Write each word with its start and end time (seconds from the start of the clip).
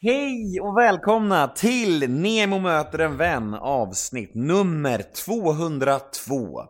Hej 0.00 0.60
och 0.60 0.76
välkomna 0.76 1.48
till 1.48 2.10
Nemo 2.10 2.58
möter 2.58 2.98
en 2.98 3.16
vän 3.16 3.54
avsnitt 3.54 4.34
nummer 4.34 5.04
202. 5.24 6.62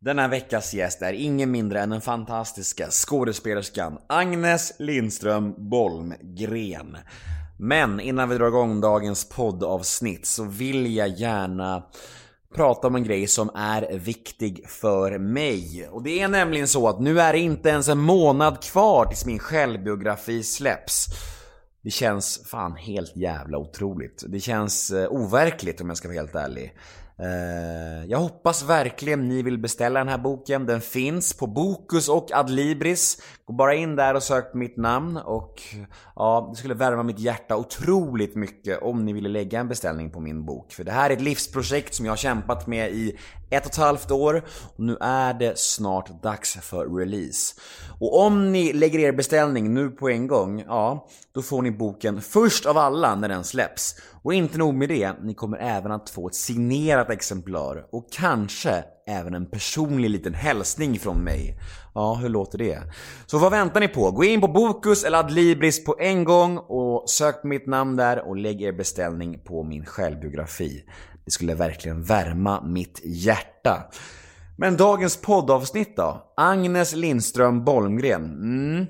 Denna 0.00 0.28
veckas 0.28 0.74
gäst 0.74 1.02
är 1.02 1.12
ingen 1.12 1.50
mindre 1.50 1.80
än 1.80 1.90
den 1.90 2.00
fantastiska 2.00 2.86
skådespelerskan 2.90 3.98
Agnes 4.06 4.72
Lindström 4.78 5.70
Bolmgren. 5.70 6.96
Men 7.58 8.00
innan 8.00 8.28
vi 8.28 8.38
drar 8.38 8.48
igång 8.48 8.80
dagens 8.80 9.28
poddavsnitt 9.28 10.26
så 10.26 10.44
vill 10.44 10.96
jag 10.96 11.08
gärna 11.08 11.82
prata 12.54 12.86
om 12.86 12.94
en 12.94 13.04
grej 13.04 13.26
som 13.26 13.50
är 13.54 13.98
viktig 13.98 14.68
för 14.68 15.18
mig. 15.18 15.88
Och 15.90 16.02
det 16.02 16.20
är 16.20 16.28
nämligen 16.28 16.68
så 16.68 16.88
att 16.88 17.00
nu 17.00 17.20
är 17.20 17.32
det 17.32 17.38
inte 17.38 17.68
ens 17.68 17.88
en 17.88 17.98
månad 17.98 18.62
kvar 18.62 19.06
tills 19.06 19.26
min 19.26 19.38
självbiografi 19.38 20.42
släpps. 20.42 21.06
Det 21.84 21.90
känns 21.90 22.42
fan 22.46 22.76
helt 22.76 23.16
jävla 23.16 23.58
otroligt. 23.58 24.24
Det 24.28 24.40
känns 24.40 24.90
eh, 24.90 25.08
overkligt 25.10 25.80
om 25.80 25.88
jag 25.88 25.96
ska 25.96 26.08
vara 26.08 26.18
helt 26.18 26.34
ärlig. 26.34 26.74
Eh, 27.18 28.04
jag 28.08 28.18
hoppas 28.18 28.62
verkligen 28.62 29.28
ni 29.28 29.42
vill 29.42 29.58
beställa 29.58 30.00
den 30.00 30.08
här 30.08 30.18
boken. 30.18 30.66
Den 30.66 30.80
finns 30.80 31.32
på 31.32 31.46
Bokus 31.46 32.08
och 32.08 32.32
Adlibris. 32.32 33.22
Gå 33.44 33.52
bara 33.52 33.74
in 33.74 33.96
där 33.96 34.14
och 34.14 34.22
sök 34.22 34.52
på 34.52 34.58
mitt 34.58 34.76
namn 34.76 35.16
och 35.16 35.62
ja, 36.16 36.48
det 36.52 36.58
skulle 36.58 36.74
värma 36.74 37.02
mitt 37.02 37.18
hjärta 37.18 37.56
otroligt 37.56 38.36
mycket 38.36 38.82
om 38.82 39.04
ni 39.04 39.12
ville 39.12 39.28
lägga 39.28 39.60
en 39.60 39.68
beställning 39.68 40.10
på 40.10 40.20
min 40.20 40.44
bok. 40.44 40.72
För 40.72 40.84
det 40.84 40.92
här 40.92 41.10
är 41.10 41.14
ett 41.14 41.20
livsprojekt 41.20 41.94
som 41.94 42.06
jag 42.06 42.12
har 42.12 42.16
kämpat 42.16 42.66
med 42.66 42.90
i 42.92 43.18
ett 43.50 43.66
och 43.66 43.72
ett 43.72 43.76
halvt 43.76 44.10
år 44.10 44.44
och 44.76 44.80
nu 44.80 44.96
är 45.00 45.34
det 45.34 45.58
snart 45.58 46.22
dags 46.22 46.52
för 46.52 46.86
release. 46.98 47.60
Och 48.00 48.20
om 48.20 48.52
ni 48.52 48.72
lägger 48.72 48.98
er 48.98 49.12
beställning 49.12 49.74
nu 49.74 49.90
på 49.90 50.08
en 50.08 50.26
gång, 50.26 50.64
ja, 50.66 51.08
då 51.34 51.42
får 51.42 51.62
ni 51.62 51.70
boken 51.70 52.20
först 52.20 52.66
av 52.66 52.78
alla 52.78 53.14
när 53.14 53.28
den 53.28 53.44
släpps. 53.44 53.96
Och 54.24 54.34
inte 54.34 54.58
nog 54.58 54.74
med 54.74 54.88
det, 54.88 55.12
ni 55.22 55.34
kommer 55.34 55.58
även 55.58 55.92
att 55.92 56.10
få 56.10 56.28
ett 56.28 56.34
signerat 56.34 57.10
exemplar 57.10 57.86
och 57.92 58.12
kanske 58.12 58.84
även 59.06 59.34
en 59.34 59.46
personlig 59.46 60.10
liten 60.10 60.34
hälsning 60.34 60.98
från 60.98 61.24
mig. 61.24 61.58
Ja, 61.94 62.14
hur 62.14 62.28
låter 62.28 62.58
det? 62.58 62.82
Så 63.26 63.38
vad 63.38 63.50
väntar 63.50 63.80
ni 63.80 63.88
på? 63.88 64.10
Gå 64.10 64.24
in 64.24 64.40
på 64.40 64.48
Bokus 64.48 65.04
eller 65.04 65.18
Adlibris 65.18 65.84
på 65.84 65.96
en 65.98 66.24
gång 66.24 66.58
och 66.58 67.10
sök 67.10 67.42
på 67.42 67.46
mitt 67.46 67.66
namn 67.66 67.96
där 67.96 68.28
och 68.28 68.36
lägg 68.36 68.62
er 68.62 68.72
beställning 68.72 69.38
på 69.44 69.62
min 69.62 69.86
självbiografi. 69.86 70.84
Det 71.24 71.30
skulle 71.30 71.54
verkligen 71.54 72.02
värma 72.02 72.62
mitt 72.62 73.00
hjärta. 73.04 73.90
Men 74.56 74.76
dagens 74.76 75.16
poddavsnitt 75.16 75.96
då? 75.96 76.32
Agnes 76.36 76.94
Lindström 76.94 77.64
Bolmgren. 77.64 78.24
Mm. 78.24 78.86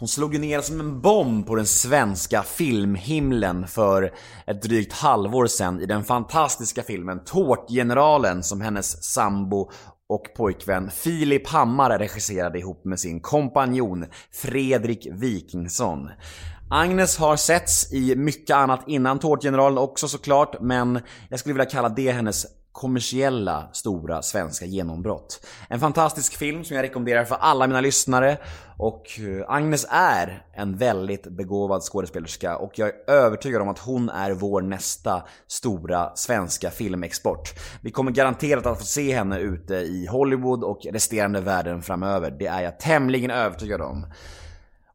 Hon 0.00 0.08
slog 0.08 0.34
ju 0.34 0.40
ner 0.40 0.60
som 0.60 0.80
en 0.80 1.00
bomb 1.00 1.46
på 1.46 1.54
den 1.54 1.66
svenska 1.66 2.42
filmhimlen 2.42 3.66
för 3.66 4.12
ett 4.46 4.62
drygt 4.62 4.92
halvår 4.92 5.46
sedan 5.46 5.80
i 5.80 5.86
den 5.86 6.04
fantastiska 6.04 6.82
filmen 6.82 7.24
Tårtgeneralen 7.24 8.42
som 8.42 8.60
hennes 8.60 9.04
sambo 9.04 9.70
och 10.08 10.22
pojkvän 10.36 10.90
Filip 10.90 11.48
Hammar 11.48 11.98
regisserade 11.98 12.58
ihop 12.58 12.84
med 12.84 13.00
sin 13.00 13.20
kompanjon 13.20 14.06
Fredrik 14.32 15.06
Wikingsson. 15.10 16.08
Agnes 16.70 17.18
har 17.18 17.36
setts 17.36 17.92
i 17.92 18.16
mycket 18.16 18.56
annat 18.56 18.84
innan 18.86 19.18
Tårtgeneralen 19.18 19.78
också 19.78 20.08
såklart, 20.08 20.60
men 20.60 21.00
jag 21.28 21.40
skulle 21.40 21.52
vilja 21.52 21.70
kalla 21.70 21.88
det 21.88 22.12
hennes 22.12 22.46
kommersiella 22.72 23.68
stora 23.72 24.22
svenska 24.22 24.66
genombrott. 24.66 25.46
En 25.68 25.80
fantastisk 25.80 26.36
film 26.36 26.64
som 26.64 26.76
jag 26.76 26.82
rekommenderar 26.82 27.24
för 27.24 27.34
alla 27.34 27.66
mina 27.66 27.80
lyssnare 27.80 28.38
och 28.80 29.20
eh, 29.20 29.44
Agnes 29.48 29.86
är 29.90 30.42
en 30.52 30.76
väldigt 30.76 31.26
begåvad 31.26 31.82
skådespelerska 31.82 32.56
och 32.56 32.78
jag 32.78 32.88
är 32.88 33.10
övertygad 33.10 33.62
om 33.62 33.68
att 33.68 33.78
hon 33.78 34.08
är 34.08 34.32
vår 34.32 34.62
nästa 34.62 35.22
stora 35.46 36.12
svenska 36.14 36.70
filmexport. 36.70 37.54
Vi 37.82 37.90
kommer 37.90 38.10
garanterat 38.10 38.66
att 38.66 38.78
få 38.78 38.84
se 38.84 39.14
henne 39.14 39.38
ute 39.38 39.74
i 39.74 40.06
Hollywood 40.06 40.64
och 40.64 40.86
resterande 40.92 41.40
världen 41.40 41.82
framöver. 41.82 42.30
Det 42.38 42.46
är 42.46 42.62
jag 42.62 42.80
tämligen 42.80 43.30
övertygad 43.30 43.80
om. 43.80 44.06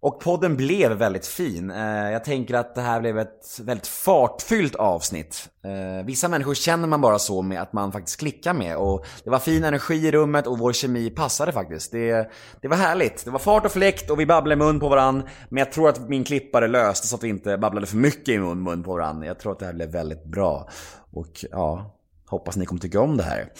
Och 0.05 0.19
podden 0.19 0.57
blev 0.57 0.91
väldigt 0.91 1.27
fin. 1.27 1.71
Eh, 1.71 2.11
jag 2.11 2.23
tänker 2.23 2.53
att 2.53 2.75
det 2.75 2.81
här 2.81 2.99
blev 2.99 3.19
ett 3.19 3.59
väldigt 3.61 3.87
fartfyllt 3.87 4.75
avsnitt. 4.75 5.49
Eh, 5.63 6.05
vissa 6.05 6.27
människor 6.27 6.53
känner 6.53 6.87
man 6.87 7.01
bara 7.01 7.19
så 7.19 7.41
med 7.41 7.61
att 7.61 7.73
man 7.73 7.91
faktiskt 7.91 8.19
klickar 8.19 8.53
med 8.53 8.77
och 8.77 9.05
det 9.23 9.29
var 9.29 9.39
fin 9.39 9.63
energi 9.63 10.07
i 10.07 10.11
rummet 10.11 10.47
och 10.47 10.59
vår 10.59 10.73
kemi 10.73 11.09
passade 11.09 11.51
faktiskt. 11.51 11.91
Det, 11.91 12.31
det 12.61 12.67
var 12.67 12.77
härligt. 12.77 13.25
Det 13.25 13.31
var 13.31 13.39
fart 13.39 13.65
och 13.65 13.71
fläkt 13.71 14.09
och 14.09 14.19
vi 14.19 14.25
babblade 14.25 14.63
i 14.63 14.65
mun 14.65 14.79
på 14.79 14.89
varann. 14.89 15.23
Men 15.49 15.57
jag 15.57 15.71
tror 15.71 15.89
att 15.89 16.09
min 16.09 16.23
klippare 16.23 16.67
löste 16.67 17.07
så 17.07 17.15
att 17.15 17.23
vi 17.23 17.29
inte 17.29 17.57
babblade 17.57 17.87
för 17.87 17.97
mycket 17.97 18.29
i 18.29 18.39
mun, 18.39 18.63
mun 18.63 18.83
på 18.83 18.91
varann. 18.91 19.21
Jag 19.21 19.39
tror 19.39 19.51
att 19.51 19.59
det 19.59 19.65
här 19.65 19.73
blev 19.73 19.89
väldigt 19.89 20.25
bra. 20.25 20.69
Och 21.11 21.45
ja, 21.51 21.97
hoppas 22.25 22.57
ni 22.57 22.65
kommer 22.65 22.81
tycka 22.81 23.01
om 23.01 23.17
det 23.17 23.23
här. 23.23 23.51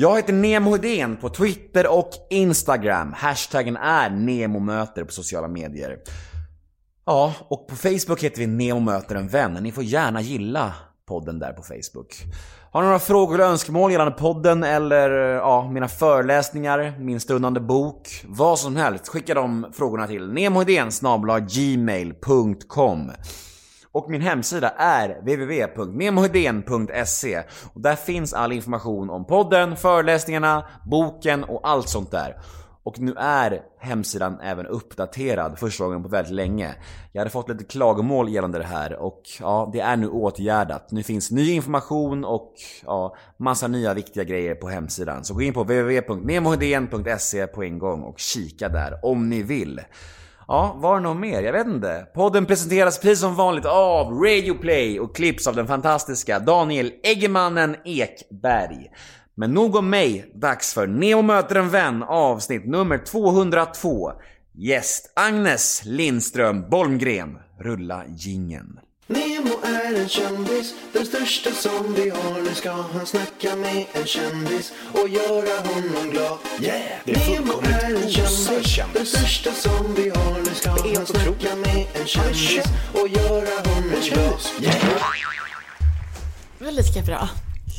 Jag 0.00 0.16
heter 0.16 0.32
Nemo 0.32 0.70
Hedén 0.70 1.16
på 1.16 1.28
Twitter 1.28 1.98
och 1.98 2.10
Instagram. 2.30 3.12
Hashtaggen 3.12 3.76
är 3.76 4.10
NEMOMÖTER 4.10 5.04
på 5.04 5.12
sociala 5.12 5.48
medier. 5.48 5.98
Ja, 7.06 7.34
och 7.48 7.68
på 7.68 7.76
Facebook 7.76 8.22
heter 8.22 8.38
vi 8.38 8.46
Nemo 8.46 8.80
möter 8.80 9.14
en 9.14 9.28
vän. 9.28 9.58
Ni 9.60 9.72
får 9.72 9.84
gärna 9.84 10.20
gilla 10.20 10.74
podden 11.08 11.38
där 11.38 11.52
på 11.52 11.62
Facebook. 11.62 12.16
Har 12.72 12.82
ni 12.82 12.86
några 12.86 12.98
frågor 12.98 13.34
eller 13.34 13.44
önskemål 13.44 13.92
gällande 13.92 14.12
podden 14.12 14.64
eller 14.64 15.10
eh, 15.10 15.36
ja, 15.36 15.70
mina 15.70 15.88
föreläsningar, 15.88 16.94
min 16.98 17.20
stundande 17.20 17.60
bok, 17.60 18.08
vad 18.24 18.58
som 18.58 18.76
helst, 18.76 19.08
skicka 19.08 19.34
de 19.34 19.66
frågorna 19.72 20.06
till 20.06 20.32
nemohedén 20.32 20.90
gmail.com 21.48 23.12
och 23.98 24.10
min 24.10 24.20
hemsida 24.20 24.68
är 24.68 25.20
www.memohedén.se 25.20 27.42
och 27.74 27.80
där 27.80 27.96
finns 27.96 28.34
all 28.34 28.52
information 28.52 29.10
om 29.10 29.24
podden, 29.24 29.76
föreläsningarna, 29.76 30.66
boken 30.86 31.44
och 31.44 31.68
allt 31.68 31.88
sånt 31.88 32.10
där. 32.10 32.36
Och 32.82 33.00
nu 33.00 33.14
är 33.16 33.62
hemsidan 33.78 34.40
även 34.40 34.66
uppdaterad 34.66 35.58
första 35.58 35.84
gången 35.84 36.02
på 36.02 36.08
väldigt 36.08 36.34
länge. 36.34 36.74
Jag 37.12 37.20
hade 37.20 37.30
fått 37.30 37.48
lite 37.48 37.64
klagomål 37.64 38.28
gällande 38.28 38.58
det 38.58 38.64
här 38.64 38.96
och 38.96 39.22
ja, 39.40 39.70
det 39.72 39.80
är 39.80 39.96
nu 39.96 40.08
åtgärdat. 40.08 40.90
Nu 40.90 41.02
finns 41.02 41.30
ny 41.30 41.52
information 41.52 42.24
och 42.24 42.54
ja, 42.86 43.16
massa 43.36 43.68
nya 43.68 43.94
viktiga 43.94 44.24
grejer 44.24 44.54
på 44.54 44.68
hemsidan. 44.68 45.24
Så 45.24 45.34
gå 45.34 45.42
in 45.42 45.52
på 45.52 45.62
www.memohedén.se 45.62 47.46
på 47.46 47.62
en 47.62 47.78
gång 47.78 48.02
och 48.02 48.18
kika 48.18 48.68
där 48.68 49.00
om 49.02 49.28
ni 49.28 49.42
vill. 49.42 49.80
Ja, 50.50 50.76
var 50.78 50.96
det 50.96 51.02
något 51.02 51.16
mer? 51.16 51.42
Jag 51.42 51.52
vet 51.52 51.66
inte. 51.66 52.06
Podden 52.14 52.46
presenteras 52.46 53.00
precis 53.00 53.20
som 53.20 53.34
vanligt 53.34 53.64
av 53.64 54.12
Radio 54.12 54.54
Play 54.54 55.00
och 55.00 55.16
klipps 55.16 55.46
av 55.46 55.56
den 55.56 55.66
fantastiska 55.66 56.38
Daniel 56.38 56.92
Eggemannen 57.02 57.76
Ekberg. 57.84 58.90
Men 59.34 59.54
nog 59.54 59.76
om 59.76 59.90
mig, 59.90 60.32
dags 60.34 60.74
för 60.74 60.86
Neo 60.86 61.22
möter 61.22 61.56
en 61.56 61.70
vän 61.70 62.02
avsnitt 62.02 62.66
nummer 62.66 62.98
202. 62.98 64.12
Gäst 64.52 65.12
Agnes 65.16 65.82
Lindström 65.84 66.70
Bolmgren. 66.70 67.38
Rulla 67.60 68.04
gingen. 68.06 68.78
Nemo 69.10 69.50
är 69.62 69.94
en 70.00 70.08
kändis, 70.08 70.74
den 70.92 71.06
största 71.06 71.50
som 71.50 71.94
vi 71.94 72.10
har. 72.10 72.42
Nu 72.42 72.54
ska 72.54 72.70
han 72.70 73.06
snacka 73.06 73.56
med 73.56 73.84
en 73.92 74.06
kändis 74.06 74.72
och 74.92 75.08
göra 75.08 75.60
honom 75.68 76.10
glad. 76.10 76.38
Yeah, 76.60 76.80
det 77.04 77.12
är 77.12 77.40
Nemo 77.40 77.52
är 77.62 77.94
en 78.04 78.10
kändis, 78.10 78.80
den 78.94 79.06
största 79.06 79.52
som 79.52 79.94
vi 79.94 80.10
har. 80.10 80.38
Nu 80.38 80.54
ska 80.54 80.70
han 80.70 80.78
snacka 80.78 81.00
otroligt. 81.00 81.58
med 81.66 81.86
en 82.00 82.06
kändis 82.06 82.64
och 82.92 83.08
göra 83.08 83.68
honom 83.68 83.90
glad. 84.08 84.40
Yeah. 84.60 84.76
Väldigt 86.58 87.06
bra. 87.06 87.28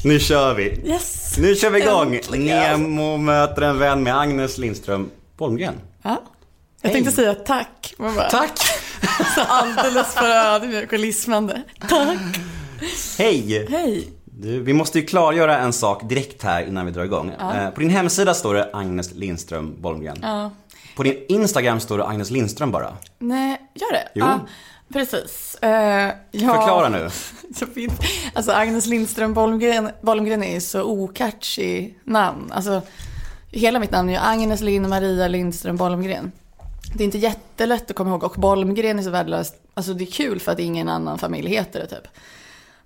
Nu 0.04 0.20
kör 0.20 0.54
vi! 0.54 0.82
Yes! 0.86 1.38
Nu 1.38 1.56
kör 1.56 1.70
vi 1.70 1.82
igång! 1.82 2.16
Äntligen. 2.16 2.48
Nemo 2.48 3.18
möter 3.18 3.62
en 3.62 3.80
vän 3.80 4.04
med 4.04 4.20
Agnes 4.20 4.58
Lindström 4.58 5.10
Bolmgren. 5.38 5.76
Ja. 6.04 6.22
Jag 6.82 6.92
tänkte 6.92 7.12
säga 7.12 7.34
tack. 7.36 7.94
Bara, 7.98 8.30
Tack! 8.30 8.60
Så 9.36 9.42
alldeles 9.42 10.14
för 10.14 10.30
ödmjuk 10.30 10.94
och 10.94 11.00
lismande. 11.00 11.62
Tack! 11.90 12.20
Hej! 13.18 13.68
Hej! 13.70 14.08
Du, 14.26 14.60
vi 14.60 14.74
måste 14.74 15.00
ju 15.00 15.06
klargöra 15.06 15.58
en 15.58 15.74
sak 15.74 16.10
direkt 16.10 16.44
här 16.44 16.64
innan 16.68 16.86
vi 16.86 16.92
drar 16.92 17.04
igång. 17.04 17.30
Eh, 17.30 17.70
På 17.70 17.80
din 17.80 17.90
hemsida 17.90 18.34
står 18.34 18.54
det 18.54 18.70
Agnes 18.74 19.14
Lindström 19.14 19.76
Bolmgren. 19.82 20.18
Ja. 20.22 20.52
På 20.96 21.04
din 21.04 21.16
Instagram 21.30 21.80
står 21.80 21.98
det 21.98 22.06
Agnes 22.06 22.30
Lindström 22.32 22.72
bara. 22.72 22.94
Nej, 23.20 23.62
gör 23.74 23.92
det? 23.92 24.08
Jo. 24.16 24.26
Ja, 24.26 24.40
precis. 24.94 25.56
Eh, 25.62 26.14
ja, 26.32 26.54
Förklara 26.54 26.90
nu. 26.90 27.10
Så 27.56 27.66
fint. 27.66 27.94
Alltså 28.34 28.52
Agnes 28.52 28.86
Lindström 28.86 29.34
Bolmgren, 29.34 29.90
Bolmgren 30.02 30.44
är 30.44 30.54
ju 30.54 30.62
så 30.62 30.84
okatchy 30.84 31.94
namn. 32.04 32.52
Alltså, 32.52 32.82
hela 33.52 33.80
mitt 33.80 33.92
namn 33.92 34.10
är 34.10 34.14
ju 34.14 34.20
Agnes 34.20 34.62
Lind 34.62 34.90
Maria 34.90 35.28
Lindström 35.28 35.76
Bolmgren. 35.78 36.32
Det 36.96 37.04
är 37.04 37.06
inte 37.06 37.18
jättelätt 37.18 37.90
att 37.90 37.96
komma 37.96 38.10
ihåg 38.10 38.24
och 38.24 38.36
Bolmgren 38.38 39.00
är 39.00 39.04
så 39.04 39.10
värdelöst. 39.10 39.56
Alltså 39.74 39.94
det 39.94 40.04
är 40.04 40.12
kul 40.12 40.40
för 40.40 40.52
att 40.52 40.60
ingen 40.60 40.90
annan 40.90 41.20
familj 41.20 41.50
heter 41.50 41.80
det 41.80 41.88
typ. 41.88 42.08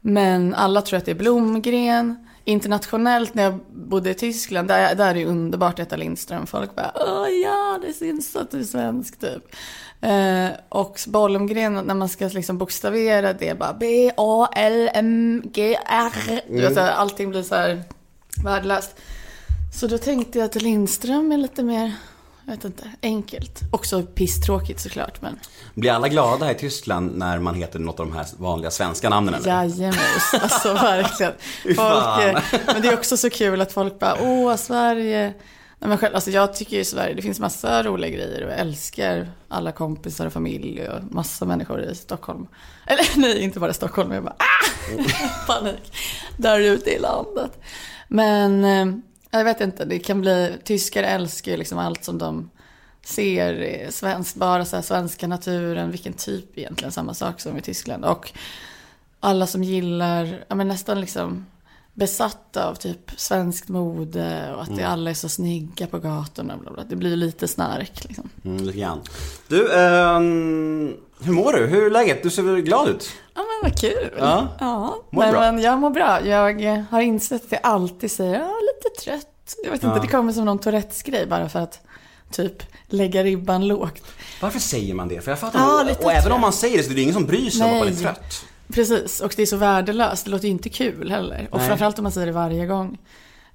Men 0.01 0.53
alla 0.53 0.81
tror 0.81 0.97
att 0.97 1.05
det 1.05 1.11
är 1.11 1.15
Blomgren. 1.15 2.27
internationellt 2.45 3.33
när 3.33 3.43
jag 3.43 3.59
bodde 3.69 4.09
i 4.09 4.13
Tyskland, 4.13 4.67
där, 4.67 4.95
där 4.95 5.09
är 5.09 5.13
det 5.13 5.25
underbart 5.25 5.73
att 5.73 5.79
heta 5.79 5.95
Lindström. 5.95 6.47
Folk 6.47 6.75
bara, 6.75 6.91
åh 6.95 7.29
ja, 7.29 7.79
det 7.81 7.93
syns 7.93 8.35
att 8.35 8.51
du 8.51 8.59
är 8.59 8.63
svensk 8.63 9.19
typ. 9.19 9.55
Eh, 10.01 10.47
och 10.69 10.99
Bollomgren, 11.07 11.73
när 11.73 11.93
man 11.95 12.09
ska 12.09 12.27
liksom 12.27 12.57
bokstavera 12.57 13.33
det, 13.33 13.59
bara 13.59 13.73
B-A-L-M-G-R. 13.73 15.13
Här, 16.75 16.91
allting 16.91 17.29
blir 17.29 17.43
så 17.43 17.55
här 17.55 17.83
värdelöst. 18.43 18.95
Så 19.73 19.87
då 19.87 19.97
tänkte 19.97 20.39
jag 20.39 20.45
att 20.45 20.61
Lindström 20.61 21.31
är 21.31 21.37
lite 21.37 21.63
mer, 21.63 21.93
jag 22.45 22.55
vet 22.55 22.65
inte, 22.65 22.91
enkelt. 23.01 23.59
Också 23.71 24.03
pisstråkigt 24.03 24.79
såklart, 24.79 25.21
men 25.21 25.39
Blir 25.73 25.91
alla 25.91 26.07
glada 26.07 26.51
i 26.51 26.55
Tyskland 26.55 27.17
när 27.17 27.39
man 27.39 27.55
heter 27.55 27.79
något 27.79 27.99
av 27.99 28.05
de 28.05 28.15
här 28.15 28.25
vanliga 28.37 28.71
svenska 28.71 29.09
namnen 29.09 29.33
eller? 29.33 29.47
Jajamens, 29.47 30.33
alltså 30.41 30.73
verkligen. 30.73 31.33
Folk, 31.63 32.23
eh, 32.23 32.61
men 32.65 32.81
det 32.81 32.87
är 32.87 32.93
också 32.93 33.17
så 33.17 33.29
kul 33.29 33.61
att 33.61 33.71
folk 33.71 33.99
bara, 33.99 34.17
åh 34.21 34.55
Sverige. 34.55 35.33
Nej, 35.79 35.89
men 35.89 35.97
själv, 35.97 36.15
alltså 36.15 36.31
jag 36.31 36.55
tycker 36.55 36.77
ju 36.77 36.85
Sverige, 36.85 37.13
det 37.13 37.21
finns 37.21 37.39
massa 37.39 37.83
roliga 37.83 38.09
grejer 38.09 38.45
och 38.45 38.51
jag 38.51 38.59
älskar 38.59 39.31
alla 39.47 39.71
kompisar 39.71 40.25
och 40.25 40.33
familj 40.33 40.87
och 40.87 41.13
massa 41.13 41.45
människor 41.45 41.81
i 41.81 41.95
Stockholm. 41.95 42.47
Eller 42.87 43.03
nej, 43.19 43.43
inte 43.43 43.59
bara 43.59 43.73
Stockholm, 43.73 44.11
jag 44.11 44.23
bara, 44.23 44.35
ah! 44.37 45.47
panik. 45.47 45.97
Där 46.37 46.59
ute 46.59 46.89
i 46.89 46.99
landet. 46.99 47.59
Men 48.07 48.65
eh, 48.65 48.85
jag 49.37 49.43
vet 49.43 49.61
inte, 49.61 49.85
det 49.85 49.99
kan 49.99 50.21
bli, 50.21 50.53
tyskar 50.63 51.03
älskar 51.03 51.51
ju 51.51 51.57
liksom 51.57 51.77
allt 51.77 52.03
som 52.03 52.17
de 52.17 52.49
ser 53.05 53.61
eh, 53.61 53.89
svensk, 53.89 54.35
bara 54.35 54.65
så 54.65 54.75
här 54.75 54.83
svenska 54.83 55.27
naturen, 55.27 55.91
vilken 55.91 56.13
typ 56.13 56.57
egentligen, 56.57 56.91
samma 56.91 57.13
sak 57.13 57.41
som 57.41 57.57
i 57.57 57.61
Tyskland. 57.61 58.05
Och 58.05 58.31
alla 59.19 59.47
som 59.47 59.63
gillar, 59.63 60.45
ja 60.47 60.55
men 60.55 60.67
nästan 60.67 61.01
liksom 61.01 61.45
besatta 61.93 62.69
av 62.69 62.75
typ 62.75 63.11
svenskt 63.17 63.69
mode 63.69 64.53
och 64.55 64.61
att 64.63 64.75
det 64.77 64.83
alla 64.83 65.09
är 65.09 65.13
så 65.13 65.29
snygga 65.29 65.87
på 65.87 65.99
gatorna. 65.99 66.57
Bla 66.57 66.71
bla. 66.71 66.83
Det 66.83 66.95
blir 66.95 67.15
lite 67.15 67.47
snark 67.47 68.03
liksom. 68.07 68.29
Mm, 68.45 68.63
lite 68.63 68.77
grann. 68.79 69.01
Du, 69.47 69.73
ehm, 69.73 70.93
hur 71.21 71.33
mår 71.33 71.53
du? 71.53 71.65
Hur 71.65 71.85
är 71.85 71.89
läget? 71.89 72.23
Du 72.23 72.29
ser 72.29 72.41
väl 72.43 72.61
glad 72.61 72.89
ut? 72.89 73.11
Ja 73.35 73.41
men 73.41 73.69
vad 73.71 73.79
kul. 73.81 74.09
Ja. 74.19 74.47
ja. 74.59 74.95
Mår 75.09 75.21
Nej, 75.21 75.31
bra? 75.31 75.39
men 75.41 75.61
jag 75.61 75.79
mår 75.79 75.89
bra. 75.89 76.25
Jag 76.25 76.85
har 76.91 77.01
insett 77.01 77.45
att 77.45 77.51
jag 77.51 77.61
alltid 77.63 78.11
säger, 78.11 78.33
ja 78.39 78.51
lite 78.61 79.01
trött. 79.03 79.55
Jag 79.63 79.71
vet 79.71 79.83
inte, 79.83 79.95
Ja. 79.95 80.01
det 80.01 80.07
kommer 80.07 80.33
som 80.33 80.45
någon 80.45 80.59
Tourettes-grej 80.59 81.25
bara 81.27 81.49
för 81.49 81.59
att 81.59 81.79
typ 82.31 82.63
lägga 82.87 83.23
ribban 83.23 83.67
lågt. 83.67 84.01
Varför 84.41 84.59
säger 84.59 84.93
man 84.93 85.07
det? 85.07 85.21
För 85.21 85.31
jag 85.31 85.39
fattar 85.39 85.59
Ja, 85.59 85.83
lite 85.87 86.03
Och 86.03 86.11
även 86.11 86.31
om 86.31 86.41
man 86.41 86.53
säger 86.53 86.77
det 86.77 86.83
så 86.83 86.91
är 86.91 86.95
det 86.95 87.01
ingen 87.01 87.13
som 87.13 87.25
bryr 87.25 87.49
sig 87.49 87.61
om 87.65 87.71
att 87.73 87.79
man 87.79 87.87
är 87.87 87.91
Nej. 87.91 88.01
trött. 88.03 88.45
Precis, 88.73 89.19
och 89.19 89.33
det 89.35 89.41
är 89.41 89.45
så 89.45 89.57
värdelöst. 89.57 90.25
Det 90.25 90.31
låter 90.31 90.45
ju 90.45 90.51
inte 90.51 90.69
kul 90.69 91.11
heller. 91.11 91.47
Och 91.51 91.57
Nej. 91.57 91.67
framförallt 91.67 91.99
om 91.99 92.03
man 92.03 92.11
säger 92.11 92.27
det 92.27 92.33
varje 92.33 92.65
gång. 92.65 92.97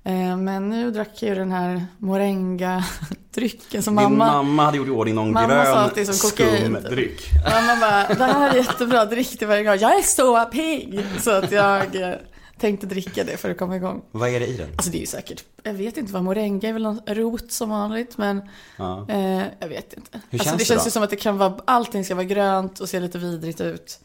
Eh, 0.04 0.36
Men 0.36 0.68
nu 0.68 0.90
drack 0.90 1.10
jag 1.22 1.28
ju 1.28 1.34
den 1.34 1.52
här 1.52 1.86
moringa-drycken 1.98 3.82
som 3.82 3.96
Din 3.96 4.02
mamma... 4.04 4.32
mamma 4.32 4.64
hade 4.64 4.76
gjort 4.76 4.88
i 4.88 4.90
ordning 4.90 5.14
någon 5.14 5.32
Mamma 5.32 5.48
sa 5.48 5.72
grön 5.72 5.76
att 5.84 5.94
det 5.94 6.00
är 6.00 6.04
som 6.12 6.30
kokain, 6.30 6.74
typ. 6.74 6.90
dryck. 6.90 7.20
Mamma 7.50 7.80
bara, 7.80 8.14
det 8.14 8.32
här 8.32 8.50
är 8.50 8.56
jättebra, 8.56 9.04
drick 9.04 9.40
det 9.40 9.46
varje 9.46 9.64
gång. 9.64 9.76
Jag 9.80 9.98
är 9.98 10.02
så 10.02 10.44
pigg! 10.44 11.00
Så 11.20 11.30
att 11.30 11.52
jag 11.52 11.96
eh, 12.02 12.14
tänkte 12.60 12.86
dricka 12.86 13.24
det 13.24 13.36
för 13.36 13.50
att 13.50 13.58
komma 13.58 13.76
igång. 13.76 14.02
Vad 14.10 14.28
är 14.28 14.40
det 14.40 14.46
i 14.46 14.56
den? 14.56 14.68
Alltså 14.76 14.90
det 14.90 14.98
är 14.98 15.00
ju 15.00 15.06
säkert, 15.06 15.44
jag 15.62 15.74
vet 15.74 15.96
inte 15.96 16.12
vad 16.12 16.22
moringa 16.24 16.68
är 16.68 16.72
väl 16.72 16.82
någon 16.82 17.00
rot 17.06 17.52
som 17.52 17.70
vanligt 17.70 18.18
men 18.18 18.42
Ja. 18.76 19.06
eh, 19.08 19.42
jag 19.60 19.68
vet 19.68 19.92
inte. 19.92 20.20
Hur 20.30 20.38
alltså, 20.40 20.44
känns 20.44 20.50
det 20.50 20.56
det 20.58 20.64
känns 20.64 20.82
då? 20.82 20.86
ju 20.88 20.90
som 20.90 21.02
att 21.02 21.10
det 21.10 21.16
kan 21.16 21.38
vara, 21.38 21.58
allting 21.64 22.04
ska 22.04 22.14
vara 22.14 22.24
grönt 22.24 22.80
och 22.80 22.88
se 22.88 23.00
lite 23.00 23.18
vidrigt 23.18 23.60
ut. 23.60 23.98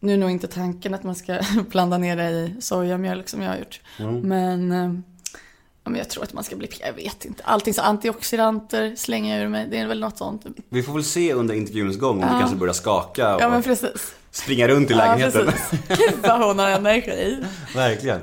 Nu 0.00 0.12
är 0.12 0.16
nog 0.18 0.30
inte 0.30 0.46
tanken 0.48 0.94
att 0.94 1.02
man 1.02 1.14
ska 1.14 1.38
blanda 1.70 1.98
ner 1.98 2.16
det 2.16 2.30
i 2.30 2.54
sojamjölk 2.60 3.28
som 3.28 3.42
jag 3.42 3.50
har 3.50 3.56
gjort. 3.58 3.80
Mm. 3.98 4.20
Men, 4.20 4.72
eh, 4.72 5.00
ja, 5.84 5.90
men 5.90 5.96
jag 5.98 6.10
tror 6.10 6.22
att 6.24 6.32
man 6.32 6.44
ska 6.44 6.56
bli, 6.56 6.68
jag 6.80 6.92
vet 6.92 7.24
inte. 7.24 7.42
Allting 7.44 7.74
så 7.74 7.82
antioxidanter 7.82 8.96
slänger 8.96 9.36
jag 9.36 9.44
ur 9.44 9.48
mig, 9.48 9.66
det 9.70 9.78
är 9.78 9.86
väl 9.86 10.00
något 10.00 10.18
sånt. 10.18 10.46
Vi 10.68 10.82
får 10.82 10.92
väl 10.92 11.04
se 11.04 11.32
under 11.32 11.54
intervjuns 11.54 11.98
gång 11.98 12.16
om 12.16 12.28
Ja. 12.28 12.32
du 12.34 12.38
kanske 12.38 12.56
börjar 12.56 12.74
skaka 12.74 13.34
och 13.36 13.42
Ja 13.42 13.62
springa 14.30 14.68
runt 14.68 14.90
i 14.90 14.94
lägenheten. 14.94 15.46
Ja, 15.46 15.52
precis. 15.52 15.88
Gud 15.98 16.14
vad 16.22 16.46
hon 16.46 16.58
har 16.58 16.70
energi. 16.70 17.38
Verkligen. 17.74 18.20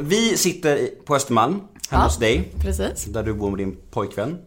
Vi 0.00 0.36
sitter 0.36 0.88
på 1.04 1.16
Östermalm, 1.16 1.52
hemma 1.54 1.68
Ja. 1.90 1.98
hos 1.98 2.18
dig. 2.18 2.52
Precis. 2.60 3.04
Där 3.04 3.22
du 3.22 3.34
bor 3.34 3.50
med 3.50 3.58
din 3.58 3.76
pojkvän. 3.90 4.38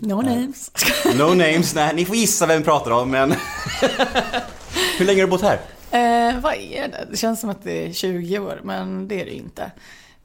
No 0.00 0.22
names. 0.22 0.70
No 1.18 1.24
names, 1.34 1.74
nej, 1.74 1.94
ni 1.94 2.04
får 2.04 2.16
gissa 2.16 2.46
vem 2.46 2.58
vi 2.58 2.64
pratar 2.64 2.90
om 2.90 3.10
men... 3.10 3.34
Hur 4.98 5.06
länge 5.06 5.20
har 5.20 5.26
du 5.26 5.30
bott 5.30 5.42
här? 5.42 5.60
Eh, 5.90 6.40
vad 6.40 6.54
är 6.54 6.88
det? 6.88 7.06
Det 7.10 7.16
känns 7.16 7.40
som 7.40 7.50
att 7.50 7.62
det 7.64 7.86
är 7.86 7.92
20 7.92 8.38
år, 8.38 8.60
men 8.64 9.08
det 9.08 9.20
är 9.20 9.24
det 9.24 9.34
inte. 9.34 9.70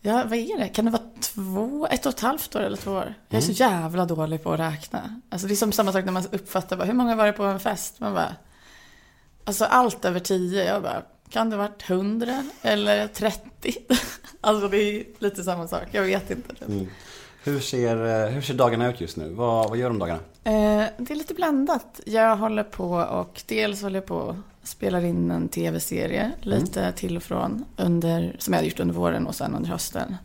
Ja, 0.02 0.24
vad 0.26 0.40
är 0.40 0.58
det? 0.58 0.68
Kan 0.68 0.86
det 0.86 0.92
vara 0.92 1.04
två, 1.20 1.88
ett 1.92 2.06
och 2.06 2.14
ett 2.14 2.20
halvt 2.20 2.56
år 2.56 2.60
eller 2.62 2.78
två 2.78 2.92
år? 2.92 3.14
Jag 3.30 3.38
är 3.38 3.42
så 3.42 3.52
jävla 3.52 4.06
dålig 4.06 4.44
på 4.44 4.54
att 4.54 4.60
räkna. 4.60 5.22
Alltså 5.30 5.48
det 5.48 5.54
är 5.54 5.56
som 5.56 5.72
samma 5.72 5.92
sak 5.92 6.06
när 6.06 6.12
man 6.12 6.24
uppfattar, 6.32 6.78
bara, 6.78 6.86
hur 6.86 6.94
många 6.94 7.16
var 7.16 7.26
det 7.26 7.34
på 7.34 7.44
en 7.44 7.60
fest? 7.60 8.00
Man 8.00 8.14
bara, 8.14 8.36
alltså 9.44 9.66
allt 9.66 10.06
över 10.06 10.20
10, 10.20 10.66
jag 10.66 10.82
bara, 10.82 11.02
kan 11.30 11.50
det 11.50 11.56
ha 11.56 11.64
varit 11.64 11.90
100 11.90 12.44
eller 12.62 13.08
30? 13.08 13.40
alltså 14.42 14.68
det 14.68 14.78
är 14.78 15.04
lite 15.20 15.44
samma 15.44 15.68
sak, 15.68 15.84
jag 15.92 16.04
vet 16.04 16.32
inte. 16.32 16.56
typ. 16.56 16.90
Hur 17.44 17.60
ser, 17.60 18.26
eh, 18.26 18.30
hur 18.30 18.42
ser 18.42 18.54
dagarna 18.54 18.90
ut 18.90 19.02
just 19.02 19.18
nu? 19.18 19.30
Vad, 19.30 19.70
vad 19.70 19.78
gör 19.78 19.90
om 19.90 20.00
dagarna? 20.00 20.20
Eh, 20.46 20.84
det 20.98 21.12
är 21.14 21.16
lite 21.16 21.34
blandat. 21.34 22.00
Jag 22.06 22.36
håller 22.38 22.64
på 22.64 22.90
och 22.94 23.42
dels 23.46 23.82
håller 23.82 23.96
jag 24.00 24.06
på 24.06 24.16
och 24.16 24.36
spelar 24.64 25.04
in 25.06 25.32
en 25.32 25.50
tv-serie 25.50 26.32
lite 26.42 26.92
till 26.92 27.18
och 27.18 27.24
från 27.24 27.66
under, 27.78 28.36
som 28.40 28.54
jag 28.54 28.62
har 28.62 28.66
gjort 28.66 28.80
under 28.80 28.96
våren 28.96 29.28
och 29.28 29.36
sen 29.36 29.56
under 29.56 29.70
hösten. 29.70 30.16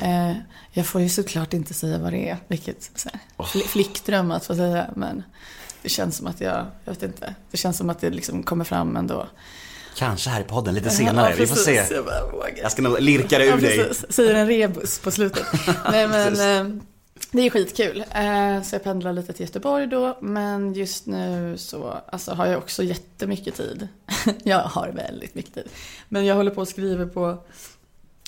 Eh, 0.00 0.32
jag 0.72 0.86
får 0.86 1.00
ju 1.00 1.08
såklart 1.08 1.52
inte 1.52 1.74
säga 1.74 1.98
vad 1.98 2.12
det 2.12 2.28
är, 2.28 2.36
vilket 2.48 2.90
så 2.94 3.08
här, 3.12 3.20
fl- 3.44 3.66
flickdröm 3.66 4.30
att 4.30 4.44
få 4.46 4.54
säga, 4.54 4.86
men 4.96 5.22
det 5.82 5.88
känns 5.88 6.16
som 6.16 6.26
att 6.26 6.40
jag, 6.40 6.66
jag 6.84 6.92
vet 6.92 7.02
inte, 7.02 7.34
det 7.50 7.56
känns 7.56 7.76
som 7.76 7.90
att 7.90 8.00
det 8.00 8.10
liksom 8.10 8.42
kommer 8.42 8.64
fram 8.64 8.96
ändå. 8.96 9.26
Kanske 9.96 10.30
här 10.30 10.40
i 10.40 10.44
podden 10.44 10.74
lite 10.74 10.90
senare, 10.90 11.30
Ja, 11.30 11.36
vi 11.38 11.46
får 11.46 11.56
se. 11.56 11.74
Jag. 11.74 12.58
Jag 12.62 12.72
ska 12.72 12.82
nog 12.82 13.00
lirka 13.00 13.38
det 13.38 13.44
ur 13.44 13.50
Ja, 13.50 13.56
dig. 13.56 13.94
Säger 14.08 14.34
en 14.34 14.46
rebus 14.46 14.98
på 14.98 15.10
slutet. 15.10 15.46
Nej 15.92 16.08
men 16.08 16.82
det 17.32 17.42
är 17.42 17.50
skitkul. 17.50 18.04
Eh, 18.14 18.62
Så 18.62 18.74
jag 18.74 18.82
pendlar 18.84 19.12
lite 19.12 19.32
till 19.32 19.46
Göteborg 19.46 19.86
då. 19.86 20.18
Men 20.20 20.72
just 20.74 21.06
nu 21.06 21.54
så 21.58 21.94
alltså, 22.06 22.32
har 22.32 22.46
jag 22.46 22.58
också 22.58 22.82
jättemycket 22.82 23.54
tid. 23.54 23.88
jag 24.42 24.58
har 24.58 24.88
väldigt 24.88 25.34
mycket 25.34 25.54
tid. 25.54 25.68
Men 26.08 26.26
jag 26.26 26.34
håller 26.36 26.50
på 26.50 26.62
att 26.62 26.68
skriva 26.68 27.06
på 27.06 27.38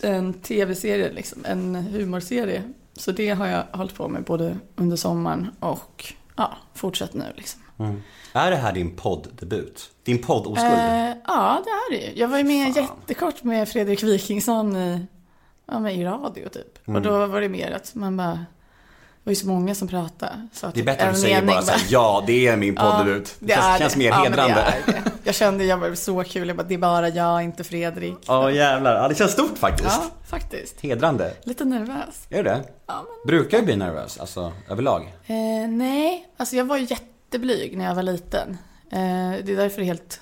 en 0.03 0.35
tv-serie, 0.35 1.13
liksom, 1.13 1.45
en 1.45 1.75
humorserie. 1.75 2.63
Så 2.97 3.13
det 3.13 3.31
har 3.31 3.47
jag 3.47 3.65
hållit 3.73 3.95
på 3.95 4.09
med 4.09 4.23
både 4.25 4.57
under 4.77 4.97
sommaren 4.97 5.51
och 5.61 6.13
ja, 6.37 6.57
fortsatt 6.75 7.15
nu 7.15 7.25
liksom. 7.37 7.61
Mm. 7.79 8.03
Är 8.33 8.51
det 8.51 8.57
här 8.57 8.73
din 8.73 8.97
podddebut? 8.97 9.91
Din 10.03 10.23
poddoskuld? 10.23 10.73
Eh, 10.73 11.13
ja, 11.27 11.63
det 11.65 11.71
är 11.71 11.91
det 11.91 12.07
ju. 12.07 12.21
Jag 12.21 12.29
var 12.29 12.39
ju 12.39 12.45
med 12.45 12.75
Fan. 12.75 12.83
jättekort 12.83 13.43
med 13.43 13.69
Fredrik 13.69 14.03
Wikingsson 14.03 14.77
i, 14.77 15.07
ja, 15.67 15.91
i 15.91 16.05
radio 16.05 16.49
typ. 16.49 16.89
Mm. 16.89 16.97
Och 16.97 17.03
då 17.03 17.27
var 17.27 17.41
det 17.41 17.49
mer 17.49 17.71
att 17.73 17.95
man 17.95 18.17
bara, 18.17 18.47
var 19.25 19.31
ju 19.31 19.37
så 19.37 19.47
många 19.47 19.75
som 19.75 19.89
pratade. 19.89 20.49
Så 20.53 20.67
att 20.67 20.75
det 20.75 20.81
är 20.81 20.85
bättre 20.85 21.09
att 21.09 21.15
du 21.15 21.21
säger 21.21 21.43
bara 21.43 21.63
såhär, 21.63 21.83
ja 21.89 22.25
det 22.27 22.47
är 22.47 22.57
min 22.57 22.75
poddebut. 22.75 23.37
Ja, 23.39 23.47
det 23.47 23.53
känns, 23.55 23.67
är 23.67 23.79
känns 23.79 23.97
mer 23.97 24.09
Ja, 24.09 24.23
men 24.23 24.33
hedrande. 24.33 24.75
det 24.87 24.93
det. 24.93 25.03
Jag 25.25 25.35
kände, 25.35 25.65
jag 25.65 25.77
var 25.77 25.95
så 25.95 26.25
kul, 26.25 26.49
jag 26.49 26.57
bara, 26.57 26.63
det 26.63 26.75
är 26.75 26.79
bara 26.79 27.09
jag, 27.09 27.43
inte 27.43 27.65
Fredrik. 27.65 28.17
Ja 28.27 28.51
jävlar, 28.51 28.95
ja, 28.95 29.09
det 29.09 29.15
känns 29.15 29.33
stort 29.33 29.59
faktiskt. 29.59 29.91
Ja, 30.03 30.11
faktiskt. 30.29 30.81
Hedrande. 30.81 31.35
Lite 31.45 31.65
nervös. 31.65 32.27
Är 32.31 32.43
det 32.43 32.63
Ja, 32.87 33.05
Brukar 33.27 33.59
du 33.59 33.65
bli 33.65 33.77
nervös, 33.77 34.19
alltså 34.21 34.53
överlag? 34.69 35.03
Eh, 35.27 35.69
nej, 35.69 36.29
alltså 36.37 36.57
jag 36.57 36.65
var 36.65 36.77
ju 36.77 36.87
jätteblyg 36.91 37.77
när 37.79 37.85
jag 37.85 37.95
var 37.95 38.03
liten. 38.03 38.59
Eh, 38.91 38.99
det 39.45 39.53
är 39.53 39.57
därför 39.57 39.77
det 39.77 39.83
är 39.83 39.87
helt... 39.87 40.21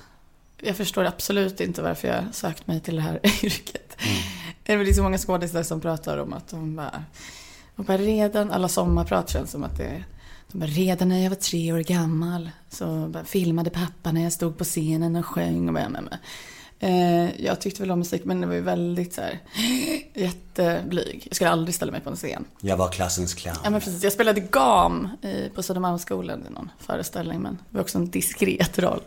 Jag 0.60 0.76
förstår 0.76 1.04
absolut 1.04 1.60
inte 1.60 1.82
varför 1.82 2.08
jag 2.08 2.24
sökt 2.32 2.66
mig 2.66 2.80
till 2.80 2.96
det 2.96 3.02
här 3.02 3.20
yrket. 3.44 3.96
Det 4.62 4.72
är 4.72 4.76
väl 4.76 4.94
så 4.94 5.02
många 5.02 5.18
skådespelare 5.18 5.64
som 5.64 5.80
pratar 5.80 6.18
om 6.18 6.32
att 6.32 6.48
de 6.48 6.76
bara... 6.76 7.04
Och 7.76 7.84
bara 7.84 7.98
redan, 7.98 8.50
alla 8.50 8.68
sommarprat 8.68 9.30
känns 9.30 9.50
som 9.50 9.64
att 9.64 9.76
det 9.76 9.84
är... 9.84 10.04
De 10.52 10.58
bara, 10.58 10.66
redan 10.66 11.08
när 11.08 11.22
jag 11.22 11.30
var 11.30 11.36
tre 11.36 11.72
år 11.72 11.78
gammal 11.78 12.50
så 12.70 13.12
filmade 13.24 13.70
pappa 13.70 14.12
när 14.12 14.22
jag 14.22 14.32
stod 14.32 14.58
på 14.58 14.64
scenen 14.64 15.16
och 15.16 15.26
sjöng 15.26 15.68
och 15.68 15.74
bara. 15.74 16.18
Eh, 16.78 17.44
jag 17.44 17.60
tyckte 17.60 17.82
väl 17.82 17.90
om 17.90 17.98
musik 17.98 18.24
men 18.24 18.40
det 18.40 18.46
var 18.46 18.54
ju 18.54 18.60
väldigt 18.60 19.14
så 19.14 19.20
här 19.20 19.40
jätteblyg. 20.14 21.26
Jag 21.26 21.36
skulle 21.36 21.50
aldrig 21.50 21.74
ställa 21.74 21.92
mig 21.92 22.00
på 22.00 22.10
en 22.10 22.16
scen. 22.16 22.44
Jag 22.60 22.76
var 22.76 22.88
klassens 22.92 23.34
clown. 23.34 23.56
Ja 23.64 23.70
men 23.70 23.80
precis, 23.80 24.04
jag 24.04 24.12
spelade 24.12 24.40
gam 24.40 25.08
i, 25.22 25.48
på 25.54 25.62
Södermalmsskolan 25.62 26.46
i 26.48 26.52
någon 26.52 26.70
föreställning 26.78 27.40
men 27.40 27.54
det 27.54 27.76
var 27.76 27.80
också 27.80 27.98
en 27.98 28.10
diskret 28.10 28.78
roll. 28.78 29.00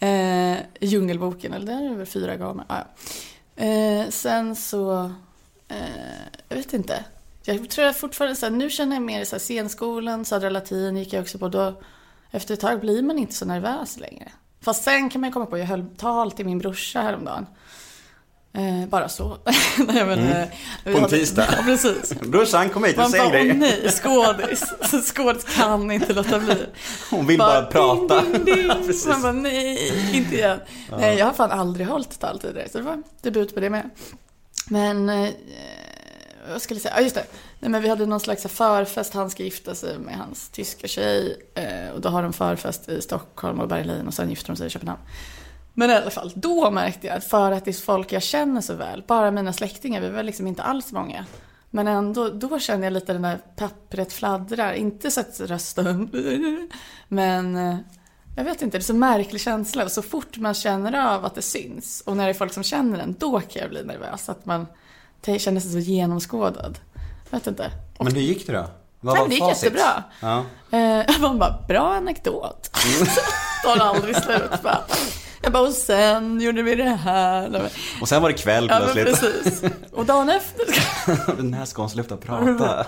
Eh, 0.00 0.56
Djungelboken, 0.80 1.52
eller 1.52 1.66
där 1.66 1.84
är 1.84 1.90
det 1.90 1.96
väl 1.96 2.06
fyra 2.06 2.36
gamer. 2.36 2.64
Ah, 2.68 2.78
ja. 3.56 3.64
eh, 3.64 4.08
sen 4.10 4.56
så, 4.56 5.12
eh, 5.68 5.76
jag 6.48 6.56
vet 6.56 6.72
inte. 6.72 7.04
Jag 7.46 7.70
tror 7.70 7.86
jag 7.86 7.96
fortfarande 7.96 8.36
så 8.36 8.46
här, 8.46 8.50
nu 8.50 8.70
känner 8.70 8.96
jag 8.96 9.02
mer 9.02 9.24
så 9.24 9.36
här, 9.36 9.40
scenskolan, 9.40 10.24
Södra 10.24 10.50
Latin 10.50 10.96
gick 10.96 11.12
jag 11.12 11.22
också 11.22 11.38
på. 11.38 11.48
Då, 11.48 11.80
efter 12.30 12.54
ett 12.54 12.60
tag 12.60 12.80
blir 12.80 13.02
man 13.02 13.18
inte 13.18 13.34
så 13.34 13.44
nervös 13.44 13.98
längre. 13.98 14.32
Fast 14.60 14.84
sen 14.84 15.10
kan 15.10 15.20
man 15.20 15.32
komma 15.32 15.46
på, 15.46 15.58
jag 15.58 15.66
höll 15.66 15.86
tal 15.96 16.32
till 16.32 16.46
min 16.46 16.58
brorsa 16.58 17.00
häromdagen. 17.00 17.46
Eh, 18.56 18.88
bara 18.88 19.08
så. 19.08 19.38
nej, 19.86 20.04
men, 20.06 20.18
eh, 20.18 20.46
vi 20.84 20.92
På 20.92 20.98
en 20.98 21.08
tisdag. 21.08 21.46
Ja, 21.56 21.62
precis. 21.62 22.14
Brorsan 22.20 22.68
kom 22.70 22.84
hit 22.84 22.98
och 22.98 23.10
säg 23.10 23.20
bara, 23.20 23.26
åh 23.28 23.32
dig. 23.32 23.52
nej, 23.54 23.90
skådis. 23.90 24.72
Skådis 25.14 25.44
kan 25.44 25.90
inte 25.90 26.12
låta 26.12 26.38
bli. 26.38 26.56
Hon 27.10 27.26
vill 27.26 27.38
bara, 27.38 27.62
prata. 27.66 28.22
Ding, 28.22 28.44
ding, 28.44 28.66
Ja, 28.66 28.74
ding. 28.74 28.86
precis. 28.86 29.06
Man 29.06 29.22
bara, 29.22 29.32
nej, 29.32 30.16
inte 30.16 30.34
igen. 30.34 30.58
Nej, 30.98 31.18
jag 31.18 31.26
har 31.26 31.32
fan 31.32 31.50
aldrig 31.50 31.86
hållit 31.86 32.20
tal 32.20 32.38
tidigare, 32.40 32.68
så 32.68 32.78
det 32.78 32.84
var 32.84 33.02
debut 33.22 33.54
på 33.54 33.60
det 33.60 33.70
med. 33.70 33.90
Men, 34.68 35.08
eh, 35.08 35.30
vad 36.50 36.62
skulle 36.62 36.78
jag 36.78 36.82
säga? 36.82 36.94
Ja, 36.96 37.02
just 37.02 37.14
det. 37.14 37.26
Nej, 37.60 37.70
men 37.70 37.82
vi 37.82 37.88
hade 37.88 38.06
någon 38.06 38.20
slags 38.20 38.42
förfest, 38.42 39.14
han 39.14 39.30
ska 39.30 39.42
gifta 39.42 39.74
sig 39.74 39.98
med 39.98 40.18
hans 40.18 40.48
tyska 40.48 40.88
tjej. 40.88 41.36
Eh, 41.54 41.94
och 41.94 42.00
då 42.00 42.08
har 42.08 42.22
de 42.22 42.32
förfest 42.32 42.88
i 42.88 43.02
Stockholm 43.02 43.60
och 43.60 43.68
Berlin 43.68 44.06
och 44.06 44.14
sen 44.14 44.30
gifter 44.30 44.46
de 44.46 44.56
sig 44.56 44.66
i 44.66 44.70
Köpenhamn. 44.70 45.00
Men 45.74 45.90
i 45.90 45.94
alla 45.94 46.10
fall, 46.10 46.32
då 46.34 46.70
märkte 46.70 47.06
jag 47.06 47.16
att 47.16 47.24
för 47.24 47.52
att 47.52 47.64
det 47.64 47.70
är 47.70 47.72
folk 47.72 48.12
jag 48.12 48.22
känner 48.22 48.60
så 48.60 48.74
väl, 48.74 49.04
bara 49.06 49.30
mina 49.30 49.52
släktingar, 49.52 50.00
vi 50.00 50.08
var 50.08 50.22
liksom 50.22 50.46
inte 50.46 50.62
alls 50.62 50.92
många. 50.92 51.26
Men 51.70 51.88
ändå, 51.88 52.28
då 52.28 52.58
känner 52.58 52.84
jag 52.84 52.92
lite 52.92 53.12
den 53.12 53.22
där 53.22 53.38
pappret 53.56 54.12
fladdrar. 54.12 54.72
Inte 54.72 55.10
så 55.10 55.20
att 55.20 55.40
rösten, 55.40 56.10
men 57.08 57.56
eh, 57.56 57.76
jag 58.36 58.44
vet 58.44 58.62
inte, 58.62 58.78
det 58.78 58.80
är 58.80 58.84
så 58.84 58.94
märklig 58.94 59.40
känsla. 59.40 59.88
Så 59.88 60.02
fort 60.02 60.36
man 60.36 60.54
känner 60.54 61.14
av 61.14 61.24
att 61.24 61.34
det 61.34 61.42
syns 61.42 62.02
och 62.06 62.16
när 62.16 62.24
det 62.24 62.30
är 62.30 62.34
folk 62.34 62.52
som 62.52 62.62
känner 62.62 62.98
den, 62.98 63.16
då 63.18 63.40
kan 63.40 63.62
jag 63.62 63.70
bli 63.70 63.84
nervös. 63.84 64.28
Att 64.28 64.46
man 64.46 64.66
sig 65.60 65.72
så 65.72 65.78
genomskådad. 65.78 66.78
Vet 67.30 67.46
inte. 67.46 67.70
Och 67.96 68.04
Men 68.04 68.14
hur 68.14 68.22
gick 68.22 68.46
det 68.46 68.52
då? 68.52 68.66
Vad 69.00 69.18
var 69.18 69.28
det 69.28 69.34
gick 69.34 69.42
facit? 69.44 69.62
jättebra. 69.64 70.02
Ja. 70.20 70.44
Eh, 70.78 71.04
man 71.20 71.38
bara, 71.38 71.58
bra 71.68 71.94
anekdot. 71.94 72.70
Tar 73.64 73.76
aldrig 73.76 74.16
slut. 74.16 74.62
Bara. 74.62 74.78
Jag 75.42 75.52
bara, 75.52 75.62
och 75.62 75.72
sen 75.72 76.40
gjorde 76.40 76.62
vi 76.62 76.74
det 76.74 76.84
här. 76.90 77.48
Men- 77.48 77.68
Och 78.00 78.08
sen 78.08 78.22
var 78.22 78.28
det 78.30 78.36
kväll 78.38 78.66
Ja, 78.70 78.80
men 78.80 78.92
plötsligt. 79.04 79.44
precis. 79.44 79.70
Och 79.92 80.06
dagen 80.06 80.28
efter. 80.28 80.66
Den 81.36 81.54
här 81.54 81.64
ska 81.64 81.82
hon 81.82 81.90
sluta 81.90 82.16
prata. 82.16 82.86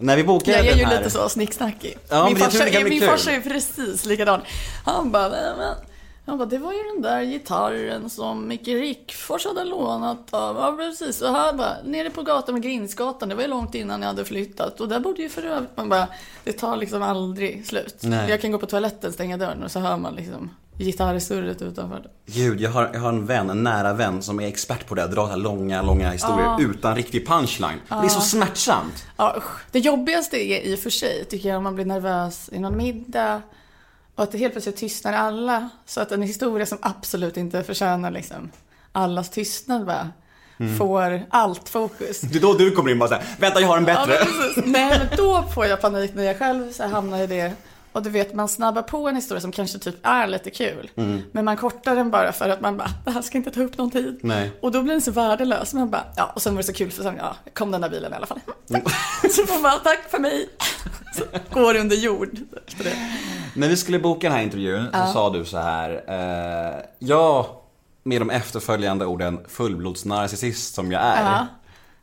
När 0.00 0.16
vi 0.16 0.24
bokade 0.24 0.56
Jag 0.56 0.66
är 0.66 0.76
ju 0.76 0.84
här... 0.84 0.98
lite 0.98 1.10
så 1.10 1.28
snicksnackig. 1.28 1.98
Ja, 2.08 2.24
min 2.24 2.32
men 2.38 2.42
farsa, 2.50 2.64
bli 2.64 2.84
min 2.84 3.02
farsa 3.08 3.32
är 3.32 3.40
precis 3.40 4.04
likadan. 4.04 4.40
Han 4.84 5.10
bara, 5.10 5.28
nej, 5.28 5.52
men. 5.58 5.74
Han 6.26 6.38
bara, 6.38 6.48
det 6.48 6.58
var 6.58 6.72
ju 6.72 6.78
den 6.94 7.02
där 7.02 7.22
gitarren 7.22 8.10
som 8.10 8.48
Micke 8.48 8.68
Rickfors 8.68 9.46
hade 9.46 9.64
lånat 9.64 10.34
av. 10.34 10.56
Ja, 10.56 10.74
precis. 10.78 11.22
Och 11.22 11.28
han 11.28 11.56
bara, 11.56 11.76
nere 11.84 12.10
på 12.10 12.22
gatan 12.22 12.54
med 12.54 12.62
Grindsgatan, 12.62 13.28
det 13.28 13.34
var 13.34 13.42
ju 13.42 13.48
långt 13.48 13.74
innan 13.74 14.00
jag 14.00 14.08
hade 14.08 14.24
flyttat. 14.24 14.80
Och 14.80 14.88
där 14.88 15.00
bodde 15.00 15.22
ju 15.22 15.28
för 15.28 15.42
övrigt, 15.42 15.76
man 15.76 15.88
bara, 15.88 16.08
det 16.44 16.52
tar 16.52 16.76
liksom 16.76 17.02
aldrig 17.02 17.66
slut. 17.66 17.96
Nej. 18.00 18.30
Jag 18.30 18.40
kan 18.40 18.52
gå 18.52 18.58
på 18.58 18.66
toaletten, 18.66 19.12
stänga 19.12 19.36
dörren 19.36 19.62
och 19.62 19.70
så 19.70 19.80
hör 19.80 19.96
man 19.96 20.14
liksom 20.14 20.50
gitarrsurret 20.78 21.62
utanför. 21.62 22.06
Gud, 22.26 22.60
jag 22.60 22.70
har, 22.70 22.90
jag 22.92 23.00
har 23.00 23.08
en 23.08 23.26
vän, 23.26 23.50
en 23.50 23.62
nära 23.62 23.92
vän 23.92 24.22
som 24.22 24.40
är 24.40 24.46
expert 24.46 24.86
på 24.86 24.94
det. 24.94 25.04
Att 25.04 25.12
dra 25.12 25.26
här 25.26 25.36
långa, 25.36 25.82
långa 25.82 26.10
historier 26.10 26.70
utan 26.70 26.96
riktig 26.96 27.26
punchline. 27.26 27.80
Det 27.88 27.94
är 27.94 28.08
så 28.08 28.20
smärtsamt. 28.20 29.06
Ja, 29.16 29.34
usch. 29.38 29.72
det 29.72 29.78
jobbigaste 29.78 30.36
är 30.36 30.60
i 30.66 30.74
och 30.74 30.78
för 30.78 30.90
sig, 30.90 31.24
tycker 31.24 31.48
jag, 31.48 31.56
om 31.56 31.64
man 31.64 31.74
blir 31.74 31.84
nervös 31.84 32.50
i 32.52 32.58
någon 32.58 32.76
middag 32.76 33.42
och 34.16 34.22
att 34.24 34.32
det 34.32 34.38
helt 34.38 34.52
plötsligt 34.54 34.76
tystnar 34.76 35.12
alla. 35.12 35.68
Så 35.86 36.00
att 36.00 36.12
en 36.12 36.22
historia 36.22 36.66
som 36.66 36.78
absolut 36.82 37.36
inte 37.36 37.62
förtjänar 37.64 38.10
liksom 38.10 38.50
allas 38.92 39.30
tystnad 39.30 39.86
bara 39.86 40.08
får 40.78 41.22
allt 41.30 41.68
fokus. 41.68 42.20
Det 42.20 42.38
är 42.38 42.42
då 42.42 42.52
du 42.54 42.70
kommer 42.70 42.90
in 42.90 42.96
och 43.02 43.08
bara 43.08 43.20
såhär, 43.20 43.36
vänta 43.40 43.60
jag 43.60 43.68
har 43.68 43.76
en 43.76 43.86
Ja, 43.86 43.94
bättre. 44.06 44.24
men 44.24 44.32
precis. 44.46 44.64
Nej, 44.66 44.98
men 44.98 45.16
då 45.16 45.42
får 45.54 45.66
jag 45.66 45.80
panik 45.80 46.14
när 46.14 46.22
jag 46.24 46.38
själv 46.38 46.72
så 46.72 46.84
hamnar 46.86 47.18
i 47.18 47.26
det. 47.26 47.52
Och 47.96 48.02
du 48.02 48.10
vet, 48.10 48.34
man 48.34 48.48
snabbar 48.48 48.82
på 48.82 49.08
en 49.08 49.16
historia 49.16 49.40
som 49.40 49.52
kanske 49.52 49.78
typ 49.78 49.96
är 50.02 50.26
lite 50.26 50.50
kul. 50.50 50.90
Men 51.32 51.44
man 51.44 51.56
kortar 51.56 51.96
den 51.96 52.10
bara 52.10 52.32
för 52.32 52.48
att 52.48 52.60
man 52.60 52.76
bara, 52.76 52.90
det 53.04 53.10
här 53.10 53.22
ska 53.22 53.38
inte 53.38 53.50
ta 53.50 53.62
upp 53.62 53.78
någon 53.78 53.90
tid. 53.90 54.18
Nej. 54.22 54.52
Och 54.62 54.72
då 54.72 54.82
blir 54.82 54.92
den 54.92 55.02
så 55.02 55.10
värdelös. 55.10 55.74
Man 55.74 55.90
bara, 55.90 56.04
ja, 56.16 56.32
och 56.34 56.42
sen 56.42 56.54
var 56.54 56.62
det 56.62 56.66
så 56.66 56.72
kul 56.72 56.90
för 56.90 57.02
sen, 57.02 57.16
ja, 57.18 57.36
kom 57.54 57.70
den 57.70 57.80
där 57.80 57.88
bilen 57.88 58.12
i 58.12 58.16
alla 58.16 58.26
fall. 58.26 58.40
så 59.30 59.46
får 59.46 59.52
man 59.52 59.62
bara, 59.62 59.78
tack 59.78 60.10
för 60.10 60.18
mig. 60.18 60.48
Så 61.14 61.24
går 61.50 61.76
under 61.76 61.96
jord. 61.96 62.38
efter 62.66 62.84
det. 62.84 62.96
När 63.54 63.68
vi 63.68 63.76
skulle 63.76 63.98
boka 63.98 64.28
den 64.28 64.36
här 64.36 64.44
intervjun 64.44 64.86
så 64.92 65.12
sa 65.12 65.30
du 65.30 65.44
så 65.44 65.58
här. 65.58 66.04
Eh, 66.08 66.82
jag, 66.98 67.46
med 68.02 68.20
de 68.20 68.30
efterföljande 68.30 69.06
orden 69.06 69.38
fullblodsnarcissist 69.48 70.74
som 70.74 70.92
jag 70.92 71.02
är. 71.02 71.22
Ja. 71.22 71.46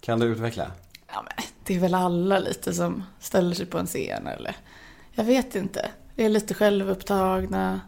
Kan 0.01 0.19
du 0.19 0.25
utveckla? 0.25 0.71
Ja, 1.13 1.21
men 1.21 1.45
det 1.63 1.75
är 1.75 1.79
väl 1.79 1.93
alla 1.93 2.39
lite 2.39 2.73
som 2.73 3.03
ställer 3.19 3.55
sig 3.55 3.65
på 3.65 3.77
en 3.77 3.87
scen 3.87 4.27
eller 4.27 4.55
jag 5.15 5.23
vet 5.23 5.55
inte. 5.55 5.89
Det 6.15 6.25
är 6.25 6.29
lite 6.29 6.53
självupptagna. 6.53 7.81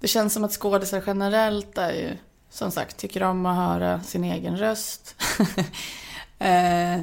Det 0.00 0.08
känns 0.08 0.32
som 0.34 0.44
att 0.44 0.52
skådisar 0.52 1.02
generellt 1.06 1.78
är 1.78 1.92
ju 1.92 2.16
som 2.50 2.70
sagt 2.70 2.96
tycker 2.96 3.22
om 3.22 3.46
att 3.46 3.56
höra 3.56 4.02
sin 4.02 4.24
egen 4.24 4.56
röst. 4.56 5.14
eh, 6.38 7.00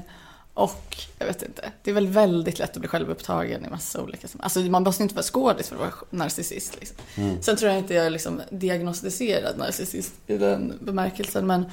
och 0.53 0.97
jag 1.19 1.25
vet 1.25 1.43
inte, 1.43 1.71
det 1.83 1.89
är 1.89 1.93
väl 1.93 2.07
väldigt 2.07 2.59
lätt 2.59 2.71
att 2.71 2.79
bli 2.79 2.87
självupptagen 2.87 3.65
i 3.65 3.69
massa 3.69 4.01
olika 4.01 4.27
sam- 4.27 4.41
Alltså 4.43 4.59
man 4.59 4.83
måste 4.83 5.03
inte 5.03 5.15
vara 5.15 5.23
skådis 5.23 5.69
för 5.69 5.75
att 5.75 5.81
vara 5.81 5.93
narcissist. 6.09 6.79
Liksom. 6.79 6.97
Sen 7.41 7.55
tror 7.57 7.71
jag 7.71 7.79
inte 7.79 7.93
jag 7.93 8.05
är 8.05 8.09
liksom 8.09 8.41
diagnostiserad 8.51 9.57
narcissist 9.57 10.13
i 10.27 10.37
den 10.37 10.73
bemärkelsen 10.81 11.47
men 11.47 11.65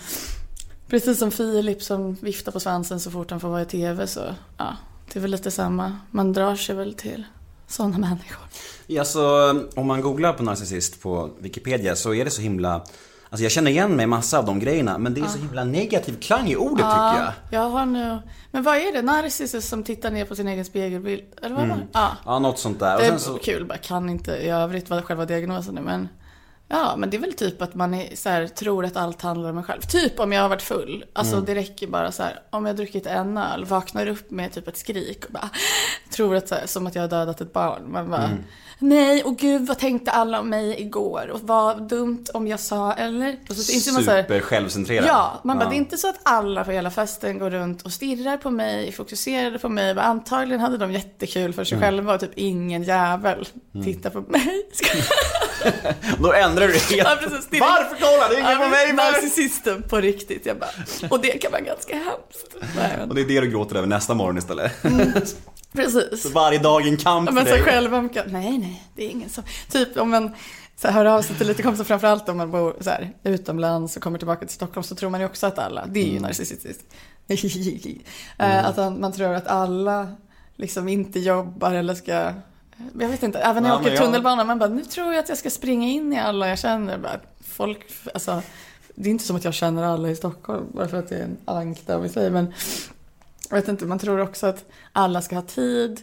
Precis 0.87 1.19
som 1.19 1.31
Filip 1.31 1.83
som 1.83 2.15
viftar 2.15 2.53
på 2.53 2.61
svansen 2.61 3.01
så 3.01 3.11
fort 3.11 3.31
han 3.31 3.41
får 3.41 3.49
vara 3.49 3.63
i 3.63 3.67
TV 3.67 4.07
så 4.07 4.21
ja, 4.59 4.77
det 5.13 5.19
är 5.19 5.21
väl 5.21 5.31
lite 5.31 5.51
samma. 5.51 5.99
Man 6.11 6.33
drar 6.33 6.57
sig 6.57 6.75
väl 6.75 6.95
till 6.95 7.25
sådana 7.75 7.99
människor. 7.99 8.47
Ja, 8.87 9.05
så 9.05 9.51
om 9.75 9.87
man 9.87 10.01
googlar 10.01 10.33
på 10.33 10.43
narcissist 10.43 11.03
på 11.03 11.31
Wikipedia 11.39 11.97
så 11.97 12.15
är 12.15 12.25
det 12.25 12.31
så 12.31 12.43
himla 12.43 12.85
Alltså 13.29 13.43
jag 13.43 13.53
känner 13.53 13.71
igen 13.71 13.97
mig 13.97 14.07
massa 14.07 14.39
av 14.39 14.45
de 14.45 14.59
grejerna 14.59 14.99
men 14.99 15.15
det 15.15 15.21
är 15.21 15.27
så 15.27 15.39
himla 15.39 15.65
negativ 15.65 16.21
klang 16.21 16.49
i 16.49 16.57
ordet 16.57 16.87
tycker 16.87 17.25
jag. 17.25 17.33
Jag 17.51 17.71
har 17.71 17.87
nu... 17.87 18.19
Men 18.51 18.63
vad 18.63 18.77
är 18.77 18.93
det? 18.93 19.03
Narcissist 19.03 19.69
som 19.69 19.83
tittar 19.83 20.11
ner 20.11 20.25
på 20.25 20.35
sin 20.37 20.49
egen 20.49 20.65
spegelbild? 20.65 21.23
Eller 21.43 21.57
vad 21.57 21.69
var 21.69 21.77
det? 21.77 21.87
Ja. 21.93 22.11
Ja, 22.25 22.39
något 22.39 22.59
sånt 22.59 22.81
där. 22.81 22.99
Det 22.99 23.07
är 23.07 23.17
så, 23.17 23.35
kul, 23.35 23.65
bara 23.67 23.79
kan 23.79 24.09
inte 24.09 24.33
i 24.33 24.49
övrigt 24.49 24.91
vad 24.91 25.05
själva 25.05 25.25
diagnosen 25.25 25.79
är 25.79 25.83
men 25.83 26.09
Ja, 26.69 26.95
men 26.97 27.11
det 27.11 27.17
är 27.17 27.21
väl 27.21 27.33
typ 27.33 27.63
att 27.63 27.75
man 27.75 27.95
är, 27.95 28.17
så 28.17 28.29
här, 28.29 28.47
tror 28.47 28.85
att 28.85 28.97
allt 28.97 29.23
handlar 29.23 29.51
om 29.51 29.59
en 29.59 29.65
själv. 29.65 29.81
Typ 29.81 30.21
om 30.21 30.33
jag 30.33 30.43
har 30.43 30.49
varit 30.49 30.63
full. 30.63 31.05
Alltså 31.13 31.41
det 31.41 31.55
räcker 31.55 31.87
bara 31.87 32.13
så 32.13 32.23
här, 32.23 32.41
om 32.51 32.67
jag 32.67 32.73
har 32.73 32.77
druckit 32.77 33.07
en 33.07 33.37
öl, 33.39 33.65
vaknar 33.65 34.07
upp 34.07 34.31
med 34.31 34.53
typ 34.53 34.69
ett 34.69 34.77
skrik 34.77 35.25
och 35.25 35.33
bara 35.33 35.51
tror 36.11 36.37
att 36.37 36.49
så 36.49 36.55
här, 36.55 36.67
som 36.67 36.87
att 36.87 36.95
jag 36.95 37.03
har 37.03 37.09
dödat 37.09 37.41
ett 37.41 37.53
barn. 37.53 37.93
Man 37.93 38.11
bara, 38.11 38.31
nej, 38.79 39.23
och 39.25 39.37
gud 39.37 39.67
vad 39.67 39.79
tänkte 39.79 40.11
alla 40.11 40.41
om 40.41 40.49
mig 40.49 40.81
igår? 40.81 41.31
Och 41.33 41.41
vad 41.43 41.89
dumt 41.89 42.25
om 42.35 42.47
jag 42.47 42.61
sa, 42.61 42.93
eller? 42.93 43.37
Och 43.49 43.57
så 43.57 43.73
inser 43.73 43.93
man 43.93 44.05
så 44.05 44.11
här, 44.11 44.23
super 44.23 44.41
självcentrerad. 44.41 45.07
Ja, 45.09 45.41
man 45.45 45.59
bara, 45.59 45.69
det 45.69 45.75
är 45.75 45.79
inte 45.79 45.97
så 45.97 46.09
att 46.09 46.21
alla 46.23 46.65
på 46.65 46.71
hela 46.71 46.91
festen 46.91 47.39
går 47.39 47.51
runt 47.51 47.83
och 47.83 47.93
stirrar 47.93 48.37
på 48.37 48.51
mig, 48.51 48.93
fokuserade 48.93 49.59
på 49.59 49.69
mig. 49.69 49.95
Men 49.95 50.05
antagligen 50.05 50.61
hade 50.61 50.79
de 50.79 50.93
jättekul 50.93 51.53
för 51.53 51.65
sig 51.65 51.81
själva 51.81 52.15
och 52.15 52.21
typ 52.21 52.33
ingen 52.35 52.83
jävel 52.83 53.49
tittar 53.85 54.11
på 54.11 54.21
mig. 54.21 54.67
Då 56.19 56.33
ändrar 56.63 56.69
du 56.69 56.73
helt. 56.79 56.91
Ja, 57.09 57.17
precis, 57.23 57.49
det 57.51 57.61
Varför 57.61 57.97
kolla? 58.01 58.29
Det 58.29 58.35
är 58.35 58.39
ingen 58.39 58.51
Ja, 58.53 58.59
på 58.59 58.69
mig! 58.69 58.93
Narcissisten 58.93 59.83
på 59.83 60.01
riktigt. 60.01 60.47
Jag 60.47 60.59
bara, 60.59 60.71
och 61.11 61.21
det 61.23 61.29
kan 61.39 61.53
vara 61.53 61.61
ganska 61.63 61.95
hemskt. 61.97 62.57
Nej, 62.77 63.07
Och 63.09 63.15
det 63.15 63.21
är 63.21 63.25
det 63.25 63.41
du 63.41 63.51
gråter 63.51 63.77
över 63.77 63.87
nästa 63.89 64.15
morgon 64.15 64.39
istället. 64.39 64.73
precis. 65.73 66.27
Varje 66.33 66.59
dag 66.59 66.87
en 66.89 66.97
kamp 66.97 67.29
Ja, 67.29 67.33
för 67.33 67.35
Men 67.35 67.47
så 67.47 67.55
dig. 67.55 67.63
självömkan, 67.63 68.25
nej 68.29 68.59
nej, 68.59 68.83
det 68.97 69.05
är 69.05 69.09
ingen 69.11 69.31
som, 69.31 69.45
typ 69.71 69.97
om 69.97 70.11
man 70.11 70.31
så 70.77 70.89
här, 70.89 70.95
hör 70.95 71.05
av 71.05 71.23
sig 71.23 71.37
till 71.37 71.47
lite 71.47 71.63
kompisar, 71.63 71.85
framförallt 71.85 72.29
om 72.29 72.37
man 72.37 72.51
bor 72.51 72.77
så 72.81 72.91
här, 72.91 73.13
utomlands 73.25 73.97
och 73.97 74.03
kommer 74.03 74.19
tillbaka 74.19 74.47
till 74.47 74.55
Stockholm 74.55 74.85
så 74.85 74.95
tror 74.95 75.11
man 75.11 75.21
ju 75.21 75.27
också 75.27 75.47
att 75.47 75.59
alla, 75.59 75.87
det 75.87 76.01
är 76.01 76.03
Mm. 76.05 76.15
ju 76.15 76.21
narcissistiskt. 76.21 76.85
Eh, 78.39 78.65
Att 78.67 78.77
man, 78.77 79.01
man 79.01 79.13
tror 79.13 79.35
att 79.35 79.47
alla 79.47 80.09
liksom 80.57 80.89
inte 80.89 81.21
jobbar 81.21 81.75
eller 81.75 81.95
ska, 81.95 82.33
jag 83.01 83.09
vet 83.09 83.23
inte, 83.23 83.39
även 83.39 83.63
när 83.63 83.71
jag 83.71 83.77
Ja, 83.77 83.81
åker 83.81 83.91
men 83.91 83.95
jag- 83.95 84.05
tunnelbana, 84.05 84.45
man 84.45 84.59
bara, 84.59 84.69
nu 84.69 84.85
tror 84.85 85.13
jag 85.13 85.23
att 85.23 85.29
jag 85.29 85.39
ska 85.39 85.51
springa 85.51 85.89
in 85.89 86.13
i 86.13 86.19
alla 86.21 86.49
jag 86.49 86.59
känner. 86.59 86.99
Bara, 86.99 87.21
folk, 87.45 87.87
alltså, 88.15 88.43
det 88.95 89.09
är 89.09 89.11
inte 89.11 89.25
som 89.25 89.37
att 89.37 89.45
jag 89.45 89.55
känner 89.55 89.83
alla 89.83 90.11
i 90.11 90.17
Stockholm, 90.17 90.67
bara 90.73 90.89
för 90.89 90.97
att 90.97 91.09
det 91.09 91.17
är 91.17 91.23
en 91.25 91.37
ankda 91.45 91.97
av 91.97 92.07
i 92.07 92.09
sig, 92.09 92.31
men 92.31 92.53
jag 93.51 93.57
vet 93.57 93.69
inte, 93.69 93.87
man 93.87 93.99
tror 93.99 94.21
också 94.21 94.47
att 94.47 94.65
alla 94.93 95.23
ska 95.23 95.35
ha 95.35 95.43
tid. 95.43 96.01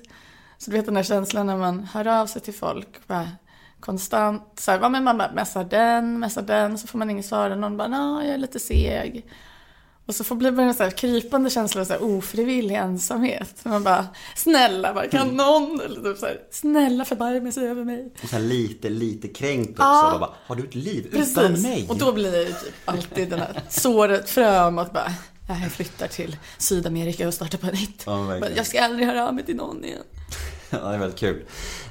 Så 0.57 0.71
du 0.71 0.77
vet 0.77 0.85
den 0.85 0.93
där 0.95 1.03
känslan 1.03 1.45
när 1.47 1.57
man 1.57 1.79
hör 1.93 2.07
av 2.07 2.25
sig 2.27 2.41
till 2.41 2.53
folk. 2.53 3.07
Bara, 3.07 3.29
konstant. 3.79 4.43
Så 4.59 4.71
här, 4.71 4.79
ja, 4.81 4.89
men 4.89 5.03
man 5.03 5.17
bara 5.17 5.31
messar 5.31 5.63
den, 5.63 6.19
messar 6.19 6.41
den. 6.41 6.77
Så 6.77 6.87
får 6.87 6.99
man 6.99 7.09
inget 7.09 7.25
svar. 7.25 7.49
Och 7.49 7.57
någon 7.57 7.77
bara, 7.77 7.87
nej, 7.87 8.25
jag 8.27 8.33
är 8.33 8.37
lite 8.37 8.59
seg. 8.59 9.25
Och 10.11 10.15
så 10.15 10.23
får 10.23 10.35
bli 10.35 10.51
bara 10.51 10.65
en 10.67 10.73
så 10.73 10.83
här 10.83 10.91
krypande 10.91 11.49
känsla 11.49 11.81
av 11.81 11.85
så 11.85 11.93
här 11.93 12.03
ofrivillig 12.03 12.75
ensamhet. 12.75 13.55
Man 13.63 13.83
bara, 13.83 14.07
snälla, 14.35 14.93
bara, 14.93 15.07
kan 15.07 15.27
någon? 15.27 15.81
Eller 15.81 16.01
typ 16.01 16.17
så 16.17 16.25
här, 16.25 16.37
snälla 16.51 17.05
förbarma 17.05 17.51
sig 17.51 17.67
över 17.67 17.83
mig. 17.85 18.13
Och 18.23 18.29
så 18.29 18.35
här 18.35 18.43
lite, 18.43 18.89
lite 18.89 19.27
kränkt 19.27 19.69
också. 19.69 19.81
Ja. 19.81 20.17
Bara, 20.19 20.29
har 20.45 20.55
du 20.55 20.63
ett 20.63 20.75
liv 20.75 21.07
utan 21.11 21.61
mig? 21.61 21.85
Och 21.89 21.97
då 21.97 22.11
blir 22.13 22.31
det 22.31 22.45
typ 22.45 22.73
alltid 22.85 23.29
den 23.29 23.39
här 23.39 23.61
såret 23.69 24.29
frö 24.29 24.65
om 24.65 24.77
att 24.77 24.93
bara, 24.93 25.13
"Ja, 25.47 25.55
jag 25.63 25.71
flyttar 25.71 26.07
till 26.07 26.37
Sydamerika 26.57 27.27
och 27.27 27.33
startar 27.33 27.57
på 27.57 27.65
nytt. 27.67 28.05
Bara, 28.05 28.49
jag 28.55 28.67
ska 28.67 28.83
aldrig 28.83 29.07
höra 29.07 29.27
av 29.27 29.33
mig 29.35 29.45
till 29.45 29.55
någon 29.55 29.85
igen. 29.85 30.03
Ja, 30.69 30.77
det 30.79 30.95
är 30.95 30.99
väldigt 30.99 31.19
kul. 31.19 31.43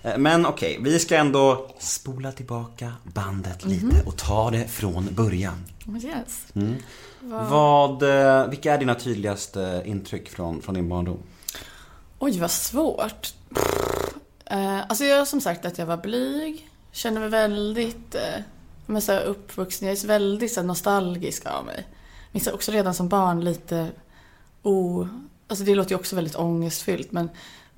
Eh, 0.02 0.18
Men 0.18 0.46
okej, 0.46 0.78
vi 0.80 0.98
ska 0.98 1.16
ändå 1.16 1.70
spola 1.78 2.32
tillbaka 2.32 2.92
bandet 3.02 3.64
lite 3.64 4.02
och 4.06 4.16
ta 4.16 4.50
det 4.50 4.68
från 4.68 5.08
början. 5.14 5.64
Yes. 6.04 6.46
Vad, 7.22 8.02
eh, 8.02 8.46
vilka 8.46 8.74
är 8.74 8.78
dina 8.78 8.94
tydligaste 8.94 9.82
intryck 9.84 10.28
från, 10.28 10.62
från 10.62 10.74
din 10.74 10.88
barndom? 10.88 11.18
Oj, 12.18 12.40
vad 12.40 12.50
svårt. 12.50 13.34
Eh, 14.44 14.80
alltså 14.80 15.04
jag 15.04 15.28
som 15.28 15.40
sagt 15.40 15.64
att 15.64 15.78
jag 15.78 15.86
var 15.86 15.96
blyg. 15.96 16.70
Kände 16.92 17.20
mig 17.20 17.28
väldigt 17.28 18.14
eh, 18.14 18.42
men 18.86 19.02
så 19.02 19.18
uppvuxen. 19.18 19.88
Jag 19.88 19.96
är 19.96 20.06
väldigt 20.06 20.52
så 20.52 20.60
här, 20.60 20.66
nostalgisk 20.66 21.46
av 21.46 21.64
mig. 21.64 21.86
Minns 22.32 22.46
också 22.46 22.72
redan 22.72 22.94
som 22.94 23.08
barn 23.08 23.44
lite 23.44 23.88
o... 24.62 25.08
Alltså 25.48 25.64
det 25.64 25.74
låter 25.74 25.90
ju 25.90 25.96
också 25.96 26.16
väldigt 26.16 26.36
ångestfyllt 26.36 27.12
men 27.12 27.30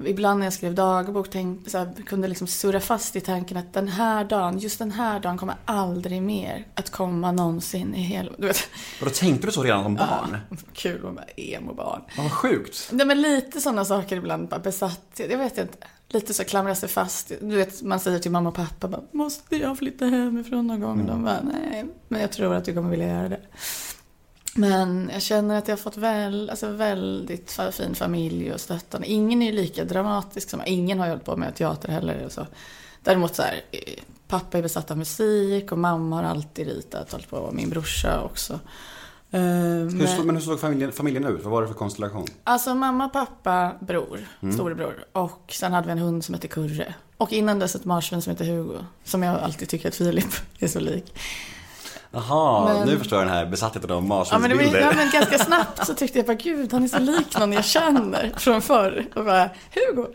ibland 0.06 0.38
när 0.38 0.47
jag 0.47 0.52
skrev 0.52 0.75
dagbok 0.75 1.30
tänkte, 1.30 1.71
så 1.71 1.78
här, 1.78 1.92
kunde 2.06 2.28
liksom 2.28 2.47
surra 2.47 2.80
fast 2.80 3.16
i 3.16 3.21
tanken 3.21 3.56
att 3.56 3.73
den 3.73 3.88
här 3.88 4.25
dagen, 4.25 4.59
just 4.59 4.78
den 4.78 4.90
här 4.90 5.21
dagen 5.21 5.38
kommer 5.38 5.54
aldrig 5.64 6.23
mer 6.23 6.66
att 6.75 6.90
komma 6.90 7.32
någonsin 7.32 7.94
i 7.94 8.00
hela... 8.00 8.32
Du 8.38 8.47
vet, 8.47 8.68
Och 9.00 9.06
då 9.06 9.11
tänkte 9.11 9.47
du 9.47 9.52
så 9.52 9.62
redan 9.62 9.82
som 9.82 9.94
barn? 9.94 10.37
kul 10.73 11.06
att 11.06 11.14
vara 11.14 11.25
emo-barn. 11.37 12.02
Ja, 12.16 12.23
vad 12.23 12.32
sjukt. 12.32 12.88
Nej 12.92 13.06
men 13.06 13.23
lite 13.23 13.61
sådana 13.61 13.85
saker 13.85 14.16
ibland, 14.16 14.49
bara 14.49 14.61
besatthet. 14.61 15.30
Jag 15.30 15.38
vet 15.38 15.59
inte. 15.59 15.78
Lite 16.09 16.35
så 16.35 16.44
klamrar 16.44 16.75
sig 16.75 16.88
fast. 16.88 17.32
Du 17.40 17.56
vet, 17.56 17.82
man 17.82 18.00
säger 18.00 18.18
till 18.18 18.30
mamma 18.30 18.49
och 18.49 18.54
pappa 18.54 18.88
bara, 18.88 19.02
måste 19.12 19.56
jag 19.56 19.78
flytta 19.78 20.04
hemifrån 20.04 20.66
någon 20.66 20.80
gång? 20.80 21.06
De 21.06 21.25
bara, 21.25 21.40
nej, 21.42 21.85
men 22.09 22.21
jag 22.21 22.32
tror 22.32 22.54
att 22.54 22.64
du 22.64 22.75
kommer 22.75 22.90
vilja 22.90 23.06
göra 23.09 23.28
det. 23.28 23.40
Men 24.54 25.11
jag 25.12 25.23
känner 25.23 25.59
att 25.59 25.68
jag 25.68 25.76
har 25.76 25.82
fått 25.82 25.97
väl, 25.97 26.50
alltså 26.50 26.66
väldigt 26.68 27.59
fin 27.73 27.94
familj 27.94 28.52
och 28.52 28.61
stöttande. 28.61 29.06
Ingen 29.11 29.42
är 29.42 29.47
ju 29.47 29.52
lika 29.52 29.85
dramatisk 29.85 30.50
som 30.50 30.62
Ingen 30.66 31.00
har 31.00 31.09
hållit 31.09 31.25
på 31.25 31.37
med 31.37 31.54
teater 31.54 31.88
heller. 31.88 32.25
Och 32.26 32.32
så. 32.32 32.47
Däremot 33.02 33.35
så 33.35 33.42
här, 33.42 33.61
eh, 33.71 34.02
pappa 34.28 34.59
är 34.59 34.62
besatt 34.62 34.90
av 34.90 34.99
musik 34.99 35.73
och 35.73 35.78
mamma 35.78 36.16
har 36.16 36.23
alltid 36.25 36.66
ritat, 36.66 37.12
hållit 37.12 37.30
på. 37.30 37.37
Och 37.37 37.54
min 37.54 37.71
brorsa 37.71 38.23
också. 38.23 38.52
Eh, 39.30 39.40
Hur 39.40 39.90
men- 39.90 40.16
såg, 40.16 40.26
men 40.26 40.37
hur 40.37 40.42
såg 40.42 40.61
familjen, 40.61 40.92
familjen 40.92 41.25
ut? 41.26 41.42
Vad 41.42 41.52
var 41.52 41.62
det 41.62 41.68
för 41.68 41.75
konstellation? 41.75 42.26
Alltså 42.44 42.75
mamma, 42.75 43.09
pappa, 43.09 43.73
bror, 43.80 44.21
storebror. 44.54 45.04
Och 45.12 45.42
sen 45.52 45.73
hade 45.73 45.87
vi 45.87 45.92
en 45.92 45.99
hund 45.99 46.25
som 46.25 46.35
hette 46.35 46.49
Kurre. 46.49 46.94
Och 47.16 47.32
innan 47.32 47.59
dess 47.59 47.75
ett 47.75 47.85
marsvin 47.85 48.23
som 48.23 48.30
heter 48.30 48.44
Hugo. 48.44 48.78
Som 49.04 49.23
jag 49.23 49.40
alltid 49.40 49.68
tycker 49.68 49.88
att 49.88 49.94
Filip 49.94 50.25
är 50.59 50.68
så 50.68 50.80
lik. 50.80 51.14
Jaha, 52.12 52.75
Men- 52.75 52.88
nu 52.88 52.99
förstår 52.99 53.19
jag 53.19 53.26
den 53.28 53.35
här 53.35 53.47
besattheten 53.47 53.90
av 53.90 53.97
Ja 53.97 54.00
men, 54.00 54.09
var, 54.09 54.16
marsvinsbilder. 54.19 54.81
ja, 54.81 54.92
men 54.97 55.11
ganska 55.11 55.38
snabbt 55.38 55.87
så 55.87 55.95
tyckte 55.95 56.19
jag 56.19 56.26
bara 56.26 56.35
gud 56.35 56.73
han 56.73 56.85
är 56.85 56.88
så 56.88 56.99
lik 56.99 57.38
någon 57.38 57.52
jag 57.52 57.64
känner 57.64 58.33
från 58.37 58.62
förr. 58.62 59.04
Och 59.14 59.25
bara 59.25 59.50
Hugo. 59.75 60.07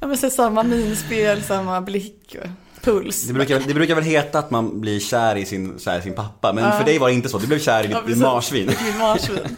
Ja 0.00 0.06
men 0.06 0.16
så 0.16 0.30
samma 0.30 0.62
minspel, 0.62 1.42
samma 1.42 1.80
blick 1.80 2.36
och 2.42 2.48
puls. 2.84 3.22
Det 3.22 3.32
brukar, 3.32 3.54
väl- 3.54 3.68
det 3.68 3.74
brukar 3.74 3.94
väl 3.94 4.04
heta 4.04 4.38
att 4.38 4.50
man 4.50 4.80
blir 4.80 5.00
kär 5.00 5.36
i 5.36 5.44
sin, 5.44 5.78
här, 5.86 6.00
sin 6.00 6.14
pappa, 6.14 6.52
men 6.52 6.72
för 6.72 6.84
dig 6.84 6.98
var 6.98 7.08
det 7.08 7.14
inte 7.14 7.28
så. 7.28 7.38
Du 7.38 7.46
blev 7.46 7.58
kär 7.58 7.84
i 7.84 7.90
Ja, 7.90 7.96
ditt, 7.98 8.06
precis. 8.06 8.22
marsvin. 8.22 8.70
Marsvin. 8.98 9.56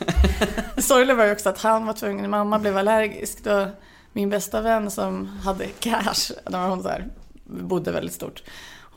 Det 0.76 0.83
sorgliga 0.83 1.14
var 1.16 1.25
ju 1.25 1.33
också 1.33 1.49
att 1.49 1.59
han 1.61 1.87
var 1.87 1.92
tvungen, 1.92 2.23
när 2.23 2.28
mamma 2.28 2.59
blev 2.59 2.78
allergisk, 2.78 3.45
då 3.45 3.66
min 4.12 4.30
bästa 4.30 4.61
vän 4.61 4.90
som 4.90 5.26
hade 5.45 5.66
cash, 5.66 6.33
var 6.45 6.68
hon 6.68 6.83
så 6.83 6.88
här, 6.88 7.07
bodde 7.45 7.90
väldigt 7.92 8.14
stort. 8.14 8.42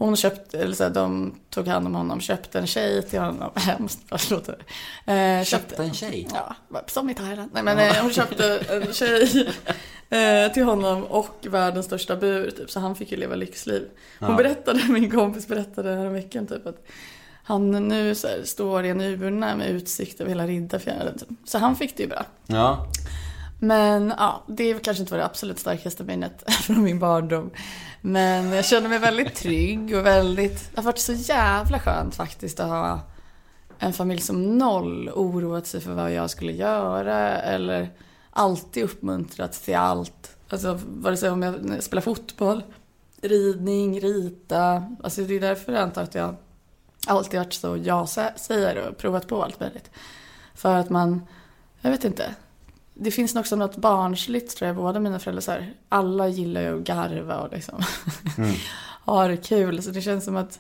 Hon 0.02 0.16
köpte, 0.16 0.60
eller 0.60 0.76
så 0.76 0.84
här, 0.84 0.90
de 0.92 1.36
tog 1.50 1.68
hand 1.68 1.88
om 1.88 1.96
honom, 1.96 2.22
köpte 2.22 2.60
en 2.60 2.68
tjej 2.68 3.02
till 3.04 3.20
honom, 3.20 3.52
hemskt 3.56 4.00
vad 4.10 4.20
det 4.20 4.30
låter. 4.32 4.58
Eh, 5.06 5.44
Köpte 5.46 5.84
en 5.84 5.94
tjej? 5.94 6.28
Ja, 6.34 6.56
som 6.88 7.10
i 7.10 7.14
Thailand. 7.16 7.52
Nej 7.54 7.64
men 7.64 7.80
eh, 7.80 7.96
hon 8.02 8.14
köpte 8.14 8.58
en 8.70 8.94
tjej 8.94 9.50
eh, 10.10 10.52
till 10.54 10.64
honom 10.64 11.04
och 11.04 11.36
världens 11.50 11.86
största 11.86 12.16
bur 12.16 12.52
typ, 12.52 12.72
så 12.72 12.80
han 12.80 12.96
fick 12.96 13.12
ju 13.12 13.18
leva 13.18 13.36
lyxliv. 13.36 13.88
Hon 14.20 14.30
Ja. 14.30 14.36
berättade, 14.36 14.84
min 14.90 15.12
kompis 15.12 15.48
berättade 15.48 15.90
häromveckan 15.96 16.48
typ 16.48 16.68
att 16.68 16.86
han 17.44 17.72
nu 17.88 18.16
så 18.16 18.28
här, 18.28 18.42
står 18.44 18.86
i 18.86 18.90
en 18.90 19.02
urna 19.02 19.56
med 19.56 19.70
utsikt 19.70 20.22
över 20.22 20.30
hela 20.30 20.48
Riddarfjärden. 20.48 21.18
Typ. 21.18 21.30
Så 21.46 21.58
han 21.58 21.76
fick 21.76 21.98
det 21.98 22.04
ju 22.04 22.10
bra. 22.10 22.26
Ja. 22.48 22.88
Men 23.64 24.14
ja, 24.18 24.44
det 24.48 24.74
kanske 24.84 25.02
inte 25.02 25.14
var 25.14 25.20
det 25.20 25.26
absolut 25.26 25.60
starkaste 25.60 26.04
minnet 26.04 26.52
från 26.62 26.84
min 26.84 27.00
barndom. 27.00 27.52
Men 28.02 28.52
jag 28.52 28.66
känner 28.66 28.90
mig 28.90 29.00
väldigt 29.00 29.36
trygg 29.36 29.96
och 29.96 30.06
väldigt... 30.06 30.70
Det 30.72 30.78
har 30.78 30.84
varit 30.84 31.00
så 31.00 31.14
jävla 31.14 31.80
skönt 31.80 32.16
faktiskt 32.16 32.60
att 32.60 32.70
ha 32.70 33.00
en 33.80 33.94
familj 33.94 34.22
som 34.22 34.58
noll 34.58 35.10
oroat 35.10 35.68
sig 35.68 35.82
för 35.82 35.94
vad 35.94 36.14
jag 36.14 36.30
skulle 36.30 36.52
göra 36.52 37.42
eller 37.42 37.90
alltid 38.30 38.84
uppmuntrat 38.84 39.54
till 39.54 39.76
allt. 39.76 40.36
Alltså 40.50 40.80
vare 40.88 41.18
sig 41.18 41.30
om 41.30 41.42
jag 41.42 41.84
spelar 41.84 42.02
fotboll, 42.02 42.64
ridning, 43.22 44.02
rita. 44.02 44.84
Alltså 45.04 45.22
det 45.22 45.34
är 45.34 45.40
därför 45.40 45.74
jag 45.74 45.82
antar 45.82 46.04
att 46.04 46.16
jag 46.16 46.36
alltid 47.08 47.40
varit 47.40 47.54
så 47.54 47.78
ja-sägare 47.78 48.88
och 48.88 48.98
provat 48.98 49.28
på 49.28 49.44
allt 49.44 49.60
möjligt. 49.60 49.92
För 50.56 50.76
att 50.76 50.90
man, 50.90 51.28
jag 51.82 51.92
vet 51.92 52.04
inte. 52.04 52.36
Det 53.04 53.12
finns 53.12 53.36
också 53.36 53.56
något 53.56 53.76
barnsligt 53.76 54.58
tror 54.58 54.68
jag, 54.68 54.76
båda 54.76 55.00
mina 55.00 55.20
föräldrar 55.20 55.42
så 55.42 55.52
här, 55.52 55.74
alla 55.90 56.28
gillar 56.28 56.62
ju 56.62 56.80
att 56.80 56.84
garva 56.84 57.40
och 57.40 57.54
liksom 57.54 57.84
ha 59.06 59.28
det 59.28 59.38
kul. 59.38 59.84
Så 59.84 59.92
det 59.92 60.02
känns 60.02 60.26
som 60.26 60.36
att, 60.38 60.60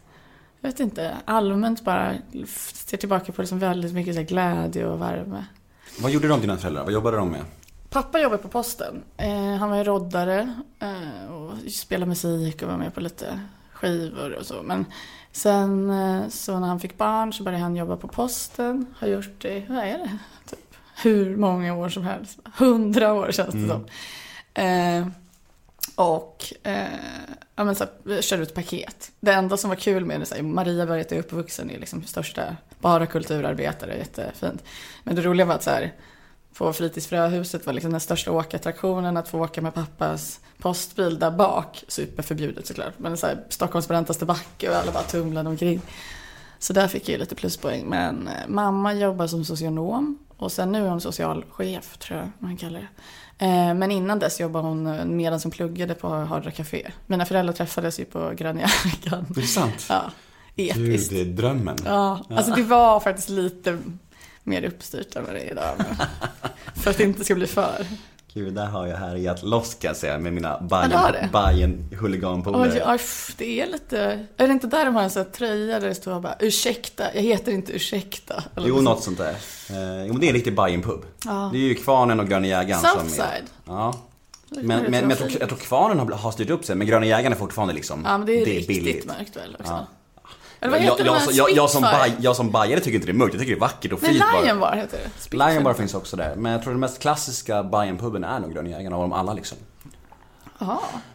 jag 0.62 0.69
vet 0.69 0.80
inte, 0.80 1.17
allmänt 1.25 1.84
bara 1.84 2.15
ser 2.73 2.97
tillbaka 2.97 3.32
på 3.32 3.41
det 3.41 3.47
som 3.47 3.60
väldigt 3.60 3.93
mycket 3.93 4.15
så 4.15 4.21
glädje 4.23 4.86
och 4.86 5.01
värme. 5.01 5.45
Vad 5.99 6.12
gjorde 6.12 6.27
de 6.27 6.41
dina 6.41 6.58
föräldrar? 6.58 6.84
Vad 6.84 6.93
jobbade 6.93 7.17
de 7.17 7.30
med? 7.30 7.41
Pappa 7.89 8.19
jobbade 8.19 8.41
på 8.41 8.49
posten. 8.49 9.04
Eh, 9.17 9.56
han 9.56 9.69
var 9.69 9.77
ju 9.77 9.84
roddare 9.84 10.56
eh, 10.80 11.32
och 11.34 11.71
spelade 11.71 12.10
musik 12.10 12.62
och 12.62 12.69
var 12.69 12.77
med 12.77 12.93
på 12.93 12.99
lite 13.01 13.39
skivor 13.73 14.36
och 14.39 14.45
så. 14.45 14.63
Men 14.63 14.86
sen 15.32 15.89
eh, 15.89 16.30
så 16.30 16.60
när 16.60 16.67
han 16.67 16.80
fick 16.80 16.97
barn 16.97 17.34
så 17.34 17.43
började 17.43 17.63
han 17.63 17.75
jobba 17.75 17.97
på 17.97 18.08
posten. 18.08 18.86
Har 18.99 19.08
gjort 19.08 19.41
det, 19.41 19.65
vad 19.69 19.77
är 19.77 19.97
det? 19.97 20.17
Hur 21.02 21.36
många 21.38 21.76
år 21.76 21.90
som 21.90 22.04
helst. 22.04 22.40
Hundra 22.58 23.14
år 23.14 23.32
känns 23.32 23.54
det 23.54 23.68
som. 23.68 23.86
Eh, 24.54 25.08
och 25.96 26.54
eh, 26.64 26.88
ja, 27.56 27.64
men 27.64 27.76
så 27.76 27.86
här, 28.06 28.22
körde 28.22 28.44
ut 28.44 28.54
paket. 28.54 29.12
Det 29.20 29.32
enda 29.32 29.58
som 29.58 29.70
var 29.70 29.78
kul 29.78 30.06
med 30.06 30.20
det, 30.20 30.26
så 30.26 30.36
här, 30.36 30.42
Maria 30.42 30.86
var 30.86 30.96
jätte 30.96 31.20
uppvuxen 31.20 31.72
i 31.72 31.78
liksom 31.78 32.04
största, 32.04 32.56
bara 32.80 33.06
kulturarbetare, 33.06 33.98
jättefint. 33.98 34.64
Men 35.04 35.16
det 35.16 35.22
roliga 35.22 35.46
var 35.46 35.56
att 35.56 35.64
så 35.64 35.70
här, 35.70 35.94
på 36.58 36.74
Fritidsfröhuset 36.74 37.66
var 37.66 37.74
liksom 37.74 37.92
den 37.92 38.00
största 38.00 38.32
åkattraktionen 38.32 39.18
att 39.18 39.28
få 39.28 39.40
åka 39.40 39.62
med 39.62 39.74
pappas 39.74 40.40
postbil 40.58 41.20
där 41.20 41.32
bak. 41.32 41.84
Superförbjudet 41.88 42.68
såklart. 42.68 42.94
Men 42.98 43.18
så 43.18 43.28
här, 43.28 43.44
Stockholms 43.50 43.88
bräntaste 43.88 44.26
backe 44.26 44.70
och 44.70 44.76
alla 44.76 44.92
bara 44.92 45.04
tumlade 45.04 45.50
omkring. 45.50 45.82
Så 46.60 46.74
där 46.74 46.88
fick 46.88 47.10
jag 47.10 47.20
lite 47.20 47.36
pluspoäng. 47.36 47.86
Men 47.90 48.28
eh, 48.28 48.34
mamma 48.48 48.94
jobbar 48.94 49.28
som 49.28 49.46
socionom. 49.46 50.18
Och 50.41 50.51
sen 50.51 50.71
nu 50.71 50.86
är 50.86 50.89
hon 50.89 51.01
socialchef 51.01 51.97
tror 51.97 52.19
jag 52.19 52.30
man 52.39 52.58
kallar 52.58 52.80
det. 52.80 53.45
Eh, 53.45 53.73
Men 53.73 53.91
innan 53.91 54.19
dess 54.19 54.39
jobbade 54.39 54.67
hon 54.67 54.88
eh, 54.88 55.06
medan 55.06 55.39
hon 55.43 55.51
pluggade 55.51 55.93
på 55.93 56.08
Hardra 56.10 56.51
Café. 56.51 56.91
Mina 57.08 57.25
föräldrar 57.25 57.54
träffades 57.54 57.99
ju 57.99 58.06
på 58.06 58.32
Gröna 58.38 58.60
Jägaren. 58.62 59.25
Det 59.30 59.41
är 59.41 59.45
sant. 59.45 59.86
Ja, 59.89 60.12
Gud, 60.56 60.69
episkt. 60.71 61.10
det 61.10 61.21
är 61.21 61.25
drömmen. 61.25 61.77
Ja, 61.86 62.25
alltså 62.30 62.54
det 62.56 62.63
var 62.63 62.99
faktiskt 62.99 63.30
lite 63.30 63.77
mer 64.43 64.63
uppstyrt 64.63 65.15
än 65.15 65.25
vad 65.25 65.34
det 65.36 65.39
är 65.39 65.51
idag. 65.51 65.75
För 66.75 66.89
att 66.89 66.97
det 66.97 67.04
inte 67.04 67.23
ska 67.25 67.36
bli 67.36 67.47
för. 67.47 67.86
Gud, 68.34 68.54
där 68.54 68.65
har 68.65 68.88
jag 68.88 68.98
här 68.98 69.15
gett 69.15 69.44
loss 69.44 69.76
kan 69.76 69.88
jag 69.88 69.98
säga 69.98 70.20
med 70.20 70.34
mina 70.34 70.60
det 70.60 70.65
Bajen, 70.67 70.91
det. 71.12 71.30
Bajen 71.32 71.89
huliganpolare. 72.00 72.84
oj, 72.88 72.98
pff, 72.98 73.34
det 73.38 73.62
är 73.62 73.67
lite... 73.67 74.26
Är 74.38 74.48
det 74.48 74.54
inte 74.54 74.67
där 74.67 74.86
de 74.86 74.96
har 74.96 75.04
en 75.04 75.10
sån 75.10 75.24
här 75.24 75.30
tröja 75.30 75.80
där 75.80 75.88
det 75.88 75.96
står 75.96 76.20
bara 76.20 76.36
ursäkta, 76.39 77.04
jag 77.15 77.22
heter 77.22 77.52
inte 77.52 77.72
ursäkta? 77.72 78.44
Eller 78.56 78.67
Jo, 78.67 78.82
något 78.82 79.04
sånt 79.04 79.17
där. 79.17 79.30
Eh, 79.70 80.06
jo, 80.06 80.13
men 80.13 80.20
det 80.20 80.26
är 80.26 80.30
en 80.30 80.34
riktig 80.34 80.56
Bajen-pub. 80.56 81.02
Ja. 81.26 81.50
Det 81.54 81.58
är 81.58 81.62
ju 81.62 81.76
Kvarnen 81.76 82.20
och 82.20 82.28
Gröna 82.28 82.48
Jägaren 82.48 82.82
som 82.82 82.89
är... 82.89 82.94
Southside. 83.04 83.46
Ja. 83.67 83.94
Det 84.50 84.63
Men, 84.63 84.82
men, 84.82 84.91
men 84.91 85.10
jag, 85.10 85.17
tro. 85.20 85.28
tror, 85.28 85.39
jag 85.39 85.50
tror 85.50 85.60
Kvarnen 85.60 86.00
har, 86.00 86.12
har 86.12 86.32
styrt 86.32 86.50
upp 86.50 86.65
sig, 86.65 86.76
men 86.76 86.88
Gröna 86.88 87.06
Jägaren 87.06 87.32
är 87.34 87.38
fortfarande 87.38 87.74
liksom... 87.74 88.02
Ja, 88.06 88.17
men 88.17 88.28
det 88.28 88.41
är, 88.41 88.46
riktigt 88.46 88.67
billigt. 88.67 89.06
mörkt 89.06 89.38
väl 89.38 89.56
också. 89.60 89.72
Ja. 89.72 89.88
Jag, 90.63 90.82
jag, 90.82 91.21
jag, 91.32 91.52
jag, 91.52 91.69
som 91.69 91.82
baj, 91.82 92.15
jag 92.19 92.36
som 92.36 92.52
bajare 92.52 92.80
tycker 92.80 92.95
inte 92.95 93.08
det 93.08 93.12
är 93.12 93.13
mörkt, 93.13 93.34
jag 93.34 93.41
tycker 93.41 93.54
det 93.54 93.58
är 93.58 93.60
vackert 93.60 93.93
och 93.93 94.04
Nej, 94.04 94.12
fint 94.12 94.24
bara. 94.34 94.41
Lion 94.41 94.60
Bar 94.60 94.76
heter 94.76 95.00
det. 95.32 95.38
Lion 95.38 95.63
Bar 95.63 95.74
finns 95.74 95.93
också 95.93 96.17
där, 96.17 96.36
men 96.36 96.52
jag 96.52 96.62
tror 96.62 96.74
den 96.74 96.80
mest 96.80 97.02
klassiska 97.02 97.63
Bajen-puben 97.63 98.24
är 98.24 98.39
nog 98.39 98.54
Gröna 98.54 98.69
Jägaren 98.69 98.93
av 98.93 99.02
dem 99.02 99.13
alla 99.13 99.34
liksom. 99.34 99.58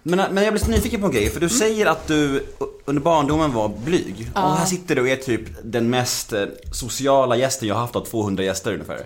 Men, 0.02 0.35
men 0.35 0.44
jag 0.44 0.52
blir 0.52 0.64
så 0.64 0.70
nyfiken 0.70 1.00
på 1.00 1.06
en 1.06 1.12
grej, 1.12 1.30
för 1.30 1.40
du 1.40 1.48
säger 1.48 1.87
att 1.87 2.06
du 2.09 2.46
under 2.85 3.02
barndomen 3.02 3.52
var 3.52 3.68
blyg. 3.68 4.30
Och 4.35 4.40
här 4.40 4.66
sitter 4.66 4.94
du 4.94 5.00
och 5.02 5.09
är 5.09 5.16
typ 5.16 5.40
den 5.64 5.90
mest 5.90 6.32
eh, 6.32 6.44
sociala 6.72 7.37
gästen 7.37 7.68
jag 7.68 7.74
har 7.74 7.80
haft 7.82 7.96
av 7.96 8.04
200 8.04 8.42
gäster 8.44 8.72
ungefär. 8.72 9.00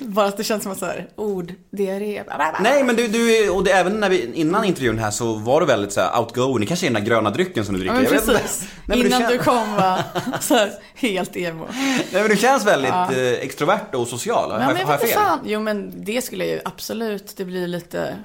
Bara 0.00 0.26
att 0.26 0.36
det 0.36 0.44
känns 0.44 0.62
som 0.62 0.72
att 0.72 0.78
så 0.78 0.86
här, 0.86 1.08
orddiarré. 1.16 2.22
Nej 2.60 2.84
men 2.84 2.96
du, 2.96 3.08
du 3.08 3.50
och 3.50 3.64
det, 3.64 3.70
även 3.70 4.00
när 4.00 4.10
vi, 4.10 4.30
innan 4.34 4.64
intervjun 4.64 4.98
här 4.98 5.10
så 5.10 5.34
var 5.34 5.60
du 5.60 5.66
väldigt 5.66 5.92
så 5.92 6.00
här, 6.00 6.20
outgoing. 6.20 6.60
Det 6.60 6.66
kanske 6.66 6.86
är 6.86 6.90
den 6.90 7.02
där 7.02 7.08
gröna 7.10 7.30
drycken 7.30 7.64
som 7.64 7.74
du 7.74 7.80
dricker. 7.80 7.94
Ja, 7.96 8.00
men 8.02 8.10
precis. 8.10 8.60
Nej, 8.86 8.98
men 8.98 9.06
Innan 9.06 9.22
kän- 9.22 9.28
du 9.28 9.38
kom 9.38 9.72
var 9.76 10.02
så 10.40 10.54
här, 10.54 10.72
helt 10.94 11.36
emo. 11.36 11.66
Nej 11.72 12.06
men 12.12 12.28
du 12.28 12.36
känns 12.36 12.66
väldigt 12.66 12.90
eh, 12.90 13.32
extrovert 13.32 13.94
och 13.94 14.08
social. 14.08 14.50
Har, 14.50 14.60
Ja, 14.60 14.66
men 14.66 14.76
jag- 14.76 14.86
har 14.86 14.92
jag 14.92 15.00
fel? 15.00 15.10
fan. 15.10 15.38
Jo 15.44 15.60
men 15.60 16.04
det 16.04 16.22
skulle 16.22 16.44
jag 16.44 16.54
ju 16.54 16.60
absolut. 16.64 17.36
Det 17.36 17.44
blir 17.44 17.66
lite 17.66 18.16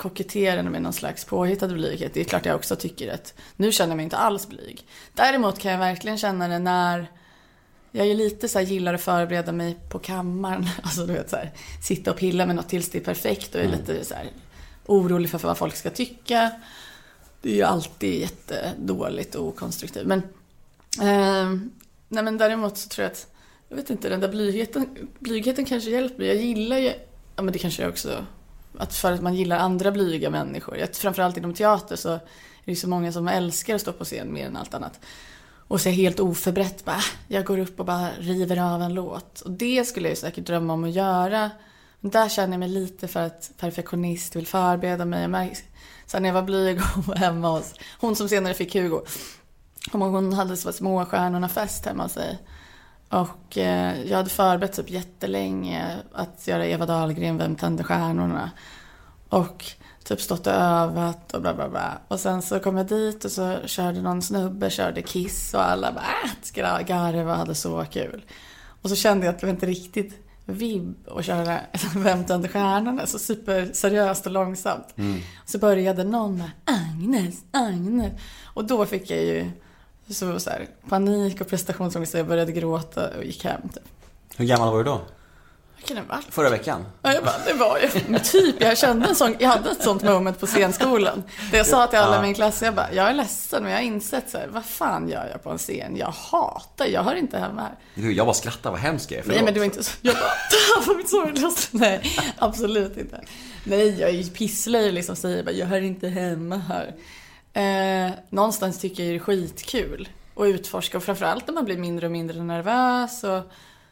koketterande 0.00 0.70
med 0.70 0.82
någon 0.82 0.92
slags 0.92 1.24
påhittad 1.24 1.68
blyghet. 1.68 2.14
Det 2.14 2.20
är 2.20 2.24
klart 2.24 2.46
jag 2.46 2.56
också 2.56 2.76
tycker 2.76 3.14
att 3.14 3.34
nu 3.56 3.72
känner 3.72 3.90
jag 3.90 3.96
mig 3.96 4.04
inte 4.04 4.16
alls 4.16 4.48
blyg. 4.48 4.86
Däremot 5.14 5.58
kan 5.58 5.72
jag 5.72 5.78
verkligen 5.78 6.18
känna 6.18 6.48
det 6.48 6.58
när 6.58 7.06
jag 7.92 8.06
är 8.06 8.14
lite 8.14 8.48
så 8.48 8.58
här, 8.58 8.66
gillar 8.66 8.94
att 8.94 9.00
förbereda 9.00 9.52
mig 9.52 9.78
på 9.90 9.98
kammaren. 9.98 10.66
Alltså 10.82 11.06
du 11.06 11.12
vet 11.12 11.30
så 11.30 11.36
här, 11.36 11.52
sitta 11.82 12.10
och 12.10 12.16
pilla 12.16 12.46
med 12.46 12.56
något 12.56 12.68
tills 12.68 12.88
det 12.88 12.98
är 12.98 13.02
perfekt 13.02 13.54
och 13.54 13.60
är 13.60 13.68
lite 13.68 14.04
så 14.04 14.14
här, 14.14 14.26
orolig 14.86 15.30
för 15.30 15.38
vad 15.38 15.58
folk 15.58 15.76
ska 15.76 15.90
tycka. 15.90 16.50
Det 17.42 17.50
är 17.50 17.54
ju 17.54 17.62
alltid 17.62 18.20
jättedåligt 18.20 19.34
och 19.34 19.46
okonstruktivt. 19.46 20.06
Men, 20.06 20.18
eh, 21.00 21.60
nej 22.08 22.24
men 22.24 22.38
däremot 22.38 22.78
så 22.78 22.88
tror 22.88 23.02
jag 23.02 23.12
att, 23.12 23.26
jag 23.68 23.76
vet 23.76 23.90
inte, 23.90 24.08
den 24.08 24.20
där 24.20 24.28
blygheten, 24.28 25.08
blygheten 25.18 25.64
kanske 25.64 25.90
hjälper. 25.90 26.24
Jag 26.24 26.36
gillar 26.36 26.78
ju, 26.78 26.92
ja 27.36 27.42
men 27.42 27.52
det 27.52 27.58
kanske 27.58 27.82
jag 27.82 27.90
också, 27.90 28.24
att 28.80 28.94
för 28.94 29.12
att 29.12 29.22
man 29.22 29.34
gillar 29.34 29.58
andra 29.58 29.92
blyga 29.92 30.30
människor. 30.30 30.76
Jag, 30.76 30.94
framförallt 30.94 31.36
inom 31.36 31.54
teater 31.54 31.96
så 31.96 32.12
är 32.12 32.20
det 32.64 32.76
så 32.76 32.88
många 32.88 33.12
som 33.12 33.28
älskar 33.28 33.74
att 33.74 33.80
stå 33.80 33.92
på 33.92 34.04
scen 34.04 34.32
mer 34.32 34.46
än 34.46 34.56
allt 34.56 34.74
annat. 34.74 35.00
Och 35.70 35.80
så 35.80 35.88
är 35.88 35.92
jag 35.92 35.96
helt 35.96 36.20
oförberett 36.20 36.84
bara, 36.84 36.96
ah, 36.96 37.04
jag 37.28 37.44
går 37.44 37.58
upp 37.58 37.80
och 37.80 37.86
bara 37.86 38.08
river 38.18 38.74
av 38.74 38.82
en 38.82 38.94
låt. 38.94 39.40
Och 39.40 39.50
det 39.50 39.84
skulle 39.84 40.08
jag 40.08 40.12
ju 40.12 40.20
säkert 40.20 40.46
drömma 40.46 40.72
om 40.72 40.84
att 40.84 40.90
göra. 40.92 41.50
Men 42.00 42.10
där 42.10 42.28
känner 42.28 42.52
jag 42.52 42.58
mig 42.60 42.68
lite 42.68 43.08
för 43.08 43.20
att 43.20 43.50
perfektionist, 43.58 44.36
vill 44.36 44.46
förbereda 44.46 45.04
mig. 45.04 45.20
Jag 45.20 45.30
märker, 45.30 45.58
sen 46.06 46.22
när 46.22 46.28
jag 46.28 46.34
var 46.34 46.42
blyg 46.42 46.78
och 46.96 47.04
var 47.04 47.16
hemma 47.16 47.48
hos, 47.48 47.74
hon 48.00 48.16
som 48.16 48.28
senare 48.28 48.54
fick 48.54 48.74
Hugo. 48.74 49.00
Hon 49.92 50.32
hade 50.32 50.56
så 50.56 50.72
småstjärnorna-fest 50.72 51.86
hemma 51.86 52.02
hos 52.02 52.12
sig. 52.12 52.38
Och 53.10 53.58
eh, 53.58 54.02
jag 54.02 54.16
hade 54.16 54.30
förberett 54.30 54.72
typ 54.72 54.90
jättelänge 54.90 55.96
att 56.12 56.48
göra 56.48 56.66
Eva 56.66 56.86
Dahlgren, 56.86 57.38
Vem 57.38 57.56
tänder 57.56 57.84
stjärnorna? 57.84 58.50
Och 59.28 59.64
typ 60.04 60.20
stått 60.20 60.46
och 60.46 60.52
övat 60.52 61.34
och 61.34 61.42
bla 61.42 61.54
bla 61.54 61.68
bla. 61.68 61.98
Och 62.08 62.20
sen 62.20 62.42
så 62.42 62.60
kom 62.60 62.76
jag 62.76 62.86
dit 62.86 63.24
och 63.24 63.30
så 63.30 63.56
körde 63.66 64.02
någon 64.02 64.22
snubbe, 64.22 64.70
körde 64.70 65.02
Kiss 65.02 65.54
och 65.54 65.68
alla 65.68 65.92
bara 65.92 66.80
äh, 66.80 66.86
garvade 66.86 67.24
och 67.24 67.36
hade 67.36 67.54
så 67.54 67.84
kul. 67.90 68.24
Och 68.82 68.90
så 68.90 68.96
kände 68.96 69.26
jag 69.26 69.34
att 69.34 69.40
det 69.40 69.46
var 69.46 69.52
inte 69.52 69.66
riktigt 69.66 70.26
vibb 70.44 71.08
att 71.08 71.24
köra 71.24 71.60
Vem 71.96 72.24
tänder 72.24 72.48
stjärnorna 72.48 73.06
så 73.06 73.18
superseriöst 73.18 74.26
och 74.26 74.32
långsamt. 74.32 74.94
Mm. 74.96 75.20
Så 75.44 75.58
började 75.58 76.04
någon 76.04 76.38
med 76.38 76.50
Agnes, 76.64 77.44
Agnes. 77.50 78.12
Och 78.44 78.64
då 78.64 78.86
fick 78.86 79.10
jag 79.10 79.20
ju 79.20 79.50
så, 80.14 80.40
så 80.40 80.50
här, 80.50 80.66
panik 80.88 81.40
och 81.40 81.48
prestationsångest 81.48 82.14
jag 82.14 82.26
började 82.26 82.52
gråta 82.52 83.08
och 83.18 83.24
gick 83.24 83.44
hem 83.44 83.60
typ. 83.74 83.82
Hur 84.36 84.44
gammal 84.44 84.70
var 84.70 84.78
du 84.78 84.84
då? 84.84 85.00
Kan 85.84 85.96
det 85.96 86.02
vara? 86.02 86.20
Förra 86.30 86.50
veckan? 86.50 86.86
Ja, 87.02 87.14
jag 87.14 87.24
bara, 87.24 87.34
det 87.46 87.52
var 87.52 87.78
ju 87.78 88.18
typ, 88.18 88.56
jag 88.58 88.78
kände 88.78 89.08
en 89.08 89.14
sån, 89.14 89.36
jag 89.38 89.48
hade 89.48 89.70
ett 89.70 89.82
sånt 89.82 90.02
moment 90.02 90.40
på 90.40 90.46
scenskolan. 90.46 91.22
Där 91.50 91.58
jag 91.58 91.66
sa 91.66 91.86
till 91.86 91.98
alla 91.98 92.18
i 92.18 92.22
min 92.22 92.34
klass, 92.34 92.62
jag 92.62 92.74
bara, 92.74 92.92
jag 92.92 93.08
är 93.08 93.14
ledsen 93.14 93.62
men 93.62 93.72
jag 93.72 93.78
har 93.78 93.84
insett 93.84 94.30
så 94.30 94.38
här, 94.38 94.46
vad 94.46 94.64
fan 94.64 95.08
gör 95.08 95.28
jag 95.32 95.42
på 95.42 95.50
en 95.50 95.58
scen? 95.58 95.96
Jag 95.96 96.10
hatar, 96.10 96.86
jag 96.86 97.02
hör 97.02 97.14
inte 97.14 97.38
hemma 97.38 97.62
här. 97.62 97.74
Du, 97.94 98.12
jag 98.12 98.26
bara 98.26 98.34
skrattar, 98.34 98.70
vad 98.70 98.80
hemskt 98.80 99.10
jag 99.10 99.18
är. 99.20 99.24
Nej 99.24 99.28
Förlåt. 99.28 99.44
men 99.44 99.54
det 99.54 99.60
var 99.60 99.64
inte 99.64 99.84
så, 99.84 99.96
jag 100.02 100.14
bara, 100.14 100.22
det 100.50 100.56
här 100.74 100.86
var 100.86 100.96
mitt 100.96 101.08
sorgligaste. 101.10 101.68
Nej, 101.76 102.02
absolut 102.38 102.96
inte. 102.96 103.20
Nej, 103.64 104.00
jag 104.00 104.10
är 104.10 104.14
ju 104.14 104.30
pisslöjlig 104.30 104.92
liksom, 104.92 105.16
säger 105.16 105.44
bara, 105.44 105.52
jag 105.54 105.66
hör 105.66 105.80
inte 105.80 106.08
hemma 106.08 106.56
här. 106.56 106.94
Eh, 107.52 108.10
någonstans 108.28 108.78
tycker 108.78 109.02
jag 109.04 109.12
det 109.12 109.16
är 109.16 109.18
skitkul 109.18 110.08
att 110.36 110.44
utforska 110.46 110.96
och 110.96 111.02
framförallt 111.04 111.46
när 111.46 111.54
man 111.54 111.64
blir 111.64 111.78
mindre 111.78 112.06
och 112.06 112.12
mindre 112.12 112.42
nervös 112.42 113.24
och 113.24 113.42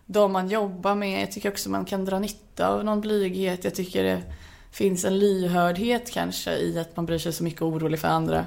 de 0.06 0.32
man 0.32 0.48
jobbar 0.48 0.94
med. 0.94 1.22
Jag 1.22 1.32
tycker 1.32 1.48
också 1.50 1.70
man 1.70 1.84
kan 1.84 2.04
dra 2.04 2.18
nytta 2.18 2.68
av 2.68 2.84
någon 2.84 3.00
blyghet. 3.00 3.64
Jag 3.64 3.74
tycker 3.74 4.04
det 4.04 4.22
finns 4.70 5.04
en 5.04 5.18
lyhördhet 5.18 6.10
kanske 6.10 6.56
i 6.56 6.78
att 6.78 6.96
man 6.96 7.06
bryr 7.06 7.18
sig 7.18 7.32
så 7.32 7.44
mycket 7.44 7.62
och 7.62 7.68
orolig 7.68 8.00
för 8.00 8.08
andra. 8.08 8.46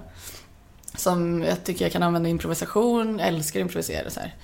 Som 0.96 1.42
jag 1.42 1.64
tycker 1.64 1.86
jag 1.86 1.92
kan 1.92 2.04
använda 2.04 2.30
improvisation, 2.30 3.20
jag 3.20 3.28
älskar 3.28 3.60
att 3.60 3.62
improvisera 3.62 4.10
så 4.10 4.20
här. 4.20 4.36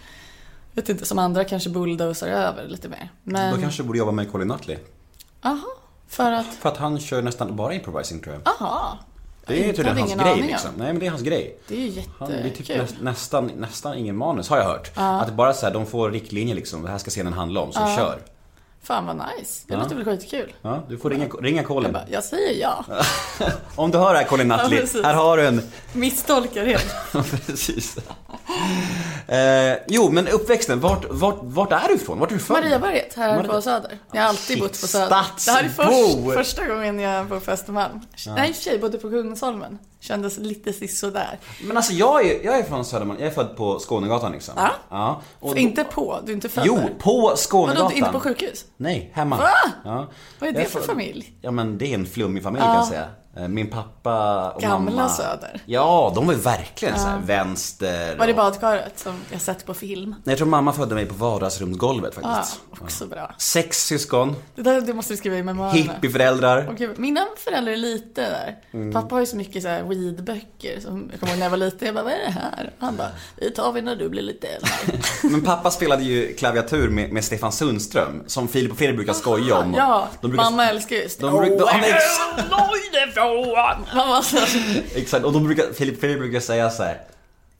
Jag 0.74 0.82
vet 0.82 0.90
inte, 0.90 1.06
som 1.06 1.20
andra 1.20 1.44
kanske 1.44 1.70
bulldozar 1.70 2.28
över 2.28 2.68
lite 2.68 2.90
mer. 2.90 3.10
Men, 3.24 3.56
Då 3.56 3.62
kanske 3.62 3.84
du 3.84 3.88
borde 3.88 4.00
jobba 4.00 4.12
med 4.12 4.32
Colin 4.32 4.48
Nutley. 4.48 4.78
aha, 5.42 5.68
för 6.08 6.32
att, 6.32 6.46
För 6.56 6.70
att 6.70 6.78
han 6.78 7.00
kör 7.00 7.22
nästan 7.22 7.56
bara 7.56 7.74
improvising 7.74 8.20
tror 8.20 8.36
jag. 8.36 8.48
aha. 8.62 8.98
Det 9.48 9.70
är 9.70 9.74
tydligen 9.74 9.98
hans 9.98 10.16
grej 10.16 10.42
liksom. 10.42 10.72
Nej 10.78 10.88
men 10.88 11.00
det 11.00 11.06
är 11.06 11.10
hans 11.10 11.22
grej. 11.22 11.58
Det 11.68 11.76
är 11.76 11.80
ju 11.88 12.02
Han, 12.20 12.30
det 12.30 12.38
är 12.38 12.44
typ 12.44 12.70
jättekul. 12.70 12.78
näst, 12.82 12.96
nästan, 13.02 13.52
nästan 13.58 13.98
ingen 13.98 14.18
manus 14.18 14.50
har 14.50 14.58
jag 14.58 14.66
hört. 14.66 14.92
Att 14.96 15.28
det 15.28 15.34
bara 15.34 15.54
så 15.54 15.66
här, 15.66 15.74
de 15.74 15.86
får 15.86 16.12
riktlinjer 16.12 16.56
liksom. 16.56 16.82
Det 16.84 16.90
här 16.90 16.98
ska 16.98 17.10
scenen 17.10 17.34
handla 17.34 17.62
om, 17.62 17.72
så 17.72 17.80
kör. 17.80 18.20
Fan 18.88 19.06
vad 19.06 19.15
nice. 19.15 19.63
Det 19.67 19.73
Ja. 19.73 19.80
låter 19.80 19.95
väl 19.95 20.06
skitkul. 20.06 20.54
Ja, 20.62 20.84
du 20.89 20.97
får 20.97 21.10
ringa, 21.10 21.26
ringa 21.28 21.63
Colin. 21.63 21.84
Jag, 21.84 21.93
bara, 21.93 22.04
jag 22.10 22.23
säger 22.23 22.62
ja. 22.62 22.86
Om 23.76 23.91
du 23.91 23.97
hör 23.97 24.13
det 24.13 24.19
här 24.19 24.26
Colin 24.26 24.50
Ja, 24.50 24.58
Nutley, 24.58 24.80
precis. 24.80 25.04
här 25.04 25.13
har 25.13 25.38
du 25.38 25.47
en... 25.47 25.62
Misstolkar 25.93 26.65
helt. 26.65 26.95
Precis. 27.47 27.97
Eh, 29.28 29.78
jo, 29.88 30.10
men 30.12 30.28
uppväxten, 30.28 30.80
vart, 30.80 31.06
vart, 31.10 31.38
vart 31.41 31.71
är 31.71 31.88
du 31.88 31.93
ifrån? 31.95 32.19
Vart 32.19 32.30
är 32.32 32.34
du 32.36 32.39
född? 32.39 32.58
Mariaberget, 32.63 33.13
här 33.15 33.36
Maria- 33.38 33.47
på 33.52 33.62
Söder. 33.62 33.97
Jag 34.12 34.21
har 34.21 34.30
alltid 34.30 34.43
Shit, 34.45 34.60
bott 34.60 34.82
på 34.82 34.88
Söder. 34.88 35.10
Det 35.10 35.15
här 35.52 35.63
är 35.63 35.69
stadsbo! 35.69 36.32
först, 36.32 36.38
första 36.38 36.65
gången 36.67 37.00
jag 37.00 37.26
bor 37.26 37.39
på 37.39 37.52
Östermalm. 37.52 38.00
Nej, 38.28 38.50
i 38.50 38.52
och 38.52 38.56
för 38.56 38.63
sig, 38.63 38.80
bodde 38.80 38.97
på 38.97 39.10
Kungsholmen. 39.10 39.78
Kändes 40.00 40.38
lite 40.38 40.74
sisådär. 40.74 41.40
Men 41.64 41.78
alltså 41.78 41.94
jag 41.94 42.26
är, 42.26 42.46
jag 42.46 42.58
är 42.60 42.64
från 42.64 42.86
Södermalm, 42.86 43.20
jag 43.20 43.28
är 43.28 43.34
född 43.34 43.56
på 43.58 43.80
Skånegatan 43.80 44.32
liksom. 44.32 44.54
Ja. 44.58 44.70
ja. 44.90 45.22
Och 45.40 45.52
då- 45.56 45.58
inte 45.62 45.84
på, 45.84 46.20
du 46.26 46.32
är 46.32 46.36
inte 46.36 46.50
född 46.50 46.64
Jo, 46.68 46.76
där. 46.76 46.96
på 47.00 47.34
Skånegatan. 47.36 47.84
Vadå, 47.84 47.96
inte 47.98 48.12
på 48.12 48.20
sjukhus? 48.20 48.66
Nej, 48.78 49.12
hemma. 49.14 49.38
Va? 49.38 49.50
Ja. 49.84 50.08
Vad 50.40 50.50
är 50.50 50.54
det 50.54 50.66
för 50.66 50.80
född- 50.80 50.86
familj? 50.86 51.34
Ja 51.42 51.52
men 51.52 51.78
det 51.78 51.86
är 51.92 51.94
en 51.96 52.06
flummig 52.06 52.44
familj 52.44 52.64
kan 52.66 52.76
jag 52.76 52.88
säga. 52.88 53.06
Eh, 53.39 53.47
Min 53.47 53.69
pappa 53.69 54.50
och 54.52 54.62
Gamla 54.62 54.91
mamma. 54.91 55.10
Söder. 55.10 55.62
Ja, 55.65 56.12
de 56.15 56.26
var 56.28 56.34
ju 56.34 56.39
verkligen 56.39 57.00
så 57.00 57.08
här 57.08 57.19
vänster. 57.26 58.15
Var 58.17 58.26
det 58.28 58.32
och- 58.34 58.38
badkaret 58.38 59.00
som 59.00 59.13
jag 59.32 59.41
sett 59.41 59.65
på 59.65 59.73
film? 59.73 60.10
Nej, 60.10 60.32
Jag 60.32 60.38
tror 60.38 60.47
mamma 60.47 60.73
födde 60.73 60.95
mig 60.95 61.06
på 61.06 61.13
vardagsrumsgolvet 61.15 62.13
Ja, 62.21 62.30
faktiskt. 62.36 62.60
också 62.82 63.06
bra. 63.08 63.32
Sex 63.38 63.86
syskon, 63.86 64.36
Det, 64.56 64.62
där, 64.62 64.82
det 64.82 64.93
måste 64.93 65.13
du 65.13 65.17
skriva 65.17 65.36
i 65.38 65.43
memoarerna. 65.43 65.73
hippieföräldrar. 65.93 66.73
Gud, 66.78 67.00
mina 67.00 67.21
föräldrar 67.38 67.73
är 67.73 67.78
lite 67.78 68.21
där. 68.21 68.56
Mm. 68.73 68.93
Pappa 68.93 69.15
har 69.15 69.19
ju 69.19 69.26
så 69.26 69.38
mycket 69.38 69.63
så 69.63 69.69
här 69.69 69.84
weedböcker. 69.84 70.80
Som 70.80 71.10
jag 71.12 71.19
kommer 71.19 71.32
ihåg 71.34 71.39
när 71.39 71.45
jag 71.45 71.50
var 71.52 71.58
liten. 71.58 71.86
Jag 71.86 71.95
bara, 71.95 72.04
vad 72.04 72.13
är 72.13 72.17
det 72.26 72.32
här? 72.32 72.71
Han 72.80 72.95
bara, 72.95 73.10
det 73.38 73.50
tar 73.50 73.71
vi 73.71 73.82
när 73.82 73.95
du 73.95 74.10
blir 74.10 74.21
lite 74.21 74.47
äldre. 74.47 75.00
Men 75.23 75.41
pappa 75.43 75.71
spelade 75.71 76.04
ju 76.04 76.34
klaviatur 76.34 76.89
med, 76.89 77.12
med 77.13 77.26
Stefan 77.26 77.52
Sundström, 77.52 78.23
som 78.28 78.47
Filip 78.47 78.71
och 78.71 78.78
Fredrik 78.78 78.95
brukar 78.97 79.13
skoja 79.13 79.58
om. 79.58 79.73
Ja, 79.78 80.08
de 80.21 80.28
brukar, 80.28 80.43
mamma 80.43 80.69
älskar 80.69 80.95
ju 80.95 81.08
de 81.19 81.38
brukar, 81.38 81.56
ja, 81.60 82.54
så 84.24 84.38
exakt, 84.96 85.26
och 85.26 85.34
de 85.34 85.44
brukar, 85.44 85.74
Filip 85.74 86.00
Fredrik 86.00 86.20
brukar 86.20 86.40
säga 86.40 86.70
så 86.70 86.84
här. 86.84 87.02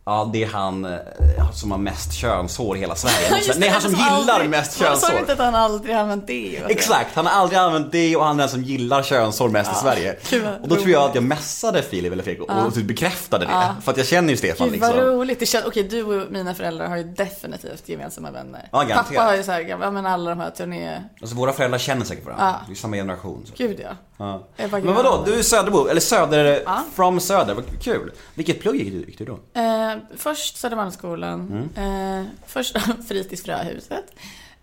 Ja, 0.10 0.30
det 0.34 0.43
är 0.43 0.48
han 0.48 0.86
eh, 0.86 1.52
som 1.54 1.72
har 1.72 1.78
mest 1.78 2.13
könshår 2.13 2.78
i 2.78 2.80
hela 2.80 2.96
Sverige. 3.06 3.38
Just 3.48 3.60
Nej, 3.60 3.70
han 3.70 3.82
som 3.82 3.91
gillar 3.91 4.34
aldrig- 4.34 4.50
mest 4.50 4.80
könshår. 4.80 5.20
inte 5.20 5.34
att 5.34 5.39
han 5.39 5.56
aldrig 5.56 5.96
använt 5.96 6.28
det? 6.28 6.58
Exakt, 6.70 7.15
han 7.15 7.26
har 7.26 7.34
aldrig 7.41 7.60
använt 7.60 7.91
det 7.91 8.15
och 8.15 8.26
han 8.26 8.36
är 8.36 8.39
den 8.39 8.50
som 8.50 8.63
gillar 8.63 9.04
könshår 9.04 9.50
mest 9.50 9.72
i 9.72 9.76
Sverige. 9.76 10.15
gud 10.30 10.48
Och 10.62 10.67
då 10.67 10.76
tror 10.76 10.89
jag 10.89 11.00
roligt. 11.00 11.10
att 11.10 11.15
jag 11.15 11.24
messade 11.24 11.82
Filip 11.82 12.13
eller 12.13 12.24
Fredrik 12.24 12.50
och 12.50 12.74
typ 12.74 12.86
bekräftade 12.88 13.46
det. 13.46 13.76
För 13.84 13.91
att 13.91 13.98
jag 13.98 14.08
känner 14.08 14.30
ju 14.30 14.38
Stefan 14.38 14.70
Gud 14.70 14.80
vad 14.82 14.89
liksom. 14.96 15.06
roligt. 15.06 15.39
Det 15.39 15.46
känns, 15.46 15.65
okej, 15.65 15.84
du 15.84 16.04
och 16.04 16.32
mina 16.32 16.54
föräldrar 16.56 16.88
har 16.88 16.98
ju 16.98 17.04
definitivt 17.04 17.89
gemensamma 17.89 18.32
vänner. 18.32 18.70
Ja, 18.72 18.78
garanterat. 18.78 19.08
Pappa 19.08 19.22
har 19.24 19.36
ju 19.36 19.43
så 19.43 19.52
här, 19.52 19.62
ja 19.62 19.91
men 19.91 20.06
alla 20.06 20.30
de 20.30 20.39
här 20.39 20.50
turné... 20.50 21.02
Alltså 21.22 21.36
våra 21.36 21.54
föräldrar 21.54 21.80
känner 21.80 22.06
säkert 22.06 22.26
varandra. 22.26 22.46
Ja. 22.46 22.65
Vi 22.67 22.74
är 22.74 22.78
samma 22.78 22.96
generation. 22.96 23.46
Så. 23.46 23.54
Gud 23.58 23.80
ja. 23.84 23.89
Ja. 24.17 24.48
Jag 24.56 24.72
Men 24.86 24.93
vadå, 24.96 25.24
du 25.26 25.39
är 25.39 25.41
Söderbo, 25.43 25.88
eller 25.88 26.02
Söder, 26.02 26.62
Ja. 26.65 26.84
from 26.96 27.20
Söder, 27.20 27.54
vad 27.54 27.82
kul. 27.82 28.12
Vilket 28.34 28.60
plugg 28.62 28.76
gick 28.76 28.91
du, 28.93 28.98
gick 29.00 29.17
du 29.17 29.26
då? 29.26 29.34
Eh, 29.34 29.96
först 30.17 30.57
Södermalmsskolan. 30.57 31.69
Mm. 31.75 32.21
Eh, 32.21 32.25
först 32.45 32.77
Fritids 33.07 33.43
Fröhuset. 33.43 34.05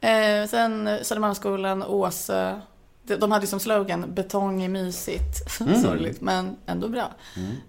Eh, 0.01 0.49
sen 0.49 0.99
Södermalmsskolan, 1.03 1.83
Åsö. 1.83 2.61
De, 3.07 3.17
de 3.17 3.33
hade 3.33 3.43
ju 3.45 3.47
som 3.49 3.61
slogan 3.61 4.15
betong 4.15 4.63
är 4.63 4.69
mysigt. 4.69 5.51
Sorgligt 5.83 6.21
men 6.21 6.57
ändå 6.67 6.89
bra. 6.89 7.11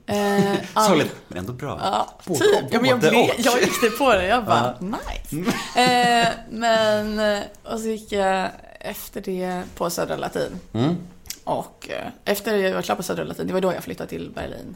Eh, 0.05 0.51
all- 0.73 0.87
Sorgligt, 0.87 1.15
men 1.27 1.37
ändå 1.37 1.53
bra. 1.53 1.79
Ja, 1.83 2.09
Både- 2.25 2.39
typ. 2.39 2.65
Ja, 2.71 2.81
men 2.81 2.89
jag, 2.89 2.99
blev, 2.99 3.13
jag 3.37 3.61
gick 3.61 3.81
det 3.81 3.89
på 3.89 4.13
det. 4.13 4.25
Jag 4.27 4.45
bara, 4.45 4.75
nice. 4.79 5.51
Eh, 5.81 6.27
men, 6.49 7.19
eh, 7.19 7.43
och 7.63 7.79
så 7.79 7.87
gick 7.87 8.11
jag 8.11 8.49
efter 8.79 9.21
det 9.21 9.63
på 9.75 9.89
Södra 9.89 10.15
Latin. 10.15 10.59
Mm. 10.73 10.95
Och 11.43 11.89
eh, 11.91 12.07
efter 12.25 12.57
jag 12.57 12.73
var 12.75 12.81
klar 12.81 12.95
på 12.95 13.03
Södra 13.03 13.23
Latin, 13.23 13.47
det 13.47 13.53
var 13.53 13.61
då 13.61 13.73
jag 13.73 13.83
flyttade 13.83 14.09
till 14.09 14.31
Berlin. 14.35 14.75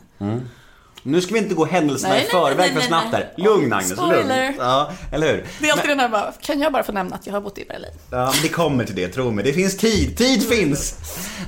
Nu 1.03 1.21
ska 1.21 1.33
vi 1.33 1.39
inte 1.39 1.55
gå 1.55 1.65
händelserna 1.65 2.13
Nej, 2.13 2.25
i 2.25 2.27
förväg 2.27 2.57
nej, 2.57 2.73
för 2.73 2.81
snabbt 2.81 3.11
där. 3.11 3.33
Lugn 3.37 3.73
Agnes, 3.73 3.91
Spoiler. 3.91 4.45
lugn. 4.45 4.57
Ja, 4.59 4.91
eller 5.11 5.27
hur? 5.27 5.45
Det 5.59 5.69
är 5.69 5.73
alltid 5.73 5.89
den 5.89 5.99
här 5.99 6.09
bara, 6.09 6.33
kan 6.41 6.59
jag 6.59 6.73
bara 6.73 6.83
få 6.83 6.91
nämna 6.91 7.15
att 7.15 7.27
jag 7.27 7.33
har 7.33 7.41
bott 7.41 7.57
i 7.57 7.65
Berlin? 7.65 7.91
Ja, 8.11 8.31
men 8.33 8.41
det 8.41 8.49
kommer 8.49 8.85
till 8.85 8.95
det, 8.95 9.07
tro 9.07 9.31
mig. 9.31 9.43
Det 9.43 9.53
finns 9.53 9.77
tid, 9.77 10.17
tid 10.17 10.49
finns! 10.49 10.95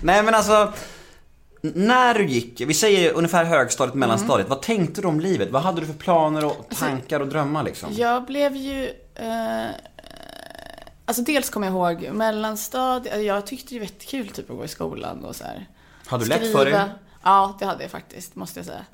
Nej 0.03 0.23
men 0.23 0.35
alltså, 0.35 0.73
när 1.61 2.13
du 2.13 2.25
gick, 2.25 2.61
vi 2.61 2.73
säger 2.73 3.13
ungefär 3.13 3.43
högstadiet, 3.43 3.95
mellanstadiet, 3.95 4.49
vad 4.49 4.61
tänkte 4.61 5.01
du 5.01 5.07
om 5.07 5.19
livet? 5.19 5.49
Vad 5.51 5.61
hade 5.61 5.81
du 5.81 5.87
för 5.87 5.93
planer 5.93 6.45
och 6.45 6.67
tankar 6.79 7.19
och 7.19 7.27
drömmar 7.27 7.63
liksom? 7.63 7.89
Jag 7.93 8.25
blev 8.25 8.55
ju... 8.55 8.89
Eh, 9.15 9.67
alltså 11.05 11.23
dels 11.23 11.49
kommer 11.49 11.67
jag 11.67 11.73
ihåg 11.73 12.09
mellanstadiet, 12.13 13.23
jag 13.23 13.47
tyckte 13.47 13.73
det 13.73 13.79
var 13.79 13.85
jättekul 13.85 14.27
typ 14.27 14.49
att 14.49 14.57
gå 14.57 14.65
i 14.65 14.67
skolan 14.67 15.25
och 15.25 15.35
så 15.35 15.43
här. 15.43 15.67
Har 16.05 16.17
du 16.17 16.25
lätt 16.25 16.51
för 16.51 16.65
det? 16.65 16.89
Ja, 17.23 17.57
det 17.59 17.65
hade 17.65 17.83
jag 17.83 17.91
faktiskt, 17.91 18.35
måste 18.35 18.59
jag 18.59 18.65
säga. 18.65 18.85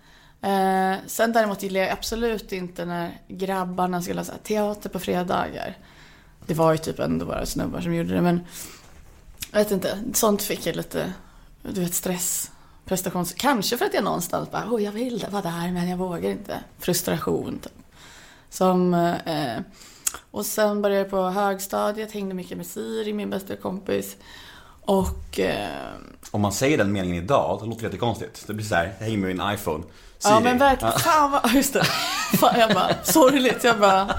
Eh, 0.42 0.96
sen 1.08 1.32
däremot 1.34 1.64
gillade 1.64 1.86
jag 1.86 1.94
absolut 1.94 2.52
inte 2.52 2.86
när 2.86 3.22
grabbarna 3.28 4.02
skulle 4.02 4.20
ha 4.20 4.26
så 4.26 4.32
här, 4.32 4.40
teater 4.40 4.90
på 4.90 5.00
fredagar. 5.00 5.78
Det 6.46 6.54
var 6.54 6.72
ju 6.72 6.78
typ 6.78 7.00
ändå 7.00 7.26
bara 7.26 7.46
snubbar 7.46 7.82
som 7.82 7.94
gjorde 7.96 8.14
det, 8.14 8.22
men 8.22 8.42
jag 9.52 9.60
vet 9.60 9.72
inte. 9.72 10.00
Sånt 10.14 10.42
fick 10.42 10.66
jag 10.66 10.76
lite, 10.76 11.14
du 11.62 11.82
vet, 11.82 11.94
stress. 11.94 12.52
Prestations... 12.86 13.34
Kanske 13.34 13.78
för 13.78 13.86
att 13.86 13.94
jag 13.94 14.04
någonstans 14.04 14.52
bara, 14.52 14.66
oh, 14.70 14.84
jag 14.84 14.92
vill 14.92 15.26
vara 15.32 15.42
där 15.42 15.72
men 15.72 15.90
jag 15.90 15.98
vågar 15.98 16.30
inte. 16.30 16.60
Frustration, 16.80 17.60
typ. 17.60 17.74
Som, 18.50 18.94
eh, 18.94 19.58
och 20.32 20.46
sen 20.46 20.82
började 20.82 21.02
jag 21.02 21.10
på 21.10 21.30
högstadiet, 21.30 22.12
hängde 22.12 22.36
mycket 22.36 22.58
med 22.58 22.66
Siri, 22.66 23.14
min 23.14 23.30
bästa 23.30 23.56
kompis. 23.56 24.16
Och... 24.82 25.40
Eh, 25.40 25.92
Om 26.32 26.42
man 26.42 26.52
säger 26.52 26.78
den 26.78 26.92
meningen 26.92 27.24
idag, 27.24 27.58
då 27.60 27.66
låter 27.66 27.82
det 27.82 27.88
jättekonstigt. 27.88 28.48
Det 28.48 28.54
blir 28.54 28.66
så 28.66 28.76
här, 28.76 28.96
jag 29.00 29.06
hänger 29.06 29.18
med 29.18 29.36
min 29.36 29.54
iPhone. 29.54 29.84
Ja 30.24 30.40
men 30.40 30.58
verkligen, 30.58 31.00
fan 31.00 31.32
vad, 31.32 31.52
just 31.54 31.74
det. 31.74 31.84
Fan, 32.40 32.60
jag 32.60 32.74
bara, 32.74 32.96
sorgligt. 33.04 33.64
Jag 33.64 33.80
bara, 33.80 34.16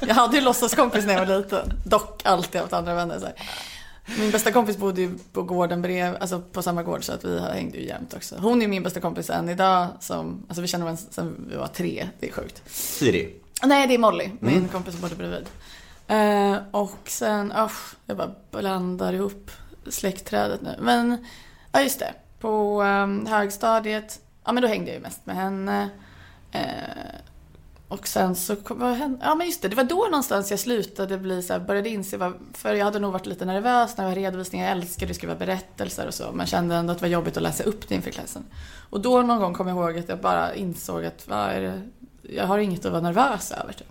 jag 0.00 0.14
hade 0.14 0.36
ju 0.36 0.42
låtsaskompis 0.42 1.04
när 1.04 1.14
jag 1.14 1.26
var 1.26 1.36
liten. 1.36 1.72
Dock 1.84 2.22
alltid 2.24 2.60
haft 2.60 2.72
andra 2.72 2.94
vänner. 2.94 3.18
Så 3.18 3.26
här. 3.26 3.34
Min 4.18 4.30
bästa 4.30 4.52
kompis 4.52 4.76
bodde 4.76 5.00
ju 5.00 5.18
på 5.32 5.42
gården 5.42 5.82
bredvid, 5.82 6.20
alltså 6.20 6.40
på 6.40 6.62
samma 6.62 6.82
gård 6.82 7.04
så 7.04 7.12
att 7.12 7.24
vi 7.24 7.40
hängde 7.40 7.78
ju 7.78 7.86
jämt 7.86 8.14
också. 8.14 8.36
Hon 8.38 8.62
är 8.62 8.68
min 8.68 8.82
bästa 8.82 9.00
kompis 9.00 9.30
än 9.30 9.48
idag 9.48 9.86
som, 10.00 10.44
alltså 10.48 10.62
vi 10.62 10.68
känner 10.68 10.84
varandra 10.84 11.02
sen 11.10 11.46
vi 11.50 11.56
var 11.56 11.66
tre, 11.66 12.08
det 12.20 12.28
är 12.28 12.32
sjukt. 12.32 12.62
Siri. 12.66 13.34
Nej, 13.62 13.86
det 13.86 13.94
är 13.94 13.98
Molly, 13.98 14.30
min 14.40 14.68
kompis 14.68 14.94
som 14.94 15.00
bodde 15.00 15.14
bredvid. 15.14 15.46
Eh, 16.06 16.56
och 16.70 16.98
sen, 17.04 17.52
usch, 17.52 17.94
jag 18.06 18.16
bara 18.16 18.30
blandar 18.50 19.12
ihop 19.12 19.50
släktträdet 19.88 20.62
nu. 20.62 20.76
Men, 20.80 21.26
ja 21.72 21.82
just 21.82 21.98
det. 21.98 22.14
På 22.40 22.82
um, 22.82 23.26
högstadiet, 23.26 24.20
ja 24.44 24.52
men 24.52 24.62
då 24.62 24.68
hängde 24.68 24.86
jag 24.86 24.96
ju 24.96 25.02
mest 25.02 25.26
med 25.26 25.36
henne. 25.36 25.88
Eh, 26.52 27.20
och 27.88 28.08
sen 28.08 28.36
så 28.36 28.56
kom 28.56 28.78
vad 28.78 28.94
hände? 28.94 29.18
Ja 29.22 29.34
men 29.34 29.46
just 29.46 29.62
det, 29.62 29.68
det 29.68 29.76
var 29.76 29.84
då 29.84 30.04
någonstans 30.04 30.50
jag 30.50 30.60
slutade 30.60 31.18
bli 31.18 31.42
så 31.42 31.52
här, 31.52 31.60
började 31.60 31.88
inse 31.88 32.16
vad, 32.16 32.34
för 32.52 32.74
jag 32.74 32.84
hade 32.84 32.98
nog 32.98 33.12
varit 33.12 33.26
lite 33.26 33.44
nervös 33.44 33.96
när 33.96 34.04
jag 34.04 34.10
var 34.10 34.16
redovisningar, 34.16 34.68
jag 34.68 34.76
älskade 34.78 35.10
att 35.10 35.16
skriva 35.16 35.34
berättelser 35.34 36.06
och 36.06 36.14
så, 36.14 36.32
men 36.32 36.46
kände 36.46 36.74
ändå 36.74 36.92
att 36.92 36.98
det 36.98 37.04
var 37.04 37.08
jobbigt 37.08 37.36
att 37.36 37.42
läsa 37.42 37.64
upp 37.64 37.88
det 37.88 37.94
inför 37.94 38.10
klassen. 38.10 38.44
Och 38.90 39.00
då 39.00 39.22
någon 39.22 39.40
gång 39.40 39.54
kom 39.54 39.68
jag 39.68 39.76
ihåg 39.76 39.98
att 39.98 40.08
jag 40.08 40.20
bara 40.20 40.54
insåg 40.54 41.04
att 41.04 41.28
vad 41.28 41.50
är 41.50 41.60
det, 41.60 41.82
jag 42.22 42.46
har 42.46 42.58
inget 42.58 42.84
att 42.84 42.92
vara 42.92 43.02
nervös 43.02 43.52
över. 43.52 43.72
Typ. 43.72 43.86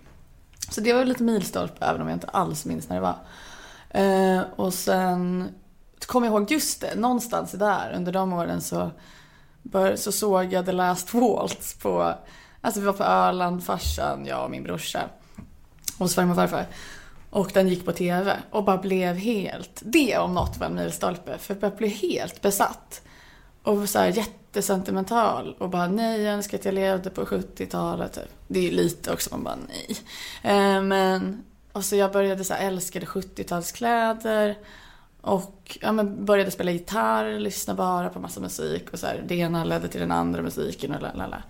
Så 0.70 0.80
det 0.80 0.92
var 0.92 1.04
lite 1.04 1.22
milstolpe, 1.22 1.84
även 1.84 2.00
om 2.00 2.08
jag 2.08 2.16
inte 2.16 2.26
alls 2.26 2.64
minns 2.64 2.88
när 2.88 2.96
det 2.96 3.02
var. 3.02 3.16
Eh, 3.90 4.42
och 4.56 4.74
sen 4.74 5.48
kom 6.06 6.24
jag 6.24 6.30
ihåg, 6.30 6.50
just 6.50 6.80
det, 6.80 6.94
någonstans 6.94 7.52
där 7.52 7.92
under 7.96 8.12
de 8.12 8.32
åren 8.32 8.60
så, 8.60 8.90
bör, 9.64 9.96
så 9.96 10.12
såg 10.12 10.52
jag 10.52 10.66
The 10.66 10.72
Last 10.72 11.14
Waltz 11.14 11.74
på, 11.74 12.14
alltså 12.60 12.80
vi 12.80 12.86
var 12.86 12.92
på 12.92 13.04
Öland, 13.04 13.64
farsan, 13.64 14.26
jag 14.26 14.44
och 14.44 14.50
min 14.50 14.62
brorsa. 14.62 15.00
Hos 15.98 16.14
farmor 16.14 16.30
och 16.30 16.36
farfar. 16.36 16.66
Och 17.30 17.50
den 17.54 17.68
gick 17.68 17.84
på 17.84 17.92
TV 17.92 18.36
och 18.50 18.64
bara 18.64 18.78
blev 18.78 19.16
helt, 19.16 19.82
det 19.84 20.18
om 20.18 20.34
något 20.34 20.56
var 20.56 20.66
en 20.66 20.74
milstolpe, 20.74 21.38
för 21.38 21.56
jag 21.60 21.76
blev 21.76 21.90
helt 21.90 22.42
besatt. 22.42 23.02
Och 23.62 23.88
så 23.88 23.98
här 23.98 24.08
jättesentimental 24.08 25.56
och 25.58 25.70
bara 25.70 25.86
nej, 25.86 26.22
jag 26.22 26.34
önskar 26.34 26.58
att 26.58 26.64
jag 26.64 26.74
levde 26.74 27.10
på 27.10 27.24
70-talet 27.24 28.12
typ. 28.12 28.30
Det 28.48 28.58
är 28.58 28.62
ju 28.62 28.70
lite 28.70 29.12
också, 29.12 29.30
man 29.30 29.44
bara 29.44 29.58
nej. 29.68 29.96
Eh, 30.42 30.82
men, 30.82 31.44
och 31.72 31.84
så 31.84 31.96
jag 31.96 32.12
började 32.12 32.44
så 32.44 32.54
här, 32.54 32.66
älskade 32.66 33.06
70-talskläder. 33.06 34.54
Och 35.24 35.78
ja, 35.80 35.92
men 35.92 36.24
började 36.24 36.50
spela 36.50 36.70
gitarr, 36.70 37.38
lyssna 37.38 37.74
bara 37.74 38.08
på 38.08 38.20
massa 38.20 38.40
musik 38.40 38.90
och 38.92 38.98
så 38.98 39.06
här, 39.06 39.24
det 39.28 39.34
ena 39.34 39.64
ledde 39.64 39.88
till 39.88 40.00
den 40.00 40.12
andra 40.12 40.42
musiken 40.42 40.94
och 40.94 41.02
lalala. 41.02 41.42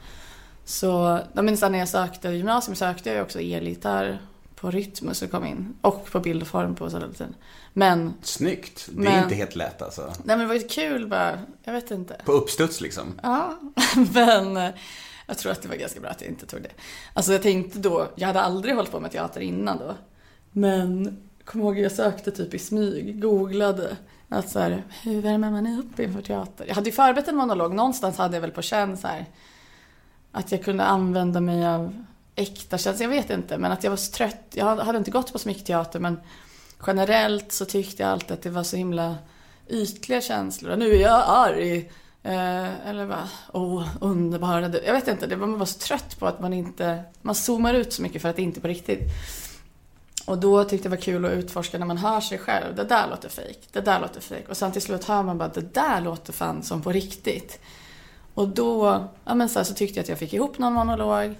Så 0.65 1.21
jag 1.33 1.45
minns 1.45 1.63
när 1.63 1.79
jag 1.79 1.89
sökte 1.89 2.29
gymnasium 2.29 2.75
sökte 2.77 3.11
jag 3.11 3.23
också 3.23 3.41
elgitarr 3.41 4.19
på 4.55 4.71
Rytmus 4.71 5.23
och 5.23 5.31
kom 5.31 5.45
in. 5.45 5.75
Och 5.81 6.05
på 6.11 6.21
bild 6.21 6.43
och 6.43 6.49
form 6.49 6.75
på 6.75 6.91
Sollentuna. 6.91 7.35
Men, 7.73 8.15
Snyggt. 8.23 8.89
Det 8.93 9.07
är 9.07 9.11
Men- 9.13 9.23
inte 9.23 9.35
helt 9.35 9.57
lätt 9.57 9.83
alltså. 9.83 10.03
nej 10.03 10.15
men 10.37 10.39
det 10.39 10.47
var 10.47 10.55
ju 10.55 10.69
kul 10.69 11.07
bara, 11.09 11.39
jag 11.65 11.73
vet 11.73 11.91
inte. 11.91 12.17
På 12.25 12.33
uppstuds 12.33 12.81
liksom. 12.81 13.21
Ja, 13.23 13.59
men 14.15 14.57
eh, 14.57 14.71
jag 15.27 15.39
tror 15.39 15.53
att 15.53 15.63
det 15.63 15.69
var 15.69 15.77
ganska 15.77 16.01
bra 16.01 16.11
att 16.11 16.21
jag 16.21 16.31
inte 16.31 16.47
tog 16.47 16.63
det. 16.63 16.71
Alltså 17.15 17.33
jag 17.33 17.43
tänkte 17.43 17.79
då, 17.79 18.09
jag 18.15 18.27
hade 18.27 18.41
aldrig 18.41 18.75
hållit 18.75 18.91
på 18.93 19.01
med 19.01 19.11
teater 19.11 19.41
innan 19.41 19.79
då. 19.79 19.95
Men 20.53 21.17
kommer 21.45 21.65
ihåg 21.65 21.79
jag 21.79 21.93
sökte 21.93 22.31
typ 22.31 22.55
i 22.55 22.59
smyg, 22.59 23.21
googlade. 23.21 23.97
Att 24.29 24.51
så 24.51 24.59
här, 24.59 24.83
hur 25.03 25.23
värmer 25.23 25.51
man 25.51 25.79
upp 25.79 26.01
inför 26.01 26.23
teater? 26.23 26.67
Jag 26.69 26.75
hade 26.75 26.91
ju 26.91 26.97
förberett 26.97 27.29
en 27.29 27.37
monolog, 27.37 27.75
någonstans 27.75 28.19
hade 28.19 28.37
jag 28.37 28.41
väl 28.41 28.51
på 28.51 28.63
känn 28.63 28.97
så 28.97 29.09
här. 29.09 29.27
Att 30.33 30.53
jag 30.53 30.65
kunde 30.65 30.85
använda 30.85 31.41
mig 31.41 31.67
av 31.67 32.05
äkta 32.35 32.79
känslor, 32.79 33.13
jag 33.13 33.23
vet 33.23 33.31
inte. 33.31 33.59
Men 33.59 33.73
att 33.73 33.85
jag 33.85 33.91
var 33.91 33.97
så 33.97 34.13
trött, 34.13 34.45
jag 34.53 34.77
hade 34.77 34.99
inte 34.99 35.11
gått 35.11 35.33
på 35.33 35.39
så 35.39 35.49
mycket 35.49 35.67
teater 35.67 36.01
men 36.01 36.21
generellt 36.87 37.53
så 37.53 37.65
tyckte 37.65 38.03
jag 38.03 38.13
alltid 38.13 38.33
att 38.33 38.43
det 38.43 38.51
var 38.51 38.63
så 38.63 38.77
himla 38.77 39.17
ytliga 39.69 40.21
känslor. 40.21 40.77
Nu 40.77 40.91
är 40.91 41.01
jag 41.01 41.23
arg. 41.27 41.91
Eh, 42.23 42.89
eller 42.89 43.07
bara, 43.07 43.29
åh, 43.53 43.89
underbara 44.01 44.69
du. 44.69 44.83
Jag 44.87 44.93
vet 44.93 45.09
inte, 45.09 45.27
det 45.27 45.37
var 45.37 45.47
man 45.47 45.59
var 45.59 45.67
så 45.67 45.79
trött 45.79 46.19
på 46.19 46.27
att 46.27 46.41
man 46.41 46.53
inte, 46.53 47.03
man 47.23 47.35
zoomar 47.35 47.75
ut 47.75 47.93
så 47.93 48.03
mycket 48.03 48.23
för 48.23 48.29
att 48.29 48.37
det 48.37 48.43
inte 48.43 48.59
är 48.59 48.63
på 48.63 48.69
riktigt. 48.69 49.01
Och 50.27 50.39
då 50.39 50.65
tyckte 50.65 50.89
jag 50.89 50.93
det 50.93 50.97
var 50.97 51.03
kul 51.03 51.25
att 51.25 51.33
utforska 51.33 51.79
när 51.79 51.87
man 51.87 51.99
hör 51.99 52.21
sig 52.21 52.39
själv. 52.39 52.75
Det 52.75 52.85
där 52.85 53.09
låter 53.11 53.29
fejk, 53.29 53.69
det 53.73 53.81
där 53.81 54.01
låter 54.01 54.21
fejk. 54.21 54.49
Och 54.49 54.57
sen 54.57 54.73
till 54.73 54.83
slut 54.83 55.05
hör 55.05 55.23
man 55.23 55.39
bara, 55.39 55.49
det 55.49 55.75
där 55.75 56.01
låter 56.01 56.33
fan 56.33 56.63
som 56.63 56.83
på 56.83 56.93
riktigt. 56.93 57.61
Och 58.35 58.49
då, 58.49 59.05
ja 59.25 59.35
men 59.35 59.49
så, 59.49 59.59
här, 59.59 59.65
så 59.65 59.75
tyckte 59.75 59.99
jag 59.99 60.03
att 60.03 60.09
jag 60.09 60.19
fick 60.19 60.35
ihop 60.35 60.59
någon 60.59 60.73
monolog. 60.73 61.35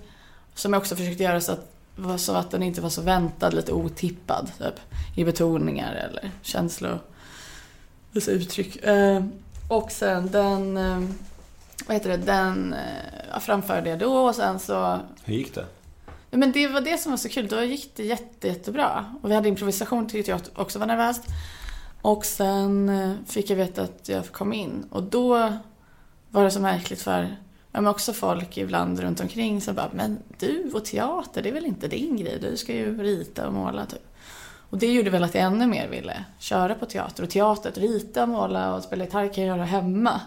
Som 0.55 0.73
jag 0.73 0.81
också 0.81 0.97
försökte 0.97 1.23
göra 1.23 1.41
så 1.41 1.53
att, 1.53 2.21
så 2.21 2.33
att 2.33 2.51
den 2.51 2.63
inte 2.63 2.81
var 2.81 2.89
så 2.89 3.03
väntad, 3.03 3.51
lite 3.51 3.73
otippad. 3.73 4.51
Typ, 4.59 4.81
I 5.17 5.25
betoningar 5.25 5.95
eller 5.95 6.31
känslor. 6.43 6.99
Alltså 8.15 8.31
uttryck. 8.31 8.77
Eh, 8.77 9.25
och 9.69 9.91
sen 9.91 10.31
den, 10.31 10.77
eh, 10.77 11.01
vad 11.87 11.97
heter 11.97 12.11
det, 12.11 12.17
den 12.17 12.75
eh, 12.75 13.41
framförde 13.41 13.91
jag 13.91 13.99
då 13.99 14.17
och 14.17 14.35
sen 14.35 14.59
så 14.59 15.01
Hur 15.25 15.35
gick 15.35 15.55
det? 15.55 15.65
Ja, 16.35 16.39
Men 16.39 16.53
det 16.53 16.69
var 16.69 16.81
det 16.81 16.99
som 16.99 17.13
var 17.13 17.17
så 17.17 17.29
kul. 17.29 17.49
Då 17.49 17.63
gick 17.63 17.97
det 17.97 18.05
jätte, 18.05 18.49
jättebra. 18.49 19.15
Och 19.23 19.31
vi 19.31 19.35
hade 19.35 19.49
improvisation 19.49 20.09
tyckte 20.09 20.31
jag 20.31 20.41
också 20.55 20.79
var 20.79 20.87
nervöst. 20.87 21.23
Och 22.03 22.25
sen 22.25 22.89
eh, 22.89 23.13
fick 23.27 23.51
jag 23.51 23.57
veta 23.57 23.83
att 23.83 24.09
jag 24.09 24.33
kom 24.33 24.53
in. 24.53 24.87
Och 24.91 25.03
då 25.03 25.53
var 26.31 26.45
det 26.45 26.51
så 26.51 26.61
märkligt 26.61 27.03
för 27.03 27.37
ja, 27.73 27.81
men 27.81 27.87
också 27.87 28.13
folk 28.13 28.57
ibland 28.57 29.01
runt 29.01 29.21
omkring 29.21 29.61
som 29.61 29.75
bara 29.75 29.91
Men 29.93 30.19
du 30.39 30.71
och 30.75 30.85
teater, 30.85 31.43
det 31.43 31.49
är 31.49 31.53
väl 31.53 31.67
inte 31.67 31.89
din 31.89 32.17
grej? 32.17 32.39
Du 32.41 32.57
ska 32.57 32.73
ju 32.73 33.03
rita 33.03 33.47
och 33.47 33.53
måla 33.53 33.87
typ. 33.87 34.07
Och 34.71 34.79
det 34.79 34.93
gjorde 34.93 35.11
väl 35.11 35.25
att 35.25 35.35
jag 35.35 35.45
ännu 35.45 35.67
mer 35.67 35.89
ville 35.89 36.25
köra 36.39 36.75
på 36.75 36.87
teater. 36.87 37.23
Och 37.23 37.31
teatert, 37.31 37.79
rita, 37.79 38.27
måla 38.27 38.75
och 38.75 38.83
spela 38.83 39.05
gitarr 39.05 39.33
kan 39.35 39.45
jag 39.45 39.57
göra 39.57 39.67
hemma. 39.67 40.21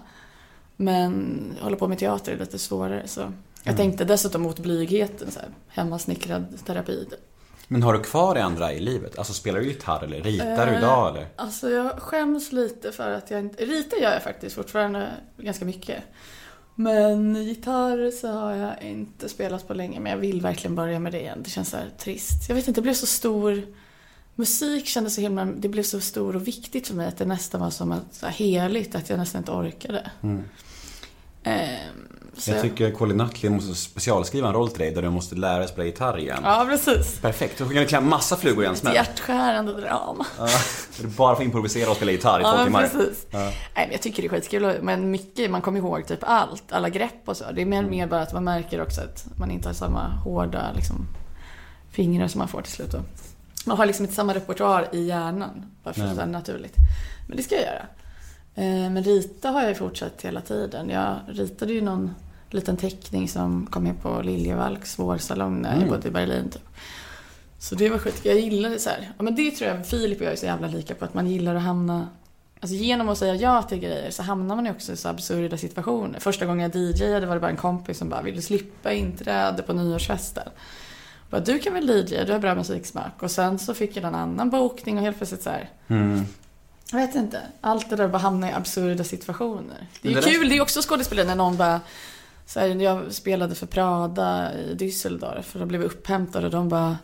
Men 0.76 1.38
hålla 1.62 1.78
på 1.78 1.88
med 1.88 2.00
teater 2.00 2.32
är 2.32 2.38
lite 2.38 2.60
svårare. 2.60 3.08
Så 3.08 3.32
jag 3.64 3.78
tänkte 3.78 4.06
dessutom 4.06 4.42
mot 4.42 4.60
blygheten, 4.60 5.32
så 5.32 5.40
här, 5.40 5.50
hemmasnickrad 5.68 6.66
terapi. 6.66 7.08
Men 7.68 7.84
har 7.84 7.94
du 7.94 8.00
kvar 8.00 8.36
det 8.36 8.44
andra 8.44 8.74
i 8.74 8.80
livet? 8.80 9.18
Alltså 9.18 9.34
spelar 9.34 9.60
du 9.60 9.68
gitarr 9.68 10.04
eller 10.04 10.22
ritar 10.22 10.66
du 10.66 10.72
Eh, 10.72 10.78
idag 10.78 11.10
eller? 11.10 11.28
Alltså 11.36 11.70
jag 11.70 12.00
skäms 12.00 12.52
lite 12.52 12.92
för 12.92 13.12
att 13.12 13.32
jag 13.32 13.40
inte... 13.40 13.66
Rita 13.66 13.98
gör 13.98 14.12
jag 14.12 14.24
faktiskt 14.24 14.56
fortfarande 14.56 15.08
ganska 15.38 15.66
mycket. 15.66 16.04
Men 16.76 17.36
gitarr 17.36 18.12
så 18.12 18.28
har 18.28 18.56
jag 18.56 18.82
inte 18.82 19.30
spelat 19.30 19.68
på 19.68 19.74
länge. 19.74 20.00
Men 20.00 20.12
jag 20.12 20.20
vill 20.20 20.42
verkligen 20.42 20.76
börja 20.76 21.00
med 21.00 21.12
det 21.12 21.20
igen. 21.20 21.40
Det 21.44 21.50
känns 21.50 21.70
så 21.70 21.78
här 21.78 21.90
trist. 21.98 22.46
Jag 22.48 22.56
vet 22.56 22.68
inte, 22.68 22.82
det 22.82 22.84
blev 22.84 22.94
så 22.94 23.06
stor... 23.06 23.62
Musik 24.36 24.86
kändes 24.86 25.16
så 25.16 25.22
himla... 25.22 25.46
Det 25.46 25.70
blev 25.70 25.84
så 25.84 26.00
stor 26.00 26.36
och 26.36 26.48
viktigt 26.48 26.88
för 26.88 26.96
mig 26.96 27.08
att 27.08 27.18
det 27.18 27.26
nästan 27.26 27.62
var 27.62 27.70
som 27.70 27.92
att, 27.92 28.14
så 28.14 28.28
heligt 28.28 28.96
att 28.96 29.10
jag 29.10 29.20
nästan 29.20 29.42
inte 29.42 29.52
orkade. 29.52 30.12
Ehm, 31.44 32.08
så 32.38 32.52
Jag 32.52 32.62
tycker 32.62 32.92
Colin 32.92 33.18
Nutley 33.18 33.52
måste 33.52 33.76
specialskriva 33.76 34.48
en 34.48 34.54
roll 34.54 34.70
till 34.70 34.80
dig 34.80 34.92
där 34.92 35.02
du 35.02 35.10
måste 35.10 35.36
lära 35.36 35.60
dig 35.60 35.68
spela 35.68 35.86
gitarr 35.86 36.20
igen. 36.20 36.40
Ja, 36.44 36.66
precis. 36.70 37.20
Perfekt, 37.20 37.58
då 37.60 37.66
kan 37.66 37.74
du 37.76 37.86
klämma 37.86 38.10
massa 38.10 38.36
flugor 38.36 38.64
i 38.64 38.68
en 38.68 38.76
smäll. 38.76 38.94
hjärtskärande 38.96 39.74
drama. 39.82 40.26
Ja, 40.40 40.48
du 41.02 41.08
bara 41.08 41.36
får 41.36 41.46
improvisera 41.46 41.90
och 41.90 41.96
spela 41.96 42.12
gitarr 42.12 42.40
i 42.40 42.44
två 42.44 42.50
Ja, 42.50 42.56
men 42.56 42.66
timmar. 42.66 42.82
precis. 42.82 43.26
Nej, 43.32 43.54
men 43.76 43.92
jag 43.92 44.02
tycker 44.02 44.22
det 44.22 44.28
är 44.28 44.30
skitkul. 44.30 44.78
Men 44.82 45.12
mycket, 45.12 45.52
man 45.52 45.62
kommer 45.62 45.80
ihåg 45.80 46.08
typ 46.08 46.20
allt, 46.22 46.64
alla 46.72 46.90
grepp 46.90 47.22
och 47.26 47.38
så. 47.38 47.44
Det 47.54 47.62
är 47.62 47.66
mer, 47.66 47.78
Mm. 47.80 47.92
mer 47.92 48.08
bara 48.08 48.22
att 48.22 48.34
man 48.34 48.44
märker 48.44 48.82
också 48.82 49.02
att 49.02 49.26
man 49.38 49.52
inte 49.52 49.70
har 49.70 49.74
samma 49.74 50.08
hårda 50.08 50.72
liksom, 50.76 51.08
fingrar 51.92 52.28
som 52.28 52.40
man 52.40 52.48
får 52.48 52.62
till 52.62 52.72
slut. 52.74 52.92
Då. 52.92 53.00
Man 53.66 53.78
har 53.78 53.86
liksom 53.86 54.06
inte 54.06 54.16
samma 54.16 54.34
repertoar 54.34 54.88
i 54.92 55.06
hjärnan. 55.08 55.66
Bara 55.84 55.94
för 55.94 56.04
att 56.04 56.16
det 56.16 56.22
är 56.22 56.26
naturligt. 56.28 56.76
Men 57.28 57.38
det 57.38 57.44
ska 57.44 57.56
jag 57.56 57.64
göra. 57.64 57.86
Eh, 58.56 58.90
Men 58.92 59.04
rita 59.04 59.50
har 59.50 59.62
jag 59.62 59.70
ju 59.70 59.76
fortsatt 59.76 60.22
hela 60.22 60.42
tiden. 60.42 60.90
Jag 60.90 61.16
ritade 61.28 61.74
ju 61.74 61.82
någon 61.82 62.16
liten 62.50 62.78
teckning 62.78 63.30
som 63.30 63.68
kom 63.68 63.84
med 63.84 64.02
på 64.02 64.22
Liljevalchs 64.22 65.00
vårsalong 65.00 65.62
när 65.62 65.70
jag 65.70 65.78
Mm. 65.78 65.90
bodde 65.90 66.08
i 66.08 66.12
Berlin. 66.12 66.50
Typ. 66.50 66.62
Så 67.60 67.76
det 67.76 67.90
var 67.90 67.98
skitkul. 67.98 68.32
Jag 68.32 68.40
gillar 68.40 68.70
det 68.70 68.80
så 68.80 68.90
här. 68.90 69.12
Ja, 69.18 69.24
men 69.24 69.36
det 69.36 69.52
tror 69.52 69.70
jag 69.70 69.88
Filip 69.88 70.20
och 70.20 70.26
jag 70.26 70.32
är 70.34 70.38
så 70.38 70.46
jävla 70.46 70.68
lika 70.68 70.96
på. 70.96 71.06
Att 71.06 71.14
man 71.14 71.28
gillar 71.28 71.56
att 71.56 71.62
hamna 71.64 72.08
Alltså 72.60 72.76
genom 72.76 73.10
att 73.10 73.18
säga 73.18 73.36
ja 73.36 73.62
till 73.64 73.80
grejer 73.80 74.12
så 74.12 74.24
hamnar 74.24 74.56
man 74.56 74.66
ju 74.66 74.72
också 74.72 74.92
i 74.92 74.96
så 74.98 75.10
absurda 75.10 75.58
situationer. 75.58 76.20
Första 76.20 76.46
gången 76.46 76.72
jag 76.74 76.76
DJade 76.82 77.26
var 77.26 77.36
det 77.36 77.42
bara 77.42 77.52
en 77.52 77.58
kompis 77.58 77.98
som 77.98 78.10
bara 78.10 78.22
ville 78.22 78.42
slippa 78.42 78.94
inträde 78.94 79.64
på 79.64 79.74
nyårsfesten. 79.74 80.50
Bara, 81.30 81.42
du 81.42 81.60
kan 81.60 81.74
väl 81.74 81.90
DJ, 81.90 82.24
du 82.26 82.32
har 82.32 82.40
bra 82.40 82.56
musiksmak. 82.56 83.24
Och 83.24 83.32
sen 83.32 83.60
så 83.60 83.74
fick 83.74 83.96
jag 83.96 84.04
en 84.06 84.16
annan 84.16 84.50
bokning 84.50 84.98
och 84.98 85.04
helt 85.04 85.18
plötsligt 85.18 85.44
så 85.44 85.50
här. 85.50 85.70
Mm. 85.88 86.26
Jag 86.92 86.98
vet 87.00 87.16
inte. 87.16 87.42
Allt 87.62 87.90
det 87.90 87.96
där 87.96 88.08
bara 88.08 88.18
hamnar 88.18 88.50
i 88.50 88.54
absurda 88.54 89.04
situationer. 89.04 89.88
Det 90.02 90.08
är 90.08 90.14
ju 90.14 90.20
det 90.20 90.26
där- 90.26 90.32
kul, 90.32 90.50
det 90.50 90.58
är 90.58 90.62
också 90.62 90.82
skådespelare 90.82 91.28
när 91.28 91.36
någon 91.36 91.58
bara 91.58 91.82
så 92.48 92.60
här, 92.60 92.68
jag 92.68 93.14
spelade 93.14 93.56
för 93.56 93.66
Prada 93.66 94.54
i 94.54 94.76
Düsseldorf 94.76 95.42
för 95.42 95.60
då 95.60 95.66
blev 95.66 95.82
jag 95.82 95.92
upphämtad 95.92 96.44
och 96.46 96.52
de 96.52 96.70
bara 96.70 96.98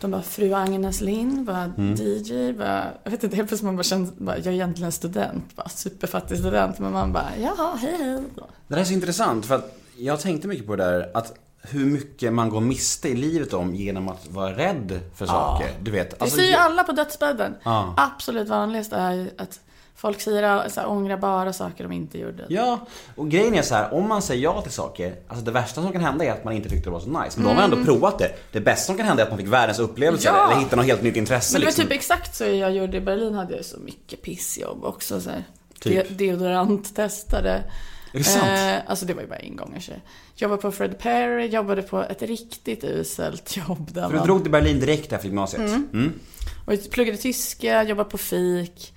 de 0.00 0.10
bara, 0.10 0.22
fru 0.22 0.52
Agnes 0.52 1.00
Lind, 1.00 1.44
bara 1.44 1.72
Mm. 1.76 1.94
DJ, 1.94 2.52
bara, 2.52 2.84
jag 3.04 3.10
vet 3.10 3.24
inte, 3.24 3.36
helt 3.36 3.48
plötsligt 3.48 3.66
man 3.66 3.76
bara 3.76 3.82
kände, 3.82 4.12
bara, 4.18 4.36
jag 4.36 4.46
är 4.46 4.52
egentligen 4.52 4.92
student, 4.92 5.56
bara 5.56 5.68
superfattig 5.68 6.38
student, 6.38 6.78
men 6.78 6.92
man 6.92 7.12
bara, 7.12 7.30
jaha, 7.42 7.76
hej 7.76 7.96
hej. 7.98 8.22
Det 8.68 8.74
här 8.74 8.80
är 8.80 8.84
så 8.84 8.92
intressant 8.92 9.46
för 9.46 9.54
att 9.54 9.78
jag 9.98 10.20
tänkte 10.20 10.48
mycket 10.48 10.66
på 10.66 10.76
det 10.76 10.84
där 10.84 11.10
att 11.14 11.34
hur 11.62 11.86
mycket 11.86 12.32
man 12.32 12.50
går 12.50 12.60
miste 12.60 13.08
i 13.08 13.16
livet 13.16 13.52
om 13.52 13.74
genom 13.74 14.08
att 14.08 14.28
vara 14.28 14.56
rädd 14.56 15.00
för 15.14 15.26
saker. 15.26 15.70
Du 15.82 15.90
vet. 15.90 16.10
Det 16.10 16.16
alltså, 16.22 16.36
säger 16.36 16.50
ju 16.50 16.56
alla 16.56 16.84
på 16.84 16.92
dödsbädden. 16.92 17.54
Ja. 17.62 17.94
Absolut 17.96 18.48
vanligast 18.48 18.92
är 18.92 19.30
att 19.38 19.60
folk 19.96 20.20
säger 20.20 20.68
så 20.68 20.80
här, 20.80 20.88
ångrar 20.88 21.16
bara 21.16 21.52
saker 21.52 21.84
de 21.84 21.92
inte 21.92 22.18
gjorde. 22.18 22.46
Ja, 22.48 22.86
och 23.16 23.30
grejen 23.30 23.54
är 23.54 23.62
så 23.62 23.74
här, 23.74 23.94
om 23.94 24.08
man 24.08 24.22
säger 24.22 24.42
ja 24.42 24.62
till 24.62 24.72
saker, 24.72 25.16
alltså 25.28 25.44
det 25.44 25.50
värsta 25.50 25.82
som 25.82 25.92
kan 25.92 26.00
hända 26.00 26.24
är 26.24 26.32
att 26.32 26.44
man 26.44 26.54
inte 26.54 26.68
tyckte 26.68 26.84
det 26.88 26.92
var 26.92 27.00
så 27.00 27.08
nice. 27.22 27.30
Men 27.40 27.42
då 27.42 27.48
har 27.48 27.54
man 27.54 27.64
ändå 27.72 27.84
provat 27.84 28.18
det. 28.18 28.32
Det 28.52 28.60
bästa 28.60 28.86
som 28.86 28.96
kan 28.96 29.06
hända 29.06 29.22
är 29.22 29.24
att 29.26 29.30
man 29.32 29.38
fick 29.38 29.48
världens 29.48 29.78
upplevelse 29.78 30.28
Mm. 30.28 30.40
Ja. 30.40 30.50
eller 30.50 30.60
hitta 30.60 30.76
något 30.76 30.86
helt 30.86 31.02
nytt 31.02 31.16
intresse 31.16 31.54
Men 31.54 31.60
det 31.60 31.64
var 31.66 31.70
liksom. 31.70 31.84
typ 31.84 31.92
exakt 31.92 32.34
så 32.36 32.44
jag 32.44 32.72
gjorde 32.72 32.96
i 32.96 33.00
Berlin 33.00 33.34
hade 33.34 33.56
jag 33.56 33.64
så 33.64 33.78
mycket 33.78 34.22
pissjobb 34.22 34.84
också 34.84 35.20
så 35.20 35.30
här. 35.30 35.44
Typ? 35.80 36.08
De- 36.08 36.26
Deodoranttestade. 36.26 37.50
Är 38.12 38.18
det 38.18 38.24
sant? 38.24 38.44
Eh, 38.46 38.90
alltså 38.90 39.06
det 39.06 39.14
var 39.14 39.22
ju 39.22 39.28
bara 39.28 39.38
en 39.38 39.56
gång 39.56 39.74
i 39.76 39.78
och 39.78 39.82
sig. 39.82 40.02
Jobbade 40.36 40.62
på 40.62 40.72
Fred 40.72 40.98
Perry, 40.98 41.46
jobbade 41.46 41.82
på 41.82 42.02
ett 42.02 42.22
riktigt 42.22 42.84
uselt 42.84 43.56
jobb 43.56 43.92
där 43.92 44.02
För 44.02 44.10
du 44.10 44.16
man... 44.16 44.26
drog 44.26 44.42
till 44.42 44.52
Berlin 44.52 44.80
direkt 44.80 45.12
efter 45.12 45.26
gymnasiet? 45.28 45.62
Mm. 45.70 46.12
Och 46.66 46.72
jag 46.72 46.90
pluggade 46.90 47.18
tyska, 47.18 47.82
jobbade 47.82 48.10
på 48.10 48.18
fik. 48.18 48.92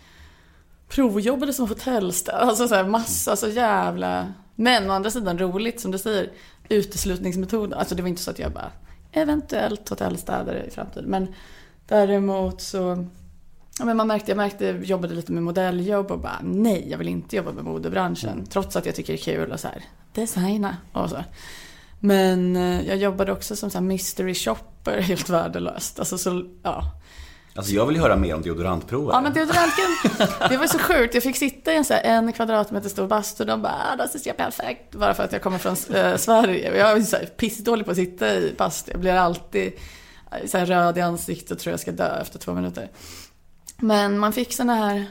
Provjobbade 0.89 1.53
som 1.53 1.67
hotellstädare. 1.67 2.41
Alltså 2.41 2.67
så 2.67 2.75
här 2.75 2.83
massa 2.83 3.35
så 3.35 3.47
jävla... 3.47 4.33
Men 4.55 4.89
å 4.89 4.93
andra 4.93 5.11
sidan 5.11 5.39
roligt 5.39 5.79
som 5.79 5.91
du 5.91 5.97
säger. 5.97 6.31
Uteslutningsmetoden. 6.69 7.79
Alltså 7.79 7.95
det 7.95 8.01
var 8.01 8.09
inte 8.09 8.21
så 8.21 8.31
att 8.31 8.39
jag 8.39 8.51
bara 8.51 8.71
eventuellt 9.11 9.89
hotellstädare 9.89 10.65
i 10.65 10.71
framtiden. 10.71 11.09
Men 11.09 11.27
däremot 11.87 12.61
så... 12.61 13.05
Ja, 13.79 13.85
men 13.85 13.97
man 13.97 14.07
märkte, 14.07 14.31
jag 14.31 14.37
märkte, 14.37 14.65
jobbade 14.83 15.15
lite 15.15 15.31
med 15.31 15.43
modelljobb 15.43 16.11
och 16.11 16.19
bara 16.19 16.39
nej, 16.43 16.87
jag 16.89 16.97
vill 16.97 17.07
inte 17.07 17.35
jobba 17.35 17.51
med 17.51 17.63
modebranschen. 17.63 18.45
Trots 18.45 18.75
att 18.75 18.85
jag 18.85 18.95
tycker 18.95 19.13
det 19.13 19.19
är 19.19 19.23
kul 19.23 19.51
och 19.51 19.59
så 19.59 19.67
här 19.67 19.83
designa 20.13 20.77
och 20.93 21.09
så. 21.09 21.23
Men 21.99 22.55
eh, 22.55 22.87
jag 22.87 22.97
jobbade 22.97 23.31
också 23.31 23.55
som 23.55 23.69
så 23.69 23.77
här 23.77 23.85
mystery 23.85 24.33
shopper, 24.33 25.01
helt 25.01 25.29
värdelöst. 25.29 25.99
Alltså 25.99 26.17
så, 26.17 26.45
ja. 26.63 26.91
Alltså 27.55 27.73
jag 27.73 27.85
vill 27.85 27.95
ju 27.95 28.01
höra 28.01 28.15
mer 28.15 28.35
om 28.35 28.41
deodorantprovare. 28.41 29.15
Ja 29.15 29.21
men 29.21 29.33
deodorantgen, 29.33 30.17
det 30.49 30.57
var 30.57 30.67
så 30.67 30.79
sjukt. 30.79 31.13
Jag 31.13 31.23
fick 31.23 31.37
sitta 31.37 31.73
i 31.73 31.77
en 31.77 31.85
så 31.85 31.93
här 31.93 32.03
en 32.03 32.33
kvadratmeter 32.33 32.89
stor 32.89 33.07
bastu 33.07 33.43
och 33.43 33.47
de 33.47 33.61
bara 33.61 33.75
ah, 33.93 33.95
det 33.95 34.19
ser 34.19 34.33
perfekt. 34.33 34.95
Bara 34.95 35.13
för 35.13 35.23
att 35.23 35.31
jag 35.31 35.41
kommer 35.41 35.57
från 35.57 35.95
eh, 35.95 36.15
Sverige. 36.15 36.77
Jag 36.77 36.91
är 36.91 37.01
så 37.01 37.17
här 37.17 37.25
pissdålig 37.25 37.85
på 37.85 37.91
att 37.91 37.97
sitta 37.97 38.35
i 38.35 38.55
bastu. 38.57 38.91
Jag 38.91 39.01
blir 39.01 39.13
alltid 39.13 39.73
eh, 40.31 40.47
så 40.47 40.57
här 40.57 40.65
röd 40.65 40.97
i 40.97 41.01
ansiktet 41.01 41.51
och 41.51 41.59
tror 41.59 41.71
jag 41.71 41.79
ska 41.79 41.91
dö 41.91 42.21
efter 42.21 42.39
två 42.39 42.53
minuter. 42.53 42.89
Men 43.77 44.19
man 44.19 44.33
fick 44.33 44.53
såna 44.53 44.75
här, 44.75 45.05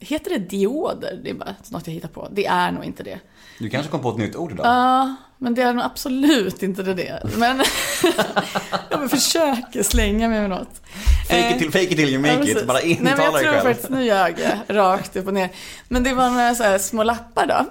heter 0.00 0.30
det 0.30 0.38
dioder? 0.38 1.20
Det 1.24 1.30
är 1.30 1.34
bara 1.34 1.54
något 1.70 1.86
jag 1.86 1.94
hittar 1.94 2.08
på. 2.08 2.28
Det 2.32 2.46
är 2.46 2.72
nog 2.72 2.84
inte 2.84 3.02
det. 3.02 3.20
Du 3.58 3.70
kanske 3.70 3.90
kom 3.90 4.00
på 4.00 4.10
ett 4.10 4.18
nytt 4.18 4.36
ord 4.36 4.52
idag? 4.52 4.66
Ja, 4.66 5.16
men 5.40 5.54
det 5.54 5.62
är 5.62 5.72
nog 5.72 5.84
absolut 5.84 6.62
inte 6.62 6.82
det. 6.82 6.94
det. 6.94 7.22
Men 7.36 7.56
jag 8.90 9.10
försöker 9.10 9.82
slänga 9.82 10.28
mig 10.28 10.40
med 10.40 10.50
något. 10.50 10.80
Fake 11.28 11.50
it 11.52 11.58
till, 11.58 11.72
fake 11.72 11.84
it 11.84 11.96
till 11.96 12.08
you 12.08 12.26
Ja, 12.26 12.34
make 12.36 12.50
it. 12.50 12.54
precis. 12.54 12.66
Bara 12.66 12.78
Nej, 12.78 12.98
men 13.00 13.12
intala 13.12 13.24
jag 13.24 13.34
dig 13.34 13.42
tror 13.42 13.52
själv. 13.52 13.64
faktiskt, 13.64 13.90
nu 13.90 14.04
ljög 14.04 14.34
jag 14.40 14.76
rakt 14.76 15.16
upp 15.16 15.26
och 15.26 15.34
ner. 15.34 15.48
Men 15.88 16.02
det 16.02 16.14
var 16.14 16.30
några 16.30 16.54
så 16.54 16.62
här 16.62 16.78
små 16.78 17.02
lappar 17.02 17.46
då. 17.46 17.66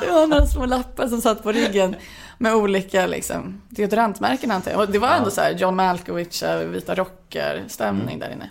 det 0.00 0.10
var 0.10 0.26
några 0.26 0.46
små 0.46 0.66
lappar 0.66 1.08
som 1.08 1.20
satt 1.20 1.42
på 1.42 1.52
ryggen 1.52 1.96
med 2.38 2.54
olika 2.54 3.06
liksom, 3.06 3.62
deodorantmärken 3.68 4.50
antar 4.50 4.70
jag. 4.70 4.80
Och 4.80 4.88
det 4.90 4.98
var 4.98 5.08
ändå 5.08 5.30
så 5.30 5.40
här 5.40 5.50
John 5.52 5.76
Malkovich, 5.76 6.42
eh, 6.42 6.58
vita 6.58 6.94
rockar 6.94 7.64
stämning 7.68 8.18
där 8.18 8.30
inne. 8.32 8.50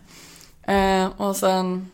Eh, 1.04 1.10
och 1.22 1.36
sen 1.36 1.92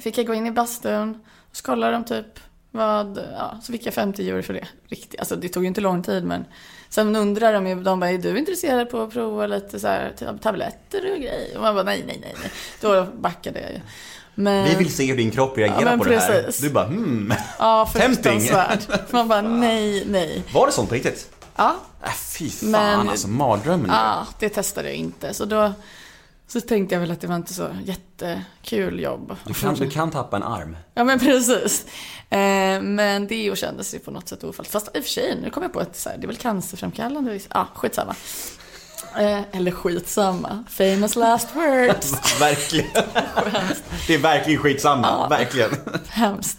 fick 0.00 0.18
jag 0.18 0.26
gå 0.26 0.34
in 0.34 0.46
i 0.46 0.50
bastun 0.50 1.10
och 1.50 1.56
så 1.56 1.62
kollade 1.62 1.92
de 1.92 2.04
typ 2.04 2.40
vad, 2.70 3.18
ja, 3.36 3.58
så 3.62 3.72
fick 3.72 3.86
jag 3.86 3.94
50 3.94 4.28
euro 4.30 4.42
för 4.42 4.54
det. 4.54 4.66
Riktigt, 4.88 5.20
alltså 5.20 5.36
det 5.36 5.48
tog 5.48 5.62
ju 5.62 5.68
inte 5.68 5.80
lång 5.80 6.02
tid 6.02 6.24
men 6.24 6.44
Sen 6.88 7.16
undrar 7.16 7.52
de 7.52 7.66
ju, 7.66 7.74
de 7.82 8.00
bara, 8.00 8.10
är 8.10 8.18
du 8.18 8.38
intresserad 8.38 8.90
på 8.90 9.00
att 9.02 9.12
prova 9.12 9.46
lite 9.46 9.80
så 9.80 9.86
här 9.88 10.12
tab- 10.18 10.40
tabletter 10.40 11.12
och 11.12 11.18
grejer? 11.18 11.56
Och 11.56 11.62
man 11.62 11.74
bara, 11.74 11.84
nej, 11.84 12.04
nej, 12.06 12.18
nej, 12.22 12.34
nej. 12.42 12.50
Då 12.80 13.04
backade 13.20 13.60
jag 13.60 13.70
ju. 13.70 13.80
Men, 14.34 14.64
Vi 14.68 14.74
vill 14.74 14.94
se 14.94 15.06
hur 15.06 15.16
din 15.16 15.30
kropp 15.30 15.58
reagerar 15.58 15.90
Ja, 15.92 15.98
på 15.98 16.04
det 16.04 16.18
här. 16.18 16.42
precis. 16.42 16.60
Du 16.62 16.70
bara 16.70 16.86
hmm. 16.86 17.34
ja, 17.58 17.86
fruktansvärt. 17.94 19.12
Man 19.12 19.28
bara, 19.28 19.42
nej, 19.42 20.04
nej. 20.06 20.42
Var 20.54 20.66
det 20.66 20.72
sånt 20.72 20.88
på 20.88 20.94
riktigt? 20.94 21.30
Ja, 21.56 21.76
Äh, 22.04 22.10
fy 22.38 22.50
fan 22.50 22.70
Men- 22.70 23.08
alltså, 23.08 23.28
mardrömmen. 23.28 23.90
ja, 23.90 24.26
det 24.38 24.48
testade 24.48 24.88
jag 24.88 24.96
inte. 24.96 25.34
Så 25.34 25.44
då 25.44 25.72
så 26.52 26.60
tänkte 26.60 26.94
jag 26.94 27.00
väl 27.00 27.10
att 27.10 27.20
det 27.20 27.26
var 27.26 27.36
inte 27.36 27.54
så 27.54 27.68
jättekul 27.84 29.00
jobb. 29.00 29.36
Du 29.44 29.54
kan, 29.54 29.74
du 29.74 29.90
kan 29.90 30.10
tappa 30.10 30.36
en 30.36 30.42
arm. 30.42 30.76
Ja 30.94 31.04
men 31.04 31.18
precis. 31.18 31.86
Eh, 32.30 32.82
men 32.82 33.26
det 33.26 33.58
kändes 33.58 33.94
ju 33.94 33.98
på 33.98 34.10
något 34.10 34.28
sätt 34.28 34.44
ofallt. 34.44 34.68
Fast 34.68 34.96
i 34.96 35.00
och 35.00 35.04
för 35.04 35.10
sig, 35.10 35.38
nu 35.42 35.50
kom 35.50 35.62
jag 35.62 35.72
på 35.72 35.80
att 35.80 35.96
så 35.96 36.08
här, 36.08 36.16
det 36.16 36.24
är 36.24 36.26
väl 36.26 36.36
cancerframkallande. 36.36 37.34
Ja, 37.34 37.40
ah, 37.48 37.66
skitsamma. 37.74 38.14
Eh, 39.18 39.40
eller 39.52 39.70
skitsamma. 39.70 40.64
Famous 40.68 41.16
last 41.16 41.56
words. 41.56 42.12
verkligen. 42.40 42.90
det 44.06 44.14
är 44.14 44.18
verkligen 44.18 44.60
skitsamma. 44.60 45.06
Ja. 45.06 45.28
Verkligen. 45.28 45.70
Hemskt. 46.08 46.58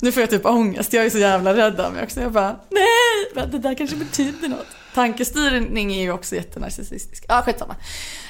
Nu 0.00 0.12
får 0.12 0.20
jag 0.20 0.30
typ 0.30 0.46
ångest. 0.46 0.92
Jag 0.92 1.06
är 1.06 1.10
så 1.10 1.18
jävla 1.18 1.54
rädd 1.54 1.80
av 1.80 1.92
mig 1.92 2.04
också. 2.04 2.20
Jag 2.20 2.32
bara, 2.32 2.56
nej, 2.70 3.46
det 3.46 3.58
där 3.58 3.74
kanske 3.74 3.96
betyder 3.96 4.48
något. 4.48 4.66
Tankestyrning 4.94 5.94
är 5.94 6.02
ju 6.02 6.12
också 6.12 6.34
jättenarcissistisk. 6.34 7.24
Ja, 7.28 7.38
ah, 7.38 7.42
skitsamma. 7.42 7.76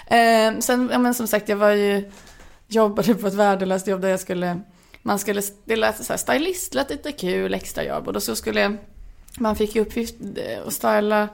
Eh, 0.07 0.59
sen, 0.59 0.88
ja 0.92 0.98
men 0.98 1.14
som 1.14 1.27
sagt, 1.27 1.48
jag 1.48 1.57
var 1.57 1.70
ju, 1.70 2.11
jobbade 2.68 3.14
på 3.14 3.27
ett 3.27 3.35
värdelöst 3.35 3.87
jobb 3.87 4.01
där 4.01 4.09
jag 4.09 4.20
skulle, 4.20 4.61
man 5.03 5.18
skulle, 5.18 5.42
det 5.64 5.77
lät 5.77 6.05
så 6.05 6.12
här, 6.12 6.18
stylist 6.18 6.75
lät 6.75 6.90
lite 6.90 7.12
kul, 7.12 7.55
extrajobb. 7.55 8.07
Och 8.07 8.12
då 8.12 8.20
så 8.20 8.37
skulle, 8.37 8.77
man 9.38 9.57
fick 9.57 9.75
ju 9.75 9.83
uppgift 9.83 10.14
eh, 10.20 10.66
att 10.66 10.72
styla 10.72 11.29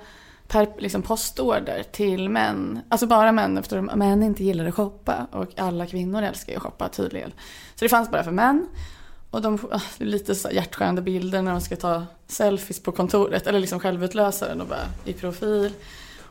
per 0.49 0.69
liksom, 0.79 1.03
postorder 1.03 1.83
till 1.83 2.29
män. 2.29 2.81
Alltså 2.89 3.07
bara 3.07 3.33
män 3.33 3.59
eftersom 3.59 3.85
män 3.85 4.23
inte 4.23 4.45
gillar 4.45 4.67
att 4.67 4.75
shoppa. 4.75 5.27
Och 5.33 5.49
alla 5.57 5.87
kvinnor 5.87 6.23
älskar 6.23 6.53
ju 6.53 6.57
att 6.57 6.63
shoppa 6.63 6.89
tydligen. 6.89 7.31
Så 7.75 7.85
det 7.85 7.89
fanns 7.89 8.11
bara 8.11 8.25
för 8.25 8.31
män. 8.31 8.67
Och 9.31 9.43
de, 9.43 9.59
ah, 9.71 9.81
det 9.99 10.05
är 10.05 10.09
lite 10.09 10.35
så 10.35 10.51
hjärtskärande 10.51 11.03
bilder 11.03 11.43
när 11.43 11.51
de 11.53 11.61
ska 11.61 11.77
ta 11.77 12.07
selfies 12.27 12.81
på 12.81 12.93
kontoret. 12.93 13.47
Eller 13.47 13.61
liksom 13.61 13.81
självutlösaren 13.81 14.61
och 14.61 14.67
bara 14.67 14.89
i 15.05 15.13
profil. 15.13 15.73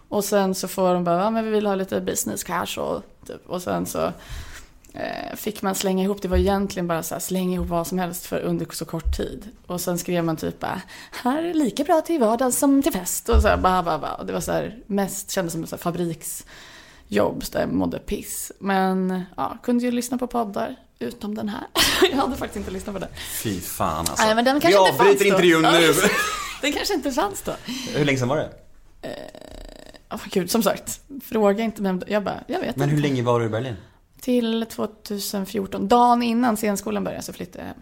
Och 0.10 0.24
sen 0.24 0.56
så 0.56 0.68
får 0.68 0.94
de 0.94 1.04
bara, 1.04 1.24
ja 1.24 1.30
men 1.30 1.46
vi 1.46 1.52
vill 1.52 1.66
ha 1.66 1.76
lite 1.76 2.02
business 2.02 2.44
casual. 2.44 3.02
Typ. 3.28 3.50
Och 3.50 3.62
sen 3.62 3.86
så 3.86 4.12
eh, 4.94 5.36
fick 5.36 5.62
man 5.62 5.76
slänga 5.76 6.04
ihop, 6.04 6.22
det 6.22 6.28
var 6.28 6.38
egentligen 6.38 6.88
bara 6.88 7.04
så 7.04 7.16
här, 7.16 7.20
slänga 7.20 7.54
ihop 7.54 7.68
vad 7.68 7.88
som 7.88 8.00
helst 8.00 8.26
för 8.26 8.40
under 8.40 8.68
så 8.72 8.86
kort 8.86 9.18
tid. 9.18 9.50
Och 9.68 9.82
sen 9.82 9.98
skrev 9.98 10.24
man 10.24 10.38
typ 10.38 10.60
bara, 10.60 10.82
här 11.12 11.44
är 11.44 11.54
lika 11.54 11.84
bra 11.84 12.02
till 12.02 12.20
vardags 12.20 12.58
som 12.58 12.84
till 12.84 12.94
fest. 12.94 13.30
Och 13.30 13.42
så 13.42 13.48
här, 13.48 13.58
bah, 13.58 13.84
bah, 13.84 14.02
bah. 14.02 14.14
Och 14.20 14.26
det 14.26 14.34
var 14.34 14.42
så 14.42 14.52
här, 14.52 14.78
mest 14.88 15.32
kändes 15.32 15.54
som 15.54 15.64
ett 15.64 15.82
fabriksjobb, 15.82 17.44
så 17.44 17.52
där 17.52 17.60
jag 17.60 17.74
mådde 17.74 18.00
piss. 18.00 18.52
Men 18.60 19.24
ja, 19.38 19.58
kunde 19.64 19.86
ju 19.86 19.92
lyssna 19.92 20.18
på 20.18 20.28
poddar, 20.28 20.76
utom 21.00 21.36
den 21.36 21.50
här. 21.50 21.64
jag 22.12 22.18
hade 22.18 22.36
faktiskt 22.36 22.58
inte 22.58 22.72
lyssnat 22.72 22.96
på 22.96 23.00
den. 23.00 23.10
Fy 23.44 23.62
fan 23.62 24.00
alltså. 24.00 24.26
Nej, 24.26 24.36
men 24.36 24.46
den 24.46 24.56
Vi 24.56 24.62
kanske 24.62 24.80
inte 24.80 24.92
avbryter 24.92 25.12
fanns 25.14 25.26
intervjun 25.26 25.62
nu. 25.62 25.94
Den 26.62 26.74
kanske 26.74 26.94
inte 26.94 27.12
fanns 27.12 27.42
då. 27.42 27.52
Hur 27.96 28.06
länge 28.06 28.18
sedan 28.18 28.28
var 28.28 28.38
det? 28.38 28.50
Oh, 30.12 30.20
gud, 30.32 30.52
som 30.52 30.64
sagt, 30.64 31.02
fråga 31.24 31.64
inte 31.64 31.82
vem, 31.82 32.02
jag 32.08 32.24
bara, 32.24 32.44
jag 32.48 32.60
vet 32.60 32.76
Men 32.76 32.90
inte. 32.90 32.96
hur 32.96 33.02
länge 33.10 33.22
var 33.24 33.40
du 33.40 33.46
i 33.46 33.50
Berlin? 33.50 33.76
Till 34.22 34.66
2014, 34.66 35.88
dagen 35.88 36.24
innan 36.24 36.58
scenskolan 36.58 37.04
började 37.04 37.24
så 37.24 37.34
flyttade 37.34 37.58
jag 37.64 37.68
hem. 37.68 37.82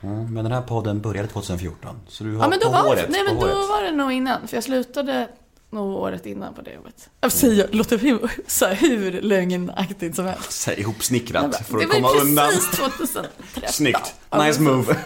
Ja, 0.00 0.30
men 0.32 0.44
den 0.44 0.52
här 0.52 0.62
podden 0.62 1.00
började 1.00 1.28
2014. 1.28 2.00
Så 2.08 2.24
du 2.24 2.30
var 2.30 2.44
Ja 2.44 2.48
men 2.48 2.58
då 2.58 2.64
på 2.66 2.72
var, 2.72 2.82
håret. 2.82 3.06
nej, 3.08 3.20
men 3.26 3.34
då 3.34 3.46
var 3.46 3.82
det 3.82 3.90
nog 3.90 4.12
innan, 4.12 4.48
för 4.48 4.56
jag 4.56 4.64
slutade 4.64 5.28
nog 5.70 5.96
året 5.96 6.26
innan 6.26 6.54
på 6.54 6.62
det 6.62 6.72
jobbet. 6.72 7.10
Säger, 7.32 7.68
låter 7.72 7.98
hur, 7.98 8.30
så 8.46 8.66
här, 8.66 8.74
hur 8.74 9.22
lögnaktigt 9.22 10.16
som 10.16 10.26
helst. 10.26 10.52
Så 10.52 10.70
här 10.70 10.76
Jag 10.76 10.80
ihopsnickrat 10.82 11.50
bara, 11.50 11.62
för 11.62 11.78
det 11.78 11.84
att 11.84 11.88
var 11.90 11.96
ju 11.96 12.02
komma 12.02 12.20
undan. 12.22 12.48
precis 12.50 12.70
2013. 12.70 13.32
Snyggt. 13.68 14.14
Nice 14.38 14.60
move. 14.62 14.96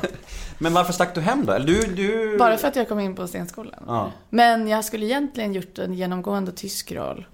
Men 0.59 0.73
varför 0.73 0.93
stack 0.93 1.15
du 1.15 1.21
hem 1.21 1.47
då? 1.47 1.53
Eller 1.53 1.67
du, 1.67 1.81
du... 1.83 2.39
Bara 2.39 2.57
för 2.59 2.69
att 2.69 2.77
jag 2.77 2.89
kom 2.89 3.01
in 3.01 3.15
på 3.15 3.27
scenskolan. 3.27 3.85
Ja. 3.87 4.13
Men 4.31 4.69
jag 4.69 4.85
skulle 4.85 5.07
egentligen 5.07 5.53
gjort 5.55 5.79
en 5.79 5.95
genomgående 5.95 6.53
tysk 6.53 6.93
roll 6.93 7.27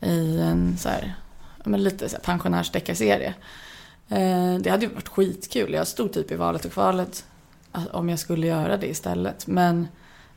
i 0.00 0.38
en 0.40 0.76
så 0.78 0.88
här, 0.88 1.14
men 1.64 1.82
lite 1.84 2.08
så 2.08 2.16
här 2.16 2.22
pensionärsdeckarserie. 2.22 3.34
Eh, 4.08 4.54
det 4.60 4.70
hade 4.70 4.86
ju 4.86 4.94
varit 4.94 5.08
skitkul. 5.08 5.72
Jag 5.72 5.86
stod 5.86 6.12
typ 6.12 6.30
i 6.30 6.34
valet 6.36 6.64
och 6.64 6.72
kvalet 6.72 7.24
att- 7.72 7.88
om 7.94 8.08
jag 8.08 8.18
skulle 8.18 8.46
göra 8.46 8.76
det 8.76 8.86
istället. 8.86 9.46
Men 9.46 9.88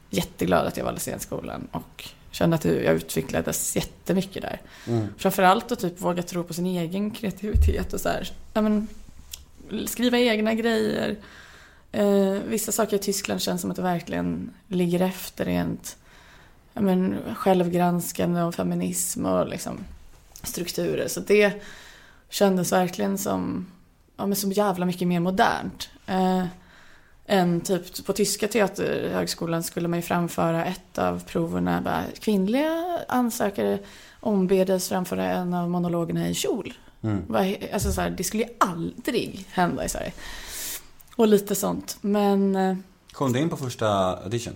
jätteglad 0.09 0.67
att 0.67 0.77
jag 0.77 0.83
valde 0.85 0.99
scenskolan 0.99 1.67
och 1.71 2.09
kände 2.31 2.55
att 2.55 2.65
jag 2.65 2.95
utvecklades 2.95 3.75
jättemycket 3.75 4.41
där. 4.41 4.61
Mm. 4.87 5.07
Framförallt 5.17 5.71
att 5.71 5.79
typ 5.79 6.01
våga 6.01 6.23
tro 6.23 6.43
på 6.43 6.53
sin 6.53 6.65
egen 6.65 7.11
kreativitet 7.11 7.93
och 7.93 8.01
så 8.01 8.09
här, 8.09 8.31
ja, 8.53 8.61
men, 8.61 8.87
skriva 9.87 10.17
egna 10.17 10.53
grejer. 10.53 11.15
Eh, 11.91 12.31
vissa 12.31 12.71
saker 12.71 12.95
i 12.95 12.99
Tyskland 12.99 13.41
känns 13.41 13.61
som 13.61 13.71
att 13.71 13.77
det 13.77 13.83
verkligen 13.83 14.53
ligger 14.67 15.01
efter 15.01 15.45
rent 15.45 15.97
ja, 16.73 16.81
men, 16.81 17.17
självgranskande 17.35 18.41
och 18.41 18.55
feminism 18.55 19.25
och 19.25 19.47
liksom, 19.47 19.77
strukturer. 20.43 21.07
Så 21.07 21.19
det 21.19 21.63
kändes 22.29 22.71
verkligen 22.71 23.17
som, 23.17 23.67
ja, 24.17 24.25
men 24.25 24.35
som 24.35 24.51
jävla 24.51 24.85
mycket 24.85 25.07
mer 25.07 25.19
modernt. 25.19 25.89
Eh, 26.07 26.45
än 27.27 27.61
typ 27.61 28.05
på 28.05 28.13
tyska 28.13 28.47
teaterhögskolan 28.47 29.63
skulle 29.63 29.87
man 29.87 29.99
ju 29.99 30.03
framföra 30.03 30.65
ett 30.65 30.97
av 30.97 31.23
proverna. 31.25 31.81
Bara, 31.81 32.03
kvinnliga 32.19 32.99
ansökare 33.07 33.79
ombedes 34.19 34.89
framföra 34.89 35.25
en 35.25 35.53
av 35.53 35.69
monologerna 35.69 36.29
i 36.29 36.33
kjol. 36.33 36.73
Mm. 37.03 37.35
Alltså 37.73 37.91
så 37.91 38.01
här, 38.01 38.09
det 38.09 38.23
skulle 38.23 38.43
ju 38.43 38.49
aldrig 38.59 39.45
hända 39.51 39.85
i 39.85 39.89
Sverige. 39.89 40.11
Och 41.15 41.27
lite 41.27 41.55
sånt. 41.55 41.97
Men 42.01 42.55
eh, 42.55 42.75
Kom 43.11 43.33
du 43.33 43.39
in 43.39 43.49
på 43.49 43.57
första 43.57 43.87
audition? 44.23 44.53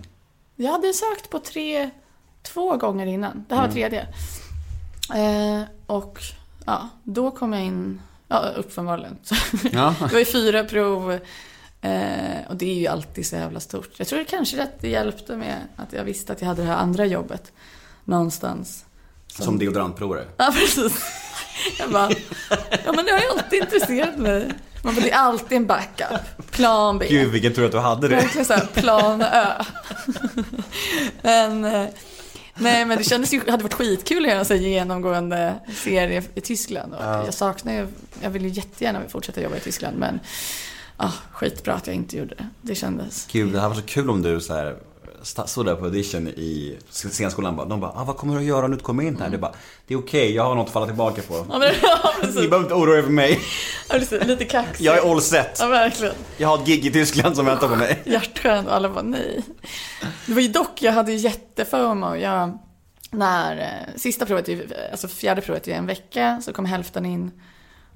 jag 0.56 0.72
hade 0.72 0.92
sökt 0.92 1.30
på 1.30 1.38
tre, 1.38 1.90
två 2.42 2.76
gånger 2.76 3.06
innan. 3.06 3.44
Det 3.48 3.54
här 3.54 3.62
var 3.62 3.68
Mm. 3.68 3.74
tredje. 3.90 4.06
Eh, 5.14 5.62
och 5.86 6.18
ja, 6.66 6.88
då 7.02 7.30
kom 7.30 7.52
jag 7.52 7.62
in, 7.62 8.00
ja 8.28 8.38
uppenbarligen. 8.56 9.16
Ja. 9.72 9.94
det 10.00 10.12
var 10.12 10.18
ju 10.18 10.24
fyra 10.24 10.64
prov. 10.64 11.18
Eh, 11.82 12.48
och 12.48 12.56
det 12.56 12.70
är 12.70 12.74
ju 12.74 12.86
alltid 12.86 13.26
så 13.26 13.36
jävla 13.36 13.60
stort. 13.60 13.90
Jag 13.96 14.08
tror 14.08 14.18
det 14.18 14.24
kanske 14.24 14.62
att 14.62 14.80
det 14.80 14.88
hjälpte 14.88 15.36
med 15.36 15.56
att 15.76 15.92
jag 15.92 16.04
visste 16.04 16.32
att 16.32 16.40
jag 16.40 16.48
hade 16.48 16.62
det 16.62 16.68
här 16.68 16.76
andra 16.76 17.06
jobbet. 17.06 17.52
Någonstans. 18.04 18.84
Som 19.26 19.58
deodorantprovare. 19.58 20.24
Ja, 20.36 20.52
precis. 20.58 21.02
Jag 21.78 21.90
bara, 21.90 22.10
ja 22.84 22.92
men 22.92 23.04
det 23.04 23.12
har 23.12 23.18
ju 23.20 23.28
alltid 23.38 23.62
intresserat 23.62 24.18
mig. 24.18 24.52
Man 24.84 24.94
bara, 24.94 25.00
det 25.00 25.10
är 25.10 25.16
alltid 25.16 25.56
en 25.56 25.66
backup. 25.66 26.50
Plan 26.50 26.98
B. 26.98 27.06
Gud 27.10 27.30
vilken 27.30 27.52
tur 27.54 27.64
att 27.66 27.72
du 27.72 27.78
hade 27.78 28.08
det. 28.08 28.16
Verkligen 28.16 28.44
såhär, 28.44 28.66
plan 28.66 29.22
Ö. 29.22 29.46
men, 31.22 31.64
eh, 31.64 31.86
nej 32.54 32.84
men 32.84 32.98
det 32.98 33.04
kändes 33.04 33.32
ju, 33.34 33.40
det 33.40 33.50
hade 33.50 33.62
varit 33.62 33.74
skitkul 33.74 34.24
att 34.24 34.28
göra 34.28 34.38
en 34.38 34.44
sån 34.44 34.62
genomgående 34.62 35.54
serie 35.76 36.22
i 36.34 36.40
Tyskland. 36.40 36.94
Och 36.94 37.02
Ja. 37.04 37.24
Jag 37.24 37.34
saknar 37.34 37.72
ju, 37.72 37.86
jag 38.22 38.30
vill 38.30 38.42
ju 38.42 38.48
jättegärna 38.48 39.00
fortsätta 39.08 39.40
jobba 39.42 39.56
i 39.56 39.60
Tyskland 39.60 39.98
men 39.98 40.20
ah, 40.96 41.12
skitbra 41.32 41.74
att 41.74 41.86
jag 41.86 41.96
inte 41.96 42.16
gjorde 42.16 42.34
det. 42.34 42.46
Det 42.62 42.74
kändes. 42.74 43.28
Gud, 43.32 43.52
det 43.52 43.60
här 43.60 43.68
var 43.68 43.74
så 43.74 43.82
kul 43.82 44.10
om 44.10 44.22
du 44.22 44.40
så 44.40 44.54
här 44.54 44.76
sta- 45.22 45.46
stod 45.46 45.66
där 45.66 45.74
på 45.74 45.84
audition 45.84 46.28
i 46.28 46.78
scenskolan 46.90 47.56
bara, 47.56 47.66
de 47.66 47.80
bara, 47.80 47.90
ah, 47.90 48.04
vad 48.04 48.16
kommer 48.16 48.34
du 48.34 48.40
att 48.40 48.46
göra 48.46 48.66
nu 48.68 48.76
du 48.76 48.82
kommer 48.82 49.02
in 49.02 49.16
här? 49.20 49.30
Det 49.30 49.38
bara, 49.38 49.52
det 49.86 49.94
är 49.94 49.98
okej, 49.98 50.32
jag 50.34 50.44
har 50.44 50.54
något 50.54 50.66
att 50.66 50.72
falla 50.72 50.86
tillbaka 50.86 51.22
på. 51.22 51.46
Ja, 51.50 51.58
men, 51.58 51.72
ja, 51.82 52.12
Ni 52.26 52.32
behöver 52.32 52.58
inte 52.60 52.74
oroa 52.74 52.98
er 52.98 53.02
för 53.02 53.10
mig. 53.10 53.40
Ja, 53.88 53.94
precis. 53.98 54.24
Lite 54.24 54.44
kaxig. 54.44 54.84
Jag 54.84 54.96
är 54.98 55.12
all 55.12 55.22
set. 55.22 55.56
Ja, 55.60 55.66
verkligen. 55.66 56.14
Jag 56.36 56.48
har 56.48 56.58
ett 56.58 56.66
gig 56.66 56.86
i 56.86 56.90
Tyskland 56.92 57.36
som 57.36 57.46
väntar 57.46 57.68
på 57.68 57.76
mig. 57.76 58.02
hjärtskärande 58.06 58.70
och 58.70 58.76
alla 58.76 58.88
bara 58.88 59.02
nej. 59.02 59.42
Det 60.26 60.32
var 60.34 60.40
ju 60.40 60.48
dock, 60.48 60.82
jag 60.82 60.92
hade 60.92 61.12
jättefomo. 61.12 62.16
Jag, 62.16 62.58
när 63.10 63.56
eh, 63.58 63.96
sista 63.96 64.26
provet, 64.26 64.48
alltså 64.90 65.08
fjärde 65.08 65.40
provet 65.40 65.68
är 65.68 65.72
en 65.72 65.86
vecka, 65.86 66.40
så 66.44 66.52
kom 66.52 66.64
hälften 66.64 67.06
in. 67.06 67.30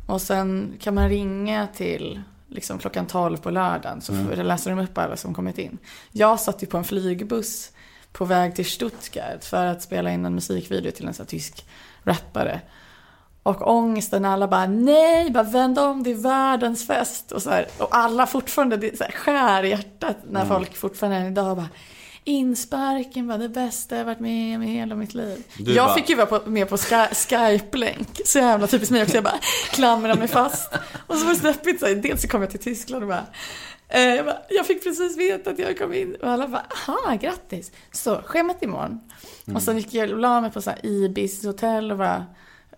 Och 0.07 0.23
sen 0.23 0.73
kan 0.81 0.95
man 0.95 1.09
ringa 1.09 1.67
till 1.77 2.23
liksom 2.49 2.79
klockan 2.79 3.07
12 3.07 3.37
på 3.37 3.51
lördagen 3.51 4.01
så 4.01 4.13
får, 4.13 4.37
läser 4.37 4.71
de 4.71 4.79
upp 4.79 4.99
alla 4.99 5.17
som 5.17 5.35
kommit 5.35 5.59
in. 5.59 5.79
Jag 6.13 6.41
satt 6.41 6.63
ju 6.63 6.67
på 6.67 6.79
en 6.79 6.85
flygbuss 6.85 7.73
på 8.13 8.25
väg 8.25 8.55
till 8.55 8.67
Stuttgart 8.67 9.45
för 9.45 9.67
att 9.67 9.83
spela 9.83 10.11
in 10.11 10.25
en 10.27 10.35
musikvideo 10.35 10.91
till 10.93 11.07
en 11.07 11.15
sån 11.15 11.25
här 11.25 11.29
tysk 11.29 11.67
rappare. 12.03 12.61
Och 13.43 13.71
ångesten, 13.71 14.25
alla 14.25 14.49
bara 14.49 14.67
nej, 14.67 15.31
bara 15.31 15.43
vänd 15.45 15.79
om, 15.79 16.03
det 16.03 16.11
är 16.11 16.15
världens 16.15 16.87
fest. 16.87 17.33
Och, 17.33 17.43
så 17.43 17.51
här, 17.51 17.67
och 17.79 17.97
alla 17.97 18.27
fortfarande, 18.27 18.77
det 18.77 18.99
så 18.99 19.05
här, 19.05 19.13
skär 19.13 19.63
i 19.63 19.69
hjärtat 19.69 20.17
när 20.31 20.41
Mm. 20.45 20.57
folk 20.57 20.77
fortfarande 20.77 21.19
än 21.19 21.27
idag 21.27 21.57
bara 21.57 21.69
Insparken 22.29 23.27
var 23.27 23.39
det 23.39 23.49
bästa 23.49 23.97
jag 23.97 24.05
varit 24.05 24.21
med 24.21 24.57
om 24.57 24.63
i 24.63 24.67
hela 24.67 24.95
mitt 24.95 25.15
liv. 25.15 25.45
Du 25.59 25.73
jag 25.75 25.87
bara- 25.87 25.95
fick 25.95 26.09
ju 26.09 26.15
vara 26.15 26.27
på, 26.27 26.51
med 26.51 26.69
på 26.69 26.77
Sky- 26.77 27.15
Skype-länk. 27.15 28.21
Så 28.25 28.39
jävla 28.39 28.67
typiskt 28.67 28.93
mig 28.93 29.03
också. 29.03 29.15
Jag 29.15 29.25
bara 29.25 29.39
klamrar 29.71 30.15
mig 30.17 30.29
fast. 30.29 30.75
Och 31.07 31.17
så 31.17 31.25
var 31.27 31.33
det 31.33 31.39
så 31.41 31.47
deppigt. 31.47 31.81
Så 31.81 31.87
här, 31.87 31.95
dels 31.95 32.23
så 32.23 32.29
kom 32.29 32.41
jag 32.43 32.51
till 32.51 32.61
Tyskland 32.61 33.03
och 33.03 33.09
bara 33.09 33.27
eh, 33.89 34.01
jag, 34.15 34.25
bara, 34.25 34.39
jag 34.51 34.67
fick 34.67 34.83
precis 34.85 35.17
veta 35.17 35.51
att 35.51 35.59
jag 35.59 35.79
kom 35.79 35.95
in 35.95 36.15
och 36.23 36.29
alla 36.31 36.49
bara, 36.49 36.67
aha, 36.89 37.15
grattis. 37.21 37.73
Så, 37.93 38.23
schemat 38.25 38.63
imorgon. 38.63 39.01
Och 39.55 39.63
sen 39.63 39.79
gick 39.79 39.95
jag 39.95 40.11
och 40.11 40.19
la 40.19 40.41
mig 40.41 40.51
på 40.51 40.63
så 40.63 40.71
här 40.71 40.87
Ibis 40.87 41.45
hotell 41.45 41.91
och 41.93 41.99
bara, 41.99 42.25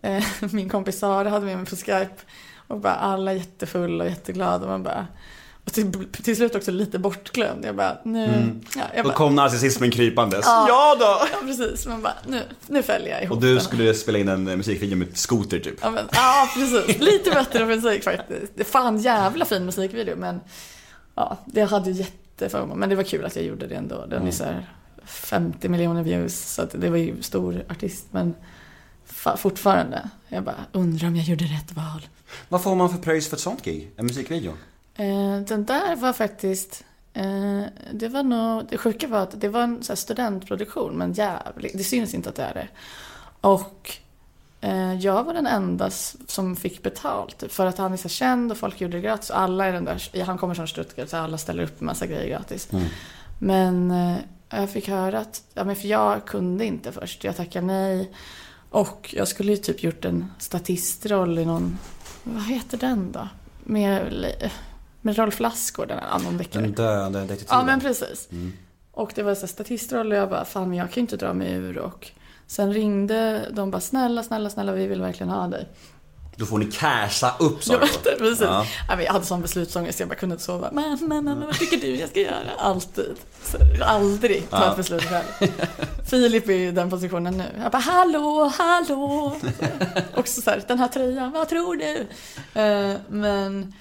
eh, 0.03 0.25
min 0.53 0.69
kompis 0.69 0.99
Sara 0.99 1.29
hade 1.29 1.47
med 1.47 1.57
mig 1.57 1.67
på 1.67 1.77
Skype. 1.77 2.15
Och 2.69 2.81
bara 2.81 2.95
alla 2.95 3.33
jättefulla 3.33 4.05
och 4.05 4.11
jätteglada. 4.11 4.65
Och 4.65 4.71
man 4.71 4.83
bara, 4.83 5.07
och 5.69 5.75
till, 5.75 5.93
till 6.23 6.37
slut 6.37 6.55
också 6.55 6.71
lite 6.71 6.99
bortglömd. 6.99 7.65
Jag 7.65 7.77
bara, 7.77 7.99
nu, 8.05 8.51
ja, 8.77 8.83
jag 8.95 9.05
Då 9.05 9.09
bara, 9.09 9.15
kom 9.17 9.35
narcissismen 9.35 9.91
krypandes. 9.91 10.45
Ja. 10.47 10.67
Ja 10.69 10.97
då! 11.01 11.27
ja 11.33 11.39
precis. 11.47 11.87
Man 11.87 12.03
bara, 12.03 12.15
nu, 12.27 12.43
nu 12.67 12.83
fäller 12.83 13.11
jag 13.11 13.23
ihop 13.23 13.37
Och 13.37 13.43
du 13.43 13.53
den. 13.55 13.61
skulle 13.65 13.95
spela 13.95 14.19
in 14.19 14.29
en 14.29 14.49
eh, 14.49 14.57
musikvideo 14.57 14.97
med 14.99 15.17
skoter 15.17 15.59
typ. 15.59 15.79
Ja, 15.83 15.91
men, 15.91 16.05
ja, 16.13 16.49
precis. 16.55 16.99
Lite 17.01 17.31
bättre 17.31 17.67
musik 17.67 18.05
faktiskt. 18.05 18.53
Det 18.55 18.65
fan 18.65 18.99
jävla 18.99 19.45
fin 19.45 19.65
musikvideo, 19.65 20.17
men 20.17 20.41
ja, 21.15 21.39
det 21.47 21.63
hade 21.65 21.91
ju 21.91 21.97
jätteförmån. 22.03 22.79
Men 22.79 22.89
det 22.89 22.97
var 22.97 23.03
kul 23.03 23.25
att 23.25 23.37
jag 23.37 23.45
gjorde 23.45 23.67
det 23.67 23.75
ändå. 23.75 24.07
Den 24.07 24.27
är 24.27 24.31
så 24.31 24.45
här 24.45 24.67
50 25.05 25.69
miljoner 25.69 26.03
views, 26.03 26.39
så 26.55 26.63
att 26.63 26.71
det 26.81 26.91
var 26.91 26.97
ju 26.97 27.23
stor 27.23 27.65
artist. 27.71 28.05
Men 28.11 28.35
fa- 29.13 29.37
fortfarande, 29.37 30.09
jag 30.29 30.43
bara 30.45 30.65
undrar 30.73 31.09
om 31.09 31.17
jag 31.17 31.25
gjorde 31.27 31.45
rätt 31.45 31.73
val. 31.73 32.07
Vad 32.49 32.63
får 32.63 32.75
man 32.75 32.91
för 32.91 32.99
pröjs 32.99 33.29
för 33.29 33.37
ett 33.37 33.43
sånt 33.43 33.65
gig? 33.65 33.91
En 33.97 34.07
musikvideo? 34.07 34.53
Eh, 34.99 35.41
den 35.41 35.65
där 35.65 35.97
var 35.97 36.13
faktiskt, 36.13 36.85
eh, 37.15 37.63
det 37.93 38.09
var 38.09 38.23
nog, 38.23 38.67
det 38.71 38.79
sjuka 38.79 39.09
var 39.09 39.19
att 39.19 39.41
det 39.41 39.49
var 39.49 39.63
en 39.63 39.83
så 39.83 39.97
studentproduktion, 39.97 40.99
men 40.99 41.13
jävligt, 41.13 41.79
det 41.79 41.85
syns 41.85 42.15
inte 42.15 42.29
att 42.29 42.35
det 42.35 42.43
är 42.43 42.55
det. 42.55 42.69
Och 43.41 43.93
eh, 44.61 44.95
jag 44.95 45.25
var 45.25 45.35
den 45.35 45.47
enda 45.47 45.91
som 46.27 46.57
fick 46.57 46.83
betalt, 46.83 47.45
för 47.49 47.67
att 47.67 47.79
han 47.79 47.93
är 47.93 47.97
så 47.97 48.09
känd 48.09 48.53
och 48.53 48.59
folk 48.59 48.81
gjorde 48.81 48.97
det 48.97 49.03
gratis. 49.03 49.31
Alla 49.31 49.67
är 49.67 49.73
den 49.73 49.85
där, 49.85 50.25
han 50.25 50.39
kommer 50.39 50.55
från 50.55 50.69
Stuttgart, 50.69 51.09
så 51.09 51.17
alla 51.17 51.39
ställer 51.39 51.63
upp 51.63 51.81
en 51.81 51.87
massa 51.87 52.07
grejer 52.07 52.29
gratis. 52.29 52.73
Mm. 52.73 52.85
Men 53.39 53.91
eh, 53.91 54.17
jag 54.51 54.71
fick 54.71 54.89
höra 54.89 55.19
att, 55.19 55.43
ja 55.55 55.65
men 55.65 55.77
för 55.77 55.89
jag 55.89 56.25
kunde 56.25 56.65
inte 56.65 56.93
först, 56.93 57.25
jag 57.25 57.37
tackade 57.37 57.67
nej. 57.67 58.11
Och 58.71 59.15
jag 59.17 59.29
skulle 59.29 59.53
ju 59.53 59.57
typ 59.57 59.83
gjort 59.83 60.05
en 60.05 60.33
statistroll 60.39 61.39
i 61.39 61.45
någon, 61.45 61.79
vad 62.25 62.45
heter 62.45 62.79
den 62.79 63.13
då? 63.13 63.29
Med, 63.65 64.25
med 65.09 65.19
Rolf 65.19 65.41
Lassgård, 65.41 65.89
den 65.89 65.99
här 65.99 66.33
deckare. 66.39 66.63
Den 66.63 66.73
döende 66.73 67.21
detektiven? 67.21 67.59
Ja 67.59 67.65
men 67.65 67.81
precis. 67.81 68.29
Mm. 68.33 68.53
Och 68.93 69.13
det 69.15 69.23
var 69.23 69.35
så 69.35 69.41
här 69.41 69.47
statistroll 69.47 70.13
och 70.13 70.19
jag 70.19 70.31
bara, 70.31 70.45
fan 70.45 70.69
men 70.69 70.79
jag 70.79 70.87
kan 70.89 70.95
ju 70.95 71.01
inte 71.01 71.17
dra 71.17 71.33
mig 71.33 71.53
ur 71.53 71.79
och 71.79 72.11
sen 72.47 72.73
ringde 72.73 73.49
de 73.53 73.71
bara, 73.71 73.81
snälla, 73.81 74.23
snälla, 74.23 74.51
snälla, 74.51 74.73
vi 74.73 74.87
vill 74.87 75.01
verkligen 75.01 75.31
ha 75.31 75.47
dig. 75.47 75.69
Då 76.37 76.47
får 76.47 76.59
ni 76.59 76.65
casha 76.65 77.35
upp 77.39 77.65
sa 77.65 77.79
du 77.79 77.87
precis. 78.19 78.41
Ja. 78.41 78.67
Ja. 78.89 78.97
men 78.97 79.05
jag 79.05 79.13
hade 79.13 79.25
sån 79.25 79.43
beslutsångest, 79.43 80.01
jag 80.01 80.09
bara 80.09 80.15
kunde 80.15 80.33
inte 80.35 80.45
sova. 80.45 80.69
Men, 80.73 80.99
men, 81.09 81.25
men, 81.25 81.41
vad 81.41 81.55
tycker 81.59 81.77
du 81.77 81.97
jag 81.97 82.09
ska 82.11 82.21
göra? 82.21 82.35
Alltid. 82.59 83.17
Så, 83.43 83.59
aldrig 83.85 84.51
ta 84.51 84.57
Ja. 84.65 84.71
ett 84.71 84.77
beslut 84.77 85.03
själv. 85.03 85.51
Filip 86.11 86.49
är 86.49 86.53
i 86.53 86.71
den 86.71 86.91
positionen 86.91 87.37
nu. 87.39 87.45
Jag 87.63 87.73
bara, 87.73 87.79
hallå, 87.79 88.53
hallå. 88.59 89.37
Också 90.15 90.41
så 90.43 90.51
här, 90.51 90.63
den 90.69 90.79
här 90.79 90.89
tröjan, 90.89 91.33
vad 91.33 91.49
tror 91.49 91.77
du? 91.77 92.07
Eh, 92.61 92.97
men 93.09 93.75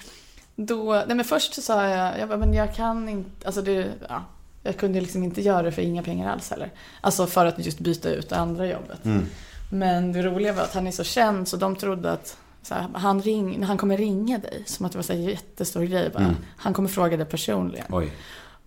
då, 0.66 1.02
nej 1.06 1.16
men 1.16 1.24
först 1.24 1.54
så 1.54 1.62
sa 1.62 1.88
jag, 1.88 2.18
jag 2.18 2.28
bara, 2.28 2.38
men 2.38 2.54
jag 2.54 2.74
kan 2.74 3.08
inte, 3.08 3.46
alltså 3.46 3.62
det, 3.62 3.92
ja. 4.08 4.24
Jag 4.62 4.76
kunde 4.76 5.00
liksom 5.00 5.22
inte 5.24 5.42
göra 5.42 5.62
det 5.62 5.72
för 5.72 5.82
inga 5.82 6.02
pengar 6.02 6.32
alls 6.32 6.50
heller. 6.50 6.70
Alltså 7.00 7.26
för 7.26 7.46
att 7.46 7.64
just 7.66 7.78
byta 7.78 8.10
ut 8.10 8.28
det 8.28 8.36
andra 8.36 8.66
jobbet. 8.66 9.04
Mm. 9.04 9.26
Men 9.70 10.12
det 10.12 10.22
roliga 10.22 10.52
var 10.52 10.62
att 10.62 10.74
han 10.74 10.86
är 10.86 10.90
så 10.90 11.04
känd 11.04 11.48
så 11.48 11.56
de 11.56 11.76
trodde 11.76 12.12
att 12.12 12.36
här, 12.70 12.88
han, 12.94 13.22
ring, 13.22 13.62
han 13.62 13.78
kommer 13.78 13.96
ringa 13.96 14.38
dig. 14.38 14.62
Som 14.66 14.86
att 14.86 14.92
det 14.92 14.98
var 14.98 15.14
här, 15.14 15.30
jättestor 15.30 15.82
grej. 15.82 16.10
Bara. 16.10 16.22
Mm. 16.22 16.36
Han 16.56 16.74
kommer 16.74 16.88
fråga 16.88 17.16
dig 17.16 17.26
personligen. 17.26 17.86
Oj. 17.88 18.12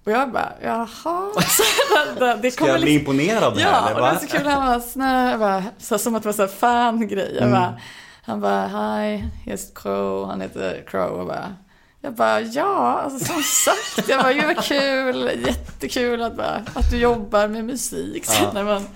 Och 0.04 0.12
jag 0.12 0.32
bara, 0.32 0.54
jaha. 0.64 0.88
Så 1.42 1.64
det, 2.20 2.39
det 2.42 2.52
Ska 2.52 2.68
jag 2.68 2.82
bli 2.82 2.92
liksom, 2.92 3.14
imponerad 3.14 3.44
av 3.44 3.56
det 3.56 3.62
här? 3.62 3.72
Ja, 3.72 3.78
eller 3.80 3.89
och 3.89 3.96
det 3.96 4.02
va? 4.02 4.14
var 4.14 4.20
så 4.20 4.28
kul. 4.28 4.48
Han 4.48 5.39
bara, 5.39 5.64
så, 5.78 5.98
som 5.98 6.16
att 6.16 6.24
det 6.24 6.28
var 6.28 6.34
så 6.34 6.42
här 6.42 6.50
fan-grej. 6.50 7.38
Mm. 7.38 7.52
bara, 7.52 7.80
han 8.24 8.42
bara, 8.42 8.68
hi, 8.68 9.26
here's 9.46 9.76
Crow. 9.76 10.28
Han 10.28 10.42
heter 10.42 10.84
Crow. 10.88 11.20
Och 11.20 11.28
bara, 11.28 11.56
jag 12.02 12.14
bara, 12.14 12.41
ja, 12.41 13.02
alltså, 13.02 13.26
som 13.34 13.43
sagt. 13.43 14.10
Jag 14.10 14.22
bara, 14.22 14.34
gud 14.34 14.45
vad 14.56 14.64
kul. 14.64 15.32
Jättekul 15.45 16.22
att, 16.22 16.38
bara, 16.38 16.64
att 16.74 16.91
du 16.91 16.97
jobbar 16.97 17.47
med 17.47 17.66
musik. 17.66 18.26
Ja. 18.41 18.52
när 18.54 18.64
man, 18.64 18.88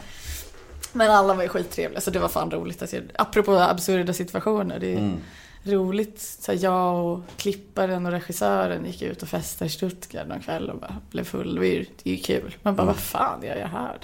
men 0.94 1.12
alla 1.12 1.34
var 1.34 1.44
ju 1.44 1.50
skittrevliga, 1.50 2.02
så 2.02 2.12
det 2.12 2.20
var 2.20 2.28
fan 2.28 2.52
roligt. 2.52 2.82
Att 2.82 2.94
jag, 2.94 3.04
apropå 3.16 3.56
absurda 3.56 4.14
situationer. 4.14 4.80
Det 4.80 4.94
är 4.94 4.98
Mm. 4.98 5.18
roligt. 5.64 6.22
Så 6.40 6.52
här, 6.52 6.60
jag 6.64 7.06
och 7.06 7.24
klipparen 7.38 8.06
och 8.06 8.12
regissören 8.12 8.86
gick 8.86 9.02
ut 9.02 9.22
och 9.24 9.28
festade 9.30 9.68
i 9.68 9.72
Stuttgart 9.72 10.28
någon 10.28 10.40
kväll 10.42 10.70
och 10.70 10.80
bara 10.80 10.96
blev 11.12 11.24
full. 11.24 11.54
Det 11.56 11.60
var 11.60 11.68
ju- 11.68 11.86
det 12.04 12.10
är 12.10 12.16
ju 12.16 12.22
kul. 12.24 12.56
Man 12.62 12.76
bara, 12.76 12.88
vad 12.88 12.98
fan 12.98 13.44
gör 13.44 13.56
jag 13.56 13.68
här? 13.68 13.98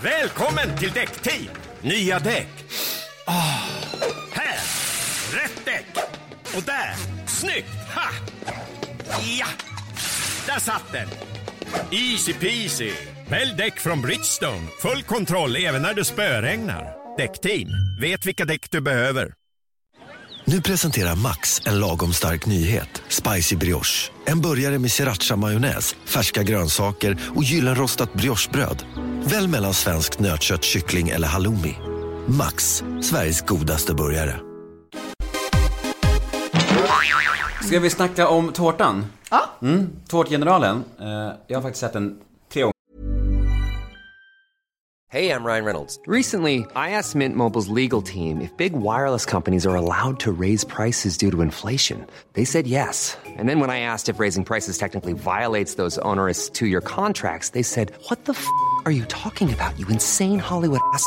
Välkommen 0.00 0.78
till 0.78 0.90
Däckteam! 0.92 1.48
Nya 1.82 2.18
däck. 2.18 2.48
Här! 3.26 4.25
Rätt 5.34 5.64
däck! 5.64 5.86
Och 6.56 6.62
där! 6.62 6.94
Snyggt! 7.26 7.68
Ha! 7.94 8.10
Ja! 9.38 9.46
Där 10.46 10.60
satt 10.60 10.92
den! 10.92 11.08
Easy 11.90 12.32
peasy! 12.32 12.92
Välj 13.28 13.54
däck 13.58 13.80
från 13.80 14.02
Bridgestone. 14.02 14.66
Full 14.82 15.02
kontroll 15.02 15.56
även 15.56 15.82
när 15.82 15.94
det 15.94 16.04
spöregnar. 16.04 16.94
Däckteam, 17.16 17.68
vet 18.00 18.26
vilka 18.26 18.44
däck 18.44 18.70
du 18.70 18.80
behöver. 18.80 19.32
Nu 20.44 20.62
presenterar 20.62 21.14
Max 21.16 21.62
en 21.66 21.80
lagom 21.80 22.12
stark 22.12 22.46
nyhet. 22.46 23.02
Spicy 23.08 23.56
brioche. 23.56 24.10
En 24.26 24.40
burgare 24.40 24.78
med 24.78 24.90
sriracha-majonnäs, 24.90 25.96
färska 26.04 26.42
grönsaker 26.42 27.18
och 27.34 27.44
gyllenrostat 27.44 28.12
briochebröd. 28.12 28.84
Välj 29.24 29.48
mellan 29.48 29.74
svenskt 29.74 30.18
nötkött, 30.18 30.64
kyckling 30.64 31.08
eller 31.08 31.28
halloumi. 31.28 31.74
Max, 32.26 32.84
Sveriges 33.02 33.42
godaste 33.42 33.94
burgare. 33.94 34.45
Ska 37.66 37.80
vi 37.80 37.90
snacka 37.90 38.28
om 38.28 38.52
tårtan? 38.52 39.06
Ja. 39.30 39.40
Mm, 39.62 39.90
Tårtgeneralen. 40.08 40.84
Eh, 41.00 41.06
jag 41.46 41.56
har 41.56 41.62
faktiskt 41.62 41.80
sett 41.80 41.92
den 41.92 42.18
tre 42.52 42.62
gånger. 42.62 42.72
Hey, 45.12 45.30
I'm 45.30 45.44
Ryan 45.44 45.64
Reynolds. 45.64 45.98
Recently, 46.06 46.58
I 46.58 46.90
asked 46.90 47.14
Mint 47.14 47.36
Mobile's 47.36 47.68
legal 47.68 48.02
team 48.02 48.40
if 48.40 48.56
big 48.56 48.72
wireless 48.72 49.24
companies 49.26 49.66
are 49.66 49.76
allowed 49.76 50.18
to 50.20 50.32
raise 50.32 50.66
prices 50.66 51.16
due 51.18 51.30
to 51.30 51.42
inflation. 51.42 52.06
They 52.32 52.44
said 52.44 52.66
yes. 52.66 53.16
And 53.38 53.48
then 53.48 53.60
when 53.60 53.70
I 53.70 53.80
asked 53.80 54.14
if 54.14 54.20
raising 54.20 54.44
prices 54.44 54.78
technically 54.78 55.12
violates 55.14 55.74
those 55.76 55.98
onerous 56.02 56.50
two 56.50 56.66
year 56.66 56.80
contracts, 56.80 57.50
they 57.50 57.62
said, 57.62 57.90
What 58.08 58.24
the 58.24 58.32
f 58.32 58.46
are 58.84 58.92
you 58.92 59.04
talking 59.06 59.52
about, 59.52 59.78
you 59.78 59.88
insane 59.88 60.38
Hollywood 60.38 60.80
ass? 60.94 61.06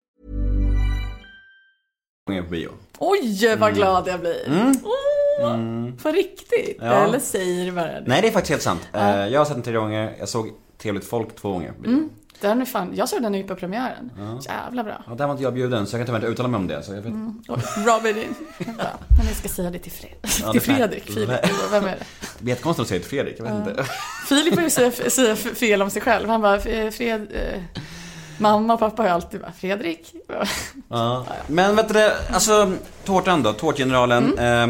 Gånger 2.27 2.41
på 2.43 2.49
bio. 2.49 2.69
Oj, 2.99 3.55
vad 3.59 3.75
glad 3.75 4.07
jag 4.07 4.19
blir. 4.19 4.71
Åh, 4.83 5.89
På 6.03 6.09
riktigt? 6.11 6.77
Ja. 6.79 6.85
Eller 6.85 7.19
säger 7.19 7.65
du 7.65 7.71
bara 7.71 7.85
det? 7.87 8.03
Nej, 8.07 8.21
det 8.21 8.27
är 8.27 8.31
faktiskt 8.31 8.49
helt 8.49 8.61
sant. 8.61 8.87
Eh, 8.93 9.27
jag 9.27 9.39
har 9.39 9.45
sett 9.45 9.53
den 9.55 9.63
tre 9.63 9.73
gånger. 9.73 10.15
Jag 10.19 10.29
såg 10.29 10.49
Trevligt 10.77 11.05
folk 11.05 11.35
två 11.35 11.51
gånger 11.51 11.71
på 11.71 11.81
bio. 11.81 12.09
Den 12.39 12.61
är 12.61 12.65
fan, 12.65 12.91
jag 12.95 13.09
såg 13.09 13.21
den 13.21 13.33
ju 13.33 13.43
på 13.43 13.55
premiären. 13.55 14.11
Jävla 14.47 14.83
bra. 14.83 15.03
Ja, 15.07 15.13
där 15.15 15.25
var 15.25 15.31
inte 15.31 15.43
jag 15.43 15.53
bjuden, 15.53 15.87
så 15.87 15.97
jag 15.97 16.05
kan 16.07 16.15
inte 16.15 16.27
uttala 16.27 16.49
mig 16.49 16.57
om 16.57 16.67
det. 16.67 16.83
Så 16.83 16.93
jag 16.93 17.01
vet. 17.01 17.13
Och 17.49 17.59
Robin. 17.85 18.35
Men 18.57 19.25
jag 19.27 19.35
ska 19.35 19.47
säga 19.49 19.69
det 19.69 19.79
till, 19.79 19.91
Fred 19.91 20.11
Ja, 20.21 20.51
till 20.51 20.61
det 20.61 20.65
Fredrik. 20.65 21.03
Filip, 21.03 21.29
vem 21.71 21.83
är 21.83 21.87
det? 21.87 21.97
Det 22.37 22.43
blir 22.43 22.49
jättekonstigt 22.53 22.81
att 22.81 22.87
säga 22.87 22.99
till 22.99 23.09
Fredrik, 23.09 23.35
jag 23.39 23.43
vet 23.43 23.53
inte. 23.69 23.85
Filip 24.29 24.55
har 24.55 24.61
ju 24.63 24.69
säga, 24.69 24.91
säga 24.91 25.35
fel 25.35 25.81
om 25.81 25.89
sig 25.89 26.01
själv. 26.01 26.29
Han 26.29 26.41
bara, 26.41 26.55
"F- 26.57 26.93
Fred... 26.95 27.21
Eh, 27.33 27.61
mamma 28.41 28.73
och 28.73 28.79
pappa 28.79 29.01
har 29.01 29.09
ju 29.09 29.13
alltid 29.15 29.41
bara, 29.41 29.51
Fredrik? 29.51 30.15
Ja. 30.89 31.25
Men 31.47 31.75
vet 31.75 31.93
du 31.93 32.11
alltså 32.33 32.73
tårtan 33.05 33.43
då, 33.43 33.53
Tårtgeneralen. 33.53 34.37
Eh, 34.37 34.67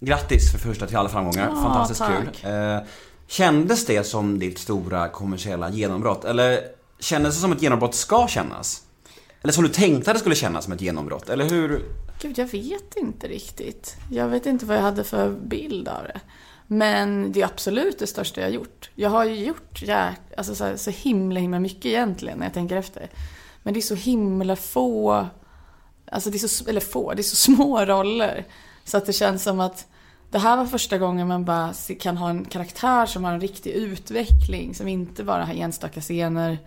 grattis 0.00 0.52
för 0.52 0.58
första 0.58 0.86
till 0.86 0.96
alla 0.96 1.08
framgångar, 1.08 1.48
Ja, 1.54 1.62
fantastiskt 1.62 2.00
tack. 2.00 2.10
kul. 2.42 2.50
Eh, 2.52 2.78
kändes 3.26 3.86
det 3.86 4.04
som 4.04 4.38
ditt 4.38 4.58
stora 4.58 5.08
kommersiella 5.08 5.70
genombrott? 5.70 6.24
Eller 6.24 6.60
kändes 7.00 7.34
det 7.34 7.40
som 7.40 7.52
ett 7.52 7.62
genombrott 7.62 7.94
ska 7.94 8.26
kännas? 8.28 8.82
Eller 9.42 9.52
som 9.52 9.64
du 9.64 9.70
tänkte 9.70 10.10
att 10.10 10.14
det 10.14 10.20
skulle 10.20 10.34
kännas 10.34 10.64
som 10.64 10.72
ett 10.72 10.80
genombrott? 10.80 11.28
Eller 11.28 11.44
hur? 11.50 11.82
Gud, 12.22 12.38
jag 12.38 12.46
vet 12.46 12.96
inte 12.96 13.28
riktigt. 13.28 13.96
Jag 14.10 14.28
vet 14.28 14.46
inte 14.46 14.66
vad 14.66 14.76
jag 14.76 14.82
hade 14.82 15.04
för 15.04 15.30
bild 15.30 15.88
av 15.88 16.02
det. 16.04 16.20
Men 16.66 17.32
det 17.32 17.40
är 17.40 17.44
absolut 17.44 17.98
det 17.98 18.06
största 18.06 18.40
jag 18.40 18.48
har 18.48 18.52
gjort. 18.52 18.90
Jag 18.94 19.10
har 19.10 19.24
ju 19.24 19.44
gjort 19.44 19.82
jäk, 19.82 20.20
alltså 20.36 20.54
så, 20.54 20.64
här, 20.64 20.76
så 20.76 20.90
himla, 20.90 21.40
himla 21.40 21.60
mycket 21.60 21.86
egentligen 21.86 22.38
när 22.38 22.46
jag 22.46 22.54
tänker 22.54 22.76
efter. 22.76 23.10
Men 23.62 23.74
det 23.74 23.80
är 23.80 23.82
så 23.82 23.94
himla 23.94 24.56
få, 24.56 25.26
alltså 26.10 26.30
det 26.30 26.36
är 26.36 26.48
så, 26.48 26.68
eller 26.68 26.80
få, 26.80 27.14
det 27.14 27.20
är 27.20 27.22
så 27.22 27.36
små 27.54 27.84
roller. 27.84 28.46
Så 28.84 28.96
att 28.96 29.06
det 29.06 29.12
känns 29.12 29.42
som 29.42 29.60
att 29.60 29.86
det 30.30 30.38
här 30.38 30.56
var 30.56 30.66
första 30.66 30.98
gången 30.98 31.28
man 31.28 31.44
bara 31.44 31.72
kan 32.00 32.16
ha 32.16 32.30
en 32.30 32.44
karaktär 32.44 33.06
som 33.06 33.24
har 33.24 33.32
en 33.32 33.40
riktig 33.40 33.70
utveckling. 33.70 34.74
Som 34.74 34.88
inte 34.88 35.24
bara 35.24 35.44
har 35.44 35.54
enstaka 35.54 36.00
scener. 36.00 36.58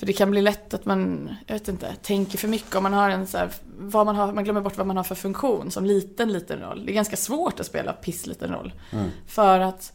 För 0.00 0.06
det 0.06 0.12
kan 0.12 0.30
bli 0.30 0.42
lätt 0.42 0.74
att 0.74 0.84
man, 0.84 1.30
jag 1.46 1.54
vet 1.54 1.68
inte, 1.68 1.94
tänker 2.02 2.38
för 2.38 2.48
mycket 2.48 2.74
om 2.74 2.82
man 2.82 2.92
har 2.92 3.10
en 3.10 3.26
så 3.26 3.38
här, 3.38 3.50
vad 3.78 4.06
man 4.06 4.16
har, 4.16 4.32
man 4.32 4.44
glömmer 4.44 4.60
bort 4.60 4.76
vad 4.76 4.86
man 4.86 4.96
har 4.96 5.04
för 5.04 5.14
funktion 5.14 5.70
som 5.70 5.84
liten, 5.84 6.32
liten 6.32 6.60
roll. 6.60 6.86
Det 6.86 6.92
är 6.92 6.94
ganska 6.94 7.16
svårt 7.16 7.60
att 7.60 7.66
spela 7.66 7.92
pissliten 7.92 8.52
roll. 8.52 8.72
För 9.26 9.60
att 9.60 9.92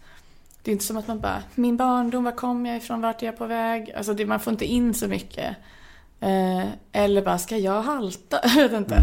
det 0.63 0.71
är 0.71 0.73
inte 0.73 0.85
som 0.85 0.97
att 0.97 1.07
man 1.07 1.19
bara, 1.19 1.43
min 1.55 1.77
barndom, 1.77 2.23
var 2.23 2.31
kom 2.31 2.65
jag 2.65 2.77
ifrån, 2.77 3.01
vart 3.01 3.21
är 3.21 3.25
jag 3.25 3.37
på 3.37 3.45
väg? 3.45 3.91
Alltså 3.97 4.13
det, 4.13 4.25
man 4.25 4.39
får 4.39 4.53
inte 4.53 4.65
in 4.65 4.93
så 4.93 5.07
mycket. 5.07 5.55
Eh, 6.19 6.65
eller 6.91 7.21
bara, 7.21 7.37
ska 7.37 7.57
jag 7.57 7.81
halta? 7.81 8.39
Jag 8.55 8.69
vet 8.69 8.73
inte. 8.73 8.95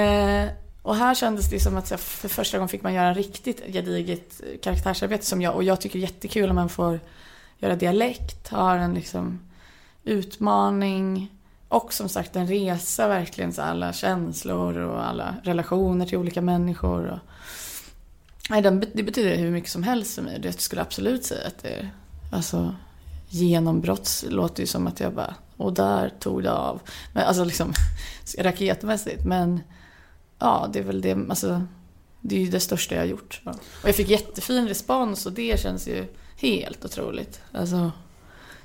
Eh, 0.00 0.48
och 0.82 0.96
här 0.96 1.14
kändes 1.14 1.50
det 1.50 1.60
som 1.60 1.76
att 1.76 1.90
jag 1.90 2.00
för 2.00 2.28
första 2.28 2.58
gången 2.58 2.68
fick 2.68 2.82
man 2.82 2.94
göra 2.94 3.14
riktigt 3.14 3.62
gediget 3.72 4.40
karaktärsarbete 4.62 5.26
som 5.26 5.42
jag, 5.42 5.54
och 5.54 5.64
jag 5.64 5.80
tycker 5.80 5.98
det 5.98 6.04
är 6.04 6.08
jättekul 6.08 6.50
om 6.50 6.56
man 6.56 6.68
får 6.68 7.00
göra 7.58 7.76
dialekt, 7.76 8.48
har 8.48 8.76
en 8.76 8.94
liksom 8.94 9.40
utmaning 10.04 11.32
och 11.68 11.92
som 11.92 12.08
sagt 12.08 12.36
en 12.36 12.46
resa 12.46 13.08
verkligen, 13.08 13.52
så 13.52 13.62
alla 13.62 13.92
känslor 13.92 14.78
och 14.78 15.06
alla 15.06 15.34
relationer 15.42 16.06
till 16.06 16.18
olika 16.18 16.42
människor. 16.42 17.06
Och... 17.06 17.18
Nej, 18.50 18.62
det 18.94 19.02
betyder 19.02 19.36
hur 19.36 19.50
mycket 19.50 19.70
som 19.70 19.82
helst 19.82 20.14
för 20.14 20.22
mig. 20.22 20.38
Det 20.38 20.60
skulle 20.60 20.82
absolut 20.82 21.24
säga 21.24 21.46
att 21.46 21.62
det 21.62 21.68
är, 21.68 21.90
alltså 22.32 22.74
genombrott 23.28 24.24
låter 24.28 24.60
ju 24.62 24.66
som 24.66 24.86
att 24.86 25.00
jag 25.00 25.14
bara, 25.14 25.34
och 25.56 25.72
där 25.72 26.12
tog 26.18 26.42
det 26.42 26.52
av. 26.52 26.80
Men 27.12 27.24
alltså 27.24 27.44
liksom 27.44 27.72
raketmässigt. 28.38 29.24
Men 29.24 29.60
ja, 30.38 30.70
det 30.72 30.78
är 30.78 30.82
väl 30.82 31.00
det, 31.00 31.18
alltså 31.28 31.66
det 32.20 32.36
är 32.36 32.40
ju 32.40 32.50
det 32.50 32.60
största 32.60 32.94
jag 32.94 33.02
har 33.02 33.06
gjort. 33.06 33.40
Och 33.82 33.88
jag 33.88 33.96
fick 33.96 34.08
jättefin 34.08 34.68
respons 34.68 35.26
och 35.26 35.32
det 35.32 35.60
känns 35.60 35.88
ju 35.88 36.06
helt 36.36 36.84
otroligt. 36.84 37.40
Alltså, 37.52 37.90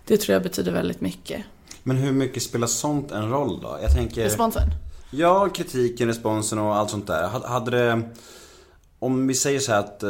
det 0.10 0.18
tror 0.18 0.34
jag 0.34 0.44
betyder 0.44 0.72
väldigt 0.72 1.02
mycket. 1.02 1.44
Men 1.84 1.98
hur 1.98 2.12
mycket 2.12 2.44
spelar 2.44 2.68
sånt 2.68 3.12
en 3.12 3.30
roll 3.30 3.62
då? 3.62 3.80
Jag 3.82 3.92
tänker... 3.92 4.24
Responsen? 4.24 4.64
Ja, 5.12 5.50
kritiken, 5.50 6.08
responsen 6.08 6.60
och 6.60 6.76
allt 6.76 6.90
sånt 6.90 7.08
där. 7.08 7.28
Hade- 7.28 7.72
det... 7.72 8.02
Om 9.00 9.28
vi 9.28 9.34
säger 9.34 9.60
så 9.60 9.72
här 9.72 9.80
att 9.80 10.04
eh, 10.04 10.10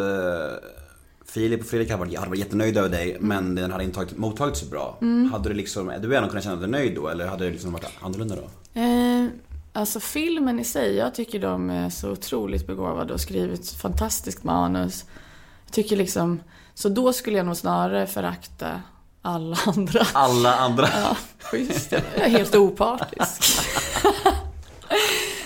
Filip 1.26 1.60
och 1.60 1.66
Fredrik 1.66 1.90
hade 1.90 2.00
varit, 2.00 2.18
hade 2.18 2.30
varit 2.30 2.40
jättenöjda 2.40 2.80
över 2.80 2.90
dig 2.90 3.18
men 3.20 3.56
den 3.56 3.72
hade 3.72 3.84
inte 3.84 3.96
tagit, 3.96 4.18
mottagits 4.18 4.60
så 4.60 4.66
bra. 4.66 4.98
Hade 5.32 5.50
du 5.50 5.56
liksom, 5.56 5.94
du 6.02 6.16
ändå 6.16 6.30
kunnat 6.30 6.44
känna 6.44 6.56
dig 6.56 6.70
nöjd 6.70 6.96
då 6.96 7.08
eller 7.08 7.28
hade 7.28 7.46
det 7.46 7.52
liksom 7.52 7.72
varit 7.72 7.86
annorlunda 8.02 8.36
då? 8.36 8.80
Eh, 8.82 9.28
alltså 9.74 10.00
filmen 10.00 10.60
i 10.60 10.64
sig, 10.64 10.96
jag 10.96 11.16
tycker 11.16 11.40
de 11.40 11.70
är 11.70 11.90
så 11.90 12.12
otroligt 12.12 12.68
begåvade 12.68 13.14
och 13.14 13.22
skrivit 13.22 13.70
fantastiskt 13.70 14.44
manus. 14.44 15.06
Jag 15.66 15.74
tycker 15.74 15.96
liksom, 15.96 16.40
så 16.74 16.90
då 16.90 17.14
skulle 17.14 17.38
jag 17.38 17.46
nog 17.46 17.58
snarare 17.58 18.08
förakta 18.08 18.82
alla 19.22 19.58
andra. 19.66 20.02
Alla 20.14 20.56
andra. 20.56 20.90
Ja, 20.94 21.18
schysst. 21.40 21.92
Jag 21.92 22.02
är 22.16 22.30
helt 22.30 22.56
opartisk. 22.56 23.60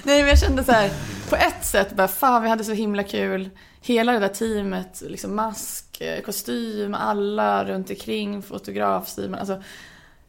Nej, 0.04 0.20
men 0.20 0.28
jag 0.28 0.40
kände 0.40 0.64
så 0.64 0.72
här, 0.72 0.92
på 1.30 1.36
ett 1.36 1.66
sätt 1.66 1.96
bara, 1.96 2.08
fan 2.08 2.44
vi 2.44 2.50
hade 2.50 2.64
så 2.64 2.74
himla 2.74 3.04
kul. 3.04 3.50
Hela 3.82 4.12
det 4.12 4.20
där 4.20 4.28
teamet, 4.28 5.04
liksom 5.08 5.36
mask, 5.36 6.02
eh, 6.02 6.22
kostym, 6.22 6.94
alla 6.94 7.66
runt 7.66 7.90
omkring, 7.90 8.42
fotograf, 8.42 9.10
Simon, 9.10 9.40
alltså 9.40 9.62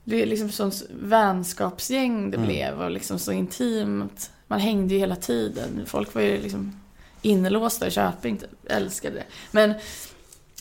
det 0.05 0.23
är 0.23 0.27
liksom 0.27 0.51
sånt 0.51 0.83
vänskapsgäng 0.91 2.31
det 2.31 2.39
blev 2.39 2.83
och 2.83 2.91
liksom 2.91 3.19
så 3.19 3.33
intimt. 3.33 4.31
Man 4.47 4.61
hängde 4.61 4.95
ju 4.95 5.01
hela 5.01 5.17
tiden. 5.17 5.83
Folk 5.87 6.15
var 6.15 6.23
ju 6.23 6.43
liksom 6.43 6.81
inlåsta 7.23 7.87
i 7.87 7.91
Köping, 7.91 8.37
typ. 8.37 8.51
Älskade 8.69 9.15
det. 9.15 9.25
Men 9.51 9.75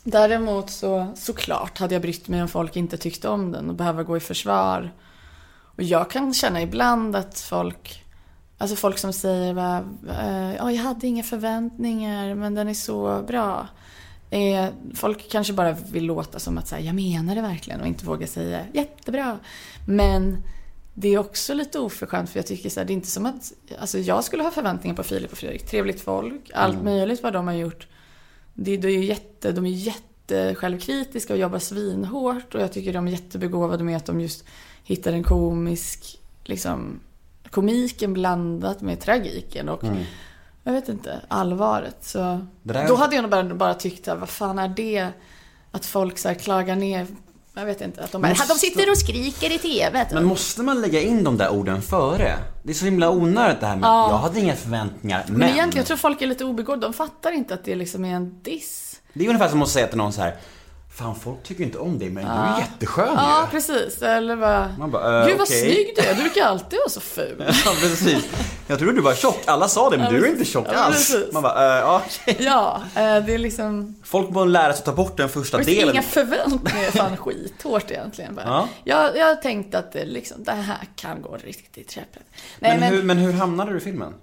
däremot 0.03 0.69
så, 0.69 1.07
såklart 1.15 1.77
hade 1.77 1.95
jag 1.95 2.01
brytt 2.01 2.27
mig 2.27 2.41
om 2.41 2.47
folk 2.47 2.75
inte 2.75 2.97
tyckte 2.97 3.29
om 3.29 3.51
den 3.51 3.69
och 3.69 3.75
behöva 3.75 4.03
gå 4.03 4.17
i 4.17 4.19
försvar. 4.19 4.91
Och 5.75 5.83
jag 5.83 6.09
kan 6.11 6.33
känna 6.33 6.61
ibland 6.61 7.15
att 7.15 7.39
folk, 7.39 8.03
alltså 8.57 8.75
folk 8.75 8.97
som 8.97 9.13
säger 9.13 9.53
bara, 9.53 9.77
eh, 10.09 10.55
ja 10.55 10.71
jag 10.71 10.83
hade 10.83 11.07
inga 11.07 11.23
förväntningar 11.23 12.35
men 12.35 12.55
den 12.55 12.67
är 12.67 12.73
så 12.73 13.23
bra. 13.27 13.67
Eh, 14.29 14.65
folk 14.95 15.31
kanske 15.31 15.53
bara 15.53 15.71
vill 15.71 16.05
låta 16.05 16.39
som 16.39 16.57
att 16.57 16.67
säga, 16.67 16.81
jag 16.81 16.95
menar 16.95 17.35
det 17.35 17.41
verkligen 17.41 17.81
och 17.81 17.87
inte 17.87 18.05
vågar 18.05 18.27
säga 18.27 18.61
jättebra. 18.73 19.39
Men 19.87 20.37
det 20.93 21.07
är 21.13 21.17
också 21.17 21.53
lite 21.53 21.79
oförskämt 21.79 22.29
för 22.29 22.39
jag 22.39 22.47
tycker 22.47 22.69
så 22.69 22.79
här, 22.79 22.87
det 22.87 22.93
är 22.93 22.95
inte 22.95 23.07
som 23.07 23.25
att, 23.25 23.53
alltså 23.79 23.99
jag 23.99 24.23
skulle 24.23 24.43
ha 24.43 24.51
förväntningar 24.51 24.95
på 24.95 25.03
Filip 25.03 25.31
och 25.31 25.37
Fredrik. 25.37 25.65
Trevligt 25.67 26.01
folk, 26.01 26.51
allt 26.53 26.73
Mm. 26.73 26.85
möjligt 26.85 27.23
vad 27.23 27.33
de 27.33 27.47
har 27.47 27.53
gjort. 27.53 27.87
Det, 28.53 28.77
det 28.77 28.87
är 28.87 29.03
jätte, 29.03 29.51
de 29.51 29.65
är 29.65 29.69
jätte 29.69 30.55
självkritiska 30.55 31.33
och 31.33 31.39
jobbar 31.39 31.59
svinhårt 31.59 32.55
och 32.55 32.61
jag 32.61 32.71
tycker 32.71 32.93
de 32.93 33.07
är 33.07 33.11
jättebegåvade 33.11 33.83
med 33.83 33.97
att 33.97 34.05
de 34.05 34.21
just 34.21 34.45
hittar 34.83 35.13
en 35.13 35.23
komisk, 35.23 36.19
liksom, 36.43 36.99
komiken 37.49 38.13
blandat 38.13 38.81
med 38.81 38.99
tragiken 38.99 39.69
och 39.69 39.83
jag 40.63 40.73
vet 40.73 40.89
inte, 40.89 41.21
allvaret. 41.27 41.97
Så 42.01 42.19
Mm. 42.19 42.47
Där- 42.63 42.87
då 42.87 42.95
hade 42.95 43.15
jag 43.15 43.21
nog 43.21 43.31
bara, 43.31 43.43
bara 43.55 43.73
tyckt 43.73 44.07
att 44.07 44.19
vad 44.19 44.29
fan 44.29 44.59
är 44.59 44.67
det? 44.67 45.07
Att 45.71 45.85
folk 45.85 46.17
så 46.17 46.27
här 46.27 46.35
klagar 46.35 46.75
ner, 46.75 47.07
jag 47.55 47.65
vet 47.65 47.81
inte, 47.81 48.03
att 48.03 48.11
de 48.11 48.21
Måste- 48.21 48.53
de 48.53 48.59
sitter 48.59 48.91
och 48.91 48.97
skriker 48.97 49.51
i 49.51 49.57
TV. 49.59 50.05
Men 50.11 50.23
måste 50.25 50.61
man 50.61 50.81
lägga 50.81 51.01
in 51.01 51.23
de 51.23 51.37
där 51.37 51.49
orden 51.49 51.81
före? 51.81 52.33
Det 52.63 52.69
är 52.71 52.73
så 52.73 52.85
himla 52.85 53.09
onödigt 53.09 53.59
det 53.59 53.65
här 53.67 53.75
med 53.75 53.87
Ja. 53.87 54.09
jag 54.09 54.17
hade 54.17 54.39
inga 54.39 54.55
förväntningar, 54.55 55.23
men. 55.27 55.37
Men 55.39 55.49
egentligen, 55.49 55.77
jag 55.77 55.85
tror 55.85 55.97
folk 55.97 56.21
är 56.21 56.27
lite 56.27 56.45
obegåvade. 56.45 56.81
De 56.85 56.93
fattar 56.93 57.31
inte 57.31 57.53
att 57.53 57.65
det 57.65 57.75
liksom 57.75 58.05
är 58.05 58.15
en 58.15 58.41
diss. 58.43 58.99
Det 59.13 59.23
är 59.25 59.27
ungefär 59.29 59.49
som 59.49 59.61
att 59.61 59.69
säga 59.69 59.87
till 59.87 59.97
någon 59.97 60.13
så 60.13 60.21
här. 60.21 60.35
Fan 60.95 61.15
folk 61.15 61.43
tycker 61.43 61.63
inte 61.63 61.77
om 61.77 61.99
dig 61.99 62.09
men 62.09 62.25
du 62.25 62.31
är 62.31 62.59
jätteskön 62.59 63.13
Ja, 63.15 63.43
ju. 63.45 63.51
precis. 63.51 64.01
Eller 64.01 64.35
bara, 64.35 64.75
Man 64.79 64.91
bara, 64.91 65.21
eh, 65.21 65.27
gud 65.27 65.37
vad 65.37 65.47
okej. 65.47 65.61
snygg 65.61 65.93
du 65.95 66.01
är. 66.01 66.15
Du 66.15 66.21
brukar 66.21 66.43
alltid 66.45 66.79
vara 66.79 66.89
så 66.89 66.99
ful. 66.99 67.35
Ja 67.65 67.71
precis. 67.81 68.25
Jag 68.67 68.79
trodde 68.79 68.93
du 68.93 69.01
var 69.01 69.13
tjock, 69.13 69.39
alla 69.45 69.67
sa 69.67 69.89
det 69.89 69.97
men 69.97 70.05
Ja, 70.05 70.11
du 70.11 70.17
är 70.17 70.21
precis. 70.21 70.37
inte 70.39 70.51
tjock 70.51 70.67
Ja, 70.73 70.77
alls. 70.79 70.95
precis. 70.95 71.33
Man 71.33 71.43
bara, 71.43 71.77
ja 71.79 72.01
okej. 72.05 72.37
Ja, 72.39 72.81
eh, 72.95 73.01
det 73.01 73.33
är 73.33 73.37
liksom... 73.37 73.95
Folk 74.03 74.29
borde 74.29 74.49
lära 74.51 74.73
sig 74.73 74.79
att 74.79 74.85
ta 74.85 74.93
bort 74.93 75.17
den 75.17 75.29
första 75.29 75.57
Det 75.57 75.63
finns 75.63 75.77
delen. 75.77 75.93
inga 75.95 76.03
förväntningar. 76.03 76.91
Fan 76.91 77.17
skithårt 77.17 77.91
egentligen. 77.91 78.35
Bara. 78.35 78.45
Ja. 78.45 78.67
Jag, 78.83 79.17
jag 79.17 79.41
tänkte 79.41 79.79
att 79.79 79.91
det, 79.91 80.05
liksom, 80.05 80.43
det 80.43 80.51
här 80.51 80.77
kan 80.95 81.21
gå 81.21 81.37
riktigt 81.43 81.91
käpprätt. 81.91 82.25
Men, 82.59 82.79
men, 82.79 82.93
hur, 82.93 83.03
men 83.03 83.17
hur 83.17 83.33
hamnade 83.33 83.71
du 83.71 83.77
i 83.77 83.81
filmen? 83.81 84.13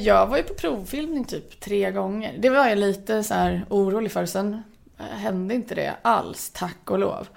Jag 0.00 0.26
var 0.26 0.36
ju 0.36 0.42
på 0.42 0.54
provfilmning 0.54 1.24
typ 1.24 1.60
tre 1.60 1.90
gånger. 1.90 2.34
Det 2.38 2.50
var 2.50 2.68
jag 2.68 2.78
lite 2.78 3.22
så 3.24 3.34
här 3.34 3.64
orolig 3.70 4.12
för. 4.12 4.26
Sen 4.26 4.62
hände 4.96 5.54
inte 5.54 5.74
det 5.74 5.96
alls, 6.02 6.50
tack 6.54 6.90
och 6.90 6.98
lov. 6.98 7.28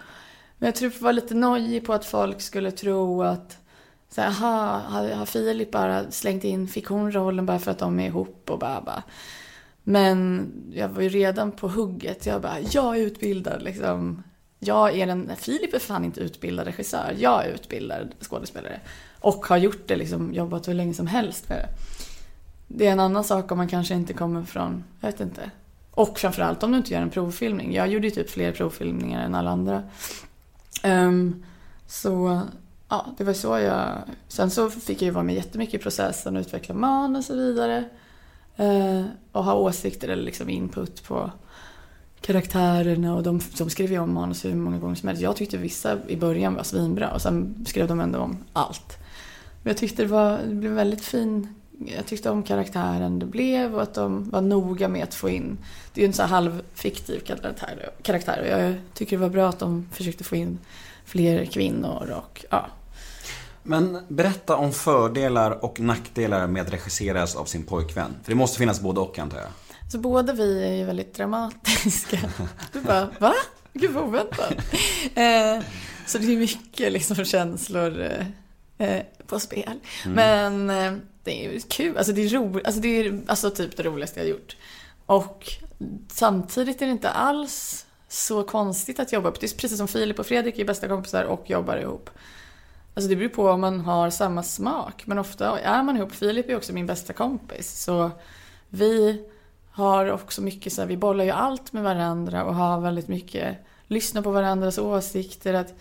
Men 0.58 0.68
jag 0.68 0.76
tror 0.76 0.92
jag 0.96 1.02
var 1.02 1.14
lite 1.14 1.34
nojig 1.36 1.86
på 1.86 1.94
att 1.94 2.06
folk 2.06 2.42
skulle 2.42 2.72
tro 2.72 3.24
att 3.24 3.58
så 4.10 4.22
här, 4.22 4.28
aha, 4.28 4.78
har, 4.78 5.10
har 5.10 5.26
Filip 5.26 5.72
bara 5.72 6.12
slängt 6.12 6.44
in, 6.44 6.68
fick 6.68 6.88
hon 6.88 7.12
rollen 7.12 7.46
bara 7.46 7.60
för 7.60 7.72
att 7.72 7.80
de 7.80 8.00
är 8.00 8.08
ihop 8.08 8.50
och 8.50 8.60
bara, 8.60 8.82
bara. 8.82 9.04
Men 9.84 10.48
jag 10.74 10.90
var 10.90 11.02
ju 11.02 11.10
redan 11.10 11.52
på 11.52 11.68
hugget. 11.68 12.26
Jag 12.26 12.42
bara, 12.42 12.60
jag 12.60 12.98
är 12.98 13.02
utbildad 13.02 13.62
liksom. 13.62 14.24
Jag 14.60 14.98
är 14.98 15.08
den, 15.08 15.32
Filip 15.38 15.74
är 15.74 15.80
fan 15.80 16.06
inte 16.06 16.20
utbildad 16.20 16.68
regissör. 16.68 17.16
Jag 17.18 17.46
är 17.46 17.50
utbildad 17.50 18.16
skådespelare. 18.22 18.80
Och 19.20 19.46
har 19.46 19.58
gjort 19.58 19.88
det 19.88 19.96
liksom, 19.96 20.34
jobbat 20.34 20.68
hur 20.68 20.74
länge 20.74 20.94
som 20.94 21.08
helst 21.08 21.50
med 21.50 21.58
det. 21.58 21.68
Det 22.68 22.88
är 22.88 22.92
en 22.92 23.00
annan 23.00 23.24
sak 23.24 23.52
om 23.52 23.58
man 23.58 23.68
kanske 23.68 23.94
inte 23.94 24.14
kommer 24.14 24.44
från, 24.44 24.84
jag 25.00 25.12
vet 25.12 25.20
inte. 25.20 25.52
Och 25.92 26.20
framförallt 26.20 26.64
om 26.64 26.72
du 26.72 26.78
inte 26.78 26.94
gör 26.94 27.02
en 27.02 27.10
provfilmning. 27.10 27.74
Jag 27.74 27.88
gjorde 27.88 28.08
ju 28.08 28.12
typ 28.12 28.30
fler 28.30 28.52
provfilmningar 28.52 29.26
än 29.26 29.36
alla 29.36 29.50
andra. 29.50 29.84
Um, 30.84 31.44
så 31.88 32.42
ja, 32.90 33.06
det 33.18 33.24
var 33.24 33.34
så 33.34 33.60
jag... 33.60 33.98
Sen 34.28 34.52
så 34.52 34.70
fick 34.70 35.02
jag 35.02 35.06
ju 35.06 35.12
vara 35.12 35.24
med 35.24 35.36
jättemycket 35.36 35.76
i 35.76 35.84
processen 35.84 36.36
och 36.36 36.40
utveckla 36.40 36.76
manus 36.76 37.30
och 37.30 37.36
så 37.36 37.42
vidare. 37.42 37.84
Uh, 38.60 39.06
och 39.32 39.44
ha 39.44 39.54
åsikter 39.54 40.08
eller 40.08 40.24
liksom 40.24 40.50
input 40.50 41.04
på 41.04 41.32
karaktärerna 42.22 43.16
och 43.16 43.24
de, 43.24 43.42
de 43.58 43.70
skrev 43.70 43.92
ju 43.92 44.00
om 44.00 44.14
manus 44.14 44.46
hur 44.46 44.56
många 44.56 44.78
gånger 44.78 44.96
som 44.96 45.08
helst. 45.08 45.22
Jag 45.24 45.36
tyckte 45.36 45.58
vissa 45.58 45.98
i 46.08 46.16
början 46.16 46.56
var 46.56 46.64
svinbra 46.64 47.12
och 47.14 47.22
sen 47.22 47.66
skrev 47.68 47.88
de 47.88 48.00
ändå 48.00 48.20
om 48.20 48.38
allt. 48.54 48.98
Men 49.64 49.72
jag 49.72 49.78
tyckte 49.78 50.02
det, 50.02 50.08
var, 50.08 50.40
det 50.48 50.56
blev 50.56 50.72
väldigt 50.72 51.02
fin 51.02 51.59
jag 51.86 52.06
tyckte 52.06 52.30
om 52.30 52.44
karaktären 52.44 53.20
det 53.20 53.26
blev 53.26 53.76
och 53.76 53.82
att 53.82 53.94
de 53.94 54.30
var 54.30 54.42
noga 54.42 54.88
med 54.88 55.04
att 55.04 55.16
få 55.16 55.30
in 55.30 55.58
Det 55.94 56.02
är 56.02 56.04
ju 56.04 56.08
en 56.08 56.14
så 56.14 56.22
här 56.22 56.30
halvfiktiv 56.30 57.20
karaktär, 57.20 57.90
karaktär 58.02 58.42
och 58.42 58.48
jag 58.48 58.76
tycker 58.94 59.18
det 59.18 59.22
var 59.22 59.30
bra 59.30 59.50
att 59.50 59.60
de 59.60 59.90
försökte 59.92 60.24
få 60.24 60.36
in 60.36 60.60
fler 61.06 61.46
kvinnor 61.46 62.12
och 62.18 62.46
ja. 62.50 62.66
Men 63.64 63.98
berätta 64.08 64.56
om 64.56 64.74
fördelar 64.74 65.66
och 65.66 65.80
nackdelar 65.80 66.48
med 66.48 66.62
att 66.62 66.74
regisseras 66.74 67.36
av 67.36 67.46
sin 67.46 67.64
pojkvän. 67.64 68.16
För 68.24 68.32
det 68.32 68.36
måste 68.36 68.58
finnas 68.58 68.82
både 68.82 69.00
och 69.00 69.20
antar 69.20 69.38
jag. 69.38 69.48
Så 69.92 69.98
båda 69.98 70.34
vi 70.34 70.64
är 70.64 70.74
ju 70.74 70.86
väldigt 70.86 71.14
dramatiska. 71.14 72.20
Du 72.74 72.82
bara, 72.82 73.10
va? 73.20 73.34
Gud 73.74 73.92
vad 73.92 74.04
oväntat. 74.04 74.54
Eh, 75.16 75.64
så 76.06 76.18
det 76.18 76.34
är 76.34 76.38
mycket 76.38 76.92
liksom 76.92 77.26
känslor 77.26 78.02
eh, 78.02 78.88
eh, 78.88 79.04
på 79.30 79.40
spel. 79.40 79.80
Men 80.06 80.70
eh, 80.70 80.94
det 81.24 81.46
är 81.46 81.52
ju 81.52 81.60
kul, 81.60 81.98
alltså 81.98 82.14
det 82.14 82.22
är 82.22 82.30
roligt, 82.30 82.66
alltså 82.66 82.82
det 82.82 82.88
är 82.88 83.22
alltså 83.28 83.50
typ 83.50 83.78
det 83.78 83.84
roligaste 83.84 84.20
jag 84.20 84.26
har 84.26 84.30
gjort. 84.30 84.56
Och 85.06 85.54
samtidigt 86.08 86.82
är 86.82 86.86
det 86.86 86.92
inte 86.92 87.10
alls 87.10 87.86
så 88.08 88.44
konstigt 88.44 89.00
att 89.00 89.14
jobba 89.14 89.32
på. 89.32 89.38
Det 89.40 89.54
är 89.54 89.58
precis 89.58 89.78
som 89.78 89.88
Filip 89.88 90.20
och 90.20 90.26
Fredrik 90.26 90.60
är 90.60 90.66
bästa 90.66 90.88
kompisar 90.88 91.24
och 91.24 91.50
jobbar 91.50 91.78
ihop. 91.78 92.10
Alltså 92.94 93.10
det 93.10 93.16
beror 93.16 93.30
på 93.30 93.50
om 93.50 93.62
man 93.62 93.80
har 93.80 94.10
samma 94.10 94.44
smak. 94.44 95.04
Men 95.06 95.18
ofta 95.18 95.60
är 95.60 95.84
man 95.84 95.98
ihop. 95.98 96.12
Filip 96.12 96.50
är 96.50 96.56
också 96.56 96.74
min 96.74 96.86
bästa 96.86 97.14
kompis. 97.14 97.84
Så 97.84 98.12
vi 98.70 99.26
har 99.72 100.12
också 100.12 100.42
mycket 100.42 100.74
så 100.74 100.82
här, 100.82 100.88
vi 100.88 100.98
bollar 100.98 101.24
ju 101.24 101.32
allt 101.32 101.74
med 101.74 101.84
varandra 101.84 102.44
och 102.44 102.56
har 102.56 102.80
väldigt 102.80 103.08
mycket, 103.08 103.58
lyssnar 103.88 104.22
på 104.22 104.32
varandras 104.32 104.78
åsikter. 104.78 105.54
Att 105.54 105.74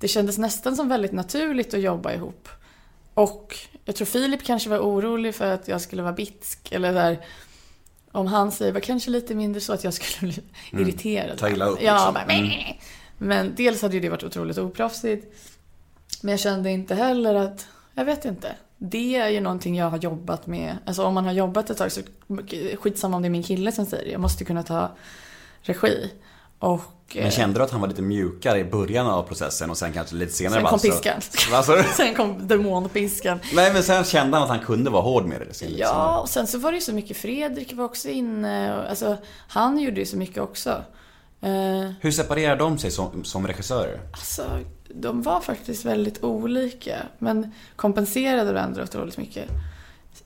det 0.00 0.08
kändes 0.08 0.38
nästan 0.38 0.76
som 0.76 0.88
väldigt 0.88 1.12
naturligt 1.12 1.74
att 1.74 1.80
jobba 1.80 2.12
ihop. 2.12 2.48
Och 3.18 3.56
jag 3.84 3.96
tror 3.96 4.06
Filip 4.06 4.44
kanske 4.44 4.70
var 4.70 4.78
orolig 4.78 5.34
för 5.34 5.54
att 5.54 5.68
jag 5.68 5.80
skulle 5.80 6.02
vara 6.02 6.12
bitsk 6.12 6.72
eller 6.72 6.92
där 6.94 7.18
om 8.12 8.26
han 8.26 8.52
säger 8.52 8.72
var 8.72 8.80
kanske 8.80 9.10
lite 9.10 9.34
mindre 9.34 9.60
så 9.60 9.72
att 9.72 9.84
jag 9.84 9.94
skulle 9.94 10.32
bli 10.32 10.42
irriterad. 10.82 11.38
Ta 11.38 11.48
illa 11.48 11.64
upp, 11.64 11.78
Ja, 11.82 11.94
liksom. 11.94 12.14
bara, 12.14 12.26
"Mäh." 12.26 12.74
Men 13.18 13.54
dels 13.56 13.82
hade 13.82 13.94
ju 13.94 14.00
det 14.00 14.08
varit 14.08 14.24
otroligt 14.24 14.58
oproffsigt. 14.58 15.26
Men 16.22 16.30
jag 16.30 16.40
kände 16.40 16.70
inte 16.70 16.94
heller 16.94 17.34
att, 17.34 17.66
jag 17.94 18.04
vet 18.04 18.24
inte. 18.24 18.54
Det 18.76 19.16
är 19.16 19.28
ju 19.28 19.40
någonting 19.40 19.76
jag 19.76 19.90
har 19.90 19.98
jobbat 19.98 20.46
med. 20.46 20.78
Alltså 20.86 21.02
om 21.04 21.14
man 21.14 21.24
har 21.24 21.32
jobbat 21.32 21.70
ett 21.70 21.76
tag 21.78 21.92
så 21.92 22.00
skitsamma 22.78 23.16
om 23.16 23.22
det 23.22 23.28
är 23.28 23.30
min 23.30 23.42
kille 23.42 23.72
som 23.72 23.86
säger 23.86 24.04
det. 24.04 24.10
Jag 24.10 24.20
måste 24.20 24.44
kunna 24.44 24.62
ta 24.62 24.90
regi. 25.62 26.10
Och 26.58 26.82
Men 27.14 27.24
eh, 27.24 27.30
kände 27.30 27.58
du 27.60 27.64
att 27.64 27.70
han 27.70 27.80
var 27.80 27.88
lite 27.88 28.02
mjukare 28.02 28.58
i 28.58 28.64
början 28.64 29.06
av 29.06 29.22
processen 29.22 29.70
och 29.70 29.78
sen 29.78 29.92
kanske 29.92 30.14
lite 30.16 30.32
senare 30.32 30.60
sen 30.60 30.64
kom 30.70 30.78
så- 30.78 30.88
piskan. 30.90 31.20
Du? 31.66 31.84
sen 31.96 32.14
kom 32.14 32.48
demonpiskan. 32.48 33.38
Nej 33.54 33.72
men 33.72 33.82
sen 33.82 34.04
kände 34.04 34.36
han 34.36 34.42
att 34.44 34.48
han 34.56 34.66
kunde 34.66 34.90
vara 34.90 35.02
hård 35.02 35.24
med 35.24 35.40
det. 35.48 35.54
senare. 35.54 35.76
Ja, 35.78 36.18
och 36.20 36.28
sen 36.28 36.46
så 36.46 36.58
var 36.58 36.70
det 36.72 36.76
ju 36.76 36.80
så 36.80 36.92
mycket. 36.92 37.16
Fredrik 37.16 37.72
var 37.72 37.84
också 37.84 38.08
inne. 38.08 38.82
Alltså, 38.88 39.16
han 39.48 39.78
gjorde 39.78 40.00
ju 40.00 40.06
så 40.06 40.16
mycket 40.16 40.38
också. 40.42 40.70
Eh, 41.40 41.90
Hur 42.00 42.10
separerar 42.10 42.56
de 42.56 42.78
sig 42.78 42.90
som, 42.90 43.24
som 43.24 43.46
regissörer? 43.46 44.00
Alltså, 44.12 44.42
de 44.94 45.22
var 45.22 45.40
faktiskt 45.40 45.84
väldigt 45.84 46.24
olika. 46.24 46.96
Men 47.18 47.52
kompenserade 47.76 48.52
varandra 48.52 48.82
otroligt 48.82 49.16
mycket. 49.18 49.48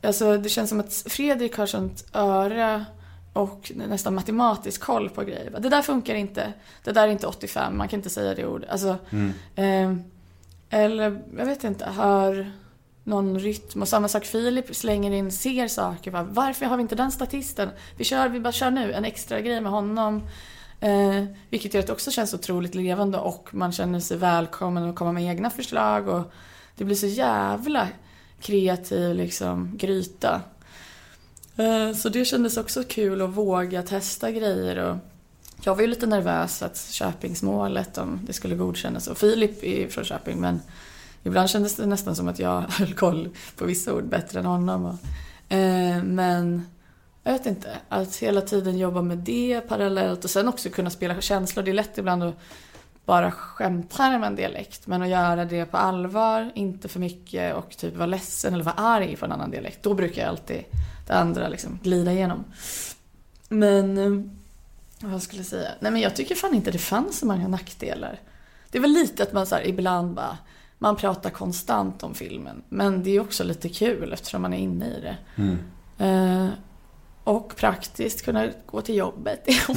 Alltså, 0.02 0.36
det 0.38 0.48
känns 0.48 0.70
som 0.70 0.80
att 0.80 1.04
Fredrik 1.06 1.56
har 1.56 1.66
sånt 1.66 2.04
öra 2.12 2.84
och 3.32 3.72
nästan 3.74 4.14
matematisk 4.14 4.80
koll 4.80 5.10
på 5.10 5.22
grejer. 5.22 5.56
Det 5.58 5.68
där 5.68 5.82
funkar 5.82 6.14
inte. 6.14 6.52
Det 6.84 6.92
där 6.92 7.08
är 7.08 7.12
inte 7.12 7.26
85, 7.26 7.78
man 7.78 7.88
kan 7.88 7.98
inte 7.98 8.10
säga 8.10 8.34
det 8.34 8.46
ordet. 8.46 8.70
Alltså, 8.70 8.96
eh, 9.54 9.94
eller, 10.70 11.22
jag 11.38 11.46
vet 11.46 11.64
inte, 11.64 11.84
hör 11.84 12.52
någon 13.04 13.38
rytm. 13.38 13.82
Och 13.82 13.88
samma 13.88 14.08
sak 14.08 14.24
Filip 14.24 14.76
slänger 14.76 15.10
in, 15.10 15.32
ser 15.32 15.68
saker. 15.68 16.10
Bara, 16.10 16.22
Varför 16.22 16.66
har 16.66 16.76
vi 16.76 16.82
inte 16.82 16.94
den 16.94 17.12
statisten? 17.12 17.70
Vi 17.96 18.04
kör, 18.04 18.28
vi 18.28 18.40
bara 18.40 18.52
kör 18.52 18.70
nu, 18.70 18.92
en 18.92 19.04
extra 19.04 19.40
grej 19.40 19.60
med 19.60 19.72
honom. 19.72 20.22
Eh, 20.80 21.24
vilket 21.50 21.74
gör 21.74 21.80
att 21.80 21.86
det 21.86 21.92
också 21.92 22.10
känns 22.10 22.34
otroligt 22.34 22.74
levande 22.74 23.18
och 23.18 23.54
man 23.54 23.72
känner 23.72 24.00
sig 24.00 24.16
välkommen 24.16 24.90
att 24.90 24.96
komma 24.96 25.12
med 25.12 25.24
egna 25.24 25.50
förslag. 25.50 26.08
Och 26.08 26.32
det 26.76 26.84
blir 26.84 26.96
så 26.96 27.06
jävla 27.06 27.88
kreativ 28.40 29.14
liksom, 29.14 29.76
gryta. 29.76 30.40
Eh, 31.56 31.92
så 31.94 32.08
det 32.08 32.24
kändes 32.24 32.56
också 32.56 32.82
kul 32.88 33.22
att 33.22 33.30
våga 33.30 33.82
testa 33.82 34.30
grejer. 34.30 34.76
Och 34.76 34.96
jag 35.64 35.74
var 35.74 35.82
ju 35.82 35.88
lite 35.88 36.06
nervös 36.06 36.62
att 36.62 36.88
Köpingsmålet, 36.90 37.98
om 37.98 38.20
det 38.26 38.32
skulle 38.32 38.54
godkännas. 38.54 39.08
Och 39.08 39.18
Filip 39.18 39.64
är 39.64 39.88
från 39.88 40.04
Köping, 40.04 40.40
men 40.40 40.60
ibland 41.22 41.50
kändes 41.50 41.76
det 41.76 41.86
nästan 41.86 42.16
som 42.16 42.28
att 42.28 42.38
jag 42.38 42.60
höll 42.68 42.94
koll 42.94 43.28
på 43.56 43.64
vissa 43.64 43.94
ord 43.94 44.04
bättre 44.04 44.38
än 44.40 44.46
honom. 44.46 44.98
Eh, 45.48 46.02
men 46.04 46.66
jag 47.22 47.32
vet 47.32 47.46
inte, 47.46 47.78
att 47.88 48.16
hela 48.16 48.40
tiden 48.40 48.78
jobba 48.78 49.02
med 49.02 49.18
det 49.18 49.60
parallellt 49.60 50.24
och 50.24 50.30
sen 50.30 50.48
också 50.48 50.70
kunna 50.70 50.90
spela 50.90 51.20
känslor. 51.20 51.62
Det 51.62 51.70
är 51.70 51.74
lätt 51.74 51.98
ibland 51.98 52.22
att 52.22 52.34
bara 53.04 53.30
skämta 53.30 54.18
med 54.18 54.26
en 54.26 54.36
dialekt. 54.36 54.86
Men 54.86 55.02
att 55.02 55.08
göra 55.08 55.44
det 55.44 55.64
på 55.64 55.76
allvar, 55.76 56.52
inte 56.54 56.88
för 56.88 57.00
mycket 57.00 57.54
och 57.54 57.76
typ 57.76 57.96
vara 57.96 58.06
ledsen 58.06 58.54
eller 58.54 58.64
vara 58.64 58.74
arg 58.74 59.16
på 59.16 59.24
en 59.24 59.32
annan 59.32 59.50
dialekt. 59.50 59.82
Då 59.82 59.94
brukar 59.94 60.22
jag 60.22 60.28
alltid 60.28 60.64
andra 61.12 61.48
liksom 61.48 61.78
glida 61.82 62.12
igenom. 62.12 62.44
Men 63.48 63.98
eh, 63.98 64.24
vad 65.10 65.22
skulle 65.22 65.40
jag 65.40 65.46
säga? 65.46 65.70
Nej 65.80 65.92
men 65.92 66.00
jag 66.00 66.16
tycker 66.16 66.34
fan 66.34 66.54
inte 66.54 66.70
det 66.70 66.78
fanns 66.78 67.18
så 67.18 67.26
många 67.26 67.48
nackdelar. 67.48 68.20
Det 68.70 68.78
är 68.78 68.82
väl 68.82 68.92
lite 68.92 69.22
att 69.22 69.32
man 69.32 69.46
så 69.46 69.54
här, 69.54 69.66
ibland 69.66 70.14
bara, 70.14 70.38
man 70.78 70.96
pratar 70.96 71.30
konstant 71.30 72.02
om 72.02 72.14
filmen. 72.14 72.62
Men 72.68 73.02
det 73.02 73.10
är 73.10 73.20
också 73.20 73.44
lite 73.44 73.68
kul 73.68 74.12
eftersom 74.12 74.42
man 74.42 74.52
är 74.52 74.58
inne 74.58 74.86
i 74.86 75.00
det. 75.00 75.16
Eh, 76.04 76.48
och 77.24 77.56
praktiskt 77.56 78.24
kunna 78.24 78.48
gå 78.66 78.80
till 78.80 78.94
jobbet 78.96 79.42
ihop. 79.48 79.76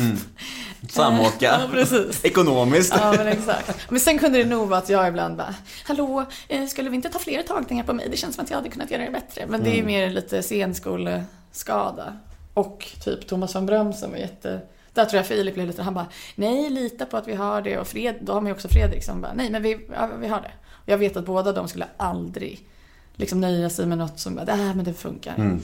Samåka. 0.89 1.61
Ja. 1.71 2.03
Ekonomiskt. 2.23 2.93
Ja, 2.97 3.13
men 3.17 3.27
exakt. 3.27 3.91
Men 3.91 3.99
sen 3.99 4.19
kunde 4.19 4.37
det 4.37 4.49
nog 4.49 4.67
vara 4.69 4.79
att 4.79 4.89
jag 4.89 5.07
ibland 5.07 5.37
bara, 5.37 5.55
hallå, 5.85 6.25
eh, 6.47 6.65
skulle 6.65 6.89
vi 6.89 6.95
inte 6.95 7.09
ta 7.09 7.19
fler 7.19 7.43
tagningar 7.43 7.83
på 7.83 7.93
mig? 7.93 8.07
Det 8.11 8.17
känns 8.17 8.35
som 8.35 8.43
att 8.43 8.49
jag 8.49 8.57
hade 8.57 8.69
kunnat 8.69 8.91
göra 8.91 9.05
det 9.05 9.11
bättre. 9.11 9.45
Men 9.47 9.63
det 9.63 9.69
är 9.69 9.75
ju 9.75 9.83
mer 9.85 10.09
lite 10.09 10.41
scenskoleskada. 10.41 12.17
Och 12.53 12.87
typ 13.03 13.27
Thomas 13.27 13.53
van 13.55 13.65
Brömsen 13.65 14.11
var 14.11 14.17
jätte... 14.17 14.61
Där 14.93 15.05
tror 15.05 15.17
jag 15.17 15.27
Filip 15.27 15.53
blev 15.53 15.67
lite, 15.67 15.81
han 15.83 15.93
bara, 15.93 16.07
nej 16.35 16.69
lita 16.69 17.05
på 17.05 17.17
att 17.17 17.27
vi 17.27 17.35
har 17.35 17.61
det. 17.61 17.77
Och 17.79 17.87
Fred, 17.87 18.15
då 18.21 18.33
har 18.33 18.41
man 18.41 18.47
ju 18.47 18.53
också 18.53 18.67
Fredrik 18.67 19.03
som 19.03 19.21
bara, 19.21 19.33
nej 19.33 19.49
men 19.49 19.61
vi, 19.63 19.87
ja, 19.93 20.09
vi 20.19 20.27
har 20.27 20.41
det. 20.41 20.51
Och 20.71 20.89
jag 20.89 20.97
vet 20.97 21.17
att 21.17 21.25
båda 21.25 21.51
de 21.51 21.67
skulle 21.67 21.87
aldrig 21.97 22.67
liksom 23.15 23.41
nöja 23.41 23.69
sig 23.69 23.85
med 23.85 23.97
något 23.97 24.19
som 24.19 24.35
bara, 24.35 24.51
äh, 24.51 24.57
men 24.75 24.83
det 24.83 24.93
funkar. 24.93 25.33
Eh, 25.37 25.55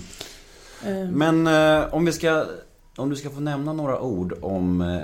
Men 1.12 1.48
eh, 1.48 1.94
om 1.94 2.06
vi 2.06 2.12
ska, 2.12 2.46
om 2.98 3.10
du 3.10 3.16
ska 3.16 3.30
få 3.30 3.40
nämna 3.40 3.74
några 3.74 4.00
ord 4.00 4.34
om 4.42 4.82
eh, 4.82 5.00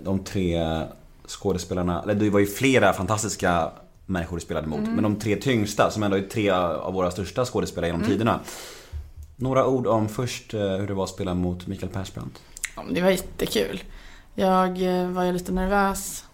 de 0.00 0.18
tre 0.18 0.82
skådespelarna, 1.26 2.02
eller 2.02 2.14
det 2.14 2.30
var 2.30 2.40
ju 2.40 2.46
flera 2.46 2.92
fantastiska 2.92 3.70
människor 4.06 4.36
du 4.36 4.40
spelade 4.40 4.66
mot, 4.66 4.80
men 4.80 5.02
de 5.02 5.16
tre 5.16 5.36
tyngsta 5.36 5.90
som 5.90 6.02
ändå 6.02 6.16
är 6.16 6.22
tre 6.22 6.50
av 6.50 6.94
våra 6.94 7.10
största 7.10 7.44
skådespelare 7.44 7.90
genom 7.90 8.06
tiderna. 8.06 8.40
Några 9.36 9.66
ord 9.66 9.86
om 9.86 10.08
först 10.08 10.54
eh, 10.54 10.60
hur 10.60 10.86
det 10.86 10.94
var 10.94 11.04
att 11.04 11.10
spela 11.10 11.34
mot 11.34 11.66
Mikael 11.66 11.92
Persbrandt. 11.92 12.40
Ja, 12.76 12.82
men 12.82 12.94
det 12.94 13.02
var 13.02 13.10
jättekul. 13.10 13.82
Jag 14.34 15.00
eh, 15.00 15.08
var 15.08 15.24
ju 15.24 15.32
lite 15.32 15.52
nervös. 15.52 16.24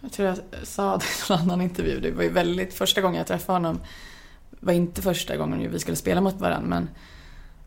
Jag 0.00 0.12
tror 0.12 0.28
jag 0.28 0.38
sa 0.62 0.96
det 0.96 1.04
i 1.04 1.32
någon 1.32 1.40
annan 1.40 1.60
intervju. 1.60 2.00
Det 2.00 2.10
var 2.10 2.22
ju 2.22 2.30
väldigt, 2.30 2.74
första 2.74 3.00
gången 3.00 3.18
jag 3.18 3.26
träffade 3.26 3.56
honom 3.56 3.80
var 4.60 4.72
inte 4.72 5.02
första 5.02 5.36
gången 5.36 5.72
vi 5.72 5.78
skulle 5.78 5.96
spela 5.96 6.20
mot 6.20 6.40
varandra. 6.40 6.68
Men 6.68 6.88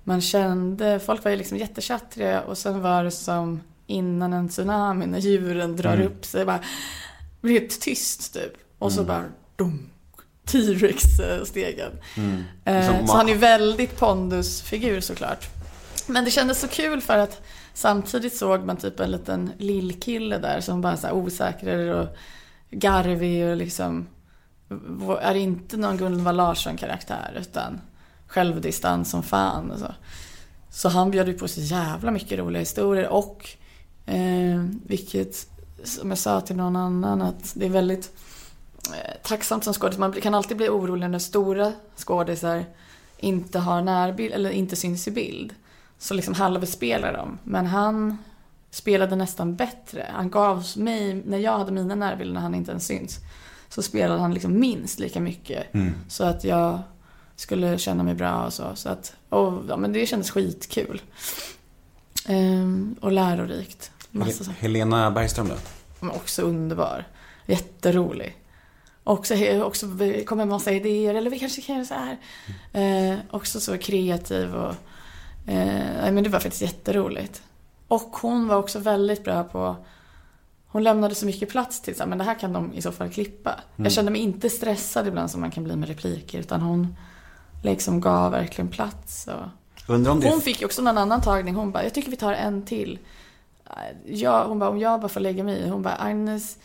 man 0.08 0.22
kände, 0.22 1.00
folk 1.00 1.24
var 1.24 1.32
ju 1.32 1.38
liksom 1.38 1.58
jättetjattriga 1.58 2.42
och 2.42 2.58
sen 2.58 2.82
var 2.82 3.04
det 3.04 3.12
som 3.12 3.62
innan 3.88 4.34
en 4.34 4.50
tsunami 4.50 5.06
när 5.06 5.20
djuren 5.20 5.76
drar 5.76 6.02
upp 6.02 6.26
sig. 6.26 6.46
Bara, 6.46 6.58
det 6.58 7.42
blev 7.42 7.62
helt 7.62 7.82
tyst 7.82 8.34
typ. 8.34 8.54
Och 8.80 8.92
så 8.92 9.04
bara 9.04 9.24
dum. 9.56 9.90
T-Rex-stegen. 10.46 11.92
Eh, 12.66 12.88
Som 12.88 13.08
så 13.08 13.14
han 13.14 13.26
är 13.30 13.34
ju 13.34 13.38
väldigt 13.40 14.00
pondusfigur 14.00 15.02
såklart. 15.02 15.48
Men 16.08 16.26
det 16.26 16.32
kändes 16.32 16.60
så 16.60 16.68
kul 16.68 17.02
för 17.02 17.18
att 17.18 17.42
samtidigt 17.74 18.36
såg 18.36 18.66
man 18.66 18.78
typ 18.78 19.00
en 19.00 19.12
liten 19.12 19.52
lillkille 19.58 20.38
där 20.38 20.62
som 20.62 20.82
bara 20.82 20.98
så 20.98 21.08
här 21.08 21.14
osäker 21.14 21.78
och 21.78 22.08
garvig 22.72 23.46
och 23.48 23.56
liksom 23.56 24.08
är 25.22 25.36
inte 25.36 25.78
någon 25.78 25.98
Gunvar 25.98 26.34
Larsson-karaktär 26.34 27.38
utan 27.40 27.82
självdistans 28.28 29.12
som 29.12 29.24
fan 29.24 29.72
och 29.72 29.80
så. 29.80 29.94
Så 30.70 30.90
han 30.90 31.12
bjöd 31.12 31.28
ju 31.28 31.34
på 31.34 31.48
så 31.48 31.62
jävla 31.62 32.12
mycket 32.12 32.40
roliga 32.40 32.60
historier 32.60 33.08
och 33.08 33.50
eh, 34.06 34.64
vilket, 34.86 35.48
som 35.84 36.10
jag 36.10 36.18
sa 36.18 36.42
till 36.42 36.56
någon 36.56 36.76
annan, 36.76 37.22
att 37.22 37.54
det 37.56 37.66
är 37.66 37.70
väldigt 37.70 38.12
eh, 38.94 39.22
tacksamt 39.24 39.64
som 39.64 39.74
skådis. 39.74 39.98
Man 39.98 40.12
kan 40.12 40.36
alltid 40.36 40.58
bli 40.58 40.70
orolig 40.70 41.10
när 41.10 41.20
stora 41.20 41.74
skådisar 41.96 42.66
inte 43.18 43.60
har 43.60 43.82
närbild 43.82 44.34
eller 44.34 44.50
inte 44.50 44.76
syns 44.76 45.08
i 45.08 45.12
bild. 45.12 45.54
Så 45.98 46.14
liksom 46.14 46.34
halvspelar 46.34 47.14
de. 47.14 47.38
Men 47.44 47.66
han 47.66 48.18
spelade 48.72 49.16
nästan 49.16 49.56
bättre. 49.56 50.12
Han 50.14 50.30
gav 50.30 50.66
mig, 50.76 51.24
när 51.26 51.38
jag 51.38 51.58
hade 51.58 51.72
mina 51.72 51.96
närbilder 51.96 52.34
när 52.34 52.42
han 52.42 52.56
inte 52.56 52.72
ens 52.72 52.86
syns, 52.88 53.20
så 53.70 53.82
spelade 53.82 54.22
han 54.22 54.34
liksom 54.34 54.60
minst 54.60 55.00
lika 55.00 55.20
mycket. 55.20 55.68
Så 56.08 56.24
att 56.24 56.44
jag 56.44 56.80
skulle 57.36 57.78
känna 57.78 58.04
mig 58.04 58.14
bra 58.14 58.46
och 58.46 58.54
så. 58.54 58.72
så 58.76 58.90
att, 58.90 59.16
och, 59.30 59.64
ja, 59.70 59.78
men 59.78 59.94
det 59.94 60.06
kändes 60.06 60.32
skitkul. 60.32 61.02
Ehm, 62.28 62.96
och 63.02 63.12
lärorikt. 63.12 63.92
Massa 64.12 64.44
saker. 64.44 64.62
Helena 64.62 65.12
Bergström 65.12 65.48
då? 65.48 65.56
Men 66.00 66.10
också 66.10 66.42
underbar. 66.42 67.08
Jätterolig. 67.46 68.38
Också, 69.04 69.36
också 69.62 69.86
kommer 70.26 70.36
med 70.36 70.48
massa 70.48 70.72
idéer, 70.72 71.16
eller 71.16 71.30
vi 71.30 71.40
kanske 71.40 71.62
kan 71.62 71.76
göra 71.76 71.86
så 71.86 71.94
här. 71.94 72.18
Eh, 72.74 73.20
också 73.32 73.60
så 73.60 73.78
kreativ 73.78 74.56
och... 74.56 74.76
Eh, 75.48 76.12
men 76.12 76.24
det 76.24 76.30
var 76.30 76.40
faktiskt 76.40 76.62
jätteroligt. 76.62 77.42
Och 77.88 78.18
hon 78.22 78.48
var 78.48 78.56
också 78.56 78.80
väldigt 78.80 79.24
bra 79.24 79.44
på... 79.44 79.76
Hon 80.68 80.84
lämnade 80.84 81.16
så 81.16 81.26
mycket 81.26 81.50
plats 81.50 81.82
till 81.82 81.96
så 81.96 82.06
men 82.06 82.18
det 82.18 82.24
här 82.24 82.40
kan 82.40 82.54
de 82.54 82.74
i 82.74 82.82
så 82.82 82.92
fall 82.92 83.10
klippa. 83.10 83.60
Jag 83.76 83.92
kände 83.92 84.12
mig 84.12 84.22
inte 84.22 84.50
stressad 84.50 85.08
ibland 85.08 85.32
som 85.32 85.42
man 85.42 85.52
kan 85.52 85.64
bli 85.64 85.76
med 85.76 85.90
repliker, 85.90 86.40
utan 86.40 86.62
hon 86.62 86.96
liksom 87.66 88.02
gav 88.02 88.32
verkligen 88.32 88.68
plats. 88.70 89.28
Och... 89.28 89.94
Undrar 89.94 90.12
om 90.12 90.20
det 90.20 90.30
Hon 90.30 90.42
fick 90.42 90.60
ju 90.62 90.66
också 90.66 90.82
någon 90.82 90.98
annan 90.98 91.22
tagning. 91.22 91.56
Hon 91.56 91.72
bara, 91.72 91.84
jag 91.84 91.94
tycker 91.94 92.12
vi 92.12 92.18
tar 92.18 92.34
en 92.34 92.66
till. 92.66 93.00
Jag, 94.06 94.46
hon 94.48 94.60
bara, 94.60 94.70
om 94.70 94.80
jag 94.80 95.02
bara 95.02 95.10
får 95.10 95.20
lägga 95.20 95.44
mig 95.44 95.58
i. 95.60 95.70
Hon 95.70 95.82
bara, 95.82 95.96
Agnes, 95.96 96.58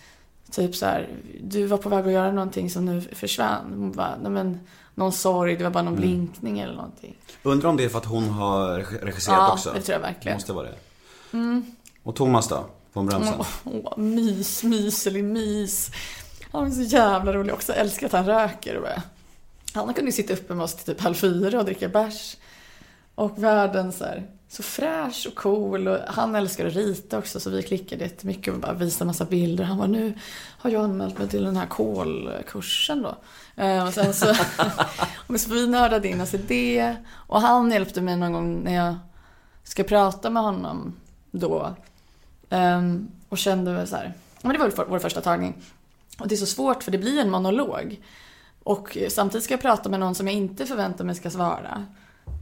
typ 0.51 0.75
så 0.77 0.87
här, 0.87 1.09
du 1.43 1.67
var 1.67 1.79
på 1.79 1.89
väg 1.89 2.07
att 2.07 2.13
göra 2.13 2.33
någonting 2.33 2.71
som 2.71 2.85
nu 2.85 3.01
försvann. 3.01 3.65
Hon 3.77 3.93
bara, 3.93 4.15
nej 4.23 4.31
men, 4.31 4.61
någon 4.95 5.13
sorg, 5.13 5.57
det 5.57 5.65
var 5.65 5.71
bara 5.71 5.83
någon 5.83 5.93
Mm. 5.97 6.01
blinkning 6.01 6.59
eller 6.61 6.75
någonting. 6.75 7.17
Undrar 7.43 7.69
om 7.71 7.77
det 7.77 7.85
är 7.85 7.89
för 7.89 7.99
att 7.99 8.05
hon 8.05 8.29
har 8.29 8.69
reg- 8.79 9.05
regisserat 9.05 9.39
Ja, 9.39 9.53
också? 9.53 9.73
det 9.75 9.81
tror 9.81 9.95
jag 9.95 10.01
verkligen. 10.01 10.29
Mm. 10.29 10.37
Måste 10.37 10.53
vara 10.53 10.67
det. 10.67 11.63
Och 12.03 12.17
Thomas 12.17 12.49
då? 12.49 12.65
Von 12.93 13.07
Brömsen? 13.07 13.35
Åh, 13.39 13.47
åh, 13.65 13.99
mys, 13.99 14.63
myselig 14.63 15.25
mys. 15.25 15.91
Han 16.53 16.67
är 16.67 16.71
så 16.71 16.83
jävla 16.83 17.33
rolig 17.33 17.55
också. 17.55 17.73
Jag 17.73 17.81
älskar 17.81 18.07
att 18.07 18.13
han 18.13 18.27
röker. 18.27 18.77
Och 18.77 18.83
bara. 18.83 19.03
Han 19.75 19.95
kunde 19.95 20.11
ju 20.11 20.13
sitta 20.13 20.33
uppe 20.33 20.55
med 20.55 20.65
oss 20.65 20.75
till 20.75 20.95
typ 20.95 21.01
halv 21.01 21.15
fyra 21.15 21.59
och 21.59 21.65
dricka 21.65 21.89
bärs. 21.89 22.37
Och 23.15 23.45
världen 23.45 23.93
så 23.93 24.05
här, 24.05 24.27
så 24.49 24.63
fräsch 24.63 25.27
och 25.29 25.35
cool. 25.35 25.89
Och 25.89 25.99
han 26.07 26.35
älskar 26.35 26.67
att 26.67 26.75
rita 26.75 27.19
också 27.19 27.41
så 27.41 27.51
vi 27.51 27.63
klickade 27.63 28.05
jättemycket 28.05 28.55
och 28.55 28.61
bara 28.61 28.73
visade 28.73 29.07
massa 29.07 29.25
bilder. 29.25 29.65
Han 29.65 29.79
var 29.79 29.87
nu 29.87 30.15
har 30.59 30.71
jag 30.71 30.85
anmält 30.85 31.19
mig 31.19 31.29
till 31.29 31.45
den 31.45 31.57
här 31.57 31.67
kolkursen 31.67 33.03
då. 33.03 33.17
Eh, 33.57 33.87
och 33.87 33.95
sen 33.95 34.15
så, 34.15 34.27
och 35.27 35.41
så 35.41 35.51
vi 35.51 35.67
nördade 35.67 36.09
in 36.09 36.21
oss 36.21 36.35
i 36.35 36.39
det. 36.39 36.97
Och 37.13 37.41
han 37.41 37.71
hjälpte 37.71 38.01
mig 38.01 38.17
någon 38.17 38.33
gång 38.33 38.65
när 38.65 38.75
jag 38.75 38.95
ska 39.65 39.85
prata 39.85 40.31
med 40.31 40.43
honom 40.43 40.97
då. 41.31 41.75
Ehm, 42.51 43.11
och 43.29 43.39
kände 43.39 43.73
väl 43.73 43.89
så 43.89 43.97
här, 43.97 44.13
men 44.43 44.53
det 44.53 44.59
var 44.59 44.69
väl 44.69 44.87
vår 44.89 44.99
första 44.99 45.21
tagning. 45.21 45.63
Och 46.19 46.29
det 46.29 46.35
är 46.35 46.37
så 46.37 46.47
svårt 46.47 46.83
för 46.83 46.91
det 46.91 46.99
blir 46.99 47.21
en 47.21 47.31
monolog. 47.31 48.01
Och 48.71 48.99
samtidigt 49.09 49.45
ska 49.45 49.55
jag 49.55 49.61
prata 49.61 49.89
med 49.89 50.01
någon 50.01 50.15
som 50.15 50.27
jag 50.27 50.37
inte 50.37 50.67
förväntar 50.67 51.05
mig 51.05 51.15
ska 51.15 51.31
svara. 51.31 51.87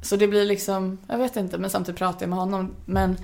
Så 0.03 0.17
det 0.17 0.29
blir 0.29 0.45
liksom, 0.45 0.99
jag 1.07 1.19
vet 1.19 1.37
inte, 1.37 1.59
men 1.59 1.71
samtidigt 1.71 1.99
pratar 1.99 2.23
jag 2.23 2.29
med 2.29 2.39
honom. 2.39 2.75
Men, 2.85 3.17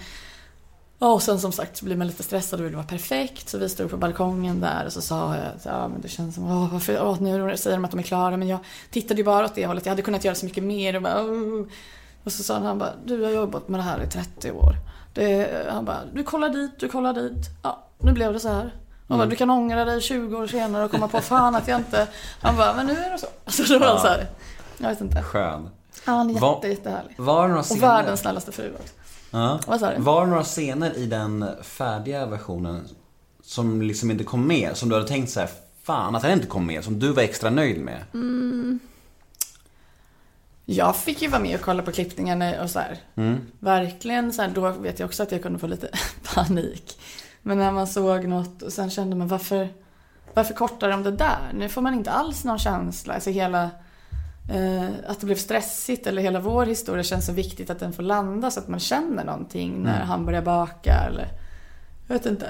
och 0.98 1.22
sen 1.22 1.40
som 1.40 1.52
sagt 1.52 1.76
så 1.76 1.84
blir 1.84 1.96
man 1.96 2.06
lite 2.06 2.22
stressad 2.22 2.60
och 2.60 2.66
vill 2.66 2.74
vara 2.74 2.86
perfekt. 2.86 3.48
Så 3.48 3.58
vi 3.58 3.68
stod 3.68 3.90
på 3.90 3.96
balkongen 3.96 4.60
där 4.60 4.86
och 4.86 4.92
så 4.92 5.00
sa 5.00 5.36
jag 5.36 5.46
att 5.46 5.64
ja, 5.64 5.88
men 5.88 6.00
det 6.00 6.08
känns 6.08 6.34
som, 6.34 6.44
åh, 6.44 6.72
varför, 6.72 7.02
åh, 7.02 7.20
nu 7.20 7.56
säger 7.56 7.76
de 7.76 7.84
att 7.84 7.90
de 7.90 8.00
är 8.00 8.04
klara. 8.04 8.36
Men 8.36 8.48
jag 8.48 8.58
tittade 8.90 9.20
ju 9.20 9.24
bara 9.24 9.44
åt 9.44 9.54
det 9.54 9.66
hållet. 9.66 9.86
Jag 9.86 9.90
hade 9.90 10.02
kunnat 10.02 10.24
göra 10.24 10.34
så 10.34 10.46
mycket 10.46 10.64
mer. 10.64 10.96
Och, 10.96 11.02
bara, 11.02 11.22
åh. 11.22 11.66
och 12.24 12.32
så 12.32 12.42
sa 12.42 12.54
han, 12.54 12.62
han 12.62 12.78
bara, 12.78 12.92
du 13.04 13.24
har 13.24 13.30
jobbat 13.30 13.68
med 13.68 13.80
det 13.80 13.84
här 13.84 14.02
i 14.02 14.06
30 14.06 14.50
år. 14.50 14.74
Det, 15.14 15.66
han 15.70 15.84
bara, 15.84 16.00
du 16.12 16.22
kollar 16.22 16.48
dit, 16.48 16.70
du 16.78 16.88
kollar 16.88 17.14
dit. 17.14 17.50
Ja, 17.62 17.86
nu 17.98 18.12
blev 18.12 18.32
det 18.32 18.40
så 18.40 18.48
här. 18.48 18.74
Han 19.08 19.18
bara, 19.18 19.26
du 19.28 19.36
kan 19.36 19.50
ångra 19.50 19.84
dig 19.84 20.00
20 20.00 20.36
år 20.36 20.46
senare 20.46 20.84
och 20.84 20.90
komma 20.90 21.08
på 21.08 21.20
fan 21.20 21.54
att 21.54 21.68
jag 21.68 21.80
inte... 21.80 22.06
Han 22.40 22.56
bara, 22.56 22.74
men 22.74 22.86
nu 22.86 22.92
är 22.92 23.10
det 23.10 23.18
så. 23.18 23.26
Alltså 23.44 23.62
det 23.62 23.78
var 23.78 23.98
så 23.98 24.06
här. 24.06 24.26
Jag 24.78 24.88
vet 24.88 25.00
inte. 25.00 25.22
Skön. 25.22 25.68
Ja, 26.06 26.12
han 26.12 26.30
är 26.30 26.34
jätte, 26.54 26.68
jättehärlig. 26.68 27.14
Var 27.18 27.42
det 27.42 27.48
några 27.48 27.60
Och 27.60 27.66
scener? 27.66 27.80
världens 27.80 28.20
snällaste 28.20 28.52
fru 28.52 28.72
också. 28.80 28.94
Ja. 29.30 29.60
Vad 29.66 29.80
sa 29.80 29.90
du? 29.90 30.00
Var 30.02 30.20
det 30.24 30.30
några 30.30 30.44
scener 30.44 30.96
i 30.98 31.06
den 31.06 31.46
färdiga 31.62 32.26
versionen 32.26 32.88
som 33.42 33.82
liksom 33.82 34.10
inte 34.10 34.24
kom 34.24 34.46
med? 34.46 34.76
Som 34.76 34.88
du 34.88 34.94
hade 34.94 35.08
tänkt 35.08 35.30
så 35.30 35.40
här, 35.40 35.48
fan 35.82 36.16
att 36.16 36.22
den 36.22 36.32
inte 36.32 36.46
kom 36.46 36.66
med, 36.66 36.84
som 36.84 36.98
du 36.98 37.12
var 37.12 37.22
extra 37.22 37.50
nöjd 37.50 37.80
med? 37.80 37.98
Jag 40.64 40.96
fick 40.96 41.22
ju 41.22 41.28
vara 41.28 41.42
med 41.42 41.54
och 41.54 41.60
kolla 41.64 41.82
på 41.82 41.92
klippningarna 41.92 42.62
och 42.62 42.70
så 42.70 42.78
här. 42.78 42.98
Verkligen 43.58 44.32
så 44.32 44.42
här, 44.42 44.48
då 44.54 44.70
vet 44.70 44.98
jag 44.98 45.06
också 45.06 45.22
att 45.22 45.32
jag 45.32 45.42
kunde 45.42 45.58
få 45.58 45.66
lite 45.66 45.88
panik. 46.34 46.98
Men 47.46 47.58
när 47.58 47.72
man 47.72 47.86
såg 47.86 48.24
något 48.24 48.62
och 48.62 48.72
sen 48.72 48.90
kände 48.90 49.16
man 49.16 49.28
varför, 49.28 49.68
varför 50.34 50.54
kortar 50.54 50.90
de 50.90 51.02
det 51.02 51.10
där? 51.10 51.38
Nu 51.54 51.68
får 51.68 51.82
man 51.82 51.94
inte 51.94 52.10
alls 52.10 52.44
någon 52.44 52.58
känsla. 52.58 53.14
Alltså 53.14 53.30
hela, 53.30 53.62
eh, 54.52 54.84
att 55.06 55.20
det 55.20 55.26
blev 55.26 55.36
stressigt 55.36 56.06
eller 56.06 56.22
hela 56.22 56.40
vår 56.40 56.66
historia 56.66 57.02
känns 57.04 57.26
så 57.26 57.32
viktigt 57.32 57.70
att 57.70 57.78
den 57.80 57.92
får 57.92 58.02
landa 58.02 58.50
så 58.50 58.60
att 58.60 58.68
man 58.68 58.80
känner 58.80 59.24
någonting 59.24 59.82
när 59.82 59.96
Mm. 59.96 60.08
han 60.08 60.26
börjar 60.26 60.42
baka 60.42 60.94
eller 60.94 61.28
jag 62.08 62.14
vet 62.14 62.26
inte. 62.26 62.46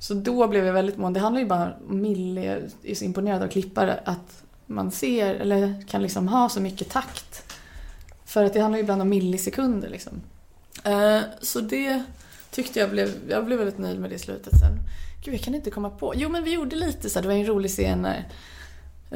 Så 0.00 0.14
då 0.14 0.48
blev 0.48 0.66
jag 0.66 0.72
väldigt 0.72 0.96
mån. 0.96 1.12
Det 1.12 1.20
handlar 1.20 1.40
ju 1.40 1.46
bara 1.48 1.72
om 1.88 2.00
Millie, 2.02 2.44
jag 2.44 2.58
är 2.90 2.94
så 2.94 3.04
imponerad 3.04 3.42
av 3.42 3.48
klippare 3.48 4.00
att 4.04 4.42
man 4.66 4.90
ser 4.90 5.34
eller 5.34 5.84
kan 5.88 6.02
liksom 6.02 6.28
ha 6.28 6.48
så 6.48 6.60
mycket 6.60 6.90
takt. 6.90 7.54
För 8.24 8.44
att 8.44 8.52
det 8.52 8.60
handlar 8.60 8.76
ju 8.78 8.82
ibland 8.82 9.02
om 9.02 9.08
millisekunder 9.08 9.88
liksom. 9.88 10.20
Eh, 10.84 11.20
så 11.40 11.60
det 11.60 12.02
tyckte 12.52 12.78
jag 12.80 12.90
blev, 12.90 13.10
jag 13.28 13.44
blev 13.46 13.58
väldigt 13.58 13.78
nöjd 13.78 14.00
med 14.00 14.10
det 14.10 14.18
slutet 14.18 14.58
sen. 14.60 14.78
Gud, 15.24 15.34
jag 15.34 15.40
kan 15.40 15.54
inte 15.54 15.70
komma 15.70 15.90
på. 15.90 16.12
Jo, 16.16 16.28
men 16.28 16.44
vi 16.44 16.52
gjorde 16.54 16.76
lite 16.76 17.10
så 17.10 17.18
här, 17.18 17.22
det 17.22 17.28
var 17.28 17.34
en 17.34 17.46
rolig 17.46 17.70
scen 17.70 18.02
när 18.02 18.28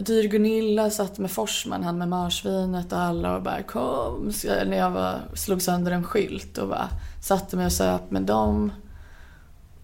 Dyr 0.03 0.29
Gunilla 0.29 0.91
satt 0.91 1.19
med 1.19 1.31
Forsman, 1.31 1.85
han 1.85 1.99
med 1.99 2.09
marsvinet 2.09 2.93
och 2.93 2.99
alla 2.99 3.37
och 3.37 3.43
bara 3.43 3.63
kom. 3.63 4.33
Så 4.33 4.47
jag- 4.47 4.69
När 4.69 4.77
jag 4.77 4.91
var, 4.91 5.21
slog 5.35 5.63
sönder 5.63 5.93
en 5.93 6.05
skylt 6.05 6.59
och 6.59 6.69
bara 6.69 6.89
satte 7.23 7.57
mig 7.57 7.67
och 7.67 7.73
söp 7.73 8.11
med 8.11 8.23
dem. 8.23 8.73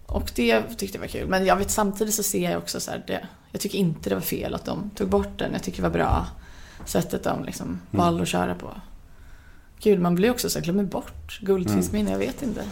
Och 0.05 0.31
det 0.35 0.61
tyckte 0.77 0.97
jag 0.97 1.01
var 1.01 1.07
kul. 1.07 1.27
Men 1.27 1.45
jag 1.45 1.55
vet 1.55 1.71
samtidigt 1.71 2.13
så 2.13 2.23
ser 2.23 2.51
jag 2.51 2.57
också 2.57 2.79
så 2.79 2.91
här, 2.91 3.03
det, 3.07 3.27
jag 3.51 3.61
tycker 3.61 3.77
inte 3.77 4.09
det 4.09 4.15
var 4.15 4.21
fel 4.21 4.53
att 4.53 4.65
de 4.65 4.89
tog 4.95 5.09
bort 5.09 5.39
den. 5.39 5.53
Jag 5.53 5.63
tycker 5.63 5.77
det 5.77 5.89
var 5.89 5.93
bra 5.97 6.27
sättet 6.85 7.23
de 7.23 7.43
liksom 7.45 7.79
valde 7.91 8.21
att 8.21 8.27
köra 8.27 8.55
på. 8.55 8.69
Gud, 9.79 9.99
man 9.99 10.15
blir 10.15 10.31
också 10.31 10.49
så 10.49 10.59
här, 10.59 10.63
glömmer 10.63 10.83
bort 10.83 11.39
guldfiskminne, 11.41 12.11
jag 12.11 12.17
vet 12.19 12.41
inte. 12.43 12.63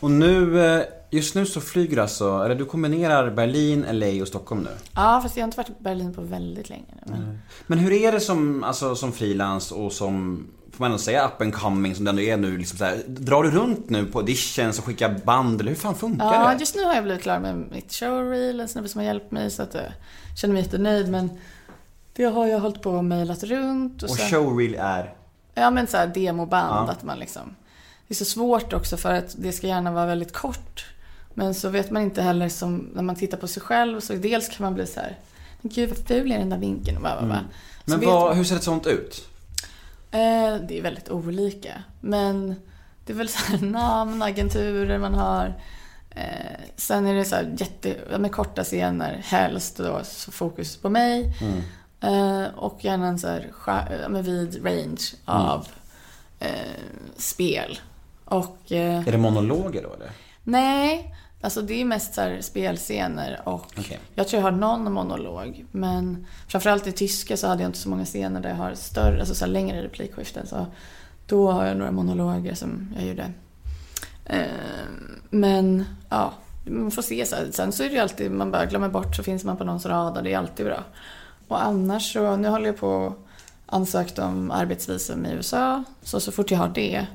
Och 0.00 0.10
nu, 0.10 0.60
eh, 0.66 0.82
just 1.10 1.34
nu 1.34 1.46
så 1.46 1.60
flyger 1.60 1.96
du 1.96 2.02
alltså, 2.02 2.42
eller 2.44 2.54
du 2.54 2.64
kombinerar 2.64 3.30
Berlin, 3.30 3.86
LA 3.92 4.22
och 4.22 4.28
Stockholm 4.28 4.60
nu. 4.62 4.70
Ja, 4.94 5.20
fast 5.22 5.36
jag 5.36 5.42
har 5.42 5.46
inte 5.48 5.56
varit 5.56 5.68
i 5.70 5.72
Berlin 5.78 6.14
på 6.14 6.20
väldigt 6.22 6.68
länge 6.68 6.84
nu. 6.94 7.02
Men... 7.12 7.38
Men 7.66 7.78
hur 7.78 7.92
är 7.92 8.12
det 8.12 8.20
som, 8.20 8.64
alltså, 8.64 8.94
som 8.96 9.12
frilans 9.12 9.72
och 9.72 9.92
som, 9.92 10.46
får 10.72 10.84
man 10.84 10.86
ändå 10.90 10.98
säga 10.98 11.26
up 11.26 11.40
and 11.42 11.54
coming 11.54 11.94
som 11.94 12.04
den 12.04 12.16
du 12.16 12.24
är 12.24 12.36
nu? 12.36 12.58
Liksom 12.58 12.78
så 12.78 12.84
här, 12.84 13.02
drar 13.06 13.42
du 13.42 13.50
runt 13.50 13.90
nu 13.90 14.06
på 14.06 14.18
auditions 14.18 14.78
och 14.78 14.84
skickar 14.84 15.20
band 15.24 15.60
eller 15.60 15.70
hur 15.70 15.78
fan 15.78 15.94
funkar 15.94 16.26
Ja, 16.34 16.48
det? 16.54 16.60
just 16.60 16.76
nu 16.76 16.84
har 16.84 16.94
jag 16.94 17.04
blivit 17.04 17.22
klar 17.22 17.38
med 17.38 17.56
mitt 17.56 17.92
showreel, 17.92 18.60
en 18.60 18.68
snubbe 18.68 18.88
som 18.88 18.98
har 18.98 19.06
hjälpt 19.06 19.30
mig 19.32 19.50
så 19.50 19.62
att 19.62 19.74
jag 19.74 19.84
känner 20.36 20.54
mig 20.54 20.62
jättenöjd. 20.62 21.08
Men 21.10 21.30
det 22.12 22.24
har 22.24 22.46
jag 22.46 22.60
hållit 22.60 22.82
på 22.82 22.90
och 22.90 23.04
mejlat 23.04 23.42
runt. 23.42 24.02
Och, 24.02 24.10
Och 24.10 24.16
så, 24.16 24.22
showreel 24.22 24.74
är? 24.80 25.14
Ja, 25.54 25.70
men 25.70 25.86
så 25.86 25.96
här 25.96 26.06
demoband. 26.06 26.88
Ja. 26.88 26.92
Att 26.92 27.02
man 27.02 27.18
liksom, 27.18 27.54
det 28.08 28.12
är 28.12 28.16
så 28.16 28.24
svårt 28.24 28.72
också 28.72 28.96
för 28.96 29.14
att 29.14 29.34
det 29.38 29.52
ska 29.52 29.66
gärna 29.66 29.92
vara 29.92 30.06
väldigt 30.06 30.32
kort. 30.32 30.86
Men 31.34 31.54
så 31.54 31.68
vet 31.68 31.90
man 31.90 32.02
inte 32.02 32.22
heller 32.22 32.48
som 32.48 32.90
när 32.94 33.02
man 33.02 33.16
tittar 33.16 33.38
på 33.38 33.48
sig 33.48 33.62
själv 33.62 34.00
så 34.00 34.12
dels 34.12 34.48
kan 34.48 34.64
man 34.64 34.74
bli 34.74 34.86
så 34.86 35.00
här, 35.00 35.18
men 35.60 35.72
gud 35.72 35.88
vad 35.88 35.98
ful 35.98 36.32
är 36.32 36.38
den 36.38 36.50
där 36.50 36.58
vinkeln 36.58 36.96
och 36.96 37.02
bara, 37.02 37.18
Mm. 37.18 37.44
Men 37.84 38.00
vad, 38.00 38.36
hur 38.36 38.44
ser 38.44 38.56
ett 38.56 38.62
sånt 38.62 38.86
ut? 38.86 39.28
Eh, 40.10 40.56
det 40.68 40.78
är 40.78 40.82
väldigt 40.82 41.08
olika. 41.08 41.82
Men 42.00 42.56
det 43.04 43.12
är 43.12 43.16
väl 43.16 43.28
så 43.28 43.38
här 43.38 43.58
namn, 43.66 44.22
agenturer 44.22 44.98
man 44.98 45.14
har. 45.14 45.54
Eh, 46.10 46.60
sen 46.76 47.06
är 47.06 47.14
det 47.14 47.24
så 47.24 47.34
här 47.34 47.54
jätte, 47.58 48.18
med 48.18 48.32
korta 48.32 48.64
scener, 48.64 49.22
helst 49.24 49.76
då 49.76 50.00
så 50.04 50.32
fokus 50.32 50.76
på 50.76 50.88
mig. 50.88 51.32
Mm. 51.40 51.62
Eh, 52.00 52.54
och 52.54 52.84
gärna 52.84 53.06
en 53.06 53.18
så 53.18 53.28
här 53.28 54.06
men 54.08 54.22
vid 54.22 54.64
range 54.64 55.14
av 55.24 55.68
eh, 56.38 56.50
spel. 57.16 57.78
Och 58.26 58.72
eh, 58.72 59.08
Är 59.08 59.12
det 59.12 59.18
monologer 59.18 59.82
då 59.82 59.94
eller? 59.94 60.10
nej, 60.42 61.14
alltså 61.40 61.62
det 61.62 61.80
är 61.80 61.84
mest 61.84 62.14
så 62.14 62.36
spelscener 62.40 63.40
och 63.44 63.66
Okej. 63.78 63.98
jag 64.14 64.28
tror 64.28 64.42
jag 64.42 64.50
har 64.50 64.58
någon 64.58 64.92
monolog. 64.92 65.64
Men 65.70 66.26
framförallt 66.48 66.86
i 66.86 66.92
tyska 66.92 67.36
så 67.36 67.46
hade 67.46 67.62
jag 67.62 67.68
inte 67.68 67.78
så 67.78 67.88
många 67.88 68.04
scener 68.04 68.40
där 68.40 68.48
jag 68.48 68.56
har 68.56 68.74
större, 68.74 69.18
alltså 69.20 69.34
så 69.34 69.46
längre 69.46 69.82
replikskiften. 69.82 70.46
Så 70.46 70.66
då 71.26 71.50
har 71.52 71.64
jag 71.66 71.76
några 71.76 71.92
monologer 71.92 72.54
som 72.54 72.94
jag 72.98 73.06
gjorde. 73.06 73.30
Eh, 74.24 74.46
men 75.30 75.84
ja, 76.08 76.32
man 76.66 76.90
får 76.90 77.02
se. 77.02 77.26
Så 77.26 77.36
här. 77.36 77.48
Sen 77.52 77.72
så 77.72 77.82
är 77.82 77.88
det 77.88 77.94
ju 77.94 78.00
alltid, 78.00 78.30
man 78.30 78.50
bara 78.50 78.66
glömmer 78.66 78.88
bort 78.88 79.16
så 79.16 79.22
finns 79.22 79.44
man 79.44 79.56
på 79.56 79.64
någons 79.64 79.86
radar. 79.86 80.22
Det 80.22 80.32
är 80.32 80.38
alltid 80.38 80.66
bra. 80.66 80.84
Och 81.48 81.64
annars 81.64 82.12
så, 82.12 82.36
nu 82.36 82.48
håller 82.48 82.66
jag 82.66 82.76
på 82.76 82.88
och 82.88 83.26
ansökt 83.66 84.18
om 84.18 84.50
arbetsvisum 84.50 85.26
i 85.26 85.32
USA. 85.32 85.84
Så 86.02 86.20
så 86.20 86.32
fort 86.32 86.50
jag 86.50 86.58
har 86.58 86.68
det 86.68 87.06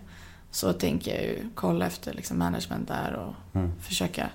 så 0.52 0.74
tänker 0.74 1.14
jag 1.16 1.24
ju 1.24 1.38
kolla 1.56 1.86
efter 1.86 2.14
liksom 2.14 2.40
management 2.40 2.88
där 2.88 3.14
och 3.14 3.34
Mm. 3.60 3.72
försöka 3.82 4.30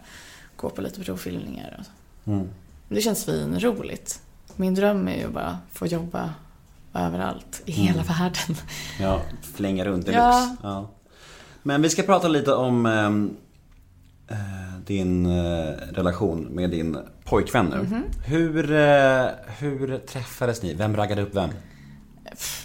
gå 0.56 0.70
på 0.70 0.82
lite 0.82 1.00
provfilmningar. 1.00 1.82
Mm. 2.24 2.48
Det 2.88 3.00
känns 3.00 3.22
svinroligt. 3.22 4.20
Min 4.56 4.74
dröm 4.74 5.08
är 5.08 5.16
ju 5.16 5.28
bara 5.28 5.58
få 5.72 5.86
jobba 5.86 6.34
överallt 6.94 7.62
i 7.64 7.72
hela 7.72 8.02
Mm. 8.02 8.04
världen. 8.18 8.56
Ja, 9.00 9.22
flänga 9.54 9.84
runt 9.84 10.06
deluxe. 10.06 10.20
Ja. 10.22 10.56
Ja. 10.62 10.88
Men 11.62 11.82
vi 11.82 11.90
ska 11.90 12.02
prata 12.02 12.28
lite 12.28 12.52
om 12.54 12.86
ehm, 12.86 13.36
eh, 14.28 14.36
din 14.86 15.26
eh, 15.26 15.72
relation 15.92 16.42
med 16.42 16.70
din 16.70 16.98
pojkvän 17.24 17.66
nu. 17.66 17.76
Mhm. 17.82 18.02
Hur, 18.26 18.72
eh, 18.72 19.26
hur 19.58 19.98
träffades 19.98 20.62
ni? 20.62 20.74
Vem 20.74 20.96
raggade 20.96 21.22
upp 21.22 21.34
vem? 21.34 21.50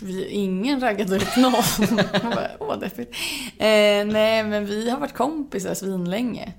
Vi, 0.02 0.28
ingen 0.28 0.80
raggade 0.80 1.16
upp 1.16 1.36
någon. 1.38 1.98
Bara, 2.32 2.48
Åh, 2.60 2.80
deppigt. 2.80 3.16
Eh, 3.58 4.06
nej, 4.06 4.44
men 4.44 4.66
vi 4.66 4.90
har 4.90 5.00
varit 5.00 5.14
kompisar 5.14 5.74
svinlänge. 5.74 6.54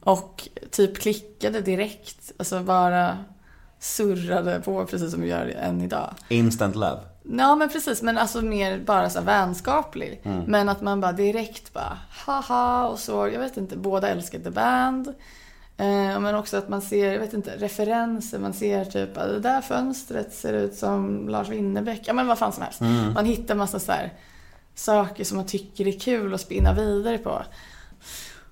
Och 0.00 0.48
typ 0.70 0.98
klickade 0.98 1.60
direkt. 1.60 2.32
Alltså 2.38 2.60
bara 2.60 3.18
surrade 3.78 4.60
på 4.60 4.86
precis 4.86 5.10
som 5.10 5.20
vi 5.20 5.28
gör 5.28 5.46
än 5.46 5.80
idag. 5.80 6.14
Instant 6.28 6.74
love. 6.76 7.00
Ja 7.22 7.56
men 7.56 7.68
precis, 7.68 8.02
men 8.02 8.18
alltså 8.18 8.42
mer 8.42 8.78
bara 8.78 9.10
så 9.10 9.20
vänskaplig. 9.20 10.20
Mm. 10.24 10.44
Men 10.46 10.68
att 10.68 10.80
man 10.80 11.00
bara 11.00 11.12
direkt 11.12 11.72
bara 11.72 11.98
haha 12.10 12.88
och 12.88 12.98
så, 12.98 13.28
jag 13.28 13.40
vet 13.40 13.56
inte, 13.56 13.76
båda 13.76 14.08
älskar 14.08 14.38
The 14.38 14.50
Band. 14.50 15.14
Eh, 15.80 16.20
men 16.20 16.34
också 16.34 16.56
att 16.56 16.68
man 16.68 16.82
ser, 16.82 17.12
jag 17.12 17.20
vet 17.20 17.32
inte, 17.32 17.56
referenser. 17.56 18.38
Man 18.38 18.52
ser 18.52 18.84
typ 18.84 19.16
att 19.16 19.28
det 19.28 19.40
där 19.40 19.60
fönstret 19.60 20.34
ser 20.34 20.52
ut 20.52 20.74
som 20.74 21.28
Lars 21.28 21.48
Winnerbäck. 21.48 22.00
Ja 22.04 22.12
men 22.12 22.26
vad 22.26 22.38
fan 22.38 22.52
som 22.52 22.62
helst. 22.62 22.80
Mm. 22.80 23.12
Man 23.12 23.24
hittar 23.24 23.54
massa 23.54 23.78
så 23.78 23.92
här 23.92 24.12
saker 24.74 25.24
som 25.24 25.36
man 25.36 25.46
tycker 25.46 25.88
är 25.88 25.98
kul 25.98 26.34
att 26.34 26.40
spinna 26.40 26.74
vidare 26.74 27.18
på. 27.18 27.42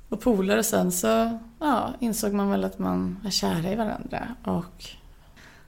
Och 0.08 0.20
polare 0.20 0.62
sen 0.62 0.92
så 0.92 1.38
ja, 1.58 1.94
insåg 2.00 2.32
man 2.32 2.50
väl 2.50 2.64
att 2.64 2.78
man 2.78 3.20
är 3.26 3.30
kära 3.30 3.72
i 3.72 3.76
varandra. 3.76 4.28
Och 4.44 4.84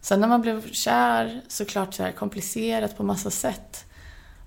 sen 0.01 0.21
när 0.21 0.29
man 0.29 0.43
blev 0.43 0.73
kär, 0.73 1.41
såklart 1.49 1.95
så 1.95 2.03
här 2.03 2.13
komplicerat 2.13 2.97
på 2.97 3.03
massa 3.03 3.31
sätt. 3.31 3.85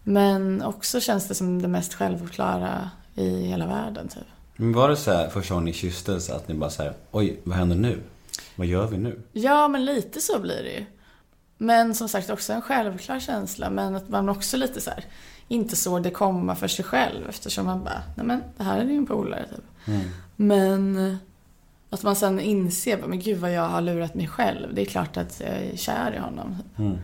Men 0.03 0.63
också 0.63 0.99
känns 0.99 1.27
det 1.27 1.35
som 1.35 1.61
det 1.61 1.67
mest 1.67 1.93
självklara 1.93 2.89
i 3.15 3.45
hela 3.45 3.67
världen 3.67 4.07
typ. 4.07 4.27
Men 4.55 4.73
var 4.73 4.89
det 4.89 4.95
så 4.95 5.11
här 5.11 5.29
första 5.29 5.53
gången 5.53 5.65
ni 5.65 5.73
kysstes 5.73 6.29
att 6.29 6.47
ni 6.47 6.53
bara 6.53 6.69
såhär, 6.69 6.93
oj 7.11 7.39
vad 7.43 7.57
händer 7.57 7.75
nu? 7.75 8.01
Vad 8.55 8.67
gör 8.67 8.87
vi 8.87 8.97
nu? 8.97 9.21
Ja, 9.31 9.67
men 9.67 9.85
lite 9.85 10.21
så 10.21 10.39
blir 10.39 10.63
det 10.63 10.71
ju. 10.71 10.85
Men 11.57 11.95
som 11.95 12.09
sagt 12.09 12.29
också 12.29 12.53
en 12.53 12.61
självklar 12.61 13.19
känsla. 13.19 13.69
Men 13.69 13.95
att 13.95 14.09
man 14.09 14.29
också 14.29 14.57
lite 14.57 14.81
så 14.81 14.89
här, 14.89 15.05
inte 15.47 15.75
såg 15.75 16.03
det 16.03 16.09
komma 16.09 16.55
för 16.55 16.67
sig 16.67 16.85
själv. 16.85 17.29
Eftersom 17.29 17.65
man 17.65 17.83
bara, 17.83 18.01
nej 18.15 18.25
men 18.25 18.43
det 18.57 18.63
här 18.63 18.79
är 18.79 18.85
ju 18.85 18.97
en 18.97 19.05
polare 19.05 19.45
typ. 19.49 19.87
Mm. 19.87 20.09
Men 20.35 21.07
eh, 21.07 21.15
att 21.89 22.03
man 22.03 22.15
sen 22.15 22.39
inser, 22.39 22.97
men 23.07 23.19
gud 23.19 23.37
vad 23.37 23.53
jag 23.53 23.69
har 23.69 23.81
lurat 23.81 24.15
mig 24.15 24.27
själv. 24.27 24.73
Det 24.73 24.81
är 24.81 24.85
klart 24.85 25.17
att 25.17 25.39
jag 25.39 25.49
är 25.49 25.77
kär 25.77 26.13
i 26.15 26.19
honom. 26.19 26.55
Mm. 26.77 26.97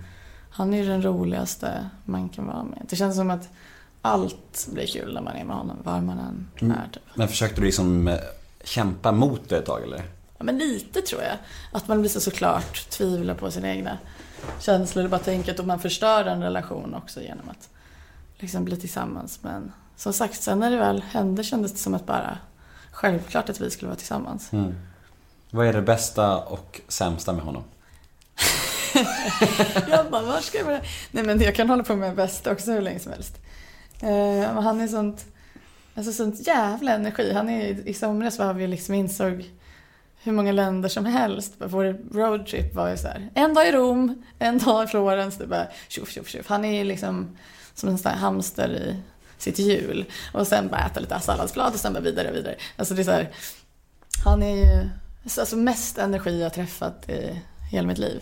Han 0.51 0.73
är 0.73 0.77
ju 0.77 0.89
den 0.89 1.03
roligaste 1.03 1.89
man 2.05 2.29
kan 2.29 2.45
vara 2.45 2.63
med. 2.63 2.85
Det 2.89 2.95
känns 2.95 3.15
som 3.15 3.29
att 3.29 3.49
allt 4.01 4.67
blir 4.73 4.87
kul 4.87 5.13
när 5.13 5.21
man 5.21 5.35
är 5.35 5.43
med 5.45 5.55
honom, 5.55 5.77
var 5.83 6.01
man 6.01 6.19
än 6.19 6.47
Mm. 6.61 6.77
är. 6.77 6.89
Typ. 6.93 7.03
Men 7.13 7.27
försökte 7.27 7.61
du 7.61 7.65
liksom 7.65 8.07
eh, 8.07 8.17
kämpa 8.63 9.11
mot 9.11 9.49
det 9.49 9.57
ett 9.57 9.65
tag 9.65 9.83
eller? 9.83 10.03
Ja, 10.37 10.43
men 10.43 10.57
lite 10.57 11.01
tror 11.01 11.21
jag. 11.21 11.37
Att 11.71 11.87
man 11.87 11.99
blir 12.01 12.09
så 12.09 12.19
såklart 12.19 12.89
tvivlar 12.89 13.33
på 13.33 13.51
sina 13.51 13.69
egna 13.69 13.97
känslor 14.59 15.03
och 15.03 15.09
bara 15.11 15.19
tänker 15.19 15.59
att 15.59 15.65
man 15.65 15.79
förstör 15.79 16.25
en 16.25 16.43
relation 16.43 16.95
också 16.95 17.21
genom 17.21 17.49
att 17.49 17.69
liksom 18.37 18.65
bli 18.65 18.77
tillsammans. 18.77 19.39
Men 19.41 19.71
som 19.95 20.13
sagt, 20.13 20.41
sen 20.41 20.59
när 20.59 20.71
det 20.71 20.77
väl 20.77 21.01
hände 21.01 21.43
kändes 21.43 21.71
det 21.71 21.77
som 21.77 21.93
att 21.93 22.05
bara 22.05 22.37
självklart 22.91 23.49
att 23.49 23.61
vi 23.61 23.69
skulle 23.71 23.87
vara 23.89 23.97
tillsammans. 23.97 24.53
Mm. 24.53 24.75
Vad 25.51 25.67
är 25.67 25.73
det 25.73 25.81
bästa 25.81 26.37
och 26.37 26.81
sämsta 26.87 27.33
med 27.33 27.43
honom? 27.43 27.63
jag 29.89 30.11
bara, 30.11 30.21
var 30.21 30.39
ska 30.39 30.57
jag 30.57 30.67
börja? 30.67 30.81
Nej 31.11 31.23
men 31.23 31.41
jag 31.41 31.55
kan 31.55 31.69
hålla 31.69 31.83
på 31.83 31.95
med 31.95 32.15
bästa 32.15 32.51
också 32.51 32.71
hur 32.71 32.81
länge 32.81 32.99
som 32.99 33.11
helst. 33.11 33.37
Eh, 34.01 34.61
han 34.61 34.81
är 34.81 34.87
sånt, 34.87 35.25
alltså 35.95 36.11
sånt 36.11 36.47
jävla 36.47 36.93
energi. 36.93 37.33
Han 37.33 37.49
är, 37.49 37.87
I 37.87 37.93
somras 37.93 38.39
var 38.39 38.53
vi 38.53 38.67
liksom 38.67 38.95
insåg 38.95 39.49
hur 40.23 40.31
många 40.31 40.51
länder 40.51 40.89
som 40.89 41.05
helst. 41.05 41.53
Vår 41.57 42.13
roadtrip 42.13 42.75
var 42.75 42.89
ju 42.89 42.97
så 42.97 43.07
här, 43.07 43.29
en 43.33 43.53
dag 43.53 43.67
i 43.67 43.71
Rom, 43.71 44.23
en 44.39 44.57
dag 44.57 44.83
i 44.83 44.87
Florens. 44.87 45.37
Det 45.37 45.47
bara 45.47 45.67
tjoff, 45.87 46.11
tjoff, 46.11 46.27
tjoff. 46.27 46.47
Han 46.47 46.65
är 46.65 46.77
ju 46.77 46.83
liksom 46.83 47.37
som 47.73 47.89
en 47.89 47.97
sån 47.97 48.11
hamster 48.11 48.69
i 48.69 48.95
sitt 49.37 49.59
hjul. 49.59 50.05
Och 50.33 50.47
sen 50.47 50.67
bara 50.67 50.85
äta 50.85 50.99
lite 50.99 51.19
salladsblad 51.19 51.73
och 51.73 51.79
sen 51.79 51.93
bara 51.93 52.03
vidare 52.03 52.29
och 52.29 52.35
vidare. 52.35 52.55
Alltså 52.75 52.93
det 52.93 53.01
är 53.01 53.03
så 53.03 53.11
här, 53.11 53.29
han 54.25 54.43
är 54.43 54.55
ju 54.55 54.89
alltså 55.39 55.55
mest 55.55 55.97
energi 55.97 56.41
jag 56.41 56.53
träffat 56.53 57.09
i 57.09 57.41
hela 57.71 57.87
mitt 57.87 57.97
liv. 57.97 58.21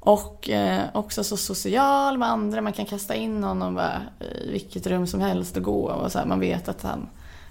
Och 0.00 0.50
eh, 0.50 0.82
också 0.94 1.24
så 1.24 1.36
social 1.36 2.18
med 2.18 2.28
andra. 2.28 2.60
Man 2.60 2.72
kan 2.72 2.86
kasta 2.86 3.14
in 3.14 3.44
honom 3.44 3.74
bara 3.74 4.02
i 4.20 4.50
vilket 4.50 4.86
rum 4.86 5.06
som 5.06 5.20
helst 5.20 5.56
och 5.56 5.62
gå. 5.62 5.90
Och 5.90 6.12
så 6.12 6.18
här, 6.18 6.26
man 6.26 6.40
vet 6.40 6.68
att 6.68 6.82
han 6.82 7.08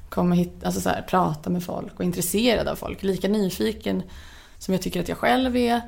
kommer 0.10 0.36
hit, 0.36 0.64
alltså 0.64 0.82
så 0.82 0.90
här, 0.90 1.02
prata 1.02 1.50
med 1.50 1.64
folk 1.64 1.94
och 1.96 2.02
är 2.02 2.06
intresserad 2.06 2.68
av 2.68 2.76
folk. 2.76 3.04
Lika 3.04 3.28
nyfiken 3.28 4.04
som 4.58 4.74
jag 4.74 4.82
tycker 4.82 5.00
att 5.00 5.10
jag 5.10 5.18
själv 5.18 5.58
är. 5.58 5.82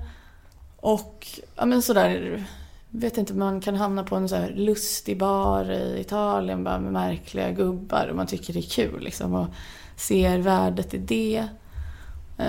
Och 0.75 1.27
ja, 1.55 1.65
men 1.65 1.81
sådär, 1.81 2.45
vet 2.89 3.17
inte, 3.17 3.33
man 3.33 3.61
kan 3.61 3.75
hamna 3.75 4.03
på 4.03 4.15
en 4.15 4.29
så 4.29 4.35
här 4.35 4.53
lustig 4.55 5.17
bar 5.17 5.71
i 5.71 5.99
Italien 5.99 6.63
bara 6.63 6.79
med 6.79 6.93
märkliga 6.93 7.51
gubbar 7.51 8.07
och 8.07 8.15
man 8.15 8.27
tycker 8.27 8.53
det 8.53 8.59
är 8.59 8.69
kul 8.69 9.03
liksom 9.03 9.33
och 9.33 9.47
ser 9.95 10.37
värdet 10.37 10.93
i 10.93 10.97
det. 10.97 11.47
Eh, 12.37 12.45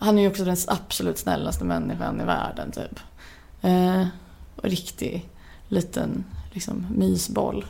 han 0.00 0.18
är 0.18 0.22
ju 0.22 0.28
också 0.28 0.44
den 0.44 0.56
absolut 0.66 1.18
snällaste 1.18 1.64
människan 1.64 2.20
i 2.20 2.24
världen 2.24 2.72
typ. 2.72 3.00
Eh, 3.62 4.06
riktig 4.62 5.28
liten 5.68 6.24
liksom 6.52 6.86
mysboll. 6.96 7.66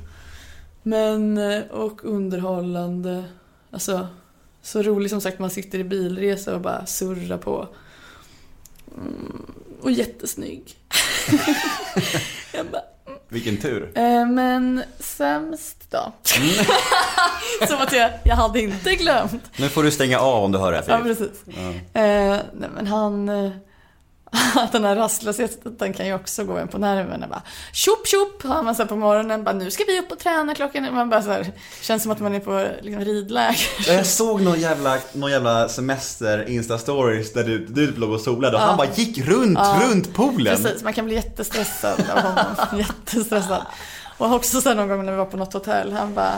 Men, 0.82 1.38
eh, 1.38 1.62
och 1.62 2.05
underhållande. 2.05 3.24
Alltså, 3.70 4.07
så 4.62 4.82
roligt 4.82 5.11
som 5.11 5.20
sagt 5.20 5.38
man 5.38 5.51
sitter 5.51 5.78
i 5.78 5.84
bilresa 5.84 6.55
och 6.55 6.61
bara 6.61 6.86
surrar 6.86 7.38
på. 7.38 7.68
Mm, 8.97 9.43
och 9.82 9.90
jättesnygg. 9.90 10.76
jag 12.53 12.66
bara, 12.66 12.82
Vilken 13.28 13.57
tur. 13.57 13.90
eh, 13.95 14.26
men 14.26 14.82
sämst 14.99 15.90
då? 15.90 16.12
som 17.68 17.76
att 17.78 17.93
jag, 17.93 18.11
jag 18.24 18.36
hade 18.36 18.61
inte 18.61 18.95
glömt. 18.95 19.43
Nu 19.59 19.68
får 19.68 19.82
du 19.82 19.90
stänga 19.90 20.18
av 20.20 20.45
om 20.45 20.53
du 20.53 20.59
hör 20.59 20.72
det 20.72 20.78
här 20.78 20.84
Ja, 20.88 21.03
Filip. 21.03 21.18
precis. 21.18 21.57
Eh, 21.95 22.40
nej, 22.53 22.70
men 22.74 22.86
han... 22.86 23.28
Att 24.55 24.72
den 24.72 24.85
här 24.85 24.97
rastlösheten 24.97 25.93
kan 25.93 26.07
ju 26.07 26.14
också 26.14 26.45
gå 26.45 26.57
en 26.57 26.68
på 26.68 26.78
nerverna. 26.78 27.26
Bara, 27.28 27.43
tjopp 27.72 28.07
tjopp 28.07 28.43
har 28.43 28.62
man 28.62 28.74
så 28.74 28.83
här 28.83 28.89
på 28.89 28.97
morgonen. 28.97 29.45
Bara, 29.45 29.53
nu 29.55 29.70
ska 29.70 29.85
vi 29.85 30.01
upp 30.01 30.12
och 30.12 30.18
träna 30.18 30.55
klockan. 30.55 30.95
Man 30.95 31.11
bara 31.11 31.22
så 31.22 31.30
här, 31.30 31.53
känns 31.80 32.03
som 32.03 32.12
att 32.12 32.20
man 32.20 32.35
är 32.35 32.41
på 32.41 32.66
liksom, 32.80 33.05
ridläger. 33.05 33.68
Ja, 33.87 33.93
Jag 33.93 34.07
såg 34.07 34.41
någon 34.41 34.61
jävla, 34.61 34.99
någon 35.12 35.30
jävla 35.30 35.68
semester 35.68 36.45
insta-stories 36.49 37.35
där 37.35 37.45
du, 37.45 37.66
du 37.66 37.93
låg 37.93 38.11
och 38.11 38.20
solade 38.20 38.57
och 38.57 38.62
han 38.62 38.76
bara 38.76 38.89
gick 38.95 39.18
runt, 39.18 39.59
runt 39.83 40.14
poolen. 40.14 40.57
Precis, 40.57 40.83
man 40.83 40.93
kan 40.93 41.05
bli 41.05 41.14
jättestressad 41.14 42.05
av 42.16 42.22
honom. 42.22 42.57
jättestressad. 42.78 43.62
Och 44.18 44.33
också 44.33 44.61
sen 44.61 44.76
någon 44.76 44.89
gång 44.89 45.05
när 45.05 45.12
vi 45.12 45.18
var 45.18 45.26
på 45.26 45.37
något 45.37 45.53
hotell. 45.53 45.93
Han 45.93 46.14
bara 46.14 46.35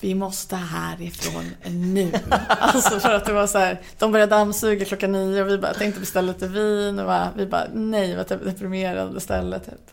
vi 0.00 0.14
måste 0.14 0.56
härifrån 0.56 1.50
nu. 1.64 2.12
Alltså 2.48 3.00
för 3.00 3.14
att 3.14 3.24
det 3.24 3.32
var 3.32 3.46
så 3.46 3.58
här, 3.58 3.80
de 3.98 4.12
började 4.12 4.30
dammsuga 4.36 4.84
klockan 4.84 5.12
nio 5.12 5.42
och 5.42 5.48
vi 5.48 5.58
bara 5.58 5.74
tänkte 5.74 6.00
beställa 6.00 6.32
lite 6.32 6.48
vin 6.48 6.98
och 6.98 7.06
bara, 7.06 7.28
vi 7.36 7.46
bara 7.46 7.66
nej 7.74 8.16
vad 8.16 8.28
deprimerande 8.28 9.20
ställe 9.20 9.58
typ. 9.58 9.90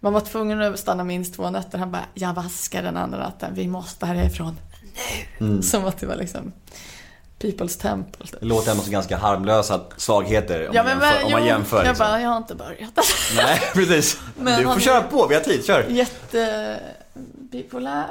Man 0.00 0.12
var 0.12 0.20
tvungen 0.20 0.62
att 0.62 0.78
stanna 0.78 1.04
minst 1.04 1.34
två 1.34 1.50
nätter. 1.50 1.78
Han 1.78 1.90
bara, 1.92 2.04
jag 2.14 2.34
vaskar 2.34 2.82
den 2.82 2.96
andra 2.96 3.18
natten, 3.18 3.50
vi 3.54 3.68
måste 3.68 4.06
härifrån 4.06 4.56
nu. 5.38 5.62
Som 5.62 5.84
att 5.84 5.98
det 5.98 6.06
var 6.06 6.16
liksom 6.16 6.52
People's 7.40 7.80
Temple. 7.80 8.26
Typ. 8.26 8.40
Det 8.40 8.46
låter 8.46 8.70
ändå 8.70 8.82
som 8.82 8.92
ganska 8.92 9.16
harmlösa 9.16 9.80
svagheter 9.96 10.68
om, 10.68 10.74
Ja, 10.74 10.82
man, 10.82 10.98
men, 10.98 11.08
jämför, 11.08 11.24
om 11.26 11.32
man 11.32 11.40
jo, 11.40 11.46
jämför. 11.46 11.76
Jag 11.76 11.86
liksom. 11.86 12.06
bara, 12.06 12.20
jag 12.20 12.28
har 12.28 12.36
inte 12.36 12.54
börjat. 12.54 12.98
Nej, 13.36 13.60
precis. 13.74 14.18
Men 14.38 14.58
du 14.58 14.62
får 14.64 14.70
han- 14.70 14.80
köra 14.80 15.00
på, 15.02 15.26
vi 15.26 15.34
har 15.34 15.42
tid, 15.42 15.64
kör. 15.64 15.86
Jättebipolär. 17.54 18.10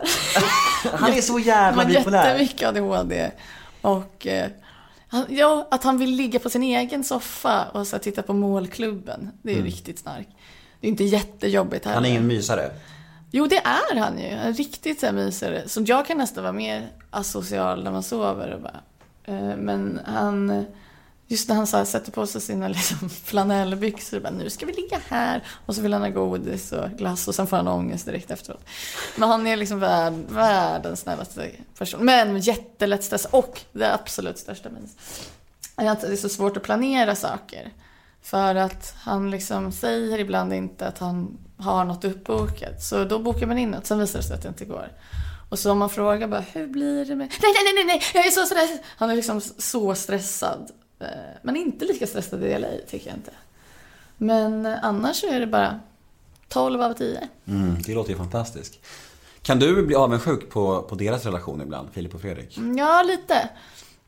Han 0.97 1.13
är 1.13 1.21
så 1.21 1.39
jävla 1.39 1.83
Han 1.83 1.91
har 1.91 1.99
bipolär. 1.99 2.25
jättemycket 2.29 2.67
ADHD. 2.67 3.31
Och 3.81 4.27
eh, 4.27 4.49
han, 5.07 5.25
ja, 5.29 5.67
att 5.71 5.83
han 5.83 5.97
vill 5.97 6.09
ligga 6.15 6.39
på 6.39 6.49
sin 6.49 6.63
egen 6.63 7.03
soffa 7.03 7.63
och 7.73 7.87
så 7.87 7.99
titta 7.99 8.21
på 8.21 8.33
målklubben. 8.33 9.31
Det 9.41 9.51
är 9.51 9.55
ju 9.55 9.63
riktigt 9.63 9.99
starkt. 9.99 10.29
Det 10.81 10.87
är 10.87 10.89
inte 10.89 11.03
jättejobbigt 11.03 11.85
heller. 11.85 11.97
Mm. 11.97 12.03
Han 12.03 12.05
är 12.05 12.09
ingen 12.09 12.27
mysare. 12.27 12.71
Jo, 13.31 13.47
det 13.47 13.57
är 13.57 13.99
han 13.99 14.19
ju. 14.19 14.25
En 14.27 14.53
riktigt 14.53 14.99
så 14.99 15.05
här 15.05 15.13
mysare. 15.13 15.63
Så 15.67 15.81
jag 15.85 16.05
kan 16.07 16.17
nästan 16.17 16.43
vara 16.43 16.53
mer 16.53 16.89
asocial 17.09 17.83
när 17.83 17.91
man 17.91 18.03
sover. 18.03 18.51
Och 18.53 18.61
bara. 18.61 18.79
eh, 19.25 19.57
Men 19.57 19.99
han... 20.05 20.65
Just 21.27 21.49
när 21.49 21.55
han 21.55 21.67
så 21.67 21.77
här, 21.77 21.85
sätter 21.85 22.11
på 22.11 22.27
sig 22.27 22.41
sina 22.41 22.67
liksom, 22.77 23.09
flanellbyxor 23.09 24.17
och 24.17 24.23
bara, 24.23 24.33
nu 24.33 24.49
ska 24.49 24.65
vi 24.65 24.73
ligga 24.73 24.99
här. 25.07 25.43
Och 25.65 25.75
så 25.75 25.81
vill 25.81 25.93
han 25.93 26.01
ha 26.01 26.09
godis 26.09 26.71
och 26.71 26.89
glass 26.89 27.27
och 27.27 27.35
sen 27.35 27.47
får 27.47 27.57
han 27.57 27.67
ångest 27.67 28.05
direkt 28.05 28.31
efteråt. 28.31 28.65
Men 29.15 29.29
han 29.29 29.47
är 29.47 29.55
liksom 29.55 29.79
värld, 29.79 30.13
världens 30.29 30.99
snällaste 30.99 31.51
person. 31.77 32.05
Men 32.05 32.39
jättelätt 32.39 33.03
stress 33.03 33.25
Och 33.25 33.61
det 33.71 33.93
absolut 33.93 34.37
största 34.37 34.69
minus 34.69 34.91
är 35.75 35.89
att 35.89 36.01
det 36.01 36.07
är 36.07 36.15
så 36.15 36.29
svårt 36.29 36.57
att 36.57 36.63
planera 36.63 37.15
saker. 37.15 37.71
För 38.21 38.55
att 38.55 38.95
han 38.97 39.31
liksom 39.31 39.71
säger 39.71 40.19
ibland 40.19 40.53
inte 40.53 40.87
att 40.87 40.97
han 40.97 41.37
har 41.57 41.85
något 41.85 42.05
uppbokat. 42.05 42.83
Så 42.83 43.03
då 43.03 43.19
bokar 43.19 43.47
man 43.47 43.57
in 43.57 43.71
något, 43.71 43.85
sen 43.85 43.99
visar 43.99 44.19
det 44.19 44.25
sig 44.25 44.35
att 44.35 44.41
det 44.41 44.49
inte 44.49 44.65
går. 44.65 44.91
Och 45.49 45.59
så 45.59 45.71
om 45.71 45.77
man 45.77 45.89
frågar 45.89 46.27
bara, 46.27 46.43
hur 46.53 46.67
blir 46.67 47.05
det 47.05 47.15
med... 47.15 47.27
Nej, 47.41 47.53
nej, 47.63 47.73
nej, 47.75 47.83
nej, 47.83 48.01
jag 48.13 48.25
är 48.27 48.31
så 48.31 48.45
stressad. 48.45 48.79
Han 48.97 49.09
är 49.09 49.15
liksom 49.15 49.41
så 49.41 49.95
stressad. 49.95 50.71
Eh, 50.99 51.07
Men 51.41 51.55
inte 51.55 51.85
lika 51.85 52.07
stressad 52.07 52.43
i 52.43 52.59
LA, 52.59 52.67
tycker 52.87 53.07
jag 53.07 53.17
inte. 53.17 53.31
Men 54.17 54.65
eh, 54.65 54.77
annars 54.83 55.15
så 55.15 55.27
är 55.27 55.39
det 55.39 55.47
bara 55.47 55.79
12 56.47 56.81
av 56.81 56.93
10. 56.93 57.27
Mm, 57.47 57.81
det 57.81 57.93
låter 57.93 58.11
ju 58.11 58.17
fantastiskt. 58.17 58.79
Kan 59.41 59.59
du 59.59 59.85
bli 59.85 59.95
avundsjuk 59.95 60.49
på, 60.49 60.81
på 60.81 60.95
deras 60.95 61.25
relation 61.25 61.61
ibland, 61.61 61.87
Filip 61.93 62.15
och 62.15 62.21
Fredrik? 62.21 62.59
Ja, 62.77 63.03
lite. 63.03 63.49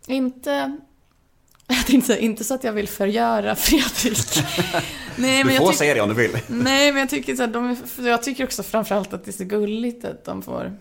Inte... 0.08 0.78
Jag 1.68 1.86
tänkte 1.86 2.08
säga, 2.08 2.20
inte 2.20 2.44
så 2.44 2.54
att 2.54 2.64
jag 2.64 2.74
vill 2.74 2.88
förgöra 2.88 3.56
Fredrik. 3.56 4.44
Nej, 5.16 5.44
Du 5.44 5.52
jag 5.54 5.58
får 5.64 5.72
tyck- 5.72 5.76
säga 5.78 5.94
det 5.94 6.02
om 6.02 6.10
du 6.10 6.16
vill. 6.16 6.38
Nej, 6.48 6.92
men 6.92 7.00
jag 7.00 7.10
tycker, 7.10 7.36
så 7.36 7.42
här, 7.42 7.48
de 7.50 7.78
jag 8.08 8.24
tycker 8.24 8.44
också 8.44 8.64
framförallt 8.64 9.14
att 9.14 9.26
det 9.26 9.32
är 9.32 9.34
så 9.34 9.44
gulligt 9.44 10.06
att 10.06 10.26
de 10.26 10.42
får 10.42 10.78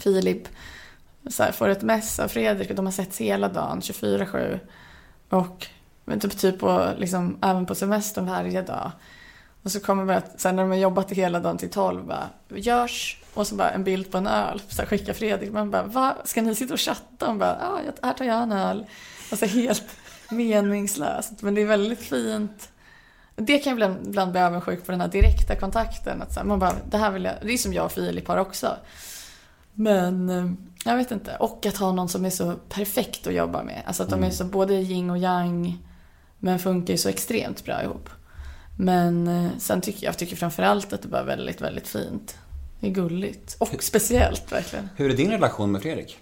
Filip 0.00 0.48
så 1.30 1.42
här, 1.42 1.52
får 1.52 1.68
ett 1.68 1.82
mess 1.82 2.18
av 2.20 2.28
Fredrik 2.28 2.70
och 2.70 2.76
de 2.76 2.84
har 2.84 2.92
sett 2.92 3.16
hela 3.16 3.48
dagen, 3.48 3.80
24-7. 3.80 4.58
Och 5.30 5.66
men 6.10 6.20
typ, 6.20 6.38
typ 6.38 6.58
på, 6.58 6.94
liksom, 6.96 7.38
även 7.42 7.66
på 7.66 7.74
semestern 7.74 8.26
varje 8.26 8.62
dag. 8.62 8.92
Och 9.62 9.72
så 9.72 9.80
kommer 9.80 10.04
man, 10.04 10.22
sen 10.36 10.56
när 10.56 10.62
de 10.62 10.70
har 10.70 10.78
jobbat 10.78 11.10
hela 11.10 11.40
dagen 11.40 11.58
till 11.58 11.70
12, 11.70 12.06
bara, 12.06 12.28
görs. 12.48 13.22
Och 13.34 13.46
så 13.46 13.54
bara 13.54 13.70
en 13.70 13.84
bild 13.84 14.10
på 14.10 14.18
en 14.18 14.26
öl, 14.26 14.62
så 14.68 14.82
skicka 14.82 14.86
skickar 14.86 15.12
Fredrik. 15.12 15.52
Man 15.52 15.70
bara, 15.70 15.82
va? 15.82 16.16
Ska 16.24 16.42
ni 16.42 16.54
sitta 16.54 16.74
och 16.74 16.80
chatta? 16.80 17.28
Och 17.28 17.36
bara, 17.36 17.80
ja, 17.86 17.92
här 18.02 18.12
tar 18.12 18.24
jag 18.24 18.42
en 18.42 18.52
öl. 18.52 18.86
Alltså 19.30 19.46
helt 19.46 19.84
meningslöst. 20.30 21.42
Men 21.42 21.54
det 21.54 21.60
är 21.60 21.66
väldigt 21.66 22.00
fint. 22.00 22.68
Det 23.36 23.58
kan 23.58 23.70
jag 23.70 23.76
ibland, 23.76 24.06
ibland 24.06 24.32
bli 24.32 24.40
avundsjuk 24.40 24.86
på 24.86 24.92
den 24.92 25.00
här 25.00 25.08
direkta 25.08 25.56
kontakten. 25.56 26.22
Att 26.22 26.32
så 26.32 26.40
här, 26.40 26.46
man 26.46 26.58
bara, 26.58 26.74
det 26.90 26.98
här 26.98 27.10
vill 27.10 27.24
jag, 27.24 27.34
det 27.42 27.52
är 27.52 27.58
som 27.58 27.72
jag 27.72 27.84
och 27.84 27.92
Filip 27.92 28.28
har 28.28 28.36
också. 28.36 28.76
Men 29.74 30.30
eh, 30.30 30.44
jag 30.84 30.96
vet 30.96 31.10
inte. 31.10 31.36
Och 31.36 31.66
att 31.66 31.76
ha 31.76 31.92
någon 31.92 32.08
som 32.08 32.24
är 32.24 32.30
så 32.30 32.54
perfekt 32.68 33.26
att 33.26 33.34
jobba 33.34 33.62
med. 33.62 33.82
Alltså 33.86 34.02
att 34.02 34.10
de 34.10 34.24
är 34.24 34.30
så 34.30 34.44
både 34.44 34.74
yin 34.74 35.10
och 35.10 35.18
yang. 35.18 35.78
Men 36.38 36.58
funkar 36.58 36.94
ju 36.94 36.98
så 36.98 37.08
extremt 37.08 37.64
bra 37.64 37.82
ihop. 37.82 38.08
Men 38.78 39.28
eh, 39.28 39.50
sen 39.58 39.80
tycker 39.80 40.06
jag, 40.06 40.18
tycker 40.18 40.36
framförallt 40.36 40.92
att 40.92 41.02
det 41.02 41.08
var 41.08 41.24
väldigt, 41.24 41.60
väldigt 41.60 41.88
fint. 41.88 42.38
Det 42.80 42.86
är 42.86 42.90
gulligt. 42.90 43.56
Och 43.58 43.82
speciellt 43.82 44.52
verkligen. 44.52 44.88
Hur 44.96 45.10
är 45.10 45.16
din 45.16 45.30
relation 45.30 45.72
med 45.72 45.82
Fredrik? 45.82 46.18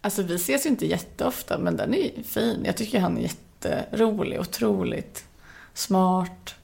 Alltså 0.00 0.22
vi 0.22 0.34
ses 0.34 0.66
ju 0.66 0.70
inte 0.70 0.86
jätteofta 0.86 1.58
men 1.58 1.76
den 1.76 1.94
är 1.94 2.22
fin. 2.22 2.62
Jag 2.64 2.76
tycker 2.76 3.00
han 3.00 3.18
är 3.18 3.22
jätterolig, 3.22 4.40
otroligt 4.40 5.24
smart. 5.74 6.54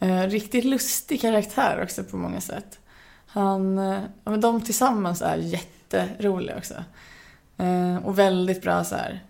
Eh, 0.00 0.22
riktigt 0.22 0.64
lustig 0.64 1.20
karaktär 1.20 1.80
också 1.82 2.04
på 2.04 2.16
många 2.16 2.40
sätt. 2.40 2.78
Han, 3.26 3.78
eh, 3.78 4.00
men 4.24 4.40
de 4.40 4.60
tillsammans 4.60 5.22
är 5.22 5.36
jätteroliga 5.96 6.56
också. 6.56 6.74
Eh, 7.58 7.96
och 8.06 8.18
väldigt 8.18 8.62
bra 8.62 8.84
så 8.84 8.94
här. 8.96 9.22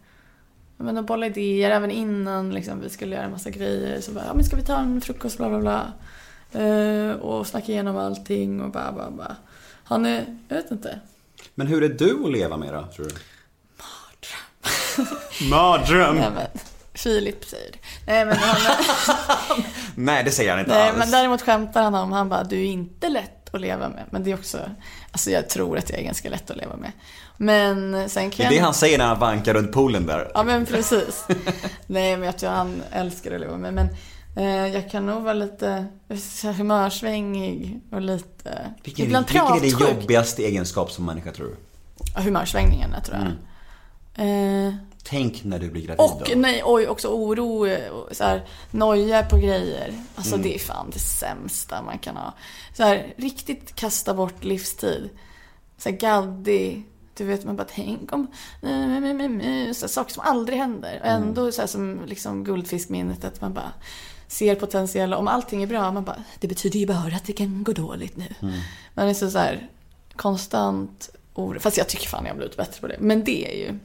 Men 0.76 0.98
att 0.98 1.06
bolla 1.06 1.26
idéer 1.26 1.70
även 1.70 1.90
innan 1.90 2.50
liksom, 2.50 2.80
vi 2.80 2.90
skulle 2.90 3.14
göra 3.14 3.24
en 3.24 3.30
massa 3.30 3.50
grejer. 3.50 4.00
Så 4.00 4.12
bara, 4.12 4.24
ja 4.26 4.34
men 4.34 4.44
ska 4.44 4.56
vi 4.56 4.62
ta 4.62 4.78
en 4.78 5.00
frukost 5.00 5.36
bla 5.36 5.48
bla 5.48 5.58
bla. 5.60 5.92
Eh, 6.62 7.10
och 7.12 7.46
snacka 7.46 7.72
igenom 7.72 7.96
allting 7.96 8.60
och 8.60 8.70
bara, 8.70 8.92
bara, 8.92 9.10
bara. 9.10 9.36
Han 9.84 10.06
är, 10.06 10.38
jag 10.48 10.56
vet 10.56 10.70
inte. 10.70 11.00
Men 11.54 11.66
hur 11.66 11.82
är 11.82 11.88
du 11.88 12.24
att 12.24 12.32
leva 12.32 12.56
med 12.56 12.74
då, 12.74 12.86
tror 12.96 13.06
du? 13.06 13.14
Mardröm! 15.50 16.16
Nej, 16.20 16.30
men, 16.34 16.46
Filip 16.94 17.44
säger 17.44 17.72
det. 17.72 17.78
Nej 18.06 18.24
men, 18.24 18.36
han, 18.36 19.62
Nej, 19.94 20.24
det 20.24 20.30
säger 20.30 20.50
han 20.50 20.60
inte 20.60 20.72
nej, 20.72 20.88
alls. 20.88 20.98
men 20.98 21.10
däremot 21.10 21.42
skämtar 21.42 21.82
han 21.82 21.94
om, 21.94 22.12
han 22.12 22.28
bara, 22.28 22.44
du 22.44 22.60
är 22.60 22.64
inte 22.64 23.08
lätt 23.08 23.54
att 23.54 23.60
leva 23.60 23.88
med. 23.88 24.04
Men 24.10 24.24
det 24.24 24.30
är 24.30 24.34
också, 24.34 24.58
alltså 25.14 25.30
jag 25.30 25.48
tror 25.48 25.78
att 25.78 25.90
jag 25.90 25.98
är 25.98 26.02
ganska 26.02 26.30
lätt 26.30 26.50
att 26.50 26.56
leva 26.56 26.76
med. 26.76 26.92
Men 27.36 28.08
sen 28.08 28.30
Det 28.30 28.36
kan 28.36 28.46
är 28.46 28.50
det 28.50 28.58
han 28.58 28.74
säger 28.74 28.98
när 28.98 29.06
han 29.06 29.18
vankar 29.18 29.54
runt 29.54 29.72
poolen 29.72 30.06
där. 30.06 30.30
Ja 30.34 30.42
men 30.42 30.66
precis. 30.66 31.24
Nej 31.86 32.16
men 32.16 32.26
jag 32.26 32.38
tror 32.38 32.50
han 32.50 32.82
älskar 32.92 33.34
att 33.34 33.40
leva 33.40 33.56
med. 33.56 33.74
Men 33.74 33.88
eh, 34.36 34.74
jag 34.74 34.90
kan 34.90 35.06
nog 35.06 35.22
vara 35.22 35.34
lite 35.34 35.86
humörsvängig 36.56 37.80
och 37.90 38.00
lite... 38.00 38.74
Vilken, 38.84 39.04
ibland 39.06 39.26
vilken 39.26 39.46
är 39.46 39.60
pratsjuk. 39.60 39.80
jobbigaste 39.80 40.42
egenskap 40.42 40.90
som 40.90 41.06
människa, 41.06 41.32
tror 41.32 41.46
du? 41.46 42.22
Humörsvängningarna 42.22 43.00
tror 43.00 43.18
jag. 43.18 43.32
Mm. 44.24 44.68
Eh, 44.68 44.74
Tänk 45.06 45.44
när 45.44 45.58
du 45.58 45.70
blir 45.70 45.82
gravid 45.82 46.00
Och 46.00 46.22
då. 46.26 46.32
nej, 46.36 46.62
oj, 46.64 46.88
också 46.88 47.08
oro, 47.08 47.66
eh, 47.66 47.92
så 48.12 48.24
här, 48.24 48.46
noja 48.70 49.22
på 49.22 49.36
grejer. 49.36 49.94
Alltså 50.14 50.34
Mm. 50.34 50.42
det 50.48 50.54
är 50.54 50.58
fan 50.58 50.90
det 50.92 50.98
sämsta 50.98 51.82
man 51.82 51.98
kan 51.98 52.16
ha. 52.16 52.34
Så 52.76 52.82
här, 52.82 53.14
riktigt 53.16 53.74
kasta 53.74 54.14
bort 54.14 54.44
livstid. 54.44 55.10
Så 55.78 55.88
här 55.88 55.96
gaddig, 55.96 56.82
du 57.16 57.24
vet 57.24 57.44
man 57.44 57.56
bara 57.56 57.66
tänk 57.70 58.12
om, 58.12 58.26
så 58.60 58.66
här, 58.66 59.72
saker 59.88 60.12
som 60.14 60.22
aldrig 60.26 60.58
händer. 60.58 61.00
Och 61.00 61.06
ändå 61.06 61.52
så 61.52 61.60
här, 61.62 61.66
som 61.68 62.00
liksom 62.06 62.44
guldfiskminnet 62.44 63.24
att 63.24 63.40
man 63.40 63.52
bara 63.54 63.72
ser 64.28 64.54
potentiella, 64.54 65.16
om 65.16 65.28
allting 65.28 65.62
är 65.62 65.66
bra, 65.66 65.92
man 65.92 66.04
bara, 66.04 66.24
det 66.40 66.48
betyder 66.48 66.78
ju 66.80 66.86
bara 66.86 67.16
att 67.16 67.24
det 67.24 67.32
kan 67.32 67.64
gå 67.64 67.72
dåligt 67.72 68.16
nu. 68.16 68.34
Man 68.94 69.08
är 69.08 69.14
så, 69.14 69.30
så 69.30 69.38
här 69.38 69.68
konstant 70.16 71.10
oro. 71.34 71.60
Fast 71.60 71.76
jag 71.78 71.88
tycker 71.88 72.08
fan 72.08 72.24
jag 72.24 72.32
har 72.32 72.36
blivit 72.36 72.56
bättre 72.56 72.80
på 72.80 72.86
det. 72.86 72.96
Men 73.00 73.24
det 73.24 73.52
är 73.52 73.66
ju 73.66 73.78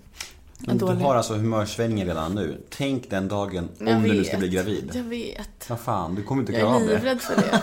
Men 0.60 0.78
du 0.78 0.86
har 0.86 1.16
alltså 1.16 1.34
humörsvängningar 1.34 2.06
redan 2.08 2.36
nu. 2.36 2.62
tänk 2.70 3.10
den 3.10 3.28
dagen 3.28 3.70
om 3.80 3.88
Jag 3.88 4.02
du 4.02 4.08
nu 4.14 4.24
ska 4.24 4.38
bli 4.38 4.48
gravid. 4.50 4.92
Jag 4.94 5.04
vet. 5.04 5.70
Vad 5.70 5.80
fan, 5.80 6.16
du 6.16 6.24
kommer 6.24 6.42
inte 6.42 6.52
Jag 6.54 6.62
klara 6.62 6.76
av 6.76 6.82
är 6.82 6.88
det. 6.88 6.94
livrädd 6.94 7.22
för 7.22 7.36
det. 7.36 7.60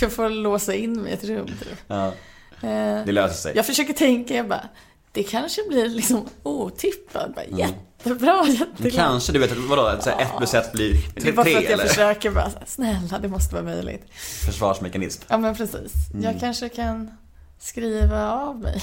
Jag 0.00 0.12
får 0.12 0.28
låsa 0.30 0.74
in 0.74 1.02
mig 1.02 1.10
i 1.10 1.14
ett 1.14 1.24
rum 1.24 1.46
typ. 1.46 1.78
Ja, 1.86 2.12
Eh, 2.60 3.04
det 3.06 3.12
löser 3.12 3.34
sig. 3.34 3.52
Jag 3.56 3.66
försöker 3.66 3.92
tänka, 3.92 4.34
jag 4.34 4.48
bara, 4.48 4.68
det 5.12 5.22
kanske 5.22 5.62
blir 5.68 5.88
liksom 5.88 6.24
otippat. 6.42 7.34
Bara, 7.34 7.44
Mm. 7.44 7.58
Jättebra, 7.58 8.42
Men 8.44 8.54
jätteglad. 8.54 8.92
kanske, 8.94 9.32
du 9.32 9.38
vet 9.38 9.56
vadå, 9.56 9.82
att 9.82 10.06
här, 10.06 10.22
ett 10.22 10.36
plus 10.38 10.54
ett 10.54 10.72
blir 10.72 10.92
Det 10.92 11.20
är 11.20 11.22
tre, 11.22 11.32
bara 11.32 11.44
för 11.44 11.50
tre 11.52 11.58
att 11.58 11.64
jag 11.64 11.72
eller? 11.72 11.86
försöker 11.86 12.30
bara, 12.30 12.50
snälla 12.66 13.18
det 13.18 13.28
måste 13.28 13.54
vara 13.54 13.64
möjligt. 13.64 14.04
Försvarsmekanism. 14.46 15.22
Ja 15.28 15.38
men 15.38 15.54
precis. 15.56 15.92
Mm. 16.12 16.24
Jag 16.24 16.40
kanske 16.40 16.68
kan 16.68 17.10
skriva 17.60 18.30
av 18.32 18.58
mig. 18.60 18.82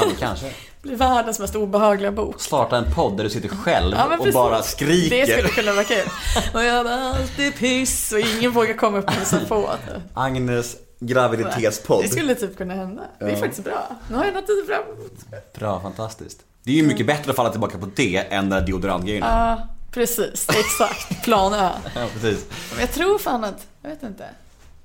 Ja, 0.00 0.06
kanske. 0.18 0.52
Bli 0.82 0.94
världens 0.94 1.38
mest 1.40 1.54
obehagliga 1.54 2.12
bok. 2.12 2.40
Starta 2.40 2.76
en 2.76 2.92
podd 2.94 3.16
där 3.16 3.24
du 3.24 3.30
sitter 3.30 3.48
själv 3.48 3.94
Ja, 3.96 4.16
och 4.18 4.32
bara 4.32 4.62
skriker. 4.62 5.26
Det 5.26 5.32
skulle 5.32 5.48
kunna 5.48 5.72
vara 5.72 5.84
kul. 5.84 6.06
Och 6.54 6.62
jag 6.64 6.84
bara, 6.86 6.94
allt 7.08 7.38
är 7.38 7.50
piss 7.50 8.12
och 8.12 8.18
ingen 8.20 8.50
vågar 8.52 8.74
komma 8.74 8.98
upp 8.98 9.04
och 9.06 9.12
hälsa 9.12 9.40
på. 9.48 9.70
typ. 9.86 10.02
Agnes 10.14 10.76
graviditetspodd. 11.00 12.02
Det 12.04 12.08
skulle 12.08 12.34
typ 12.34 12.56
kunna 12.58 12.74
hända. 12.74 13.02
Det 13.18 13.24
är 13.24 13.30
Ja. 13.30 13.36
faktiskt 13.36 13.64
bra. 13.64 13.88
Nu 14.10 14.16
har 14.16 14.24
jag 14.24 14.34
något 14.34 14.42
att 14.42 14.66
fram 14.66 14.82
emot. 14.96 15.54
Bra, 15.58 15.80
fantastiskt. 15.80 16.40
Det 16.62 16.70
är 16.70 16.76
ju 16.76 16.82
mycket 16.82 17.06
bättre 17.06 17.30
att 17.30 17.36
falla 17.36 17.50
tillbaka 17.50 17.78
på 17.78 17.88
det 17.96 18.16
än 18.16 18.48
den 18.50 18.60
där 18.60 18.66
deodorantgrejerna. 18.66 19.56
Ja, 19.58 19.68
precis. 19.90 20.48
Exakt. 20.48 21.22
Plan 21.24 21.54
Ö. 21.54 21.68
Ja, 21.94 22.06
precis. 22.12 22.46
Men 22.72 22.80
jag 22.80 22.92
tror 22.92 23.18
fan 23.18 23.44
att, 23.44 23.66
jag 23.82 23.90
vet 23.90 24.02
inte. 24.02 24.24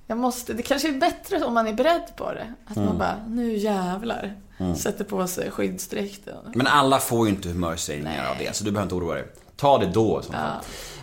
Jag 0.07 0.17
måste, 0.17 0.53
det 0.53 0.63
kanske 0.63 0.87
är 0.89 0.93
bättre 0.99 1.45
om 1.45 1.53
man 1.53 1.67
är 1.67 1.73
beredd 1.73 2.03
på 2.15 2.33
det. 2.33 2.53
Att 2.67 2.75
Mm. 2.77 2.89
man 2.89 2.97
bara, 2.97 3.15
nu 3.27 3.57
jävlar. 3.57 4.35
Sätter 4.77 5.03
på 5.03 5.27
sig 5.27 5.51
skyddsdräkten. 5.51 6.35
Men 6.55 6.67
alla 6.67 6.99
får 6.99 7.27
ju 7.27 7.33
inte 7.33 7.49
humörsvängningar 7.49 8.29
av 8.29 8.35
det, 8.39 8.55
så 8.55 8.63
du 8.63 8.71
behöver 8.71 8.83
inte 8.85 8.95
oroa 8.95 9.13
dig. 9.15 9.25
Ta 9.57 9.77
det 9.77 9.85
då 9.85 10.19
i 10.23 10.25
så 10.25 10.31
fall. 10.31 10.51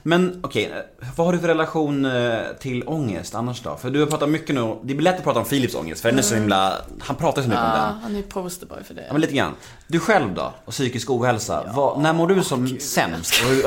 Men 0.02 0.40
okej, 0.42 0.72
vad 1.16 1.26
har 1.26 1.32
du 1.32 1.38
för 1.38 1.48
relation 1.48 2.04
eh, 2.04 2.38
till 2.60 2.82
ångest 2.88 3.34
annars 3.34 3.62
då? 3.62 3.76
För 3.76 3.90
du 3.90 4.00
har 4.00 4.06
pratat 4.06 4.28
mycket 4.28 4.54
nu, 4.54 4.76
det 4.82 4.94
blir 4.94 5.00
lätt 5.04 5.16
att 5.18 5.24
prata 5.24 5.38
om 5.40 5.44
Philips 5.46 5.74
ångest, 5.74 6.02
för 6.02 6.08
den 6.08 6.18
är 6.18 6.22
så 6.22 6.34
himla, 6.34 6.76
han 7.00 7.16
pratar 7.16 7.42
så 7.42 7.48
mycket 7.48 7.62
om 7.64 7.70
Ja, 7.70 7.76
den. 7.76 7.98
han 8.02 8.16
är 8.16 8.22
posterboy 8.22 8.82
för 8.84 8.94
det. 8.94 9.04
Ja 9.06 9.12
men 9.12 9.20
lite 9.20 9.32
grann. 9.34 9.54
Du 9.86 10.00
själv 10.00 10.34
då? 10.34 10.52
Och 10.64 10.72
psykisk 10.72 11.10
ohälsa. 11.10 11.72
vad, 11.74 12.00
när 12.00 12.12
mår 12.12 12.26
du 12.26 12.42
som 12.44 12.78
sämst? 12.80 13.34
Hur, 13.44 13.66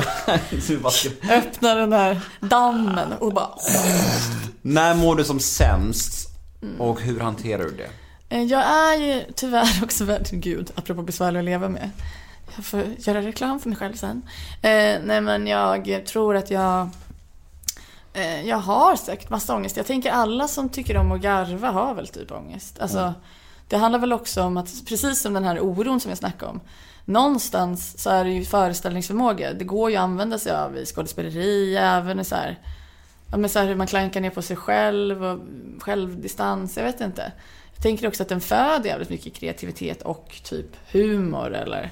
hur, 0.69 0.77
vad 0.77 0.93
ska- 0.93 1.09
Öppna 1.31 1.75
den 1.75 1.89
där 1.89 2.21
dammen 2.39 3.13
och 3.19 3.33
bara... 3.33 3.49
när 4.61 4.95
mår 4.95 5.15
du 5.15 5.23
som 5.23 5.39
sämst? 5.39 6.29
Mm. 6.61 6.81
Och 6.81 7.01
hur 7.01 7.19
hanterar 7.19 7.63
du 7.63 7.71
det? 7.71 7.89
Eh, 8.33 8.43
Jag 8.43 8.61
är 8.61 8.97
ju 8.97 9.23
tyvärr 9.35 9.79
också 9.83 10.05
väldigt, 10.05 10.31
gud, 10.31 10.71
apropå 10.75 11.01
besvärlig 11.01 11.39
att 11.39 11.45
leva 11.45 11.69
med. 11.69 11.89
Jag 12.55 12.65
får 12.65 12.83
göra 12.97 13.21
reklam 13.21 13.59
för 13.59 13.69
mig 13.69 13.77
själv 13.77 13.93
sen. 13.93 14.21
Eh, 14.61 14.99
nej 15.03 15.21
men 15.21 15.47
jag 15.47 16.05
tror 16.05 16.35
att 16.35 16.51
jag, 16.51 16.89
eh, 18.13 18.47
jag 18.47 18.57
har 18.57 18.95
säkert 18.95 19.29
massa 19.29 19.55
ångest. 19.55 19.77
Jag 19.77 19.85
tänker 19.85 20.11
alla 20.11 20.47
som 20.47 20.69
tycker 20.69 20.97
om 20.97 21.11
att 21.11 21.21
garva 21.21 21.71
har 21.71 21.93
väl 21.93 22.07
typ 22.07 22.31
ångest. 22.31 22.79
Alltså, 22.79 23.13
det 23.67 23.77
handlar 23.77 23.99
väl 23.99 24.13
också 24.13 24.43
om 24.43 24.57
att, 24.57 24.85
precis 24.87 25.21
som 25.21 25.33
den 25.33 25.43
här 25.43 25.59
oron 25.59 25.99
som 25.99 26.09
jag 26.11 26.17
snackade 26.17 26.51
om. 26.51 26.59
Någonstans 27.05 28.01
så 28.01 28.09
är 28.09 28.23
det 28.23 28.31
ju 28.31 28.45
föreställningsförmåga. 28.45 29.53
Det 29.53 29.65
går 29.65 29.91
ju 29.91 29.97
att 29.97 30.03
använda 30.03 30.39
sig 30.39 30.51
av 30.51 30.77
i 30.77 30.85
skådespeleri, 30.85 31.75
även 31.75 32.19
i 32.19 32.23
så 32.23 32.35
här, 32.35 32.59
ja, 33.33 33.37
men 33.37 33.49
så 33.49 33.59
här 33.59 33.67
hur 33.67 33.75
man 33.75 33.87
klankar 33.87 34.21
ner 34.21 34.29
på 34.29 34.41
sig 34.41 34.55
själv 34.55 35.25
och 35.25 35.39
självdistans, 35.79 36.77
jag 36.77 36.83
vet 36.83 37.01
inte. 37.01 37.31
Jag 37.73 37.83
tänker 37.83 38.07
också 38.07 38.23
att 38.23 38.29
den 38.29 38.41
föder 38.41 38.89
jävligt 38.89 39.09
mycket 39.09 39.33
kreativitet 39.33 40.01
och 40.01 40.41
typ 40.43 40.91
humor 40.91 41.53
eller 41.55 41.83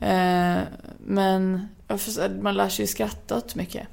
eh, 0.00 0.62
Men 0.98 1.68
man 2.40 2.54
lär 2.54 2.68
sig 2.68 2.82
ju 2.82 2.86
skratta 2.86 3.36
åt 3.36 3.54
mycket. 3.54 3.88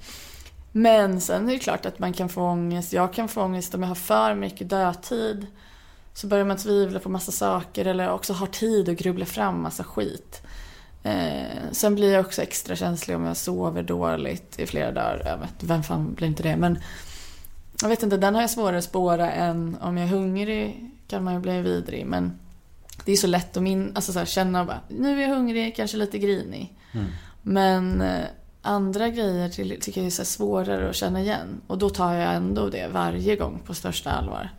Men 0.71 1.21
sen 1.21 1.49
är 1.49 1.53
det 1.53 1.59
klart 1.59 1.85
att 1.85 1.99
man 1.99 2.13
kan 2.13 2.29
få 2.29 2.41
ångest. 2.41 2.93
Jag 2.93 3.13
kan 3.13 3.27
få 3.27 3.41
ångest 3.41 3.75
om 3.75 3.81
jag 3.81 3.87
har 3.87 3.95
för 3.95 4.35
mycket 4.35 4.69
dödtid. 4.69 5.47
Så 6.13 6.27
börjar 6.27 6.45
man 6.45 6.57
tvivla 6.57 6.99
på 6.99 7.09
massa 7.09 7.31
saker 7.31 7.85
eller 7.85 8.11
också 8.11 8.33
har 8.33 8.47
tid 8.47 8.89
att 8.89 8.97
grubbla 8.97 9.25
fram 9.25 9.61
massa 9.61 9.83
skit. 9.83 10.41
Eh, 11.03 11.71
sen 11.71 11.95
blir 11.95 12.13
jag 12.13 12.25
också 12.25 12.41
extra 12.41 12.75
känslig 12.75 13.17
om 13.17 13.25
jag 13.25 13.37
sover 13.37 13.83
dåligt 13.83 14.59
i 14.59 14.65
flera 14.65 14.91
dagar. 14.91 15.21
Jag 15.25 15.37
vet, 15.37 15.63
vem 15.63 15.83
fan 15.83 16.13
blir 16.13 16.27
inte 16.27 16.43
det? 16.43 16.55
Men 16.55 16.79
jag 17.81 17.89
vet 17.89 18.03
inte, 18.03 18.17
den 18.17 18.35
har 18.35 18.41
jag 18.41 18.49
svårare 18.49 18.77
att 18.77 18.83
spåra 18.83 19.31
än 19.31 19.77
om 19.81 19.97
jag 19.97 20.07
är 20.07 20.11
hungrig 20.11 20.91
kan 21.07 21.23
man 21.23 21.33
ju 21.33 21.39
bli 21.39 21.61
vidrig. 21.61 22.05
Men 22.05 22.39
det 23.05 23.11
är 23.11 23.15
så 23.17 23.27
lätt 23.27 23.57
att 23.57 23.63
min, 23.63 23.91
alltså 23.95 24.13
så 24.13 24.19
här, 24.19 24.25
känna 24.25 24.65
bara, 24.65 24.79
nu 24.87 25.17
är 25.17 25.27
jag 25.27 25.35
hungrig, 25.35 25.75
kanske 25.75 25.97
lite 25.97 26.17
grinig. 26.17 26.73
Men 27.41 28.01
eh, 28.01 28.25
andra 28.61 29.09
grejer 29.09 29.49
till, 29.49 29.77
tycker 29.81 30.01
jag 30.01 30.05
är 30.07 30.23
svårare 30.23 30.89
att 30.89 30.95
känna 30.95 31.21
igen. 31.21 31.61
Och 31.67 31.77
då 31.77 31.89
tar 31.89 32.13
jag 32.13 32.33
ändå 32.33 32.69
det 32.69 32.87
varje 32.87 33.35
gång 33.35 33.61
på 33.65 33.73
största 33.73 34.11
allvar. 34.11 34.49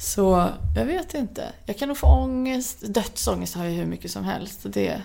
Så 0.00 0.48
jag 0.76 0.84
vet 0.84 1.14
inte. 1.14 1.52
Jag 1.66 1.78
kan 1.78 1.88
nog 1.88 1.96
få 1.96 2.06
ångest. 2.06 2.94
Dödsångest 2.94 3.54
har 3.54 3.64
jag 3.64 3.72
hur 3.72 3.86
mycket 3.86 4.10
som 4.10 4.24
helst. 4.24 4.60
Det 4.64 5.02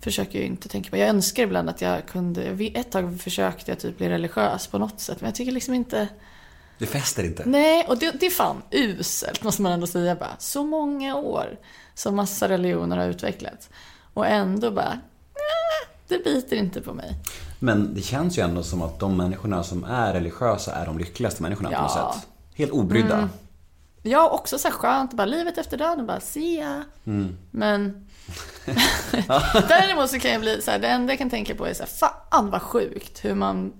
försöker 0.00 0.38
jag 0.38 0.46
inte 0.46 0.68
tänka 0.68 0.90
på. 0.90 0.96
Jag 0.96 1.08
önskar 1.08 1.42
ibland 1.42 1.70
att 1.70 1.80
jag 1.80 2.06
kunde... 2.06 2.42
Ett 2.74 2.90
tag 2.90 3.20
försökte 3.20 3.70
jag 3.70 3.78
typ 3.80 3.98
bli 3.98 4.08
religiös 4.08 4.66
på 4.66 4.78
något 4.78 5.00
sätt. 5.00 5.20
Men 5.20 5.28
jag 5.28 5.34
tycker 5.34 5.52
liksom 5.52 5.74
inte... 5.74 6.08
Det 6.78 6.86
fäster 6.86 7.24
inte. 7.24 7.42
Nej, 7.46 7.84
och 7.88 7.98
det, 7.98 8.10
det 8.20 8.26
är 8.26 8.30
fan 8.30 8.62
uselt 8.70 9.42
måste 9.42 9.62
man 9.62 9.72
ändå 9.72 9.86
säga 9.86 10.14
bara. 10.14 10.36
Så 10.38 10.64
många 10.64 11.14
år 11.16 11.58
som 11.94 12.16
massa 12.16 12.48
religioner 12.48 12.96
har 12.96 13.06
utvecklats. 13.08 13.70
Och 14.14 14.26
ändå 14.26 14.70
bara, 14.70 14.88
"Nej, 15.34 15.96
det 16.08 16.24
biter 16.24 16.56
inte 16.56 16.80
på 16.80 16.94
mig. 16.94 17.14
Men 17.58 17.94
det 17.94 18.00
känns 18.02 18.38
ju 18.38 18.42
ändå 18.42 18.62
som 18.62 18.82
att 18.82 19.00
de 19.00 19.16
människorna 19.16 19.62
som 19.64 19.84
är 19.84 20.12
religiösa 20.12 20.74
är 20.74 20.86
de 20.86 20.98
lyckligaste 20.98 21.42
människorna 21.42 21.68
på 21.68 21.74
Ja. 21.74 21.82
något 21.82 22.14
sätt. 22.14 22.26
Helt 22.54 22.72
obrydda. 22.72 23.16
Mm. 23.16 23.28
Jag 24.02 24.18
har 24.18 24.30
också 24.30 24.58
så 24.58 24.68
här 24.68 24.74
skönt, 24.74 25.12
bara 25.12 25.24
livet 25.26 25.58
efter 25.58 25.76
döden, 25.78 26.06
bara 26.06 26.20
se 26.20 26.40
ya. 26.54 26.82
Men 27.50 28.07
däremot 29.68 30.10
så 30.10 30.18
kan 30.18 30.30
jag 30.30 30.40
bli 30.40 30.62
så 30.62 30.70
här, 30.70 30.78
det 30.78 30.88
enda 30.88 31.12
jag 31.12 31.18
kan 31.18 31.30
tänka 31.30 31.54
på 31.54 31.66
är 31.66 31.74
så 31.74 31.82
här, 31.82 31.90
fan 31.90 32.50
vad 32.50 32.62
sjukt 32.62 33.24
hur 33.24 33.34
man 33.34 33.72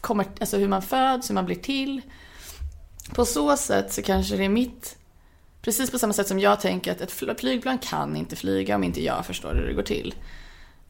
kommer, 0.00 0.26
alltså 0.40 0.56
hur 0.56 0.68
man 0.68 0.82
föds, 0.82 1.30
hur 1.30 1.34
man 1.34 1.46
blir 1.46 1.56
till. 1.56 2.00
På 3.14 3.24
så 3.24 3.56
sätt 3.56 3.92
så 3.92 4.02
kanske 4.02 4.36
det 4.36 4.44
är 4.44 4.48
mitt, 4.48 4.96
precis 5.62 5.90
på 5.90 5.98
samma 5.98 6.12
sätt 6.12 6.28
som 6.28 6.38
jag 6.38 6.60
tänker 6.60 6.92
att 6.92 7.00
ett 7.00 7.40
flygplan 7.40 7.78
kan 7.78 8.16
inte 8.16 8.36
flyga 8.36 8.76
om 8.76 8.84
inte 8.84 9.04
jag 9.04 9.26
förstår 9.26 9.54
hur 9.54 9.66
det 9.66 9.74
går 9.74 9.82
till. 9.82 10.14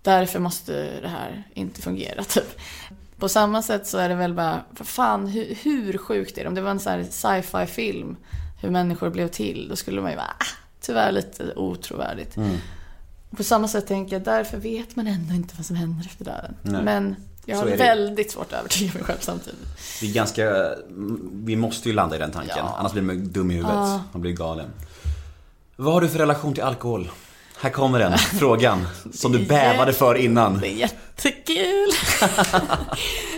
Därför 0.03 0.39
måste 0.39 1.01
det 1.01 1.09
här 1.09 1.43
inte 1.55 1.83
fungera, 1.83 2.25
typ. 2.29 2.61
På 3.17 3.29
samma 3.29 3.63
sätt 3.63 3.87
så 3.87 3.99
är 3.99 4.09
det 4.09 4.15
väl 4.15 4.35
bara, 4.35 4.61
för 4.75 4.85
fan 4.85 5.27
hur, 5.27 5.59
hur 5.63 5.99
sjukt 5.99 6.39
är 6.39 6.43
det? 6.43 6.49
Om 6.49 6.55
det 6.55 6.61
var 6.61 6.71
en 6.71 6.81
sån 6.81 6.93
här 6.93 7.05
sci-fi 7.11 7.67
film, 7.67 8.17
hur 8.61 8.71
människor 8.71 9.11
blev 9.11 9.29
till, 9.29 9.69
då 9.69 9.77
skulle 9.77 10.01
man 10.01 10.11
ju 10.11 10.17
vara, 10.17 10.35
ah, 10.39 10.45
tyvärr 10.81 11.13
lite 11.13 11.55
otrovärdigt. 11.55 12.37
Mm. 12.37 12.57
På 13.37 13.45
samma 13.45 13.69
sätt 13.69 13.87
tänker 13.87 14.17
jag, 14.17 14.23
därför 14.23 14.59
vet 14.59 14.97
man 14.97 15.07
ändå 15.07 15.35
inte 15.35 15.55
vad 15.57 15.67
som 15.67 15.77
händer 15.77 16.07
efter 16.07 16.25
döden. 16.25 16.55
Nej. 16.63 16.83
Men 16.83 17.17
jag 17.45 17.57
har 17.57 17.67
det 17.67 17.77
väldigt 17.77 18.31
svårt 18.31 18.53
att 18.53 18.59
övertyga 18.59 18.95
mig 18.95 19.03
själv 19.03 19.19
samtidigt. 19.21 19.61
Vi 20.01 20.11
är 20.11 20.15
ganska, 20.15 20.75
vi 21.33 21.57
måste 21.57 21.89
ju 21.89 21.95
landa 21.95 22.17
i 22.17 22.19
den 22.19 22.31
tanken. 22.31 22.57
Ja. 22.59 22.77
Annars 22.79 22.93
blir 22.93 23.03
man 23.03 23.29
dum 23.29 23.51
i 23.51 23.55
huvudet. 23.55 23.75
Ja. 23.77 24.03
Man 24.13 24.23
blir 24.23 24.33
galen. 24.33 24.71
Vad 25.77 25.95
har 25.95 26.01
du 26.01 26.09
för 26.09 26.19
relation 26.19 26.55
till 26.55 26.63
alkohol? 26.63 27.11
Här 27.61 27.71
kommer 27.71 27.99
den 27.99 28.19
frågan 28.19 28.87
som 29.13 29.33
du 29.33 29.39
Det 29.39 29.45
bävade 29.45 29.93
för 29.93 30.15
innan. 30.15 30.61
Det 30.61 30.69
är 30.69 30.77
jättekul! 30.77 31.91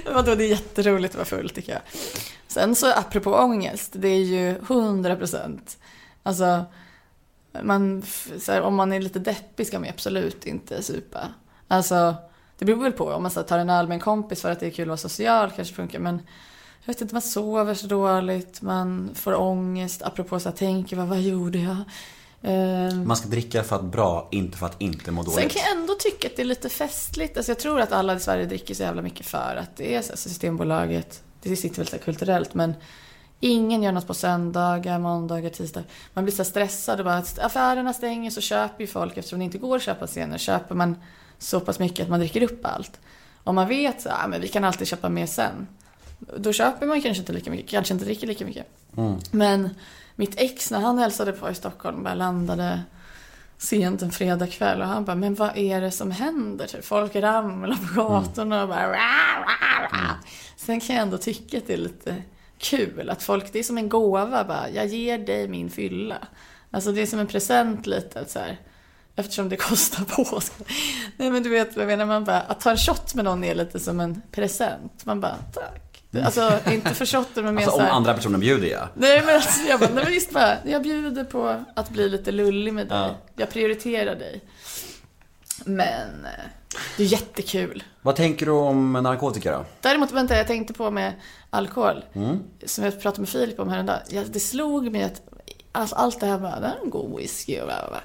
Vadå, 0.14 0.34
det 0.34 0.44
är 0.44 0.48
jätteroligt 0.48 1.14
att 1.14 1.18
vara 1.18 1.40
full 1.40 1.50
tycker 1.50 1.72
jag. 1.72 1.82
Sen 2.48 2.74
så 2.74 2.92
apropå 2.92 3.34
ångest, 3.34 3.92
det 3.94 4.08
är 4.08 4.24
ju 4.24 4.58
100% 4.58 5.58
Alltså, 6.22 6.64
man, 7.62 8.02
här, 8.48 8.60
om 8.60 8.74
man 8.74 8.92
är 8.92 9.00
lite 9.00 9.18
deppig 9.18 9.66
ska 9.66 9.78
man 9.78 9.84
ju 9.86 9.90
absolut 9.92 10.46
inte 10.46 10.82
supa. 10.82 11.28
Alltså, 11.68 12.14
det 12.58 12.64
beror 12.64 12.82
väl 12.82 12.92
på. 12.92 13.04
Om 13.04 13.22
man 13.22 13.30
så 13.30 13.40
här, 13.40 13.46
tar 13.46 13.58
en 13.58 13.70
öl 13.70 13.88
med 13.88 13.94
en 13.94 14.00
kompis 14.00 14.42
för 14.42 14.50
att 14.50 14.60
det 14.60 14.66
är 14.66 14.70
kul 14.70 14.82
att 14.84 14.88
vara 14.88 14.96
social 14.96 15.50
kanske 15.56 15.74
funkar. 15.74 15.98
Men 15.98 16.14
jag 16.84 16.94
vet 16.94 17.00
inte, 17.00 17.14
man 17.14 17.22
sover 17.22 17.74
så 17.74 17.86
dåligt, 17.86 18.62
man 18.62 19.10
får 19.14 19.34
ångest. 19.40 20.02
Apropå 20.02 20.40
så 20.40 20.48
här, 20.48 20.56
tänker 20.56 20.96
vad, 20.96 21.06
vad 21.06 21.20
gjorde 21.20 21.58
jag? 21.58 21.76
Ehm, 22.42 23.06
Man 23.08 23.16
ska 23.16 23.28
dricka 23.28 23.62
för 23.62 23.76
att 23.76 23.84
bra, 23.84 24.28
inte 24.30 24.58
för 24.58 24.66
att 24.66 24.80
inte 24.80 25.10
må 25.10 25.24
Sen 25.24 25.32
dåligt. 25.34 25.52
kan 25.52 25.62
jag 25.62 25.76
ändå 25.80 25.94
tycka 25.94 26.28
att 26.28 26.36
det 26.36 26.42
är 26.42 26.46
lite 26.46 26.68
festligt. 26.68 27.36
Alltså 27.36 27.50
jag 27.52 27.58
tror 27.58 27.80
att 27.80 27.92
alla 27.92 28.14
i 28.16 28.20
Sverige 28.20 28.44
dricker 28.46 28.74
så 28.74 28.82
jävla 28.82 29.02
mycket 29.02 29.26
för 29.26 29.56
att 29.62 29.76
det 29.76 29.94
är 29.94 30.02
så 30.02 30.16
Systembolaget. 30.16 31.22
Det 31.42 31.56
sitter 31.56 31.76
väl 31.76 31.86
så 31.86 31.98
kulturellt 31.98 32.54
men 32.54 32.74
ingen 33.44 33.82
gör 33.82 33.92
något 33.92 34.06
på 34.06 34.14
söndagar, 34.14 34.98
måndagar, 34.98 35.50
tisdagar. 35.50 35.88
Man 36.14 36.24
blir 36.24 36.34
så 36.34 36.44
stressad 36.44 36.98
och 36.98 37.04
bara 37.04 37.16
att 37.16 37.38
affärerna 37.38 37.92
stänger 37.92 38.30
så 38.30 38.40
köper 38.40 38.80
ju 38.80 38.86
folk 38.86 39.16
eftersom 39.16 39.38
det 39.38 39.44
inte 39.44 39.58
går 39.58 39.76
att 39.76 39.82
köpa 39.82 40.06
senare. 40.06 40.38
Köper 40.38 40.74
man 40.74 40.96
så 41.38 41.60
pass 41.60 41.78
mycket 41.78 42.02
att 42.04 42.10
man 42.10 42.20
dricker 42.20 42.42
upp 42.42 42.66
allt. 42.66 43.00
Om 43.44 43.54
man 43.54 43.68
vet 43.68 44.00
så 44.00 44.08
här, 44.08 44.28
men 44.28 44.40
vi 44.40 44.48
kan 44.48 44.64
alltid 44.64 44.86
köpa 44.86 45.08
mer 45.08 45.26
sen. 45.26 45.66
Då 46.36 46.52
köper 46.52 46.86
man 46.86 47.02
kanske 47.02 47.20
inte 47.20 47.32
lika 47.32 47.50
mycket, 47.50 47.70
kanske 47.70 47.94
inte 47.94 48.04
dricker 48.04 48.26
lika 48.26 48.44
mycket. 48.44 48.66
Men 49.30 49.70
mitt 50.14 50.40
ex 50.40 50.70
när 50.70 50.80
han 50.80 50.98
hälsade 50.98 51.32
på 51.32 51.50
i 51.50 51.54
Stockholm, 51.54 52.02
bara 52.02 52.14
landade 52.14 52.82
sent 53.58 54.02
en 54.02 54.10
fredagkväll 54.10 54.80
och 54.80 54.86
han 54.86 55.04
bara, 55.04 55.16
men 55.16 55.34
vad 55.34 55.56
är 55.56 55.80
det 55.80 55.90
som 55.90 56.10
händer? 56.10 56.66
Typ, 56.66 56.84
folk 56.84 57.16
ramlar 57.16 57.76
på 57.76 58.02
gatorna 58.02 58.62
och 58.62 58.68
bara 58.68 58.92
rah, 58.92 59.40
rah, 59.40 59.92
rah. 59.92 60.14
Sen 60.56 60.80
kan 60.80 60.96
jag 60.96 61.02
ändå 61.02 61.18
tycka 61.18 61.58
att 61.58 61.66
det 61.66 61.72
är 61.72 61.78
lite 61.78 62.22
kul 62.64 63.10
att 63.10 63.22
folk, 63.22 63.52
det 63.52 63.58
är 63.58 63.62
som 63.62 63.78
en 63.78 63.88
gåva 63.88 64.44
bara, 64.44 64.70
jag 64.70 64.86
ger 64.86 65.18
dig 65.18 65.48
min 65.48 65.70
fylla. 65.70 66.16
Alltså 66.70 66.92
det 66.92 67.02
är 67.02 67.06
som 67.06 67.18
en 67.18 67.26
present 67.26 67.86
lite 67.86 68.20
att 68.20 68.30
så 68.30 68.38
här, 68.38 68.60
eftersom 69.16 69.48
det 69.48 69.56
kostar 69.70 70.04
på. 70.04 70.40
Nej 71.16 71.30
men 71.30 71.42
du 71.42 71.48
vet 71.48 71.76
vad 71.76 71.82
jag 71.82 71.86
menar, 71.88 72.06
man 72.06 72.24
bara, 72.24 72.40
att 72.40 72.60
ta 72.60 72.70
en 72.70 72.76
shot 72.76 73.14
med 73.14 73.24
någon 73.24 73.44
är 73.44 73.54
lite 73.54 73.80
som 73.80 74.00
en 74.00 74.22
present. 74.32 75.04
Man 75.04 75.20
bara, 75.20 75.36
tack. 75.54 75.80
Alltså 76.24 76.58
inte 76.72 76.94
för 76.94 77.06
shotten 77.06 77.44
men 77.44 77.54
mer 77.54 77.62
Alltså 77.62 77.78
så 77.78 77.84
om 77.84 77.90
andra 77.90 78.14
personer 78.14 78.38
bjuder 78.38 78.68
ja. 78.68 78.88
Nej 78.94 79.22
men 79.26 79.34
alltså, 79.34 79.68
jag 79.68 79.80
bara, 79.80 79.90
nej 79.94 80.04
men 80.04 80.14
just 80.14 80.30
bara, 80.30 80.56
jag 80.64 80.82
bjuder 80.82 81.24
på 81.24 81.64
att 81.74 81.90
bli 81.90 82.08
lite 82.08 82.32
lullig 82.32 82.74
med 82.74 82.88
dig. 82.88 82.98
Ja. 82.98 83.16
Jag 83.36 83.50
prioriterar 83.50 84.14
dig. 84.14 84.40
Men 85.64 86.24
eh, 86.24 86.44
det 86.96 87.02
är 87.02 87.06
jättekul. 87.06 87.82
Vad 88.02 88.16
tänker 88.16 88.46
du 88.46 88.52
om 88.52 88.92
narkotika 88.92 89.52
då? 89.52 89.64
Däremot, 89.80 90.12
vänta, 90.12 90.36
jag 90.36 90.46
tänkte 90.46 90.72
på 90.72 90.90
med 90.90 91.12
alkohol. 91.50 92.04
Mm. 92.12 92.38
Som 92.64 92.84
jag 92.84 93.00
pratade 93.00 93.20
med 93.20 93.28
Filip 93.28 93.60
om 93.60 93.68
häromdagen. 93.68 94.00
Ja, 94.08 94.22
det 94.32 94.40
slog 94.40 94.92
mig 94.92 95.02
att 95.02 95.22
alltså, 95.72 95.96
allt 95.96 96.20
det 96.20 96.26
här 96.26 96.38
bara, 96.38 96.60
det 96.60 96.66
här 96.66 96.76
är 96.76 96.84
en 96.84 96.90
god 96.90 97.18
whisky 97.18 97.60
och 97.60 97.66
bla, 97.66 97.76
bla, 97.78 97.88
bla. 97.88 98.00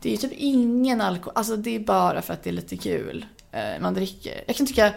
Det 0.00 0.08
är 0.08 0.12
ju 0.12 0.18
typ 0.18 0.32
ingen 0.32 1.00
alkohol. 1.00 1.32
Alltså 1.36 1.56
det 1.56 1.76
är 1.76 1.80
bara 1.80 2.22
för 2.22 2.32
att 2.34 2.42
det 2.42 2.50
är 2.50 2.54
lite 2.54 2.76
kul 2.76 3.26
eh, 3.52 3.80
man 3.80 3.94
dricker. 3.94 4.44
Jag 4.46 4.56
kan 4.56 4.66
tycka 4.66 4.92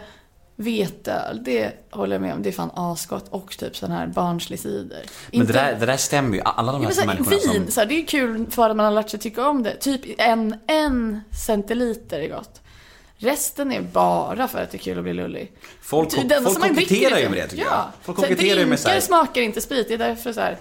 veteöl, 0.56 1.44
det 1.44 1.72
håller 1.92 2.16
jag 2.16 2.22
med 2.22 2.34
om. 2.34 2.44
Det 2.44 2.50
är 2.50 2.54
fan 2.54 2.72
asgott. 2.74 3.26
Och 3.30 3.58
typ 3.58 3.78
sån 3.78 3.92
här 3.92 4.08
barnslig 4.08 4.60
cider. 4.60 5.04
Men 5.32 5.42
Inte- 5.42 5.54
det 5.54 5.60
där, 5.60 5.80
det 5.80 5.86
där 5.86 5.98
stämmer 5.98 6.36
ju. 6.38 6.42
Alla 6.46 6.72
de 6.72 6.82
Ja, 6.82 6.88
här 6.88 6.96
så 6.96 7.02
här, 7.02 7.08
människorna 7.08 7.38
vin, 7.54 7.64
som... 7.64 7.72
så 7.72 7.80
här, 7.80 7.88
det 7.88 8.02
är 8.02 8.06
kul 8.06 8.46
för 8.52 8.70
att 8.70 8.76
man 8.76 8.86
har 8.86 8.92
lärt 8.94 9.10
sig 9.10 9.20
tycka 9.20 9.48
om 9.48 9.64
det. 9.64 9.76
Typ 9.76 10.02
en, 10.18 10.56
en 10.68 11.22
centiliter 11.46 12.20
är 12.20 12.30
gott. 12.30 12.62
Resten 13.18 13.72
är 13.72 13.82
bara 13.82 14.48
för 14.48 14.62
att 14.62 14.72
det 14.72 14.78
är 14.78 14.80
kul 14.80 14.98
att 14.98 15.04
bli 15.04 15.14
lullig. 15.14 15.52
Folk, 15.82 16.10
Typ 16.10 16.20
enda 16.22 16.42
folk 16.42 16.60
koketterar 16.60 17.00
ju 17.00 17.16
liksom. 17.16 17.32
med 17.32 17.44
det 17.44 17.48
tycker 17.48 17.64
ja. 17.64 17.72
jag. 17.72 18.06
Folk 18.06 18.18
Så 18.18 18.26
här, 18.26 18.30
koketterar 18.36 18.60
ju 18.60 18.66
med 18.66 18.80
så 18.80 18.90
här, 18.90 19.00
smakar 19.00 19.42
inte 19.42 19.62
sprit. 19.62 19.88
Det 19.88 19.94
är 19.94 19.98
därför 19.98 20.34
så 20.34 20.42
här. 20.42 20.58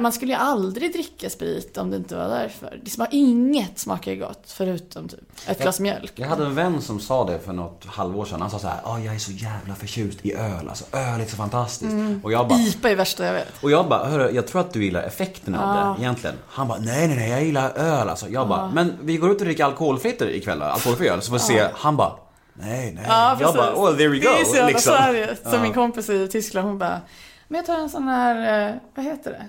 Man 0.00 0.12
skulle 0.12 0.32
ju 0.32 0.38
aldrig 0.38 0.92
dricka 0.92 1.30
sprit 1.30 1.78
om 1.78 1.90
det 1.90 1.96
inte 1.96 2.16
var 2.16 2.28
därför. 2.28 2.80
Det 2.84 2.90
smakar, 2.90 3.14
inget 3.14 3.78
smakar 3.78 4.14
gott 4.14 4.42
förutom 4.46 5.08
typ 5.08 5.20
ett 5.46 5.62
glas 5.62 5.80
mjölk. 5.80 6.12
Jag 6.14 6.28
hade 6.28 6.44
en 6.46 6.54
vän 6.54 6.82
som 6.82 7.00
sa 7.00 7.24
det 7.24 7.38
för 7.38 7.52
något 7.52 7.84
halvår 7.84 8.24
sedan. 8.24 8.40
Han 8.40 8.50
sa 8.50 8.58
så 8.58 8.68
här, 8.68 8.80
"Åh, 8.84 9.04
jag 9.06 9.14
är 9.14 9.18
så 9.18 9.32
jävla 9.32 9.74
förtjust 9.74 10.18
i 10.26 10.34
öl. 10.34 10.68
Alltså 10.68 10.84
öl 10.92 11.20
är 11.20 11.24
så 11.26 11.36
fantastiskt. 11.36 11.92
Mm. 11.92 12.20
Och 12.24 12.32
jag 12.32 12.48
bara, 12.48 12.58
IPA 12.58 12.90
är 12.90 12.96
värsta 12.96 13.26
jag 13.26 13.32
vet. 13.32 13.48
och 13.62 13.70
jag 13.70 13.88
bara, 13.88 14.04
hörru, 14.06 14.30
jag 14.30 14.46
tror 14.46 14.60
att 14.60 14.72
du 14.72 14.84
gillar 14.84 15.02
effekten 15.02 15.54
av 15.54 15.96
det 15.96 16.02
egentligen. 16.02 16.36
Han 16.48 16.68
bara, 16.68 16.78
nej 16.78 17.08
nej 17.08 17.16
nej, 17.16 17.30
jag 17.30 17.44
gillar 17.44 17.70
öl 17.70 18.08
alltså. 18.08 18.28
Jag 18.28 18.48
bara, 18.48 18.70
men 18.70 18.98
vi 19.02 19.16
går 19.16 19.30
ut 19.30 19.38
och 19.40 19.44
dricker 19.46 19.64
alkoholfritt 19.64 20.22
ikväll 20.22 20.62
alkoholfri 20.62 21.08
öl, 21.08 21.22
så 21.22 21.26
får 21.28 21.34
vi 21.34 21.40
se. 21.40 21.68
Han 21.74 21.96
bara, 21.96 22.12
nej 22.54 22.92
nej. 22.94 23.04
Ja, 23.08 23.28
jag 23.30 23.38
precis. 23.38 23.56
bara, 23.56 23.74
oh 23.74 23.96
there 23.96 24.08
we 24.08 24.18
go. 24.18 24.28
Det 24.34 24.40
är 24.40 24.44
så 24.44 24.54
jävla 24.56 24.68
liksom. 24.68 24.92
Sverige. 24.96 25.36
Som 25.50 25.62
min 25.62 25.72
kompis 25.74 26.08
i 26.10 26.28
Tyskland, 26.28 26.68
hon 26.68 26.78
bara, 26.78 27.00
men 27.48 27.56
jag 27.56 27.66
tar 27.66 27.78
en 27.78 27.90
sån 27.90 28.08
här, 28.08 28.68
eh, 28.68 28.74
vad 28.94 29.04
heter 29.04 29.30
det? 29.30 29.48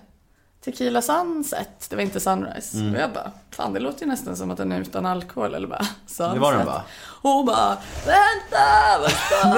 Tequila 0.66 1.02
Sunset, 1.02 1.90
det 1.90 1.96
var 1.96 2.04
inte 2.04 2.20
Sunrise. 2.20 2.78
Mm. 2.78 2.96
Och 2.96 3.02
jag 3.02 3.12
bara, 3.14 3.32
fan 3.50 3.74
det 3.74 3.80
låter 3.80 4.02
ju 4.02 4.08
nästan 4.08 4.38
som 4.38 4.52
att 4.52 4.58
den 4.58 4.72
är 4.72 4.82
utan 4.82 5.06
alkohol 5.06 5.54
eller 5.54 5.68
bara 5.68 5.88
Sunset. 6.08 6.34
Det 6.34 6.40
var 6.40 6.54
den 6.54 6.66
va? 6.66 6.84
Hon 7.22 7.46
bara, 7.46 7.78
vänta, 8.06 9.00
vänta. 9.02 9.58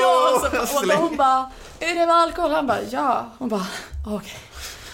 Ja, 0.00 0.40
så, 0.66 0.92
och 0.92 0.98
hon 1.08 1.16
bara, 1.16 1.50
är 1.80 1.94
det 1.94 2.06
med 2.06 2.14
alkohol? 2.16 2.50
Han 2.50 2.66
bara, 2.66 2.82
ja. 2.90 3.26
Hon 3.38 3.48
bara, 3.48 3.66
okej. 4.06 4.38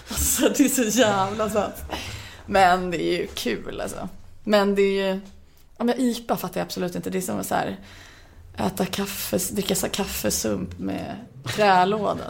Alltså 0.08 0.48
det 0.48 0.60
är 0.64 0.68
så 0.68 0.98
jävla 1.00 1.50
sant. 1.50 1.74
Men 2.46 2.90
det 2.90 3.02
är 3.02 3.18
ju 3.20 3.26
kul 3.26 3.80
alltså. 3.80 4.08
Men 4.44 4.74
det 4.74 4.82
är 4.82 5.06
ju, 5.14 5.20
ja 5.76 5.84
men 5.84 6.00
IPA 6.00 6.36
fattar 6.36 6.60
jag 6.60 6.64
absolut 6.64 6.94
inte. 6.94 7.10
Det 7.10 7.18
är 7.18 7.22
som 7.22 7.40
att 7.40 7.46
så 7.46 7.54
här, 7.54 7.76
äta 8.56 8.86
kaffe, 8.86 9.38
dricka 9.50 9.74
så 9.74 9.88
kaffesump 9.88 10.78
med 10.78 11.16
trälåda. 11.44 12.24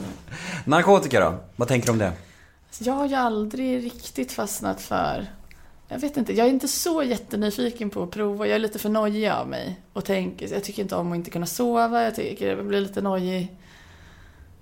Narkotika 0.64 1.20
då? 1.20 1.34
Vad 1.56 1.68
tänker 1.68 1.86
du 1.86 1.92
om 1.92 1.98
det? 1.98 2.12
Jag 2.78 2.92
har 2.92 3.06
ju 3.06 3.14
aldrig 3.14 3.84
riktigt 3.84 4.32
fastnat 4.32 4.80
för 4.80 5.26
jag 5.88 5.98
vet 5.98 6.16
inte, 6.16 6.32
jag 6.32 6.46
är 6.46 6.50
inte 6.50 6.68
så 6.68 7.02
jättenyfiken 7.02 7.90
på 7.90 8.02
att 8.02 8.10
prova. 8.10 8.46
Jag 8.46 8.54
är 8.54 8.58
lite 8.58 8.78
för 8.78 8.88
nojig 8.88 9.28
av 9.28 9.48
mig. 9.48 9.80
Och 9.92 10.04
tänker, 10.04 10.52
jag 10.52 10.64
tycker 10.64 10.82
inte 10.82 10.96
om 10.96 11.12
att 11.12 11.16
inte 11.16 11.30
kunna 11.30 11.46
sova. 11.46 12.04
Jag 12.04 12.14
tycker 12.14 12.48
jag 12.48 12.66
blir 12.66 12.80
lite 12.80 13.00
nojig. 13.02 13.56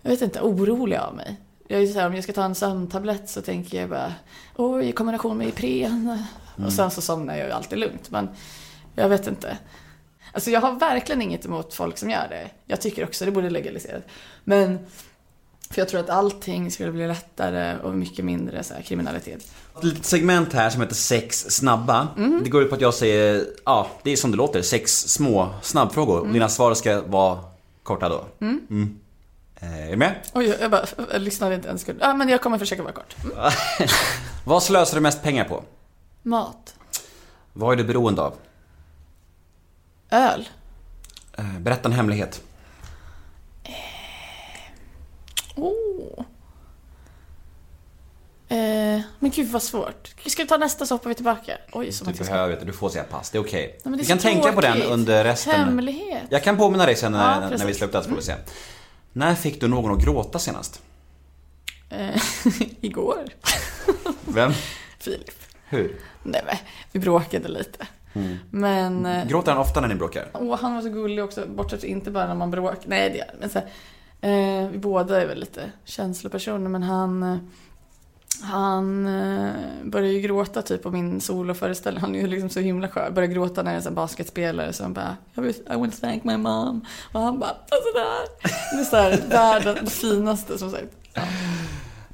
Jag 0.03 0.11
vet 0.11 0.23
inte, 0.23 0.41
orolig 0.41 0.97
av 0.97 1.15
mig. 1.15 1.37
Jag 1.69 1.83
är 1.83 1.87
så 1.87 1.99
här, 1.99 2.07
om 2.07 2.15
jag 2.15 2.25
ska 2.25 2.33
ta 2.33 2.45
en 2.45 2.55
sömntablett 2.55 3.31
så 3.31 3.43
tänker 3.43 3.81
jag 3.81 3.91
bara, 3.91 4.15
oj, 4.57 4.89
i 4.89 4.93
kombination 4.93 5.39
med 5.39 5.49
Ipren. 5.49 6.23
Och 6.65 6.73
sen 6.73 6.91
så 6.91 7.01
somnar 7.01 7.37
jag 7.37 7.47
ju 7.47 7.53
alltid 7.53 7.79
lugnt. 7.79 8.11
Men 8.11 8.29
jag 8.95 9.09
vet 9.09 9.27
inte. 9.27 9.59
Alltså 10.33 10.51
jag 10.51 10.61
har 10.61 10.73
verkligen 10.73 11.23
inget 11.23 11.47
emot 11.47 11.75
folk 11.75 11.99
som 11.99 12.11
gör 12.11 12.29
det. 12.29 12.51
Jag 12.65 12.81
tycker 12.81 13.05
också 13.05 13.25
det 13.25 13.31
borde 13.31 13.51
legaliseras. 13.51 14.03
Men, 14.45 14.79
för 15.71 15.81
jag 15.81 15.89
tror 15.89 16.01
att 16.01 16.11
allting 16.11 16.71
skulle 16.71 16.93
bli 16.93 17.07
lättare 17.09 17.79
och 17.79 17.95
mycket 17.95 18.25
mindre 18.25 18.63
så 18.65 18.75
här, 18.75 18.83
kriminalitet. 18.83 19.53
Ett 19.79 19.85
litet 19.85 20.05
segment 20.05 20.53
här 20.53 20.71
som 20.71 20.81
heter 20.81 20.95
sex 20.95 21.47
snabba. 21.49 22.09
Mm. 22.17 22.41
Det 22.45 22.51
går 22.51 22.63
ut 22.63 22.69
på 22.69 22.75
att 22.75 22.81
jag 22.81 22.95
säger, 22.95 23.47
ja 23.65 23.87
det 24.03 24.11
är 24.11 24.17
som 24.17 24.31
det 24.31 24.37
låter, 24.37 24.63
sex 24.63 24.93
små 25.09 25.55
snabbfrågor. 25.63 26.21
Mm. 26.21 26.33
Dina 26.33 26.49
svar 26.49 26.75
ska 26.75 27.01
vara 27.03 27.39
korta 27.83 28.09
då. 28.09 28.25
Mm. 28.41 28.99
Eh, 29.61 29.87
Är 29.87 29.91
du 29.91 29.97
med? 29.97 30.15
Oj, 30.35 30.57
jag 30.61 30.71
bara 30.71 30.87
jag 31.13 31.23
lyssnade 31.23 31.55
inte 31.55 31.69
en 31.71 31.79
sekund. 31.79 31.99
Ja, 32.03 32.15
men 32.15 32.29
jag 32.29 32.43
kommer 32.43 32.59
försöka 32.59 32.83
vara 32.83 32.93
kort. 32.93 33.17
Mm. 33.25 33.37
Vad 34.45 34.63
slösar 34.63 34.95
du 34.95 35.01
mest 35.01 35.23
pengar 35.23 35.45
på? 35.45 35.63
Mat. 36.23 36.75
Vad 37.53 37.73
är 37.73 37.77
du 37.77 37.85
beroende 37.85 38.23
av? 38.23 38.35
Öl. 40.11 40.49
Eh, 41.39 41.59
Berätta 41.59 41.89
en 41.89 41.93
hemlighet. 41.95 42.43
Oh. 45.57 46.25
Eh, 48.49 49.01
men 49.19 49.31
gud 49.31 49.49
vad 49.49 49.63
svårt. 49.63 50.15
Ska 50.27 50.43
vi 50.43 50.49
ta 50.49 50.57
nästa 50.57 50.87
så 50.87 50.95
hoppar 50.95 51.09
vi 51.09 51.15
tillbaka? 51.15 51.59
Oj, 51.73 51.93
som 51.93 52.05
Du 52.07 52.11
att 52.13 52.19
jag 52.19 52.27
behöver 52.29 52.53
inte, 52.53 52.65
du 52.65 52.73
får 52.73 52.89
säga 52.89 53.05
pass. 53.05 53.31
Det 53.31 53.39
är 53.39 53.43
okej. 53.43 53.79
men 53.85 53.93
det 53.93 53.97
är 53.97 53.99
Vi 53.99 54.07
kan 54.07 54.19
tänka 54.19 54.53
på 54.53 54.61
den 54.61 54.83
under 54.83 55.25
resten. 55.25 55.55
Hemlighet. 55.55 56.23
Jag 56.31 56.43
kan 56.45 56.57
påminna 56.57 56.87
dig 56.87 56.97
sen 56.97 57.13
när, 57.13 57.41
Ja, 57.43 57.49
när 57.59 57.67
vi 57.67 57.75
slutar 57.75 58.03
så 58.03 58.09
får 58.09 58.17
vi 58.17 58.23
se. 58.23 58.35
När 59.13 59.35
fick 59.35 59.61
du 59.61 59.69
någon 59.69 59.93
att 59.93 60.05
gråta 60.05 60.39
senast? 60.39 60.83
Eh, 61.91 62.23
igår. 62.81 63.25
Vem? 64.25 64.53
Filip. 64.99 65.31
Hur? 65.69 66.01
Nej 66.23 66.43
men, 66.47 66.57
vi 66.93 67.01
bråkade 67.01 67.49
lite. 67.49 67.87
Mm. 68.13 68.37
Men... 68.51 69.07
eh, 69.07 69.27
Gråter 69.27 69.53
han 69.53 69.61
ofta 69.61 69.81
när 69.81 69.89
ni 69.89 69.95
bråkar? 69.95 70.29
Åh, 70.33 70.59
han 70.61 70.75
var 70.75 70.83
så 70.83 70.89
gullig 70.89 71.25
också, 71.25 71.47
bortsett 71.47 71.85
inte 71.85 72.11
bara 72.11 72.27
när 72.27 72.35
man 72.35 72.51
bråkar. 72.51 72.79
Nej, 72.87 73.11
det 73.11 73.17
gör. 73.19 73.31
Men 73.41 73.51
så 73.51 73.59
här, 73.59 73.69
eh, 74.65 74.69
vi 74.69 74.79
båda 74.79 75.23
är 75.23 75.27
väl 75.27 75.41
lite 75.41 75.71
känslopersoner, 75.85 76.69
men 76.69 76.83
han... 76.83 77.41
Han 78.43 79.07
eh, 79.07 79.55
började 79.85 80.13
ju 80.13 80.21
gråta 80.21 80.63
typ 80.63 80.83
på 80.83 80.91
min 80.91 81.21
soloföreställning. 81.21 82.01
Han 82.01 82.15
är 82.15 82.21
ju 82.21 82.27
liksom 82.27 82.51
så 82.51 82.61
himla 82.61 82.89
skör. 82.89 83.11
Började 83.11 83.35
gråta 83.35 83.63
när 83.63 83.75
jag 83.75 83.83
är 83.83 83.89
en 83.89 83.95
basketspelare 83.95 84.73
som 84.73 84.93
bara 84.93 85.17
I 85.37 85.77
want 85.77 85.95
to 85.95 86.01
thank 86.01 86.25
my 86.25 86.37
mom. 86.37 86.87
Och 87.13 87.21
han 87.21 87.39
bara 87.39 87.51
alltså 87.51 87.93
där. 87.95 88.51
Det 88.77 88.81
är 88.81 88.85
så 88.85 88.97
här, 88.97 89.23
världens 89.29 89.81
det 89.81 89.91
finaste 89.91 90.59
som 90.59 90.71
sagt. 90.71 90.95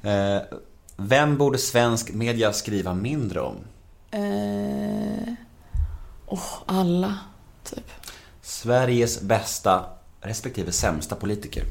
Eh, 0.03 0.57
vem 0.97 1.37
borde 1.37 1.57
svensk 1.57 2.13
media 2.13 2.53
skriva 2.53 2.93
mindre 2.93 3.41
om? 3.41 3.55
Eh, 4.11 5.33
åh, 6.25 6.53
alla, 6.65 7.17
typ. 7.63 7.91
Sveriges 8.41 9.21
bästa 9.21 9.85
respektive 10.21 10.71
sämsta 10.71 11.15
politiker. 11.15 11.63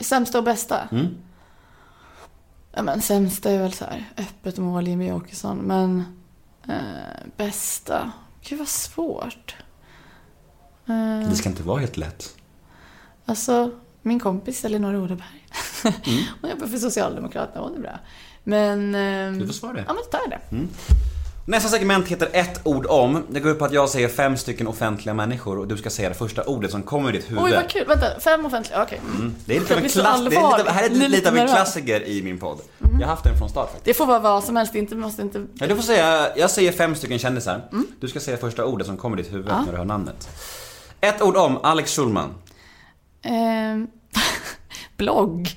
Sämsta 0.00 0.38
och 0.38 0.44
bästa? 0.44 0.88
Mm. 0.92 1.16
Ja, 2.78 2.82
men 2.82 3.02
sämsta 3.02 3.50
är 3.50 3.58
väl 3.58 3.72
så 3.72 3.84
här, 3.84 4.04
öppet 4.16 4.58
mål 4.58 4.88
Jimmy 4.88 5.12
Åkesson. 5.12 5.58
Men 5.58 6.04
eh, 6.68 7.26
bästa? 7.36 8.12
Gud 8.42 8.58
vad 8.58 8.68
svårt. 8.68 9.56
Eh, 10.88 11.28
Det 11.30 11.36
ska 11.36 11.48
inte 11.48 11.62
vara 11.62 11.80
helt 11.80 11.96
lätt. 11.96 12.36
alltså, 13.24 13.70
min 14.02 14.20
kompis 14.20 14.64
Elinor 14.64 14.94
Odeberg. 14.96 15.46
Hon 16.40 16.50
jobbar 16.50 16.66
för 16.66 16.78
Socialdemokraterna, 16.78 17.60
hon 17.60 17.74
är 17.76 17.80
bra. 17.80 17.98
Men... 18.44 18.94
ehm, 18.94 19.38
Du 19.38 19.46
får 19.46 19.54
svara 19.54 19.72
det. 19.72 19.84
Ja, 19.88 19.92
men 19.94 20.02
då 20.04 20.10
tar 20.10 20.20
jag 20.20 20.30
det. 20.30 20.66
Nästa 21.48 21.68
segment 21.68 22.08
heter 22.08 22.28
ett 22.32 22.60
ord 22.64 22.86
om. 22.86 23.24
Det 23.30 23.40
går 23.40 23.52
ut 23.52 23.58
på 23.58 23.64
att 23.64 23.72
jag 23.72 23.88
säger 23.88 24.08
fem 24.08 24.36
stycken 24.36 24.66
offentliga 24.66 25.14
människor 25.14 25.58
och 25.58 25.68
du 25.68 25.76
ska 25.76 25.90
säga 25.90 26.08
det 26.08 26.14
första 26.14 26.44
ordet 26.44 26.70
som 26.70 26.82
kommer 26.82 27.08
i 27.08 27.12
ditt 27.12 27.30
huvud. 27.30 27.44
Oj, 27.44 27.52
vad 27.54 27.68
kul. 27.70 27.84
Vänta, 27.88 28.20
fem 28.20 28.46
offentliga. 28.46 28.82
Okej. 28.82 29.00
Det 29.44 29.56
är 29.56 29.60
lite 29.60 29.72
Jag 29.72 29.72
av 29.72 29.76
en 29.76 29.82
blir 29.82 29.90
så 29.90 30.00
klass, 30.00 30.20
det 30.20 30.26
är 30.26 30.30
lite, 30.30 30.40
allvarlig. 30.40 30.66
det 30.66 30.72
här 30.72 30.84
är 30.84 30.90
lite, 30.90 31.08
lite 31.08 31.30
av 31.30 31.36
en 31.36 31.48
klassiker 31.48 32.08
i 32.08 32.22
min 32.22 32.38
podd. 32.38 32.58
Jag 32.78 33.06
har 33.06 33.06
haft 33.06 33.24
den 33.24 33.38
från 33.38 33.48
start 33.48 33.66
faktiskt. 33.66 33.84
Det 33.84 33.94
får 33.94 34.06
vara 34.06 34.18
vad 34.18 34.44
som 34.44 34.56
helst. 34.56 34.72
Det 34.72 34.78
inte, 34.78 34.94
måste 34.94 35.22
inte... 35.22 35.46
Ja, 35.54 35.66
du 35.66 35.76
får 35.76 35.82
säga, 35.82 36.36
jag 36.36 36.50
säger 36.50 36.72
fem 36.72 36.94
stycken 36.94 37.18
kändisar. 37.18 37.68
Mm. 37.72 37.86
Du 38.00 38.08
ska 38.08 38.20
säga 38.20 38.36
första 38.36 38.64
ordet 38.64 38.86
som 38.86 38.96
kommer 38.96 39.18
i 39.18 39.22
ditt 39.22 39.32
huvud 39.32 39.46
när 39.46 39.72
du 39.72 39.78
hör 39.78 39.84
namnet. 39.84 40.28
Ett 41.00 41.22
ord 41.22 41.36
om 41.36 41.58
Alex 41.62 41.96
Schulman. 41.96 42.34
Ehm, 43.22 43.86
blogg. 44.96 45.48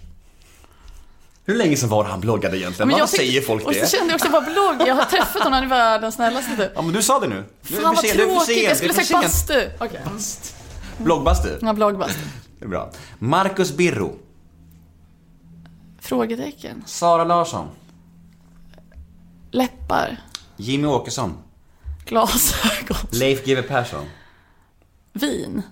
Hur 1.52 1.58
länge 1.58 1.78
sedan 1.78 1.90
var 1.90 2.04
det 2.04 2.10
han 2.10 2.20
bloggade 2.20 2.58
egentligen? 2.58 2.88
Men 2.88 2.94
Varför 3.00 3.02
jag 3.02 3.10
tyckte- 3.10 3.26
säger 3.26 3.42
folk 3.42 3.66
Och 3.66 3.74
det? 3.74 3.86
så 3.88 3.98
kände 3.98 4.14
jag 4.14 4.16
också 4.16 4.30
bara 4.32 4.42
blogg. 4.42 4.88
Jag 4.88 4.96
har 4.96 5.06
träffat 5.06 5.44
honom, 5.44 5.54
han 5.54 5.64
är 5.64 5.68
världens 5.68 6.16
snällaste 6.16 6.58
typ. 6.58 6.72
Ja 6.76 6.82
men 6.82 6.94
du 6.94 7.02
sa 7.02 7.20
det 7.20 7.28
nu. 7.28 7.44
Fan 7.62 7.84
vad 7.96 8.04
tråkigt, 8.06 8.64
jag 8.64 8.78
skulle 8.78 8.94
sagt 8.94 9.12
bastu. 9.12 9.70
Okej. 9.80 10.02
Bloggbastu. 10.98 11.58
Ja, 11.62 11.74
bloggbastu. 11.74 12.20
Det 12.60 12.66
är 12.66 12.70
bra. 12.70 12.92
Marcus 13.20 13.72
Birro. 13.76 14.16
Frågetecken. 16.02 16.84
Sara 16.86 17.24
Larsson. 17.24 17.68
Läppar. 19.52 20.18
Jimmy 20.58 20.88
Åkesson. 20.88 21.38
Glasögon. 22.06 22.98
Leif 23.12 23.46
GW 23.46 23.62
Persson. 23.68 24.06
Vin. 25.14 25.64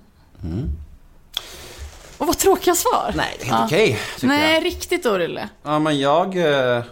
Och 2.19 2.27
vad 2.27 2.37
tråkiga 2.37 2.75
svar. 2.75 3.13
Nej, 3.15 3.35
det 3.39 3.45
är 3.45 3.51
helt 3.51 3.65
okej, 3.65 3.99
tycker 4.15 4.27
Nej, 4.27 4.53
jag. 4.53 4.65
riktigt 4.65 5.05
orimliga. 5.05 5.49
Ja 5.63 5.79
men 5.79 5.99
jag... 5.99 6.37
Eh, 6.77 6.83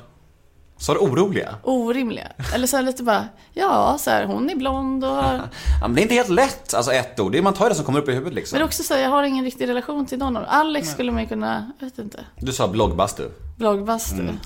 sa 0.79 0.93
du 0.93 0.99
oroliga? 0.99 1.55
Orimliga. 1.63 2.27
Eller 2.53 2.67
så 2.67 2.75
här 2.77 2.83
lite 2.83 3.03
bara, 3.03 3.27
ja, 3.53 3.97
så 3.99 4.09
här, 4.09 4.25
hon 4.25 4.49
är 4.49 4.55
blond 4.55 5.03
och 5.05 5.09
har... 5.15 5.33
Ja 5.81 5.87
men 5.87 5.95
det 5.95 6.01
är 6.01 6.03
inte 6.03 6.15
helt 6.15 6.29
lätt, 6.29 6.73
alltså 6.73 6.91
ett 6.93 7.19
ord. 7.19 7.31
Det 7.31 7.37
är, 7.37 7.41
man 7.41 7.53
tar 7.53 7.69
det 7.69 7.75
som 7.75 7.85
kommer 7.85 7.99
upp 7.99 8.09
i 8.09 8.11
huvudet 8.13 8.33
liksom. 8.33 8.57
Men 8.59 8.65
också 8.67 8.83
så 8.83 8.93
här, 8.93 9.01
jag 9.01 9.09
har 9.09 9.23
ingen 9.23 9.45
riktig 9.45 9.67
relation 9.67 10.05
till 10.05 10.17
någon 10.17 10.37
av 10.37 10.43
dem. 10.43 10.51
Alex 10.51 10.89
skulle 10.89 11.11
man 11.11 11.21
ju 11.21 11.27
kunna, 11.27 11.71
jag 11.79 11.85
vet 11.87 11.97
inte, 11.99 12.25
Du 12.39 12.51
sa 12.53 12.67
bloggbastu. 12.67 13.23
bloggbastu. 13.57 14.21
Mm. 14.21 14.37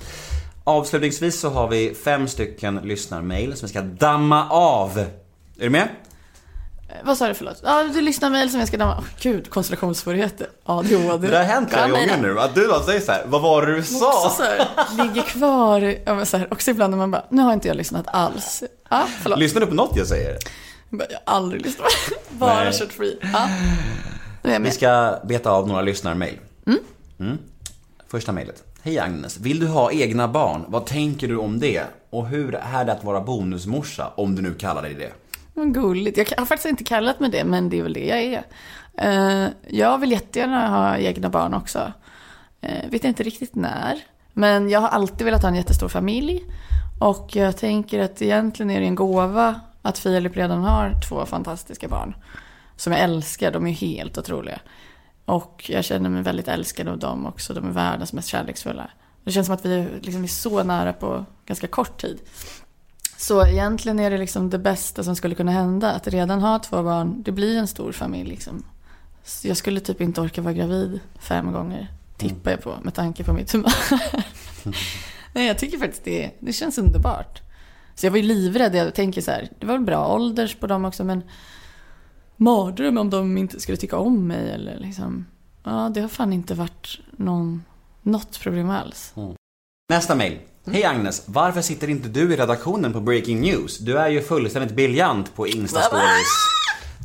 Avslutningsvis 0.63 1.39
så 1.39 1.49
har 1.49 1.67
vi 1.67 1.93
fem 2.03 2.27
stycken 2.27 2.75
lyssnarmail 2.83 3.57
som 3.57 3.67
vi 3.67 3.69
ska 3.69 3.81
damma 3.81 4.49
av. 4.49 4.97
Är 4.99 5.05
du 5.57 5.69
med? 5.69 5.87
Eh, 6.91 6.97
Vad 7.03 7.17
sa 7.17 7.27
du 7.27 7.33
förlåt? 7.33 7.61
Ja, 7.63 7.83
du 7.93 8.01
lyssnar 8.01 8.29
mejl 8.29 8.49
som 8.51 8.59
jag 8.59 8.67
ska 8.67 8.77
damma. 8.77 8.97
Oh, 8.97 9.03
gud, 9.21 9.49
koncentrationsvårigheter. 9.49 10.47
ADHD. 10.65 11.27
Det 11.27 11.37
har 11.37 11.43
hänt 11.43 11.69
flera 11.71 11.87
gånger 11.89 12.17
nu 12.21 12.39
att 12.39 12.55
du 12.55 12.67
bara 12.67 12.83
säger 12.83 12.99
så 13.01 13.11
här, 13.11 13.23
vad 13.25 13.41
var 13.41 13.65
det 13.65 13.71
du 13.73 13.79
Också 13.79 13.93
sa? 13.99 14.29
så 14.37 14.43
här, 14.43 14.67
ligger 15.03 15.21
kvar, 15.21 15.95
ja, 16.05 16.15
men 16.15 16.25
så 16.25 16.37
här, 16.37 16.47
också 16.53 16.71
ibland 16.71 16.91
när 16.91 16.97
man 16.97 17.11
bara, 17.11 17.25
nu 17.29 17.41
har 17.41 17.53
inte 17.53 17.67
jag 17.67 17.77
lyssnat 17.77 18.05
alls. 18.07 18.63
Ja, 18.89 19.07
förlåt. 19.21 19.39
Lyssnar 19.39 19.61
du 19.61 19.67
på 19.67 19.73
något 19.75 19.95
jag 19.97 20.07
säger? 20.07 20.37
Jag 20.89 20.99
har 20.99 21.35
aldrig 21.35 21.61
lyssnat. 21.65 21.87
Bara 22.29 22.63
Nej. 22.63 22.73
kört 22.73 22.91
free. 22.93 23.19
Ja. 23.33 23.47
Vi 24.59 24.71
ska 24.71 25.19
beta 25.25 25.51
av 25.51 25.67
några 25.67 25.81
lyssnarmail. 25.81 26.39
Mm. 27.19 27.37
Första 28.11 28.31
mejlet. 28.31 28.63
Hej 28.83 28.99
Agnes, 28.99 29.37
vill 29.39 29.59
du 29.59 29.67
ha 29.67 29.91
egna 29.91 30.27
barn? 30.27 30.65
Vad 30.67 30.85
tänker 30.85 31.27
du 31.27 31.37
om 31.37 31.59
det? 31.59 31.83
Och 32.09 32.27
hur 32.27 32.55
är 32.55 32.85
det 32.85 32.91
att 32.91 33.03
vara 33.03 33.21
bonusmorsa, 33.21 34.11
om 34.15 34.35
du 34.35 34.41
nu 34.41 34.53
kallar 34.53 34.81
dig 34.81 34.93
det? 34.93 35.11
Vad 35.53 35.73
gulligt. 35.73 36.17
Jag 36.17 36.25
har 36.37 36.45
faktiskt 36.45 36.69
inte 36.69 36.83
kallat 36.83 37.19
mig 37.19 37.29
det, 37.29 37.43
men 37.43 37.69
det 37.69 37.79
är 37.79 37.83
väl 37.83 37.93
det 37.93 38.05
jag 38.05 38.19
är. 38.19 38.43
Eh, 38.97 39.49
jag 39.67 39.97
vill 39.97 40.11
jättegärna 40.11 40.67
ha 40.67 40.97
egna 40.97 41.29
barn 41.29 41.53
också. 41.53 41.93
Eh, 42.61 42.89
vet 42.89 43.03
inte 43.03 43.23
riktigt 43.23 43.55
när. 43.55 43.99
Men 44.33 44.69
jag 44.69 44.79
har 44.79 44.87
alltid 44.87 45.25
velat 45.25 45.41
ha 45.41 45.49
en 45.49 45.55
jättestor 45.55 45.87
familj. 45.87 46.43
Och 46.99 47.29
jag 47.35 47.57
tänker 47.57 47.99
att 47.99 48.21
egentligen 48.21 48.69
är 48.69 48.79
det 48.79 48.85
en 48.85 48.95
gåva 48.95 49.59
att 49.81 49.97
Filip 49.97 50.37
redan 50.37 50.63
har 50.63 51.01
två 51.09 51.25
fantastiska 51.25 51.87
barn. 51.87 52.15
Som 52.75 52.93
jag 52.93 53.01
älskar, 53.01 53.51
de 53.51 53.67
är 53.67 53.71
helt 53.71 54.17
otroliga. 54.17 54.59
Och 55.25 55.65
jag 55.69 55.83
känner 55.83 56.09
mig 56.09 56.23
väldigt 56.23 56.47
älskad 56.47 56.87
av 56.87 56.99
dem 56.99 57.25
också. 57.25 57.53
De 57.53 57.67
är 57.67 57.71
världens 57.71 58.13
mest 58.13 58.27
kärleksfulla. 58.27 58.89
Det 59.23 59.31
känns 59.31 59.47
som 59.47 59.55
att 59.55 59.65
vi 59.65 59.87
liksom 60.01 60.23
är 60.23 60.27
så 60.27 60.63
nära 60.63 60.93
på 60.93 61.25
ganska 61.45 61.67
kort 61.67 62.01
tid. 62.01 62.19
Så 63.21 63.47
egentligen 63.47 63.99
är 63.99 64.11
det 64.11 64.17
liksom 64.17 64.49
det 64.49 64.59
bästa 64.59 65.03
som 65.03 65.15
skulle 65.15 65.35
kunna 65.35 65.51
hända. 65.51 65.91
Att 65.91 66.07
redan 66.07 66.41
ha 66.41 66.59
två 66.59 66.83
barn, 66.83 67.23
det 67.23 67.31
blir 67.31 67.57
en 67.57 67.67
stor 67.67 67.91
familj 67.91 68.29
liksom. 68.29 68.63
Så 69.23 69.47
jag 69.47 69.57
skulle 69.57 69.79
typ 69.79 70.01
inte 70.01 70.21
orka 70.21 70.41
vara 70.41 70.53
gravid 70.53 70.99
fem 71.19 71.51
gånger. 71.51 71.87
Tippar 72.17 72.51
jag 72.51 72.61
på 72.61 72.75
med 72.83 72.93
tanke 72.93 73.23
på 73.23 73.33
mitt 73.33 73.51
humör. 73.51 73.73
Nej, 75.33 75.47
jag 75.47 75.59
tycker 75.59 75.77
faktiskt 75.77 76.03
det, 76.03 76.31
det 76.39 76.53
känns 76.53 76.77
underbart. 76.77 77.41
Så 77.95 78.05
jag 78.05 78.11
var 78.11 78.17
ju 78.17 78.23
livrädd. 78.23 78.75
Jag 78.75 78.95
tänker 78.95 79.21
så 79.21 79.31
här, 79.31 79.49
det 79.59 79.65
var 79.65 79.73
väl 79.73 79.85
bra 79.85 80.13
ålders 80.13 80.55
på 80.55 80.67
dem 80.67 80.85
också 80.85 81.03
men 81.03 81.23
mardröm 82.35 82.97
om 82.97 83.09
de 83.09 83.37
inte 83.37 83.59
skulle 83.59 83.77
tycka 83.77 83.97
om 83.97 84.27
mig 84.27 84.51
eller 84.51 84.79
liksom. 84.79 85.25
Ja, 85.63 85.91
det 85.93 86.01
har 86.01 86.07
fan 86.07 86.33
inte 86.33 86.53
varit 86.53 86.99
någon, 87.11 87.63
något 88.01 88.39
problem 88.39 88.69
alls. 88.69 89.13
Mm. 89.15 89.33
Nästa 89.89 90.15
mejl. 90.15 90.39
Hej 90.65 90.83
Agnes, 90.83 91.23
varför 91.25 91.61
sitter 91.61 91.89
inte 91.89 92.09
du 92.09 92.33
i 92.33 92.37
redaktionen 92.37 92.93
på 92.93 92.99
Breaking 92.99 93.41
News? 93.41 93.77
Du 93.77 93.97
är 93.97 94.09
ju 94.09 94.21
fullständigt 94.21 94.75
briljant 94.75 95.35
på 95.35 95.47
Insta-stories. 95.47 96.23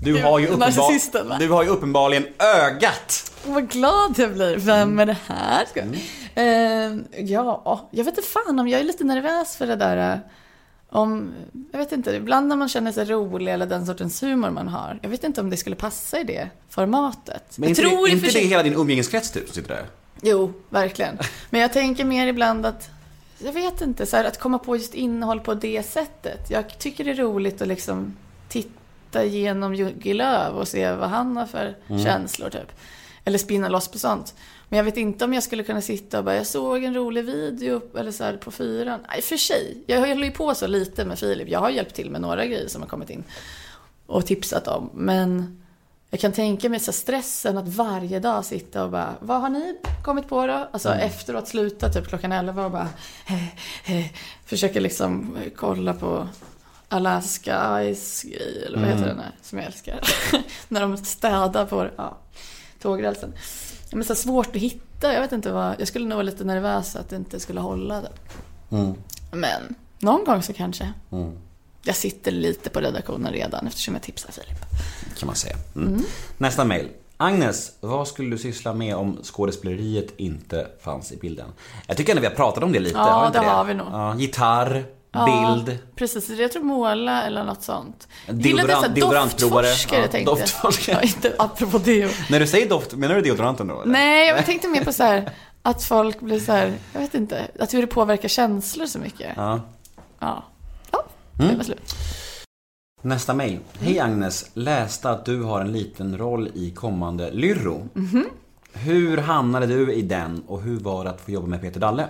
Du 0.02 0.22
har, 0.22 0.38
ju 0.38 0.56
Narcissisten, 0.56 1.28
va? 1.28 1.34
uppenbar- 1.34 1.38
du 1.38 1.48
har 1.52 1.62
ju 1.62 1.68
uppenbarligen 1.68 2.26
ögat. 2.38 3.32
Vad 3.46 3.68
glad 3.70 4.18
jag 4.18 4.32
blir. 4.34 4.56
Vem 4.56 4.98
är 4.98 5.06
det 5.06 5.16
här? 5.26 5.64
Ska- 5.70 5.82
Eh, 6.40 7.24
ja, 7.24 7.88
jag 7.90 8.04
vet 8.04 8.18
inte 8.18 8.28
fan 8.28 8.58
om 8.58 8.68
jag 8.68 8.80
är 8.80 8.84
lite 8.84 9.04
nervös 9.04 9.56
för 9.56 9.66
det 9.66 9.76
där. 9.76 10.12
eh, 10.12 10.18
Om, 10.90 11.32
jag 11.72 11.78
vet 11.78 11.92
inte, 11.92 12.10
ibland 12.10 12.48
när 12.48 12.56
man 12.56 12.68
känner 12.68 12.92
sig 12.92 13.04
rolig 13.04 13.52
eller 13.52 13.66
den 13.66 13.86
sortens 13.86 14.22
humor 14.22 14.50
man 14.50 14.68
har. 14.68 14.98
Jag 15.02 15.08
vet 15.10 15.24
inte 15.24 15.40
om 15.40 15.50
det 15.50 15.56
skulle 15.56 15.76
passa 15.76 16.20
i 16.20 16.24
det 16.24 16.48
formatet. 16.70 17.42
Men 17.58 17.68
jag 17.68 17.70
inte, 17.70 17.82
tror 17.82 17.92
i 17.92 18.02
och 18.02 18.08
inte 18.08 18.20
för 18.20 18.26
det 18.26 18.32
sig- 18.32 18.46
hela 18.46 18.62
din 18.62 18.74
umgängeskrets 18.74 19.30
typ 19.30 19.46
som 19.46 19.54
sitter 19.54 19.68
där? 19.74 19.86
Jo, 20.22 20.52
verkligen. 20.70 21.18
Men 21.50 21.60
jag 21.60 21.72
tänker 21.72 22.04
mer 22.04 22.26
ibland 22.26 22.66
att, 22.66 22.88
jag 23.38 23.52
vet 23.52 23.80
inte, 23.80 24.06
så 24.06 24.16
här, 24.16 24.24
att 24.24 24.40
komma 24.40 24.58
på 24.58 24.76
just 24.76 24.94
innehåll 24.94 25.40
på 25.40 25.54
det 25.54 25.82
sättet. 25.82 26.50
Jag 26.50 26.78
tycker 26.78 27.04
det 27.04 27.10
är 27.10 27.14
roligt 27.14 27.62
att 27.62 27.68
liksom 27.68 28.16
titta 28.48 29.24
igenom 29.24 29.74
Jugge 29.74 30.14
Lööf 30.14 30.54
och 30.54 30.68
se 30.68 30.92
vad 30.92 31.08
han 31.08 31.36
har 31.36 31.46
för 31.46 31.76
känslor 32.04 32.50
typ. 32.50 32.72
Eller 33.24 33.38
spinna 33.38 33.68
loss 33.68 33.88
på 33.88 33.98
sånt. 33.98 34.34
Men 34.68 34.76
jag 34.76 34.84
vet 34.84 34.96
inte 34.96 35.24
om 35.24 35.34
jag 35.34 35.42
skulle 35.42 35.62
kunna 35.62 35.80
sitta 35.80 36.18
och 36.18 36.24
bara, 36.24 36.36
jag 36.36 36.46
såg 36.46 36.84
en 36.84 36.94
rolig 36.94 37.24
video 37.24 37.80
eller 37.98 38.12
så 38.12 38.24
här 38.24 38.36
på 38.36 38.50
fyran. 38.50 39.00
Nej, 39.08 39.22
för 39.22 39.36
sig. 39.36 39.82
Jag 39.86 40.00
håller 40.00 40.24
ju 40.24 40.30
på 40.30 40.54
så 40.54 40.66
lite 40.66 41.04
med 41.04 41.18
Filip. 41.18 41.48
Jag 41.48 41.60
har 41.60 41.70
hjälpt 41.70 41.94
till 41.94 42.10
med 42.10 42.20
några 42.20 42.46
grejer 42.46 42.68
som 42.68 42.82
har 42.82 42.88
kommit 42.88 43.10
in 43.10 43.24
och 44.06 44.26
tipsat 44.26 44.68
om. 44.68 44.90
Men 44.94 45.60
jag 46.16 46.20
kan 46.20 46.32
tänka 46.32 46.68
mig 46.68 46.80
så 46.80 46.92
stressen 46.92 47.58
att 47.58 47.68
varje 47.68 48.20
dag 48.20 48.44
sitta 48.44 48.84
och 48.84 48.90
bara, 48.90 49.14
vad 49.20 49.40
har 49.40 49.48
ni 49.48 49.76
kommit 50.02 50.28
på 50.28 50.46
då? 50.46 50.68
Alltså 50.72 50.94
efteråt 50.94 51.48
sluta 51.48 51.88
typ 51.88 52.08
klockan 52.08 52.32
11 52.32 52.64
och 52.64 52.70
bara, 52.70 52.88
he, 53.24 53.48
he, 53.84 54.10
försöka 54.44 54.80
liksom 54.80 55.36
kolla 55.56 55.94
på 55.94 56.28
Alaska 56.88 57.80
Ice 57.94 58.22
grej, 58.22 58.64
eller 58.66 58.78
vad 58.78 58.88
heter 58.88 59.06
den 59.06 59.18
här 59.18 59.32
som 59.42 59.58
jag 59.58 59.66
älskar? 59.66 60.00
När 60.68 60.80
de 60.80 60.96
städar 60.96 61.66
på 61.66 61.88
ja, 61.96 62.18
tågrälsen. 62.82 63.32
Men 63.92 64.04
så 64.04 64.14
svårt 64.14 64.48
att 64.48 64.62
hitta, 64.62 65.12
jag 65.12 65.20
vet 65.20 65.32
inte 65.32 65.52
vad, 65.52 65.74
jag 65.78 65.88
skulle 65.88 66.04
nog 66.04 66.16
vara 66.16 66.22
lite 66.22 66.44
nervös 66.44 66.96
att 66.96 67.08
det 67.08 67.16
inte 67.16 67.40
skulle 67.40 67.60
hålla. 67.60 68.00
Det. 68.00 68.12
Men 69.32 69.74
någon 69.98 70.24
gång 70.24 70.42
så 70.42 70.52
kanske. 70.52 70.92
Jag 71.86 71.96
sitter 71.96 72.30
lite 72.30 72.70
på 72.70 72.80
redaktionen 72.80 73.32
redan 73.32 73.66
eftersom 73.66 73.94
jag 73.94 74.02
tipsar 74.02 74.32
Filip. 74.32 74.58
Kan 75.18 75.26
man 75.26 75.36
säga. 75.36 75.56
Mm. 75.76 76.02
Nästa 76.38 76.64
mejl. 76.64 76.88
Agnes, 77.16 77.72
vad 77.80 78.08
skulle 78.08 78.30
du 78.30 78.38
syssla 78.38 78.72
med 78.74 78.96
om 78.96 79.18
skådespeleriet 79.22 80.06
inte 80.16 80.66
fanns 80.80 81.12
i 81.12 81.16
bilden? 81.16 81.46
Jag 81.86 81.96
tycker 81.96 82.12
ändå 82.12 82.20
vi 82.20 82.26
har 82.26 82.34
pratat 82.34 82.64
om 82.64 82.72
det 82.72 82.78
lite. 82.78 82.98
Ja, 82.98 83.02
har 83.04 83.26
inte 83.26 83.38
det 83.40 83.46
har 83.46 83.64
vi 83.64 83.74
nog. 83.74 83.86
Ja, 83.92 84.14
gitarr, 84.18 84.84
Ja, 85.12 85.54
bild. 85.64 85.78
Precis, 85.96 86.28
jag 86.28 86.52
tror 86.52 86.62
måla 86.62 87.22
eller 87.22 87.44
något 87.44 87.62
sånt. 87.62 88.08
Deodorant- 88.26 88.94
deodorantprovare. 88.94 89.66
doftforskare 89.66 90.00
Ja, 90.02 90.08
tänkte 90.08 90.30
jag. 90.30 90.38
doftforskare. 90.38 90.98
Ja, 91.02 91.08
inte 91.08 91.34
apropå 91.38 91.78
deo. 91.78 92.08
När 92.30 92.40
du 92.40 92.46
säger 92.46 92.68
doft, 92.68 92.92
menar 92.94 93.14
du 93.14 93.20
deodoranten 93.20 93.66
då? 93.66 93.82
eller? 93.82 93.92
Nej, 93.92 94.28
jag 94.28 94.46
tänkte 94.46 94.68
mer 94.68 94.84
på 94.84 94.92
så 94.92 95.02
här 95.02 95.30
att 95.62 95.84
folk 95.84 96.20
blir 96.20 96.40
så 96.40 96.52
här, 96.52 96.72
jag 96.92 97.00
vet 97.00 97.14
inte, 97.14 97.46
att 97.58 97.74
hur 97.74 97.80
det 97.80 97.86
påverkar 97.86 98.28
känslor 98.28 98.86
så 98.86 98.98
mycket. 98.98 99.32
Ja. 99.36 99.60
Ja. 100.18 100.44
Mm. 101.38 101.50
det 101.50 101.56
var 101.56 101.64
slut. 101.64 101.94
Nästa 103.02 103.34
mejl. 103.34 103.58
Hej 103.80 104.00
Agnes, 104.00 104.50
läste 104.54 105.10
att 105.10 105.24
du 105.24 105.42
har 105.42 105.60
en 105.60 105.72
liten 105.72 106.18
roll 106.18 106.48
i 106.54 106.70
kommande 106.70 107.30
Lyrro. 107.30 107.88
Mhm. 107.94 108.24
Hur 108.72 109.18
hamnade 109.18 109.66
du 109.66 109.92
i 109.92 110.02
den 110.02 110.42
och 110.46 110.62
hur 110.62 110.78
var 110.80 111.04
det 111.04 111.10
att 111.10 111.20
få 111.20 111.30
jobba 111.30 111.46
med 111.46 111.60
Peter 111.60 111.80
Dalle? 111.80 112.08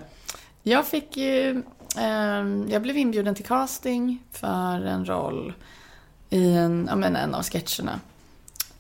Jag 0.63 0.87
fick 0.87 1.17
ju, 1.17 1.63
ehm, 1.99 2.67
jag 2.71 2.83
blev 2.83 2.97
inbjuden 2.97 3.35
till 3.35 3.45
casting 3.45 4.23
för 4.33 4.81
en 4.87 5.05
roll 5.09 5.53
i 6.31 6.53
en, 6.53 6.87
ja, 6.91 6.97
men 6.97 7.17
en 7.17 7.35
av 7.35 7.43
sketcherna. 7.43 8.01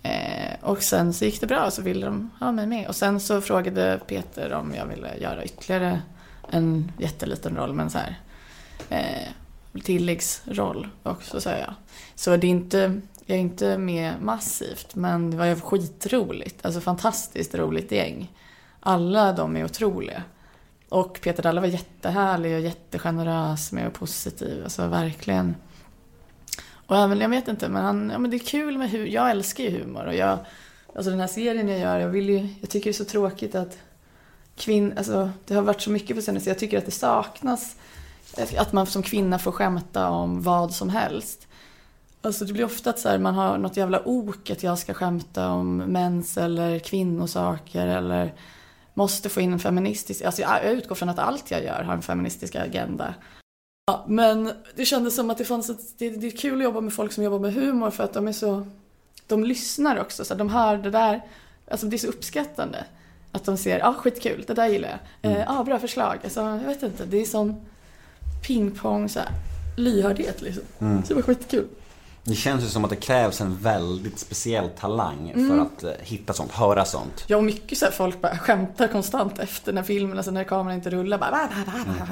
Eh, 0.02 0.52
och 0.62 0.82
sen 0.82 1.12
så 1.12 1.24
gick 1.24 1.40
det 1.40 1.46
bra 1.46 1.70
så 1.70 1.82
ville 1.82 2.06
de 2.06 2.30
ha 2.40 2.52
mig 2.52 2.66
med. 2.66 2.88
Och 2.88 2.96
sen 2.96 3.20
så 3.20 3.40
frågade 3.40 4.00
Peter 4.06 4.52
om 4.52 4.74
jag 4.74 4.86
ville 4.86 5.16
göra 5.16 5.44
ytterligare 5.44 6.02
en 6.50 6.92
jätteliten 6.98 7.56
roll, 7.56 7.72
men 7.72 7.90
så 7.90 7.98
här 7.98 8.20
eh, 8.88 9.28
tilläggsroll 9.80 10.88
också 11.02 11.40
säger 11.40 11.64
jag. 11.64 11.74
Så 12.14 12.36
det 12.36 12.46
är 12.46 12.50
inte, 12.50 13.00
jag 13.26 13.36
är 13.36 13.40
inte 13.40 13.78
med 13.78 14.22
massivt, 14.22 14.94
men 14.94 15.30
det 15.30 15.36
var 15.36 15.46
ju 15.46 15.60
skitroligt. 15.60 16.66
Alltså 16.66 16.80
fantastiskt 16.80 17.54
roligt 17.54 17.92
gäng. 17.92 18.32
Alla 18.80 19.32
de 19.32 19.56
är 19.56 19.64
otroliga. 19.64 20.22
Och 20.88 21.20
Peter 21.22 21.42
Dalle 21.42 21.60
var 21.60 21.68
jättehärlig 21.68 22.54
och 22.54 22.60
jättegenerös 22.60 23.72
med 23.72 23.86
och 23.86 23.94
positiv. 23.94 24.64
Alltså 24.64 24.86
verkligen. 24.86 25.54
Och 26.86 26.96
även, 26.96 27.20
jag 27.20 27.28
vet 27.28 27.48
inte, 27.48 27.68
men, 27.68 27.84
han, 27.84 28.10
ja, 28.10 28.18
men 28.18 28.30
det 28.30 28.36
är 28.36 28.46
kul 28.46 28.78
med 28.78 28.90
humor. 28.90 29.06
Jag 29.06 29.30
älskar 29.30 29.64
ju 29.64 29.70
humor. 29.70 30.06
Och 30.06 30.14
jag, 30.14 30.38
alltså 30.94 31.10
den 31.10 31.20
här 31.20 31.26
serien 31.26 31.68
jag 31.68 31.78
gör, 31.78 31.98
jag, 31.98 32.08
vill 32.08 32.28
ju, 32.28 32.48
jag 32.60 32.70
tycker 32.70 32.84
det 32.84 32.90
är 32.90 32.92
så 32.92 33.04
tråkigt 33.04 33.54
att 33.54 33.78
kvinn, 34.56 34.94
alltså, 34.96 35.30
det 35.44 35.54
har 35.54 35.62
varit 35.62 35.80
så 35.80 35.90
mycket 35.90 36.16
på 36.16 36.22
senare 36.22 36.42
så 36.42 36.50
jag 36.50 36.58
tycker 36.58 36.78
att 36.78 36.84
det 36.84 36.90
saknas 36.90 37.76
att 38.38 38.72
man 38.72 38.86
som 38.86 39.02
kvinna 39.02 39.38
får 39.38 39.52
skämta 39.52 40.10
om 40.10 40.42
vad 40.42 40.74
som 40.74 40.88
helst. 40.88 41.46
Alltså 42.22 42.44
det 42.44 42.52
blir 42.52 42.64
ofta 42.64 42.90
att 42.90 42.98
så 42.98 43.08
här, 43.08 43.18
man 43.18 43.34
har 43.34 43.58
något 43.58 43.76
jävla 43.76 44.08
ok 44.08 44.50
att 44.50 44.62
jag 44.62 44.78
ska 44.78 44.94
skämta 44.94 45.50
om 45.50 45.76
mens 45.76 46.36
eller 46.36 46.78
kvinnosaker 46.78 47.86
eller 47.86 48.34
måste 48.94 49.28
få 49.28 49.40
in 49.40 49.52
en 49.52 49.58
feministisk, 49.58 50.22
alltså 50.22 50.42
jag 50.42 50.64
jag 50.64 50.72
utgår 50.72 50.94
från 50.94 51.08
att 51.08 51.18
allt 51.18 51.50
jag 51.50 51.64
gör 51.64 51.82
har 51.82 51.94
en 51.94 52.02
feministisk 52.02 52.54
agenda. 52.54 53.14
Ja, 53.86 54.04
men 54.08 54.52
det 54.74 54.84
kändes 54.84 55.16
som 55.16 55.30
att 55.30 55.38
det 55.38 55.44
fanns 55.44 55.70
ett, 55.70 55.98
det, 55.98 56.10
det 56.10 56.26
är 56.26 56.36
kul 56.36 56.58
att 56.58 56.64
jobba 56.64 56.80
med 56.80 56.92
folk 56.92 57.12
som 57.12 57.24
jobbar 57.24 57.38
med 57.38 57.54
humor 57.54 57.90
för 57.90 58.04
att 58.04 58.12
de 58.12 58.28
är 58.28 58.32
så, 58.32 58.66
de 59.26 59.44
lyssnar 59.44 60.00
också, 60.00 60.24
så 60.24 60.34
här, 60.34 60.38
de 60.38 60.48
hör 60.48 60.76
det 60.76 60.90
där, 60.90 61.22
alltså 61.70 61.86
det 61.86 61.96
är 61.96 61.98
så 61.98 62.06
uppskattande. 62.06 62.84
Att 63.32 63.44
de 63.44 63.56
ser, 63.56 63.78
ja 63.78 63.88
ah, 63.88 63.94
skitkul, 63.94 64.44
det 64.46 64.54
där 64.54 64.68
gillar 64.68 64.88
jag. 64.88 64.98
Ja, 65.32 65.38
eh, 65.38 65.60
ah, 65.60 65.64
bra 65.64 65.78
förslag. 65.78 66.18
Alltså, 66.24 66.40
jag 66.40 66.66
vet 66.68 66.82
inte, 66.82 67.04
det 67.04 67.16
är 67.16 67.24
sån 67.24 67.66
pingpong, 68.46 69.08
så 69.08 69.18
här, 69.18 69.28
lyhördhet 69.76 70.42
liksom. 70.42 70.62
Mm. 70.80 71.02
Så 71.02 71.08
det 71.08 71.14
var 71.14 71.22
skitkul. 71.22 71.66
Det 72.24 72.34
känns 72.34 72.64
ju 72.64 72.68
som 72.68 72.84
att 72.84 72.90
det 72.90 72.96
krävs 72.96 73.40
en 73.40 73.56
väldigt 73.58 74.18
speciell 74.18 74.68
talang 74.80 75.30
för 75.34 75.40
Mm. 75.40 75.60
att 75.60 75.82
eh, 75.84 75.90
hitta 76.00 76.32
sånt, 76.32 76.52
höra 76.52 76.84
sånt. 76.84 77.24
Ja, 77.26 77.36
och 77.36 77.44
mycket 77.44 77.78
så 77.78 77.84
här, 77.84 77.92
folk 77.92 78.20
bara 78.20 78.38
skämtar 78.38 78.88
konstant 78.88 79.38
efter 79.38 79.72
när 79.72 79.82
filmen, 79.82 80.16
alltså 80.16 80.30
när 80.32 80.44
kameran 80.44 80.74
inte 80.76 80.90
rullar. 80.90 81.18
Bara, 81.18 81.30
bah, 81.30 81.48
bah, 81.66 81.74
bah, 81.86 81.98
bah. 81.98 82.08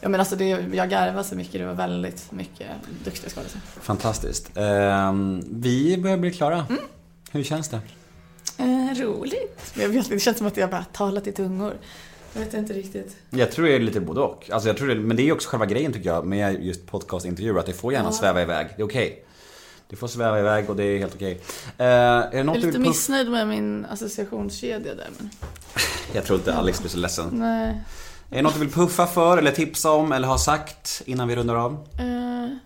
Ja, 0.00 0.08
men 0.08 0.20
alltså 0.20 0.36
det, 0.36 0.44
jag 0.72 0.90
garvade 0.90 1.24
så 1.24 1.34
mycket, 1.34 1.52
det 1.60 1.66
var 1.66 1.74
väldigt 1.74 2.32
mycket 2.32 2.66
duktiga 3.04 3.30
skådespelare. 3.30 3.66
Fantastiskt. 3.80 4.50
Ehm, 4.56 5.42
vi 5.50 5.98
börjar 5.98 6.16
bli 6.16 6.30
klara. 6.32 6.66
Mm. 6.68 6.80
Hur 7.30 7.44
känns 7.44 7.68
det? 7.68 7.80
Eh, 8.58 8.94
roligt. 9.04 9.72
Jag 9.74 9.88
vet, 9.88 10.08
det 10.08 10.18
känns 10.20 10.38
som 10.38 10.46
att 10.46 10.56
jag 10.56 10.70
bara 10.70 10.84
talat 10.92 11.26
i 11.26 11.32
tungor. 11.32 11.74
Jag 12.32 12.40
vet 12.40 12.54
inte 12.54 12.72
riktigt. 12.72 13.16
Jag 13.30 13.52
tror 13.52 13.66
det 13.66 13.74
är 13.74 13.80
lite 13.80 14.00
både 14.00 14.20
och. 14.20 14.50
Alltså 14.52 14.68
jag 14.68 14.76
tror 14.76 14.88
det, 14.88 14.94
men 14.94 15.16
det 15.16 15.22
är 15.28 15.32
också 15.32 15.48
själva 15.48 15.66
grejen 15.66 15.92
tycker 15.92 16.10
jag 16.10 16.26
med 16.26 16.64
just 16.64 16.86
podcastintervjuer. 16.86 17.58
Att 17.60 17.66
det 17.66 17.72
får 17.72 17.92
gärna 17.92 18.08
Ja. 18.08 18.12
sväva 18.12 18.42
iväg. 18.42 18.66
Det 18.76 18.82
är 18.82 18.86
okej. 18.86 19.24
Du 19.88 19.96
får 19.96 20.08
sväva 20.08 20.40
iväg 20.40 20.70
och 20.70 20.76
det 20.76 20.84
är 20.84 20.98
helt 20.98 21.14
okej. 21.14 21.40
Eh, 21.78 21.86
är 21.86 22.30
det 22.30 22.36
Jag 22.36 22.46
något 22.46 22.56
är 22.56 22.60
du 22.60 22.66
lite 22.66 22.78
missnöjd 22.78 23.30
med 23.30 23.48
min 23.48 23.84
associationskedja 23.90 24.94
där. 24.94 25.08
Men... 25.18 25.30
Jag 26.12 26.24
tror 26.24 26.38
inte 26.38 26.54
Alex 26.54 26.80
blir 26.80 26.90
så 26.90 26.98
ledsen. 26.98 27.28
Nej. 27.32 27.80
Är 28.30 28.36
det 28.36 28.42
något 28.42 28.54
du 28.54 28.60
vill 28.60 28.72
puffa 28.72 29.06
för 29.06 29.38
eller 29.38 29.50
tipsa 29.50 29.90
om 29.92 30.12
eller 30.12 30.28
ha 30.28 30.38
sagt 30.38 31.02
innan 31.06 31.28
vi 31.28 31.36
rundar 31.36 31.54
av? 31.54 31.72
Eh, 31.72 32.56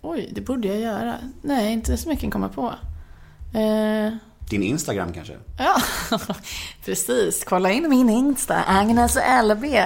oj, 0.00 0.30
det 0.34 0.40
borde 0.40 0.68
jag 0.68 0.78
göra. 0.80 1.14
Nej, 1.42 1.72
inte 1.72 1.96
så 1.96 2.08
mycket 2.08 2.22
jag 2.22 2.32
kan 2.32 2.40
komma 2.48 2.48
på. 2.48 2.74
Eh, 3.58 4.12
Din 4.52 4.62
Instagram 4.62 5.12
kanske? 5.12 5.32
ja, 5.58 5.82
precis. 6.84 7.44
Kolla 7.44 7.70
in 7.70 7.88
min 7.90 8.10
Insta, 8.10 8.62
Agnes 8.66 9.16
LB. 9.44 9.64
Eh, 9.64 9.84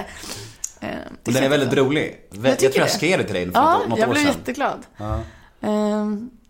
Den 1.23 1.35
är 1.35 1.49
väldigt 1.49 1.73
rolig. 1.73 2.21
Jag, 2.31 2.45
jag 2.47 2.57
tror 2.59 2.71
jag 2.75 2.85
det. 2.87 2.91
skrev 2.91 3.17
det 3.17 3.23
till 3.23 3.33
dig 3.33 3.45
för 3.45 3.53
Ja, 3.53 3.77
något, 3.77 3.87
något 3.89 3.99
jag 3.99 4.09
år 4.09 4.13
blev 4.13 4.23
sedan. 4.25 4.33
jätteglad. 4.37 4.85
Ja. 4.97 5.15
Eh, 5.61 6.05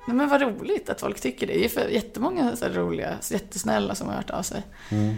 nej, 0.07 0.15
men 0.15 0.29
vad 0.29 0.41
roligt 0.41 0.89
att 0.89 0.99
folk 1.01 1.21
tycker 1.21 1.47
det. 1.47 1.53
Det 1.53 1.65
är 1.65 1.69
för 1.69 1.87
jättemånga 1.89 2.55
så 2.55 2.65
roliga, 2.67 3.13
jättesnälla 3.31 3.95
som 3.95 4.07
har 4.07 4.15
hört 4.15 4.29
av 4.29 4.41
sig. 4.43 4.61
Mm. 4.89 5.15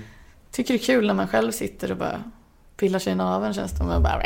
Tycker 0.52 0.74
det 0.74 0.80
är 0.80 0.86
kul 0.86 1.08
när 1.08 1.14
man 1.14 1.28
själv 1.28 1.52
sitter 1.52 1.92
och 1.92 1.98
bara 1.98 2.24
pillar 2.80 3.00
sig 3.00 3.14
i 3.14 3.16
naveln 3.16 3.54
känns 3.54 3.72
det 3.72 3.78
som. 3.78 4.04
Bara... 4.04 4.22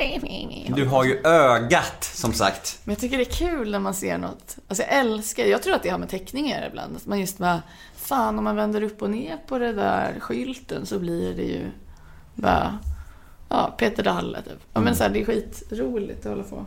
Du 0.75 0.85
har 0.85 1.03
ju 1.03 1.21
ögat 1.23 2.03
som 2.03 2.33
sagt. 2.33 2.79
Men 2.83 2.93
jag 2.93 2.99
tycker 3.01 3.17
det 3.17 3.23
är 3.23 3.49
kul 3.49 3.71
när 3.71 3.79
man 3.79 3.93
ser 3.93 4.17
något. 4.17 4.57
Alltså 4.67 4.83
jag 4.83 4.99
älskar, 4.99 5.45
jag 5.45 5.63
tror 5.63 5.75
att 5.75 5.83
det 5.83 5.89
har 5.89 5.97
med 5.97 6.09
teckningar 6.09 6.67
ibland. 6.67 6.95
Att 6.95 7.05
man 7.05 7.19
just 7.19 7.37
bara, 7.37 7.61
fan 7.95 8.37
om 8.37 8.43
man 8.43 8.55
vänder 8.55 8.83
upp 8.83 9.01
och 9.01 9.09
ner 9.09 9.37
på 9.47 9.57
det 9.57 9.73
där 9.73 10.19
skylten 10.19 10.85
så 10.85 10.99
blir 10.99 11.33
det 11.33 11.43
ju 11.43 11.71
bara, 12.35 12.79
ja, 13.49 13.75
Peter 13.77 14.03
Dalle 14.03 14.41
typ. 14.41 14.59
Ja, 14.73 14.79
men 14.81 14.95
så 14.95 15.03
här, 15.03 15.09
det 15.09 15.21
är 15.21 15.25
skitroligt 15.25 16.25
att 16.25 16.31
hålla 16.31 16.43
på. 16.43 16.65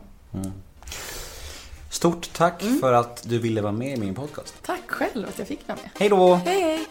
Stort 1.91 2.33
tack 2.33 2.63
Mm. 2.63 2.79
för 2.81 2.93
att 2.93 3.23
du 3.29 3.39
ville 3.39 3.61
vara 3.63 3.73
med 3.73 3.99
i 3.99 4.01
min 4.01 4.15
podcast. 4.15 4.55
Tack 4.63 4.83
själv 4.91 5.27
att 5.29 5.39
jag 5.39 5.49
fick 5.49 5.69
vara 5.69 5.79
med. 5.83 5.91
Hej 5.99 6.09
då! 6.09 6.35
Hej 6.35 6.61
hej! 6.63 6.87